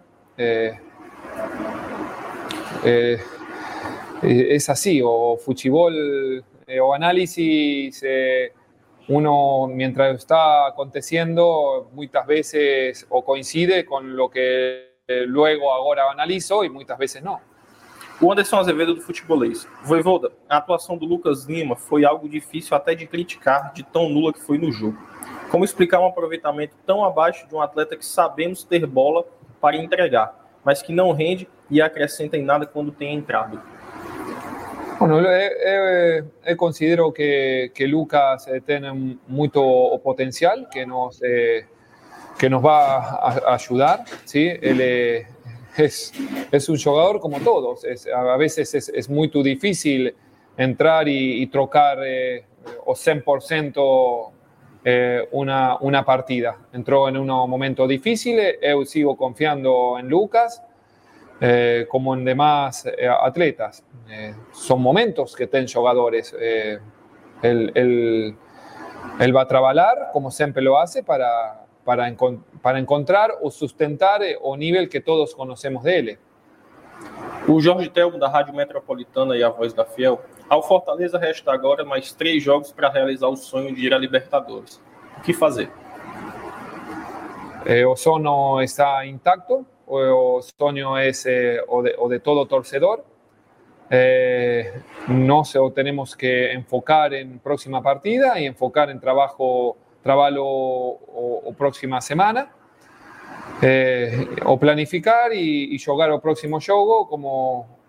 Eh, 2.83 3.19
eh, 4.23 4.55
es 4.55 4.69
así, 4.69 5.01
o 5.03 5.37
fuchibol 5.37 6.43
eh, 6.65 6.79
o 6.79 6.93
análisis, 6.93 8.03
uno 9.09 9.67
mientras 9.67 10.17
está 10.17 10.67
aconteciendo 10.67 11.89
muchas 11.93 12.25
veces 12.25 13.05
o 13.09 13.25
coincide 13.25 13.85
con 13.85 14.15
lo 14.15 14.29
que 14.29 14.88
luego 15.27 15.71
ahora 15.71 16.09
analizo 16.11 16.63
y 16.63 16.69
muchas 16.69 16.97
veces 16.97 17.23
no. 17.23 17.39
O 18.21 18.29
Anderson 18.31 18.59
Azevedo 18.59 18.93
do 18.93 19.01
Futebolês. 19.01 19.65
Voivoda, 19.81 20.29
a 20.49 20.57
atuação 20.57 20.97
do 20.97 21.05
Lucas 21.05 21.45
Lima 21.45 21.77
foi 21.77 22.03
algo 22.03 22.27
difícil 22.27 22.75
até 22.75 22.93
de 22.93 23.07
criticar, 23.07 23.71
de 23.73 23.81
tão 23.81 24.09
nula 24.09 24.33
que 24.33 24.41
foi 24.41 24.57
no 24.57 24.71
jogo. 24.73 24.97
Como 25.49 25.63
explicar 25.63 26.01
um 26.01 26.05
aproveitamento 26.05 26.75
tão 26.85 27.03
abaixo 27.03 27.47
de 27.47 27.55
um 27.55 27.61
atleta 27.61 27.95
que 27.95 28.05
sabemos 28.05 28.63
ter 28.63 28.85
bola 28.85 29.25
para 29.61 29.77
entregar, 29.77 30.35
mas 30.65 30.81
que 30.81 30.91
não 30.91 31.13
rende 31.13 31.47
e 31.69 31.81
acrescenta 31.81 32.35
em 32.35 32.43
nada 32.43 32.65
quando 32.65 32.91
tem 32.91 33.15
entrado. 33.15 33.61
Bueno, 34.99 35.21
eu, 35.21 36.27
eu, 36.45 36.57
considero 36.57 37.09
que, 37.13 37.71
que 37.73 37.87
Lucas 37.87 38.45
tem 38.65 38.81
muito 39.25 39.97
potencial, 40.03 40.65
que 40.65 40.85
nos, 40.85 41.21
eh, 41.23 41.65
que 42.39 42.49
nos 42.49 42.65
va 42.65 42.97
a 43.15 43.53
ayudar. 43.53 44.05
¿sí? 44.25 44.49
Él 44.61 45.25
es, 45.77 46.13
es 46.51 46.69
un 46.69 46.79
jugador 46.81 47.19
como 47.19 47.39
todos. 47.39 47.83
Es, 47.83 48.07
a 48.07 48.37
veces 48.37 48.73
es, 48.73 48.89
es, 48.89 49.09
muy 49.09 49.27
difícil 49.27 50.15
entrar 50.57 51.07
y, 51.07 51.41
y 51.41 51.47
trocar 51.47 51.99
eh, 52.03 52.45
o 52.85 52.93
100% 52.93 54.31
eh, 54.85 55.27
una, 55.31 55.77
una, 55.81 56.05
partida. 56.05 56.57
Entró 56.73 57.09
en 57.09 57.17
un 57.17 57.27
momento 57.27 57.87
difícil, 57.87 58.39
yo 58.61 58.85
sigo 58.85 59.17
confiando 59.17 59.97
en 59.99 60.07
Lucas, 60.07 60.63
eh, 61.41 61.85
como 61.89 62.13
en 62.13 62.25
demás 62.25 62.85
eh, 62.85 63.07
atletas. 63.07 63.83
Eh, 64.09 64.33
son 64.51 64.81
momentos 64.81 65.35
que 65.35 65.47
tienen 65.47 65.69
jugadores. 65.69 66.35
Eh, 66.39 66.79
él, 67.41 67.71
él, 67.75 68.35
él, 69.19 69.35
va 69.35 69.43
a 69.43 69.47
trabajar, 69.47 70.09
como 70.11 70.31
siempre 70.31 70.61
lo 70.61 70.77
hace, 70.77 71.03
para, 71.03 71.65
para, 71.89 72.05
para 72.61 72.79
encontrar 72.79 73.39
o 73.41 73.49
sustentar 73.49 74.21
o 74.41 74.55
nivel 74.55 74.87
que 74.87 75.01
todos 75.01 75.33
conocemos 75.33 75.81
de 75.81 75.97
él. 75.97 76.19
O 77.47 77.59
Jorge 77.59 77.89
Telmo, 77.89 78.19
da 78.19 78.29
Rádio 78.29 78.53
Metropolitana 78.53 79.35
e 79.35 79.43
a 79.43 79.49
Voz 79.49 79.73
da 79.73 79.83
Fiel. 79.85 80.21
Ao 80.47 80.61
Fortaleza 80.61 81.17
resta 81.17 81.51
agora 81.51 81.83
mais 81.83 82.13
três 82.13 82.43
jogos 82.43 82.71
para 82.71 82.91
realizar 82.91 83.27
o 83.27 83.35
sonho 83.35 83.73
de 83.73 83.87
ir 83.87 83.91
a 83.91 83.97
Libertadores. 83.97 84.79
O 85.17 85.21
que 85.21 85.33
fazer? 85.33 85.71
Eh, 87.65 87.87
o 87.87 87.95
sono 87.95 88.61
está 88.61 89.03
intacto, 89.07 89.65
o 89.87 90.41
sonho 90.59 90.95
é 90.95 91.09
eh, 91.25 91.65
o, 91.67 91.81
de, 91.81 91.95
o, 91.97 92.07
de, 92.07 92.19
todo 92.19 92.45
torcedor. 92.45 93.03
Eh, 93.89 94.79
nos 95.07 95.57
tenemos 95.73 96.15
que 96.15 96.53
enfocar 96.53 97.15
en 97.15 97.39
próxima 97.39 97.81
partida 97.81 98.39
y 98.39 98.45
enfocar 98.45 98.91
en 98.91 98.99
trabajo 98.99 99.75
trabalho 100.03 100.43
o, 100.43 101.53
próxima 101.57 102.01
semana. 102.01 102.49
Eh, 103.61 104.27
o 104.45 104.57
planificar 104.57 105.33
y, 105.33 105.75
y, 105.75 105.79
jugar 105.79 106.09
el 106.11 106.21
próximo 106.21 106.59
juego 106.61 107.07
como 107.07 107.79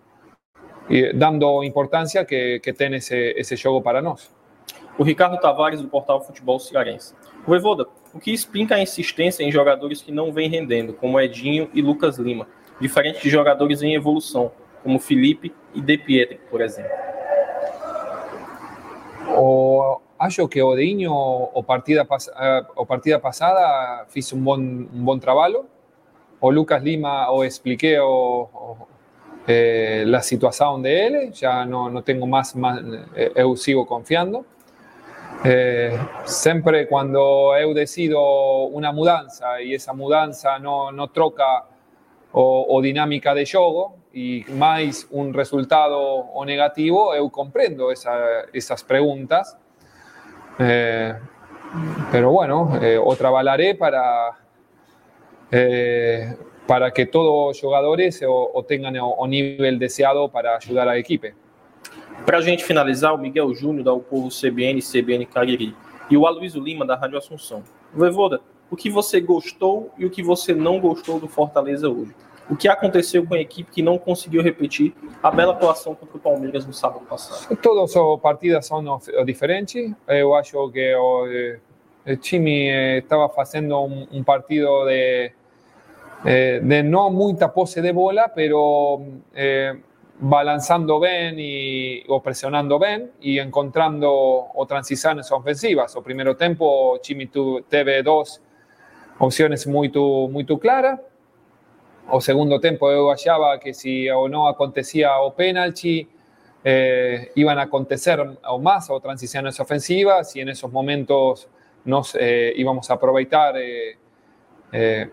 dando 1.13 1.63
importância 1.63 2.25
que, 2.25 2.59
que 2.59 2.73
tem 2.73 2.93
esse, 2.95 3.33
esse 3.37 3.55
jogo 3.55 3.81
para 3.81 4.01
nós. 4.01 4.29
O 4.97 5.03
Ricardo 5.03 5.39
Tavares, 5.39 5.81
do 5.81 5.87
portal 5.87 6.21
Futebol 6.21 6.59
Cearense. 6.59 7.15
Voivoda, 7.45 7.87
o 8.13 8.19
que 8.19 8.31
explica 8.31 8.75
a 8.75 8.81
insistência 8.81 9.43
em 9.43 9.51
jogadores 9.51 10.01
que 10.01 10.11
não 10.11 10.31
vêm 10.31 10.49
rendendo, 10.49 10.93
como 10.93 11.19
Edinho 11.19 11.69
e 11.73 11.81
Lucas 11.81 12.17
Lima, 12.17 12.47
diferente 12.79 13.21
de 13.21 13.29
jogadores 13.29 13.81
em 13.81 13.95
evolução, 13.95 14.51
como 14.83 14.99
Felipe 14.99 15.53
e 15.73 15.81
De 15.81 15.97
Pietri, 15.97 16.39
por 16.49 16.61
exemplo? 16.61 17.10
Acho 20.21 20.47
que 20.47 20.61
Odinho, 20.61 21.13
o 21.13 21.63
partida, 21.63 22.07
eh, 22.39 22.63
o 22.75 22.85
partida 22.85 23.19
passada, 23.19 24.05
fez 24.07 24.31
um 24.33 24.41
bom, 24.43 24.57
um 24.57 25.03
bom 25.03 25.17
trabalho. 25.19 25.65
O 26.39 26.51
Lucas 26.51 26.81
Lima, 26.81 27.29
o 27.31 27.43
expliquei 27.43 27.99
o, 27.99 28.49
o 28.53 28.87
eh, 29.47 30.03
la 30.05 30.21
situación 30.21 30.81
de 30.83 31.07
él, 31.07 31.31
ya 31.33 31.65
no, 31.65 31.89
no 31.89 32.03
tengo 32.03 32.27
más, 32.27 32.55
más 32.55 32.79
eh, 33.15 33.33
yo 33.35 33.55
sigo 33.55 33.85
confiando. 33.85 34.45
Eh, 35.43 35.97
siempre 36.25 36.87
cuando 36.87 37.55
he 37.55 37.73
decido 37.73 38.65
una 38.65 38.91
mudanza 38.91 39.59
y 39.59 39.73
esa 39.73 39.93
mudanza 39.93 40.59
no, 40.59 40.91
no 40.91 41.07
troca 41.07 41.65
o, 42.31 42.67
o, 42.69 42.81
dinámica 42.81 43.33
de 43.33 43.47
juego 43.51 43.95
y 44.13 44.45
más 44.51 45.07
un 45.09 45.33
resultado 45.33 45.99
o 45.99 46.45
negativo, 46.45 47.15
yo 47.15 47.29
comprendo 47.29 47.91
esa, 47.91 48.41
esas 48.53 48.83
preguntas. 48.83 49.57
Eh, 50.63 51.15
pero 52.11 52.31
bueno, 52.31 52.77
eh, 52.81 52.99
o 52.99 53.15
para 53.15 54.37
eh, 55.51 56.37
para 56.67 56.91
que 56.91 57.07
todos 57.07 57.47
los 57.47 57.59
jugadores 57.59 58.23
o, 58.27 58.63
tengan 58.67 58.95
o, 59.01 59.27
nivel 59.27 59.79
deseado 59.79 60.29
para 60.29 60.55
ayudar 60.57 60.87
al 60.87 60.97
equipo. 60.97 61.27
Para 62.25 62.37
a 62.37 62.41
gente 62.41 62.63
finalizar, 62.63 63.13
o 63.13 63.17
Miguel 63.17 63.53
Júnior 63.55 63.83
da 63.83 63.91
O 63.91 64.01
Povo 64.01 64.29
CBN 64.29 64.79
CBN 64.81 65.25
Cariri 65.25 65.75
e 66.09 66.15
o 66.15 66.27
Aloysio 66.27 66.61
Lima 66.61 66.85
da 66.85 66.95
Rádio 66.95 67.17
Assunção. 67.17 67.63
Voivoda, 67.93 68.39
o 68.69 68.75
que 68.75 68.89
você 68.89 69.19
gostou 69.19 69.91
e 69.97 70.05
o 70.05 70.09
que 70.09 70.21
você 70.21 70.53
não 70.53 70.79
gostou 70.79 71.19
do 71.19 71.27
Fortaleza 71.27 71.89
hoje? 71.89 72.13
O 72.49 72.55
que 72.55 72.67
aconteceu 72.67 73.25
com 73.25 73.33
a 73.33 73.39
equipe 73.39 73.71
que 73.71 73.81
não 73.81 73.97
conseguiu 73.97 74.41
repetir 74.41 74.93
a 75.23 75.31
bela 75.31 75.53
atuação 75.53 75.95
contra 75.95 76.17
o 76.17 76.19
Palmeiras 76.19 76.65
no 76.65 76.73
sábado 76.73 77.05
passado? 77.05 77.55
Todos 77.57 77.95
os 77.95 78.19
partidas 78.19 78.65
são 78.65 78.99
diferentes. 79.25 79.91
Eu 80.07 80.35
acho 80.35 80.69
que 80.71 80.93
o, 80.95 81.25
o 82.05 82.17
time 82.17 82.97
estava 82.97 83.29
fazendo 83.29 83.79
um, 83.81 84.23
partido 84.23 84.85
de 84.85 85.31
eh, 86.23 86.59
de 86.61 86.83
no 86.83 87.09
mucha 87.09 87.49
pose 87.49 87.81
de 87.81 87.91
bola, 87.91 88.29
pero 88.29 89.01
eh, 89.33 89.73
balanzando 90.19 90.99
bien 90.99 91.35
y, 91.39 92.03
o 92.07 92.21
presionando 92.21 92.77
bien 92.77 93.11
y 93.21 93.39
encontrando 93.39 94.11
o 94.53 94.65
transiciones 94.67 95.31
ofensivas. 95.31 95.95
O 95.95 96.03
primero 96.03 96.35
tiempo, 96.35 96.99
Chimi 97.01 97.27
teve 97.67 98.03
dos 98.03 98.41
opciones 99.17 99.65
muy, 99.65 99.89
muy 99.89 100.45
claras. 100.45 100.99
O 102.09 102.19
segundo 102.19 102.59
tiempo, 102.59 102.91
yo 102.91 103.09
hallaba 103.09 103.59
que 103.59 103.73
si 103.73 104.09
o 104.09 104.27
no 104.27 104.47
acontecía 104.47 105.19
o 105.19 105.33
penalti, 105.33 106.07
eh, 106.63 107.31
iban 107.35 107.57
a 107.57 107.63
acontecer 107.63 108.19
o 108.19 108.59
más 108.59 108.89
o 108.89 108.99
transiciones 108.99 109.59
ofensivas 109.59 110.35
y 110.35 110.41
en 110.41 110.49
esos 110.49 110.71
momentos 110.71 111.47
nos 111.85 112.15
eh, 112.15 112.53
íbamos 112.55 112.89
a 112.91 112.95
aprovechar 112.95 113.55
eh, 113.57 113.97
eh 114.71 115.09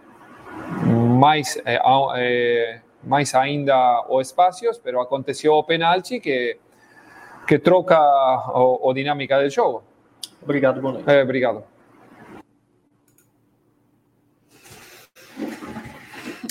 mais, 0.84 1.56
eh, 1.64 1.78
eh, 2.16 2.80
mais 3.02 3.34
ainda 3.34 4.02
o 4.08 4.20
espacios, 4.20 4.78
pero 4.78 5.00
aconteceu 5.00 5.54
o 5.54 5.64
penalti 5.64 6.20
que, 6.20 6.58
que 7.46 7.58
troca 7.58 7.98
o, 8.54 8.88
o 8.88 8.94
dinâmica 8.94 9.40
do 9.42 9.50
jogo. 9.50 9.82
Obrigado, 10.42 10.80
boa 10.80 10.94
noite. 10.94 11.22
Obrigado. 11.22 11.77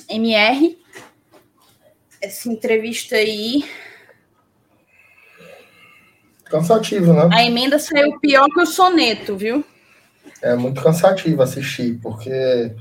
MR, 0.10 0.78
essa 2.22 2.50
entrevista 2.50 3.16
aí. 3.16 3.64
Cansativo, 6.46 7.14
né? 7.14 7.30
A 7.32 7.44
emenda 7.44 7.78
saiu 7.78 8.20
pior 8.20 8.48
que 8.50 8.62
o 8.62 8.66
soneto, 8.66 9.36
viu? 9.36 9.64
É 10.42 10.56
muito 10.56 10.82
cansativo 10.82 11.42
assistir, 11.42 12.00
porque 12.02 12.74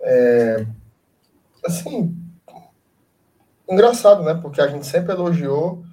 é, 0.00 0.66
assim, 1.64 2.14
engraçado, 3.68 4.22
né? 4.22 4.34
Porque 4.34 4.60
a 4.60 4.68
gente 4.68 4.86
sempre 4.86 5.12
elogiou 5.12 5.84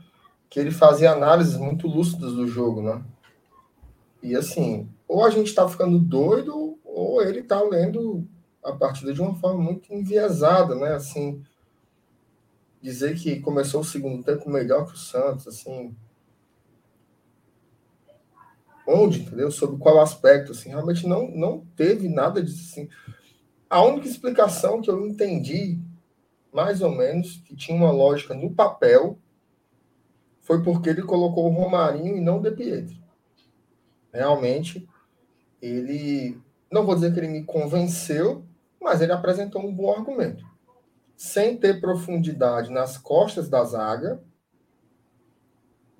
que 0.50 0.60
ele 0.60 0.72
fazia 0.72 1.12
análises 1.12 1.58
muito 1.58 1.88
lúcidas 1.88 2.34
do 2.34 2.48
jogo, 2.48 2.82
né? 2.82 3.02
E 4.22 4.36
assim, 4.36 4.90
ou 5.08 5.26
a 5.26 5.30
gente 5.30 5.56
tá 5.56 5.68
ficando 5.68 5.98
doido, 5.98 6.78
ou 6.84 7.24
ele 7.24 7.42
tá 7.42 7.62
lendo 7.62 8.28
a 8.64 8.74
partida 8.74 9.14
de 9.14 9.22
uma 9.22 9.36
forma 9.36 9.62
muito 9.62 9.94
enviesada, 9.94 10.76
né? 10.76 10.94
Assim, 10.94 11.44
dizer 12.82 13.16
que 13.16 13.40
começou 13.40 13.82
o 13.82 13.86
segundo 13.86 14.24
tempo 14.24 14.50
melhor 14.50 14.88
que 14.88 14.94
o 14.94 14.98
Santos, 14.98 15.48
assim. 15.48 15.96
Onde, 18.88 19.22
entendeu? 19.22 19.52
Sobre 19.52 19.78
qual 19.78 20.00
aspecto, 20.00 20.52
assim, 20.52 20.70
realmente 20.70 21.08
não, 21.08 21.30
não 21.30 21.66
teve 21.76 22.10
nada 22.10 22.42
disso, 22.42 22.72
assim. 22.72 22.90
A 23.70 23.82
única 23.84 24.08
explicação 24.08 24.82
que 24.82 24.90
eu 24.90 25.08
entendi, 25.08 25.80
mais 26.52 26.82
ou 26.82 26.92
menos, 26.92 27.38
que 27.38 27.56
tinha 27.56 27.78
uma 27.78 27.92
lógica 27.92 28.34
no 28.34 28.54
papel, 28.54 29.18
foi 30.42 30.62
porque 30.64 30.90
ele 30.90 31.04
colocou 31.04 31.46
o 31.46 31.54
Romarinho 31.54 32.18
e 32.18 32.22
não 32.22 32.40
o 32.40 32.42
De 32.42 32.52
Pietro. 32.52 32.98
Realmente, 34.12 34.86
ele, 35.62 36.38
não 36.70 36.86
vou 36.86 36.96
dizer 36.96 37.14
que 37.14 37.20
ele 37.20 37.30
me 37.30 37.44
convenceu, 37.46 38.44
mas 38.82 39.02
ele 39.02 39.12
apresentou 39.12 39.62
um 39.64 39.74
bom 39.74 39.92
argumento. 39.92 40.44
Sem 41.16 41.56
ter 41.56 41.80
profundidade 41.80 42.72
nas 42.72 42.98
costas 42.98 43.48
da 43.48 43.64
zaga, 43.64 44.22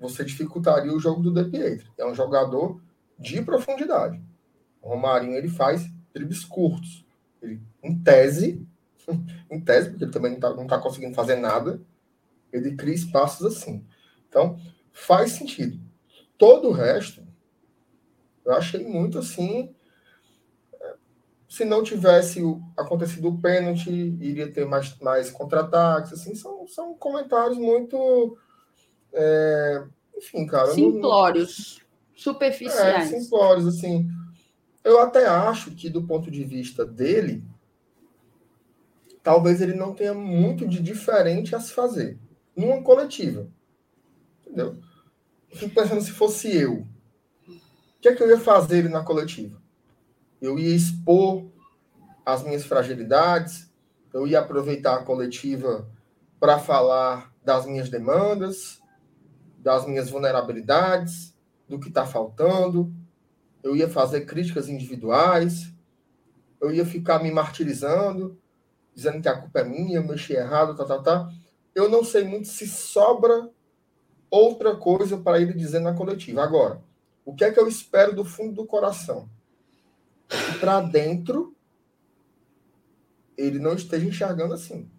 você 0.00 0.24
dificultaria 0.24 0.92
o 0.92 0.98
jogo 0.98 1.22
do 1.22 1.32
De 1.32 1.48
Pietro. 1.48 1.92
É 1.96 2.04
um 2.04 2.14
jogador 2.14 2.82
de 3.16 3.40
profundidade. 3.40 4.20
O 4.82 4.88
Romarinho 4.88 5.36
ele 5.36 5.48
faz 5.48 5.88
dribles 6.12 6.44
curtos. 6.44 7.06
Ele, 7.40 7.60
em 7.82 7.96
tese, 7.96 8.66
em 9.48 9.60
tese, 9.60 9.90
porque 9.90 10.04
ele 10.04 10.12
também 10.12 10.32
não 10.32 10.38
está 10.38 10.54
não 10.54 10.66
tá 10.66 10.78
conseguindo 10.78 11.14
fazer 11.14 11.36
nada, 11.36 11.80
ele 12.52 12.74
cria 12.74 12.94
espaços 12.94 13.46
assim. 13.46 13.86
Então, 14.28 14.58
faz 14.92 15.32
sentido. 15.32 15.80
Todo 16.36 16.68
o 16.68 16.72
resto, 16.72 17.22
eu 18.44 18.52
achei 18.52 18.84
muito 18.84 19.18
assim. 19.18 19.72
Se 21.52 21.66
não 21.66 21.82
tivesse 21.82 22.40
acontecido 22.78 23.28
o 23.28 23.38
pênalti, 23.38 23.90
iria 23.90 24.50
ter 24.50 24.64
mais, 24.64 24.98
mais 25.00 25.30
contra-ataques. 25.30 26.14
Assim, 26.14 26.34
são, 26.34 26.66
são 26.66 26.94
comentários 26.94 27.58
muito. 27.58 28.38
É, 29.12 29.84
enfim, 30.16 30.46
cara. 30.46 30.68
Simplórios. 30.68 31.76
Não, 31.78 32.16
superficiais. 32.16 33.12
É, 33.12 33.20
simplórios, 33.20 33.66
assim. 33.66 34.08
Eu 34.82 34.98
até 34.98 35.26
acho 35.26 35.72
que, 35.72 35.90
do 35.90 36.06
ponto 36.06 36.30
de 36.30 36.42
vista 36.42 36.86
dele, 36.86 37.44
talvez 39.22 39.60
ele 39.60 39.74
não 39.74 39.92
tenha 39.92 40.14
muito 40.14 40.66
de 40.66 40.80
diferente 40.80 41.54
a 41.54 41.60
se 41.60 41.74
fazer 41.74 42.18
numa 42.56 42.82
coletiva. 42.82 43.46
Entendeu? 44.40 44.78
Eu 45.50 45.56
fico 45.58 45.74
pensando 45.74 46.00
se 46.00 46.12
fosse 46.12 46.48
eu. 46.56 46.86
O 47.46 48.00
que 48.00 48.08
é 48.08 48.14
que 48.14 48.22
eu 48.22 48.30
ia 48.30 48.40
fazer 48.40 48.88
na 48.88 49.04
coletiva? 49.04 49.61
Eu 50.42 50.58
ia 50.58 50.74
expor 50.74 51.46
as 52.26 52.42
minhas 52.42 52.64
fragilidades, 52.64 53.72
eu 54.12 54.26
ia 54.26 54.40
aproveitar 54.40 54.96
a 54.96 55.04
coletiva 55.04 55.88
para 56.40 56.58
falar 56.58 57.32
das 57.44 57.64
minhas 57.64 57.88
demandas, 57.88 58.82
das 59.56 59.86
minhas 59.86 60.10
vulnerabilidades, 60.10 61.32
do 61.68 61.78
que 61.78 61.88
está 61.88 62.04
faltando, 62.04 62.92
eu 63.62 63.76
ia 63.76 63.88
fazer 63.88 64.22
críticas 64.22 64.68
individuais, 64.68 65.72
eu 66.60 66.72
ia 66.72 66.84
ficar 66.84 67.22
me 67.22 67.30
martirizando, 67.30 68.36
dizendo 68.92 69.22
que 69.22 69.28
a 69.28 69.40
culpa 69.40 69.60
é 69.60 69.64
minha, 69.64 69.98
eu 69.98 70.04
mexi 70.04 70.32
errado, 70.32 70.76
tá, 70.76 70.84
tá, 70.84 70.98
tá. 71.00 71.32
Eu 71.72 71.88
não 71.88 72.02
sei 72.02 72.24
muito 72.24 72.48
se 72.48 72.66
sobra 72.66 73.48
outra 74.28 74.74
coisa 74.74 75.16
para 75.16 75.40
ele 75.40 75.52
dizer 75.52 75.78
na 75.78 75.94
coletiva. 75.94 76.42
Agora, 76.42 76.82
o 77.24 77.32
que 77.32 77.44
é 77.44 77.52
que 77.52 77.60
eu 77.60 77.68
espero 77.68 78.12
do 78.12 78.24
fundo 78.24 78.54
do 78.54 78.66
coração? 78.66 79.30
Para 80.60 80.80
dentro 80.80 81.54
ele 83.36 83.58
não 83.58 83.74
esteja 83.74 84.06
enxergando 84.06 84.54
assim. 84.54 84.90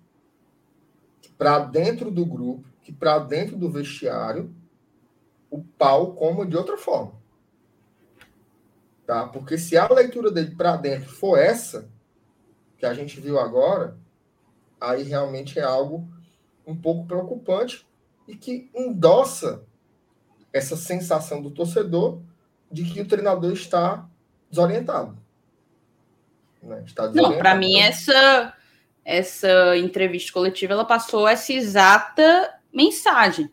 Para 1.37 1.59
dentro 1.59 2.11
do 2.11 2.25
grupo, 2.25 2.67
que 2.81 2.91
para 2.91 3.19
dentro 3.19 3.55
do 3.55 3.69
vestiário, 3.69 4.53
o 5.49 5.63
pau 5.63 6.13
coma 6.13 6.45
de 6.45 6.57
outra 6.57 6.77
forma. 6.77 7.13
Tá? 9.05 9.27
Porque 9.27 9.57
se 9.57 9.77
a 9.77 9.87
leitura 9.87 10.31
dele 10.31 10.55
para 10.55 10.77
dentro 10.77 11.09
for 11.09 11.37
essa, 11.37 11.89
que 12.77 12.85
a 12.85 12.93
gente 12.93 13.19
viu 13.19 13.39
agora, 13.39 13.97
aí 14.79 15.03
realmente 15.03 15.59
é 15.59 15.63
algo 15.63 16.07
um 16.65 16.75
pouco 16.75 17.05
preocupante 17.05 17.87
e 18.27 18.35
que 18.35 18.69
endossa 18.73 19.63
essa 20.51 20.75
sensação 20.75 21.41
do 21.41 21.51
torcedor 21.51 22.21
de 22.71 22.83
que 22.85 23.01
o 23.01 23.07
treinador 23.07 23.51
está 23.51 24.09
desorientado. 24.49 25.22
Né? 26.63 26.81
Desorientado. 26.81 27.15
Não, 27.15 27.37
para 27.37 27.55
mim 27.55 27.79
essa 27.79 28.53
essa 29.05 29.77
entrevista 29.77 30.31
coletiva 30.31 30.73
ela 30.73 30.85
passou 30.85 31.27
essa 31.27 31.51
exata 31.51 32.53
mensagem. 32.73 33.51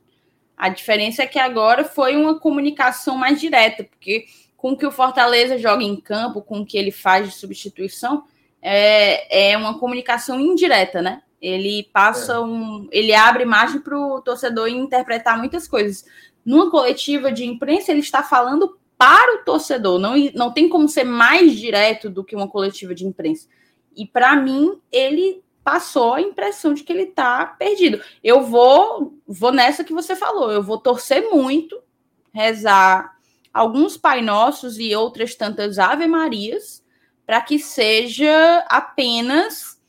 A 0.56 0.68
diferença 0.68 1.22
é 1.22 1.26
que 1.26 1.38
agora 1.38 1.84
foi 1.84 2.14
uma 2.16 2.38
comunicação 2.38 3.16
mais 3.16 3.40
direta, 3.40 3.82
porque 3.82 4.26
com 4.56 4.72
o 4.72 4.76
que 4.76 4.86
o 4.86 4.92
Fortaleza 4.92 5.58
joga 5.58 5.82
em 5.82 5.96
campo, 5.96 6.42
com 6.42 6.60
o 6.60 6.66
que 6.66 6.76
ele 6.76 6.92
faz 6.92 7.26
de 7.26 7.34
substituição, 7.34 8.24
é, 8.60 9.52
é 9.52 9.56
uma 9.56 9.78
comunicação 9.78 10.38
indireta, 10.38 11.00
né? 11.00 11.22
Ele 11.40 11.88
passa 11.92 12.34
é. 12.34 12.38
um. 12.40 12.86
Ele 12.92 13.14
abre 13.14 13.46
margem 13.46 13.80
para 13.80 13.98
o 13.98 14.20
torcedor 14.20 14.68
interpretar 14.68 15.38
muitas 15.38 15.66
coisas. 15.66 16.04
Numa 16.44 16.70
coletiva 16.70 17.32
de 17.32 17.46
imprensa, 17.46 17.90
ele 17.90 18.00
está 18.00 18.22
falando 18.22 18.78
para 19.00 19.36
o 19.36 19.44
torcedor, 19.44 19.98
não, 19.98 20.14
não 20.34 20.52
tem 20.52 20.68
como 20.68 20.86
ser 20.86 21.04
mais 21.04 21.56
direto 21.56 22.10
do 22.10 22.22
que 22.22 22.36
uma 22.36 22.46
coletiva 22.46 22.94
de 22.94 23.06
imprensa. 23.06 23.48
E 23.96 24.06
para 24.06 24.36
mim, 24.36 24.78
ele 24.92 25.42
passou 25.64 26.12
a 26.12 26.20
impressão 26.20 26.74
de 26.74 26.84
que 26.84 26.92
ele 26.92 27.04
está 27.04 27.46
perdido. 27.46 28.02
Eu 28.22 28.42
vou, 28.42 29.18
vou 29.26 29.52
nessa 29.52 29.84
que 29.84 29.94
você 29.94 30.14
falou, 30.14 30.52
eu 30.52 30.62
vou 30.62 30.76
torcer 30.76 31.30
muito, 31.30 31.82
rezar 32.30 33.16
alguns 33.54 33.96
Pai 33.96 34.20
Nossos 34.20 34.78
e 34.78 34.94
outras 34.94 35.34
tantas 35.34 35.78
Ave 35.78 36.06
Marias, 36.06 36.84
para 37.24 37.40
que 37.40 37.58
seja 37.58 38.66
apenas 38.68 39.80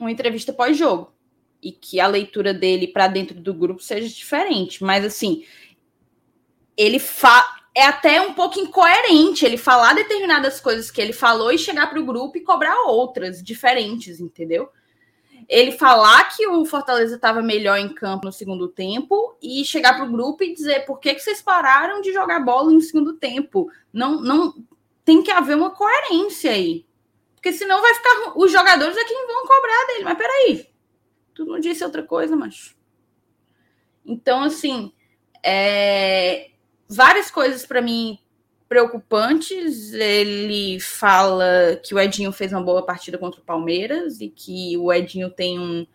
uma 0.00 0.10
entrevista 0.10 0.50
pós-jogo 0.50 1.12
e 1.62 1.72
que 1.72 2.00
a 2.00 2.06
leitura 2.06 2.54
dele 2.54 2.86
para 2.86 3.06
dentro 3.06 3.38
do 3.38 3.52
grupo 3.52 3.82
seja 3.82 4.08
diferente. 4.08 4.82
Mas 4.82 5.04
assim, 5.04 5.44
ele 6.76 6.98
fa 6.98 7.44
é 7.74 7.86
até 7.86 8.20
um 8.20 8.32
pouco 8.34 8.60
incoerente 8.60 9.44
ele 9.44 9.56
falar 9.56 9.94
determinadas 9.94 10.60
coisas 10.60 10.92
que 10.92 11.00
ele 11.00 11.12
falou 11.12 11.50
e 11.50 11.58
chegar 11.58 11.88
para 11.88 11.98
o 11.98 12.06
grupo 12.06 12.38
e 12.38 12.42
cobrar 12.42 12.84
outras 12.86 13.42
diferentes, 13.42 14.20
entendeu? 14.20 14.70
Ele 15.48 15.72
falar 15.72 16.24
que 16.34 16.46
o 16.46 16.64
Fortaleza 16.64 17.16
estava 17.16 17.42
melhor 17.42 17.76
em 17.76 17.92
campo 17.92 18.26
no 18.26 18.32
segundo 18.32 18.68
tempo 18.68 19.36
e 19.42 19.64
chegar 19.64 19.94
para 19.94 20.04
o 20.04 20.10
grupo 20.10 20.44
e 20.44 20.54
dizer 20.54 20.86
por 20.86 21.00
que, 21.00 21.14
que 21.14 21.20
vocês 21.20 21.42
pararam 21.42 22.00
de 22.00 22.12
jogar 22.12 22.40
bola 22.40 22.70
no 22.70 22.80
segundo 22.80 23.14
tempo. 23.14 23.68
Não, 23.92 24.20
não 24.22 24.54
tem 25.04 25.22
que 25.22 25.30
haver 25.30 25.56
uma 25.56 25.70
coerência 25.70 26.52
aí. 26.52 26.86
Porque 27.34 27.52
senão 27.52 27.82
vai 27.82 27.92
ficar. 27.94 28.32
Os 28.36 28.50
jogadores 28.50 28.96
é 28.96 29.04
quem 29.04 29.26
vão 29.26 29.46
cobrar 29.46 29.86
dele. 29.88 30.04
Mas 30.04 30.16
peraí. 30.16 30.66
Tu 31.34 31.44
não 31.44 31.60
disse 31.60 31.84
outra 31.84 32.02
coisa, 32.02 32.34
macho. 32.34 32.74
Então, 34.06 34.42
assim. 34.42 34.92
É, 35.42 36.52
várias 36.88 37.30
coisas 37.30 37.64
para 37.66 37.80
mim 37.80 38.18
preocupantes. 38.68 39.92
Ele 39.92 40.78
fala 40.80 41.80
que 41.82 41.94
o 41.94 41.98
Edinho 41.98 42.32
fez 42.32 42.52
uma 42.52 42.62
boa 42.62 42.84
partida 42.84 43.18
contra 43.18 43.40
o 43.40 43.44
Palmeiras 43.44 44.20
e 44.20 44.28
que 44.28 44.76
o 44.78 44.92
Edinho 44.92 45.30
tem 45.30 45.58
um 45.58 45.86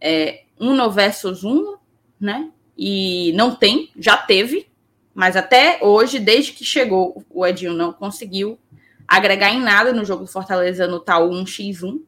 é, 0.00 0.42
no 0.58 0.90
versus 0.90 1.44
um, 1.44 1.76
né? 2.20 2.50
E 2.76 3.32
não 3.32 3.54
tem, 3.54 3.90
já 3.96 4.16
teve, 4.16 4.68
mas 5.14 5.34
até 5.34 5.78
hoje, 5.80 6.18
desde 6.18 6.52
que 6.52 6.64
chegou, 6.64 7.24
o 7.30 7.46
Edinho 7.46 7.72
não 7.72 7.92
conseguiu 7.92 8.58
agregar 9.08 9.50
em 9.50 9.60
nada 9.60 9.92
no 9.92 10.04
jogo 10.04 10.24
do 10.24 10.30
Fortaleza 10.30 10.86
no 10.86 11.00
tal 11.00 11.30
1x1. 11.30 12.00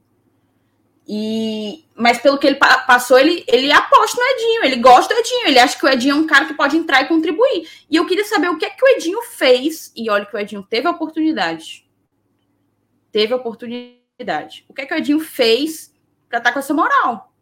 E, 1.10 1.86
mas 1.97 2.20
pelo 2.20 2.36
que 2.36 2.47
ele 2.47 2.56
passou, 2.56 3.18
ele, 3.18 3.43
ele 3.48 3.72
aposta 3.72 4.20
no 4.20 4.26
Edinho, 4.26 4.64
ele 4.64 4.76
gosta 4.76 5.14
do 5.14 5.20
Edinho, 5.20 5.47
ele 5.47 5.59
acha 5.59 5.78
que 5.78 5.86
o 5.86 5.89
Edinho 5.89 6.12
é 6.12 6.18
um 6.18 6.26
cara 6.26 6.44
que 6.44 6.52
pode 6.52 6.76
entrar 6.76 7.01
e 7.01 7.09
contribuir. 7.09 7.66
E 7.89 7.97
eu 7.97 8.05
queria 8.05 8.26
saber 8.26 8.51
o 8.51 8.59
que 8.59 8.66
é 8.66 8.70
que 8.70 8.85
o 8.85 8.89
Edinho 8.89 9.22
fez, 9.22 9.90
e 9.97 10.10
olha 10.10 10.26
que 10.26 10.36
o 10.36 10.39
Edinho 10.39 10.62
teve 10.62 10.86
a 10.86 10.90
oportunidade. 10.90 11.89
Teve 13.10 13.32
a 13.32 13.36
oportunidade. 13.36 14.66
O 14.68 14.74
que 14.74 14.82
é 14.82 14.86
que 14.86 14.93
o 14.93 14.98
Edinho 14.98 15.18
fez 15.18 15.94
para 16.28 16.40
estar 16.40 16.51
tá 16.51 16.52
com 16.52 16.59
essa 16.59 16.74
moral? 16.74 17.32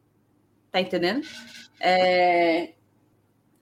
Tá 0.71 0.81
entendendo? 0.81 1.27
É... 1.81 2.75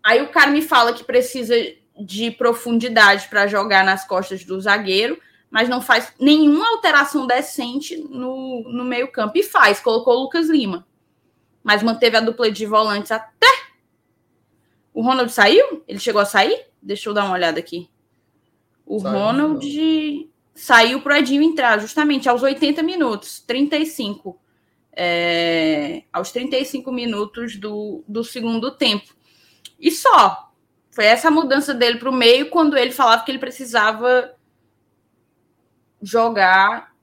Aí 0.02 0.20
o 0.20 0.28
cara 0.28 0.50
me 0.50 0.60
fala 0.60 0.92
que 0.92 1.02
precisa 1.02 1.54
de 1.98 2.30
profundidade 2.30 3.26
para 3.28 3.46
jogar 3.46 3.82
nas 3.84 4.06
costas 4.06 4.44
do 4.44 4.60
zagueiro 4.60 5.18
mas 5.54 5.68
não 5.68 5.80
faz 5.80 6.12
nenhuma 6.18 6.68
alteração 6.68 7.28
decente 7.28 7.96
no, 7.96 8.64
no 8.72 8.84
meio-campo. 8.84 9.38
E 9.38 9.42
faz, 9.44 9.78
colocou 9.78 10.16
o 10.16 10.22
Lucas 10.22 10.48
Lima. 10.48 10.84
Mas 11.62 11.80
manteve 11.80 12.16
a 12.16 12.20
dupla 12.20 12.50
de 12.50 12.66
volantes 12.66 13.12
até. 13.12 13.46
O 14.92 15.00
Ronald 15.00 15.30
saiu? 15.30 15.84
Ele 15.86 16.00
chegou 16.00 16.20
a 16.20 16.24
sair? 16.24 16.66
Deixa 16.82 17.08
eu 17.08 17.14
dar 17.14 17.26
uma 17.26 17.34
olhada 17.34 17.60
aqui. 17.60 17.88
O 18.84 18.98
saiu, 18.98 19.16
Ronald 19.16 19.64
não. 19.64 20.28
saiu 20.56 21.00
para 21.00 21.14
o 21.14 21.18
Edinho 21.18 21.44
entrar, 21.44 21.78
justamente 21.78 22.28
aos 22.28 22.42
80 22.42 22.82
minutos, 22.82 23.38
35. 23.46 24.36
É, 24.92 26.02
aos 26.12 26.32
35 26.32 26.90
minutos 26.90 27.54
do, 27.54 28.02
do 28.08 28.24
segundo 28.24 28.72
tempo. 28.72 29.14
E 29.78 29.92
só. 29.92 30.52
Foi 30.90 31.04
essa 31.04 31.30
mudança 31.30 31.72
dele 31.72 32.00
para 32.00 32.10
o 32.10 32.12
meio 32.12 32.50
quando 32.50 32.76
ele 32.76 32.90
falava 32.90 33.24
que 33.24 33.30
ele 33.30 33.38
precisava 33.38 34.34
jogar 36.04 36.94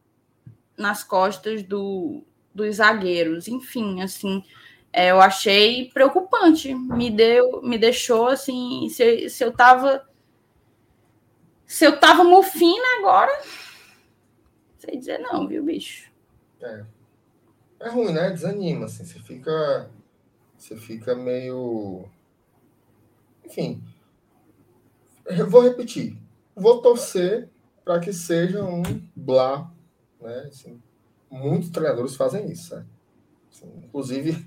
nas 0.77 1.03
costas 1.03 1.63
do, 1.63 2.23
dos 2.53 2.77
zagueiros. 2.77 3.47
Enfim, 3.47 4.01
assim, 4.01 4.43
é, 4.93 5.11
eu 5.11 5.19
achei 5.19 5.89
preocupante. 5.89 6.73
Me 6.73 7.09
deu, 7.09 7.61
me 7.61 7.77
deixou 7.77 8.27
assim, 8.27 8.87
se, 8.89 9.29
se 9.29 9.43
eu 9.43 9.51
tava 9.51 10.07
se 11.65 11.85
eu 11.85 11.97
tava 11.97 12.25
mufina 12.25 12.83
agora, 12.99 13.31
sei 14.77 14.97
dizer 14.97 15.19
não, 15.19 15.47
viu, 15.47 15.63
bicho? 15.63 16.11
É. 16.61 16.83
É 17.79 17.89
ruim, 17.89 18.11
né? 18.11 18.29
Desanima, 18.29 18.85
assim, 18.85 19.05
você 19.05 19.19
fica 19.19 19.89
você 20.57 20.75
fica 20.75 21.15
meio 21.15 22.05
enfim, 23.45 23.83
eu 25.25 25.49
vou 25.49 25.61
repetir. 25.61 26.17
Vou 26.55 26.81
torcer 26.81 27.49
para 27.83 27.99
que 27.99 28.13
seja 28.13 28.63
um 28.63 28.83
blá. 29.15 29.71
Né? 30.19 30.47
Assim, 30.47 30.81
muitos 31.29 31.69
treinadores 31.69 32.15
fazem 32.15 32.49
isso. 32.51 32.75
Né? 32.75 32.85
Assim, 33.51 33.71
inclusive, 33.83 34.45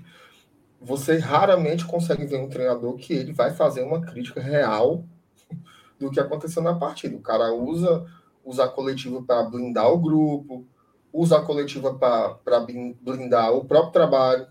você 0.81 1.17
raramente 1.17 1.85
consegue 1.85 2.25
ver 2.25 2.37
um 2.37 2.49
treinador 2.49 2.95
que 2.95 3.13
ele 3.13 3.33
vai 3.33 3.53
fazer 3.53 3.83
uma 3.83 4.01
crítica 4.01 4.41
real 4.41 5.03
do 5.99 6.11
que 6.11 6.19
aconteceu 6.19 6.61
na 6.61 6.75
partida. 6.75 7.15
O 7.15 7.21
cara 7.21 7.53
usa, 7.53 8.05
usa 8.43 8.65
a 8.65 8.69
coletiva 8.69 9.21
para 9.21 9.43
blindar 9.43 9.91
o 9.91 9.99
grupo, 9.99 10.65
usa 11.11 11.37
a 11.37 11.41
coletiva 11.41 11.93
para 11.93 12.59
blindar 12.59 13.53
o 13.53 13.65
próprio 13.65 13.93
trabalho. 13.93 14.47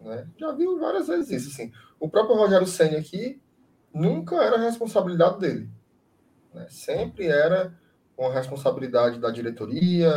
Né? 0.00 0.26
Já 0.36 0.52
viu 0.52 0.78
várias 0.78 1.08
vezes 1.08 1.30
isso. 1.30 1.50
Assim. 1.50 1.72
O 1.98 2.08
próprio 2.08 2.36
Rogério 2.36 2.66
Senna 2.66 2.98
aqui 2.98 3.40
nunca 3.92 4.36
era 4.36 4.58
responsabilidade 4.58 5.38
dele. 5.38 5.70
Né? 6.54 6.66
Sempre 6.68 7.26
era 7.26 7.78
com 8.20 8.26
a 8.26 8.34
responsabilidade 8.34 9.18
da 9.18 9.30
diretoria, 9.30 10.12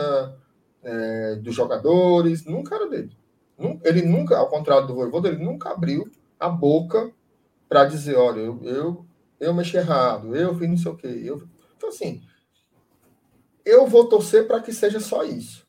é, 0.84 1.36
dos 1.38 1.56
jogadores, 1.56 2.44
nunca 2.44 2.76
era 2.76 2.90
dele. 2.90 3.16
Ele 3.82 4.02
nunca, 4.02 4.38
ao 4.38 4.50
contrário 4.50 4.86
do 4.86 4.94
Voivoda, 4.94 5.30
ele 5.30 5.42
nunca 5.42 5.70
abriu 5.70 6.12
a 6.38 6.50
boca 6.50 7.14
para 7.70 7.86
dizer, 7.86 8.18
olha, 8.18 8.42
eu, 8.42 8.60
eu, 8.62 9.06
eu 9.40 9.54
mexi 9.54 9.78
errado, 9.78 10.36
eu 10.36 10.54
fiz 10.54 10.68
não 10.68 10.76
sei 10.76 10.92
o 10.92 10.98
quê. 10.98 11.22
Eu... 11.24 11.48
Então, 11.78 11.88
assim, 11.88 12.22
eu 13.64 13.88
vou 13.88 14.10
torcer 14.10 14.48
para 14.48 14.60
que 14.60 14.74
seja 14.74 15.00
só 15.00 15.24
isso. 15.24 15.66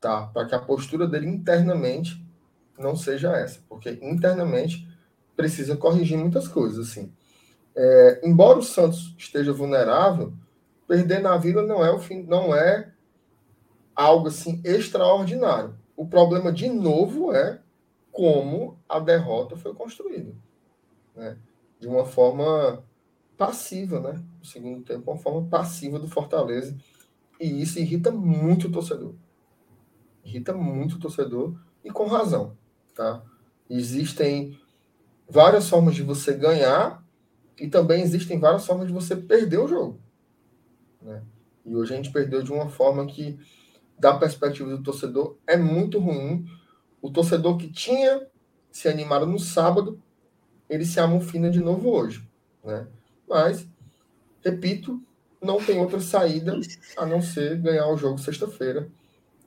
Tá? 0.00 0.28
Para 0.28 0.46
que 0.46 0.54
a 0.54 0.60
postura 0.60 1.08
dele 1.08 1.26
internamente 1.26 2.24
não 2.78 2.94
seja 2.94 3.36
essa. 3.36 3.58
Porque 3.68 3.98
internamente 4.00 4.88
precisa 5.34 5.76
corrigir 5.76 6.18
muitas 6.18 6.46
coisas, 6.46 6.88
assim. 6.88 7.12
É, 7.74 8.20
embora 8.22 8.60
o 8.60 8.62
Santos 8.62 9.12
esteja 9.18 9.52
vulnerável, 9.52 10.32
perder 10.86 11.20
na 11.20 11.36
Vila 11.36 11.62
não 11.62 11.84
é 11.84 11.90
o 11.90 11.98
fim, 11.98 12.22
não 12.22 12.54
é 12.54 12.92
algo 13.94 14.28
assim 14.28 14.60
extraordinário. 14.64 15.76
O 15.96 16.06
problema 16.06 16.52
de 16.52 16.68
novo 16.68 17.32
é 17.32 17.60
como 18.12 18.78
a 18.88 18.98
derrota 18.98 19.56
foi 19.56 19.74
construída, 19.74 20.34
né? 21.14 21.38
De 21.78 21.86
uma 21.86 22.04
forma 22.04 22.84
passiva, 23.36 24.00
né? 24.00 24.22
No 24.38 24.44
segundo 24.44 24.82
tempo, 24.82 25.10
uma 25.10 25.18
forma 25.18 25.48
passiva 25.48 25.98
do 25.98 26.08
Fortaleza. 26.08 26.76
E 27.40 27.62
isso 27.62 27.78
irrita 27.78 28.10
muito 28.10 28.68
o 28.68 28.72
torcedor. 28.72 29.14
Irrita 30.24 30.54
muito 30.54 30.96
o 30.96 30.98
torcedor 30.98 31.54
e 31.84 31.90
com 31.90 32.06
razão, 32.06 32.56
tá? 32.94 33.22
Existem 33.68 34.58
várias 35.28 35.68
formas 35.68 35.94
de 35.94 36.02
você 36.02 36.32
ganhar 36.34 37.04
E 37.58 37.68
também 37.68 38.02
existem 38.02 38.38
várias 38.38 38.66
formas 38.66 38.86
de 38.86 38.92
você 38.92 39.16
perder 39.16 39.58
o 39.58 39.68
jogo. 39.68 39.98
Né? 41.06 41.22
E 41.64 41.74
hoje 41.74 41.94
a 41.94 41.96
gente 41.96 42.10
perdeu 42.10 42.42
de 42.42 42.52
uma 42.52 42.68
forma 42.68 43.06
que, 43.06 43.38
da 43.98 44.18
perspectiva 44.18 44.68
do 44.68 44.82
torcedor, 44.82 45.36
é 45.46 45.56
muito 45.56 46.00
ruim. 46.00 46.44
O 47.00 47.10
torcedor 47.10 47.56
que 47.56 47.70
tinha 47.70 48.26
se 48.70 48.88
animado 48.88 49.24
no 49.24 49.38
sábado, 49.38 50.02
ele 50.68 50.84
se 50.84 50.98
amofina 50.98 51.48
de 51.48 51.60
novo 51.60 51.88
hoje. 51.90 52.28
Né? 52.62 52.86
Mas, 53.28 53.66
repito, 54.44 55.00
não 55.40 55.58
tem 55.58 55.78
outra 55.78 56.00
saída 56.00 56.58
a 56.96 57.06
não 57.06 57.22
ser 57.22 57.56
ganhar 57.58 57.86
o 57.86 57.96
jogo 57.96 58.18
sexta-feira. 58.18 58.88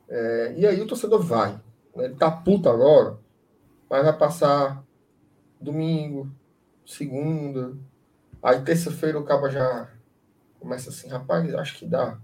É, 0.07 0.55
e 0.57 0.65
aí 0.65 0.81
o 0.81 0.87
torcedor 0.87 1.21
vai. 1.21 1.51
Né? 1.95 2.05
Ele 2.05 2.15
tá 2.15 2.31
puto 2.31 2.69
agora, 2.69 3.19
mas 3.89 4.03
vai 4.03 4.17
passar 4.17 4.83
domingo, 5.59 6.31
segunda, 6.85 7.77
aí 8.41 8.61
terça-feira 8.61 9.19
o 9.19 9.25
cabo 9.25 9.49
já 9.49 9.89
começa 10.59 10.89
assim, 10.89 11.07
rapaz, 11.09 11.53
acho 11.55 11.77
que 11.77 11.85
dá. 11.85 12.17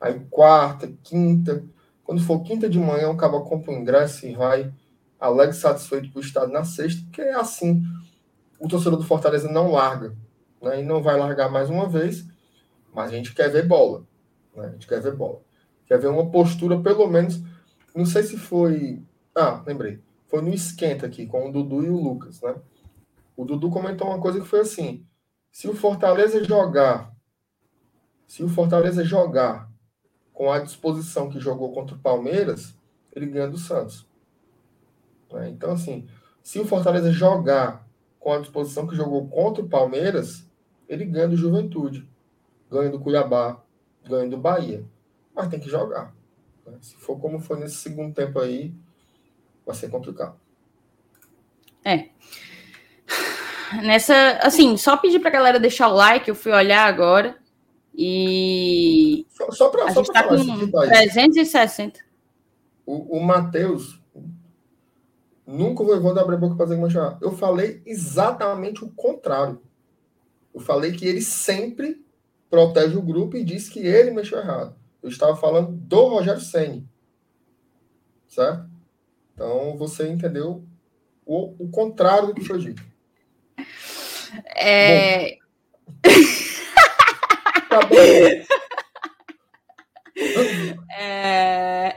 Aí 0.00 0.18
quarta, 0.30 0.92
quinta, 1.02 1.64
quando 2.02 2.22
for 2.22 2.40
quinta 2.42 2.68
de 2.68 2.78
manhã, 2.78 3.08
o 3.10 3.16
cabo 3.16 3.40
compra 3.42 3.72
o 3.72 3.74
ingresso 3.74 4.26
e 4.26 4.34
vai 4.34 4.72
alegre 5.18 5.54
satisfeito 5.54 6.10
para 6.10 6.18
o 6.18 6.22
estado 6.22 6.52
na 6.52 6.64
sexta, 6.64 7.02
porque 7.04 7.22
é 7.22 7.34
assim, 7.34 7.82
o 8.58 8.66
torcedor 8.66 8.98
do 8.98 9.04
Fortaleza 9.04 9.48
não 9.48 9.70
larga, 9.70 10.16
né? 10.60 10.80
E 10.80 10.84
não 10.84 11.02
vai 11.02 11.16
largar 11.16 11.50
mais 11.50 11.70
uma 11.70 11.88
vez, 11.88 12.26
mas 12.92 13.12
a 13.12 13.14
gente 13.14 13.32
quer 13.34 13.48
ver 13.48 13.66
bola, 13.66 14.04
né? 14.56 14.66
A 14.66 14.70
gente 14.70 14.86
quer 14.86 15.00
ver 15.00 15.14
bola. 15.14 15.40
Quer 15.86 15.98
ver 15.98 16.08
uma 16.08 16.30
postura, 16.30 16.80
pelo 16.80 17.06
menos, 17.06 17.40
não 17.94 18.04
sei 18.04 18.22
se 18.24 18.36
foi, 18.36 19.02
ah, 19.34 19.62
lembrei, 19.66 20.00
foi 20.26 20.42
no 20.42 20.52
esquenta 20.52 21.06
aqui 21.06 21.26
com 21.26 21.48
o 21.48 21.52
Dudu 21.52 21.84
e 21.84 21.90
o 21.90 22.00
Lucas, 22.00 22.40
né? 22.40 22.56
O 23.36 23.44
Dudu 23.44 23.70
comentou 23.70 24.08
uma 24.08 24.20
coisa 24.20 24.40
que 24.40 24.46
foi 24.46 24.60
assim: 24.60 25.06
se 25.50 25.68
o 25.68 25.74
Fortaleza 25.74 26.42
jogar, 26.42 27.11
se 28.32 28.42
o 28.42 28.48
Fortaleza 28.48 29.04
jogar 29.04 29.70
com 30.32 30.50
a 30.50 30.58
disposição 30.58 31.28
que 31.28 31.38
jogou 31.38 31.70
contra 31.70 31.94
o 31.94 31.98
Palmeiras, 31.98 32.74
ele 33.14 33.26
ganha 33.26 33.46
do 33.46 33.58
Santos. 33.58 34.06
Né? 35.30 35.50
Então, 35.50 35.72
assim, 35.72 36.08
se 36.42 36.58
o 36.58 36.64
Fortaleza 36.64 37.12
jogar 37.12 37.86
com 38.18 38.32
a 38.32 38.38
disposição 38.38 38.86
que 38.86 38.96
jogou 38.96 39.28
contra 39.28 39.62
o 39.62 39.68
Palmeiras, 39.68 40.48
ele 40.88 41.04
ganha 41.04 41.28
do 41.28 41.36
Juventude, 41.36 42.08
ganha 42.70 42.88
do 42.88 42.98
Cuiabá, 42.98 43.60
ganha 44.02 44.30
do 44.30 44.38
Bahia. 44.38 44.82
Mas 45.34 45.48
tem 45.48 45.60
que 45.60 45.68
jogar. 45.68 46.14
Né? 46.66 46.78
Se 46.80 46.96
for 46.96 47.20
como 47.20 47.38
foi 47.38 47.60
nesse 47.60 47.76
segundo 47.76 48.14
tempo 48.14 48.40
aí, 48.40 48.74
vai 49.66 49.76
ser 49.76 49.90
complicado. 49.90 50.40
É 51.84 52.08
nessa, 53.80 54.38
assim, 54.42 54.76
só 54.76 54.96
pedir 54.96 55.20
pra 55.20 55.30
galera 55.30 55.60
deixar 55.60 55.88
o 55.88 55.94
like, 55.94 56.28
eu 56.28 56.34
fui 56.34 56.52
olhar 56.52 56.86
agora. 56.86 57.41
E. 57.94 59.26
Só, 59.30 59.50
só 59.52 59.68
pra, 59.68 59.84
a 59.84 59.92
só 59.92 60.02
gente 60.02 60.12
tá 60.12 60.22
com 60.24 60.34
aqui, 60.34 60.70
360. 60.70 62.00
O, 62.86 63.18
o 63.18 63.22
Matheus 63.22 64.00
nunca 65.46 65.84
vou 65.84 66.14
dar 66.14 66.22
abrir 66.22 66.36
a 66.36 66.38
boca 66.38 66.56
para 66.56 66.66
fazer 66.66 66.80
manchar. 66.80 67.18
Eu 67.20 67.32
falei 67.32 67.82
exatamente 67.84 68.84
o 68.84 68.90
contrário. 68.90 69.60
Eu 70.54 70.60
falei 70.60 70.92
que 70.92 71.06
ele 71.06 71.22
sempre 71.22 72.04
protege 72.50 72.96
o 72.96 73.02
grupo 73.02 73.36
e 73.36 73.44
diz 73.44 73.68
que 73.68 73.80
ele 73.80 74.10
mexeu 74.10 74.38
errado. 74.38 74.76
Eu 75.02 75.08
estava 75.08 75.36
falando 75.36 75.72
do 75.72 76.08
Rogério 76.08 76.40
Senni. 76.40 76.86
Certo? 78.28 78.68
Então 79.34 79.76
você 79.76 80.08
entendeu 80.08 80.64
o, 81.24 81.54
o 81.58 81.68
contrário 81.70 82.28
do 82.28 82.34
que 82.34 82.44
foi 82.44 82.58
dito. 82.58 82.82
É. 84.56 85.38
Tá 87.72 87.80
bom. 87.86 87.94
é... 90.94 91.94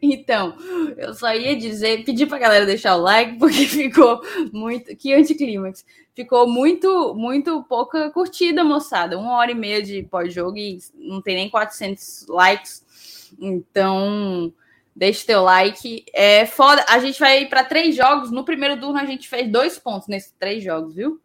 Então, 0.00 0.56
eu 0.96 1.12
só 1.12 1.34
ia 1.34 1.56
dizer, 1.56 2.04
pedir 2.04 2.26
pra 2.26 2.38
galera 2.38 2.64
deixar 2.64 2.96
o 2.96 3.02
like, 3.02 3.36
porque 3.38 3.66
ficou 3.68 4.20
muito. 4.52 4.94
Que 4.96 5.12
anticlímax. 5.12 5.84
Ficou 6.14 6.48
muito, 6.48 7.14
muito 7.14 7.64
pouca 7.64 8.10
curtida, 8.10 8.62
moçada. 8.62 9.18
Uma 9.18 9.36
hora 9.36 9.50
e 9.50 9.54
meia 9.54 9.82
de 9.82 10.02
pós-jogo 10.04 10.56
e 10.56 10.78
não 10.94 11.20
tem 11.20 11.34
nem 11.34 11.50
400 11.50 12.26
likes. 12.28 12.84
Então, 13.40 14.52
deixe 14.94 15.26
teu 15.26 15.42
like. 15.42 16.04
É 16.12 16.46
foda. 16.46 16.84
A 16.88 16.98
gente 17.00 17.18
vai 17.18 17.46
para 17.46 17.64
três 17.64 17.94
jogos. 17.96 18.30
No 18.30 18.44
primeiro 18.44 18.80
turno, 18.80 18.98
a 18.98 19.04
gente 19.04 19.28
fez 19.28 19.50
dois 19.50 19.78
pontos 19.78 20.08
nesses 20.08 20.32
três 20.38 20.62
jogos, 20.62 20.94
viu? 20.94 21.20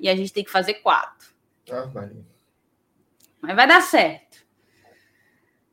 E 0.00 0.08
a 0.08 0.16
gente 0.16 0.32
tem 0.32 0.44
que 0.44 0.50
fazer 0.50 0.74
quatro. 0.74 1.28
Ah, 1.70 1.88
Mas 3.40 3.56
vai 3.56 3.66
dar 3.66 3.80
certo. 3.80 4.44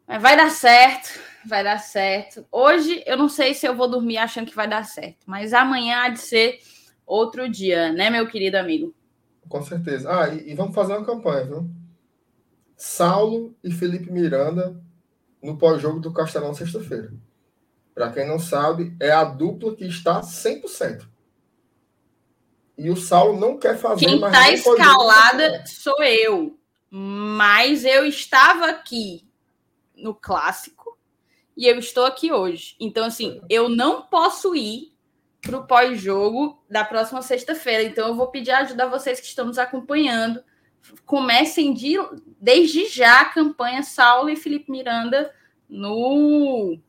Mas 0.07 0.21
vai 0.21 0.35
dar 0.35 0.49
certo. 0.49 1.19
Vai 1.45 1.63
dar 1.63 1.77
certo. 1.79 2.45
Hoje 2.51 3.03
eu 3.05 3.17
não 3.17 3.29
sei 3.29 3.53
se 3.53 3.67
eu 3.67 3.75
vou 3.75 3.87
dormir 3.87 4.17
achando 4.17 4.47
que 4.47 4.55
vai 4.55 4.67
dar 4.67 4.83
certo. 4.83 5.19
Mas 5.25 5.53
amanhã 5.53 6.03
há 6.03 6.09
de 6.09 6.19
ser 6.19 6.59
outro 7.05 7.47
dia, 7.49 7.91
né, 7.91 8.09
meu 8.09 8.27
querido 8.27 8.57
amigo? 8.57 8.95
Com 9.47 9.61
certeza. 9.61 10.09
Ah, 10.09 10.29
e, 10.29 10.51
e 10.51 10.55
vamos 10.55 10.73
fazer 10.73 10.93
uma 10.93 11.05
campanha, 11.05 11.45
viu? 11.45 11.69
Saulo 12.75 13.55
e 13.63 13.71
Felipe 13.71 14.11
Miranda 14.11 14.79
no 15.41 15.57
pós-jogo 15.57 15.99
do 15.99 16.11
Castelão 16.11 16.53
sexta-feira. 16.53 17.13
Para 17.93 18.11
quem 18.11 18.27
não 18.27 18.39
sabe, 18.39 18.95
é 18.99 19.11
a 19.11 19.23
dupla 19.23 19.75
que 19.75 19.85
está 19.85 20.21
100%. 20.21 21.07
E 22.77 22.89
o 22.89 22.97
Saulo 22.97 23.39
não 23.39 23.57
quer 23.57 23.77
fazer 23.77 24.05
Quem 24.05 24.15
está 24.15 24.51
escalada 24.51 25.63
sou 25.65 26.03
eu. 26.03 26.59
Mas 26.97 27.83
eu 27.83 28.05
estava 28.05 28.67
aqui 28.67 29.27
no 29.97 30.15
clássico 30.15 30.97
e 31.57 31.67
eu 31.67 31.77
estou 31.77 32.05
aqui 32.05 32.31
hoje. 32.31 32.77
Então, 32.79 33.05
assim, 33.05 33.41
eu 33.49 33.67
não 33.67 34.03
posso 34.03 34.55
ir 34.55 34.93
para 35.41 35.57
o 35.57 35.67
pós-jogo 35.67 36.57
da 36.69 36.85
próxima 36.85 37.21
sexta-feira. 37.21 37.83
Então, 37.83 38.07
eu 38.07 38.15
vou 38.15 38.27
pedir 38.27 38.51
ajuda 38.51 38.85
a 38.85 38.87
vocês 38.87 39.19
que 39.19 39.25
estão 39.25 39.43
nos 39.45 39.57
acompanhando. 39.57 40.41
Comecem 41.05 41.73
de, 41.73 41.95
desde 42.39 42.87
já 42.87 43.19
a 43.19 43.25
campanha 43.25 43.83
Saulo 43.83 44.29
e 44.29 44.37
Felipe 44.37 44.71
Miranda 44.71 45.33
no 45.67 46.79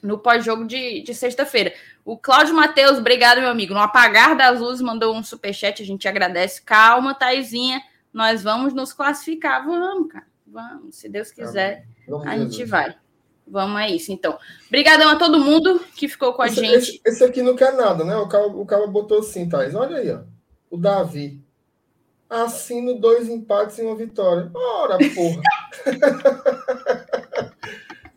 no 0.00 0.18
pós-jogo 0.18 0.64
de, 0.64 1.02
de 1.02 1.12
sexta-feira. 1.12 1.74
O 2.04 2.16
Cláudio 2.16 2.54
Matheus, 2.54 2.98
obrigado, 2.98 3.40
meu 3.40 3.50
amigo. 3.50 3.74
No 3.74 3.80
apagar 3.80 4.36
das 4.36 4.60
luzes, 4.60 4.80
mandou 4.80 5.14
um 5.16 5.22
superchat, 5.22 5.82
a 5.82 5.84
gente 5.84 6.06
agradece. 6.06 6.62
Calma, 6.62 7.12
Taizinha, 7.12 7.82
nós 8.12 8.42
vamos 8.42 8.72
nos 8.72 8.92
classificar. 8.92 9.64
Vamos, 9.64 10.12
cara. 10.12 10.26
Vamos, 10.46 10.96
se 10.96 11.08
Deus 11.08 11.30
quiser, 11.30 11.86
vamos, 12.08 12.26
a 12.26 12.36
gente 12.36 12.64
vai. 12.64 12.96
Vamos 13.46 13.76
a 13.76 13.88
isso, 13.88 14.12
então. 14.12 14.38
Obrigadão 14.68 15.08
a 15.10 15.16
todo 15.16 15.40
mundo 15.40 15.80
que 15.96 16.08
ficou 16.08 16.32
com 16.34 16.42
a 16.42 16.46
esse, 16.46 16.56
gente. 16.56 16.76
Esse, 16.76 17.00
esse, 17.04 17.24
aqui 17.24 17.42
não 17.42 17.56
quer 17.56 17.72
nada, 17.74 18.04
né? 18.04 18.16
O 18.16 18.28
cara, 18.28 18.46
o 18.46 18.66
cara 18.66 18.86
botou 18.86 19.20
assim, 19.20 19.48
Thais. 19.48 19.74
Olha 19.74 19.96
aí, 19.98 20.10
ó. 20.10 20.20
O 20.70 20.76
Davi. 20.76 21.42
Assino 22.28 22.94
dois 22.94 23.28
empates 23.28 23.78
e 23.78 23.82
uma 23.82 23.96
vitória. 23.96 24.50
Ora, 24.54 24.98
porra. 25.14 25.42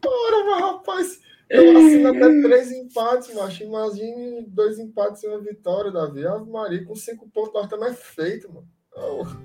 Ora, 0.06 0.60
rapaz. 0.60 1.20
Eu 1.49 1.78
assino 1.78 2.10
até 2.10 2.41
três 2.41 2.72
empates, 2.72 3.34
macho. 3.34 3.64
Imagine 3.64 4.44
dois 4.48 4.80
empates 4.80 5.24
e 5.24 5.28
uma 5.28 5.40
vitória, 5.40 5.91
Davi. 5.91 6.26
Ave 6.26 6.49
Maria, 6.49 6.86
com 6.86 6.95
cinco 6.95 7.28
pontos 7.30 7.53
nós 7.53 7.65
estamos 7.65 7.88
é 7.88 7.94
feito, 7.94 8.52
mano. 8.52 8.68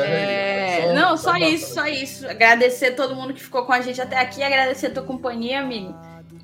É... 0.00 0.88
Só, 0.88 0.94
Não, 0.94 1.16
só 1.16 1.36
isso, 1.36 1.74
só 1.74 1.86
isso. 1.86 2.28
Agradecer 2.28 2.86
a 2.86 2.94
todo 2.94 3.14
mundo 3.14 3.34
que 3.34 3.42
ficou 3.42 3.64
com 3.64 3.72
a 3.72 3.80
gente 3.80 4.00
até 4.00 4.18
aqui. 4.18 4.42
Agradecer 4.42 4.88
a 4.88 4.90
tua 4.90 5.02
companhia, 5.02 5.60
amigo. 5.60 5.94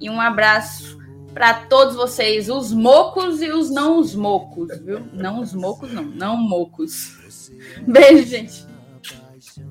E 0.01 0.09
um 0.09 0.20
abraço 0.20 0.98
para 1.35 1.66
todos 1.66 1.94
vocês, 1.94 2.48
os 2.48 2.72
mocos 2.72 3.43
e 3.43 3.51
os 3.51 3.70
não 3.70 3.98
os 3.98 4.14
mocos, 4.14 4.68
viu? 4.80 5.06
Não 5.12 5.40
os 5.40 5.52
mocos, 5.52 5.93
não. 5.93 6.05
Não 6.05 6.36
mocos. 6.36 7.51
Beijo, 7.86 8.26
gente. 8.26 8.66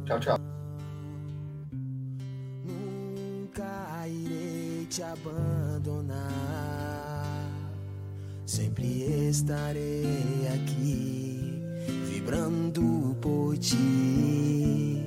Tchau, 0.05 0.19
tchau. 0.19 0.37
te 4.89 5.03
abandonar. 5.03 5.46
Sempre 8.47 9.27
estarei 9.27 10.47
aqui, 10.55 11.61
vibrando 12.09 13.13
por 13.19 13.57
ti. 13.57 15.05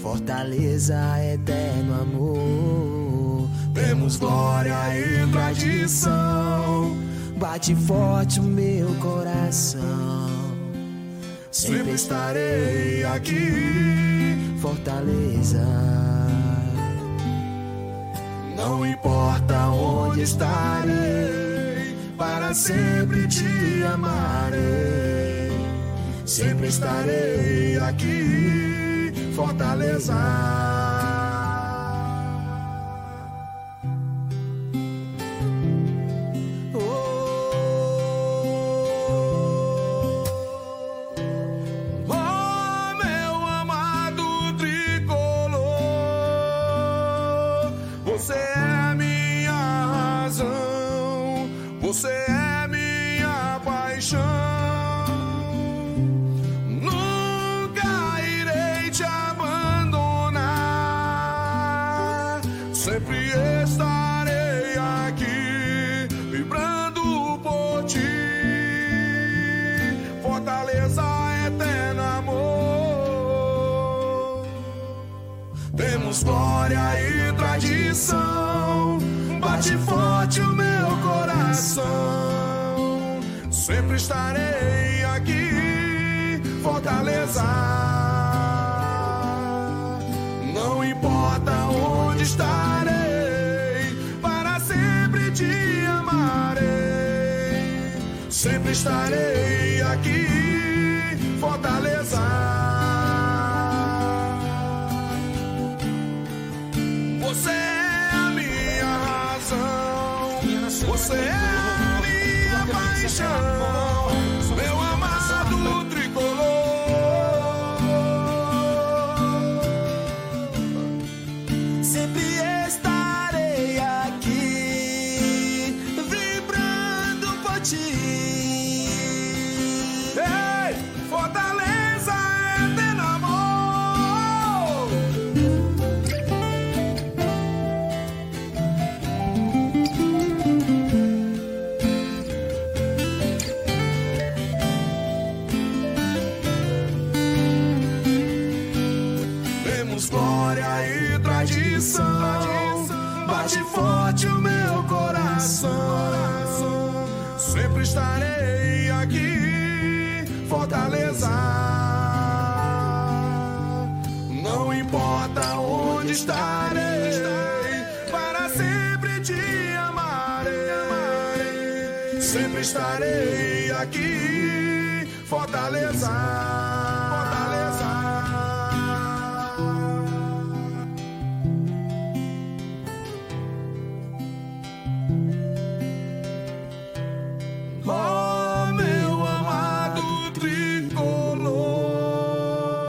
Fortaleza, 0.00 0.96
eterno 1.34 2.00
amor. 2.00 3.50
Temos 3.74 4.16
glória 4.16 4.76
e 4.96 5.26
tradição. 5.32 6.96
Bate 7.36 7.74
forte 7.74 8.38
o 8.38 8.44
meu 8.44 8.94
coração. 9.00 10.30
Sempre 11.50 11.94
estarei 11.94 13.04
aqui, 13.04 14.56
Fortaleza. 14.60 15.66
Não 18.56 18.86
importa 18.86 19.66
onde 19.70 20.22
estarei, 20.22 21.53
para 22.16 22.54
sempre 22.54 23.26
te 23.28 23.82
amarei. 23.92 25.50
Sempre 26.24 26.68
estarei 26.68 27.78
aqui, 27.78 29.12
Fortaleza. 29.34 30.73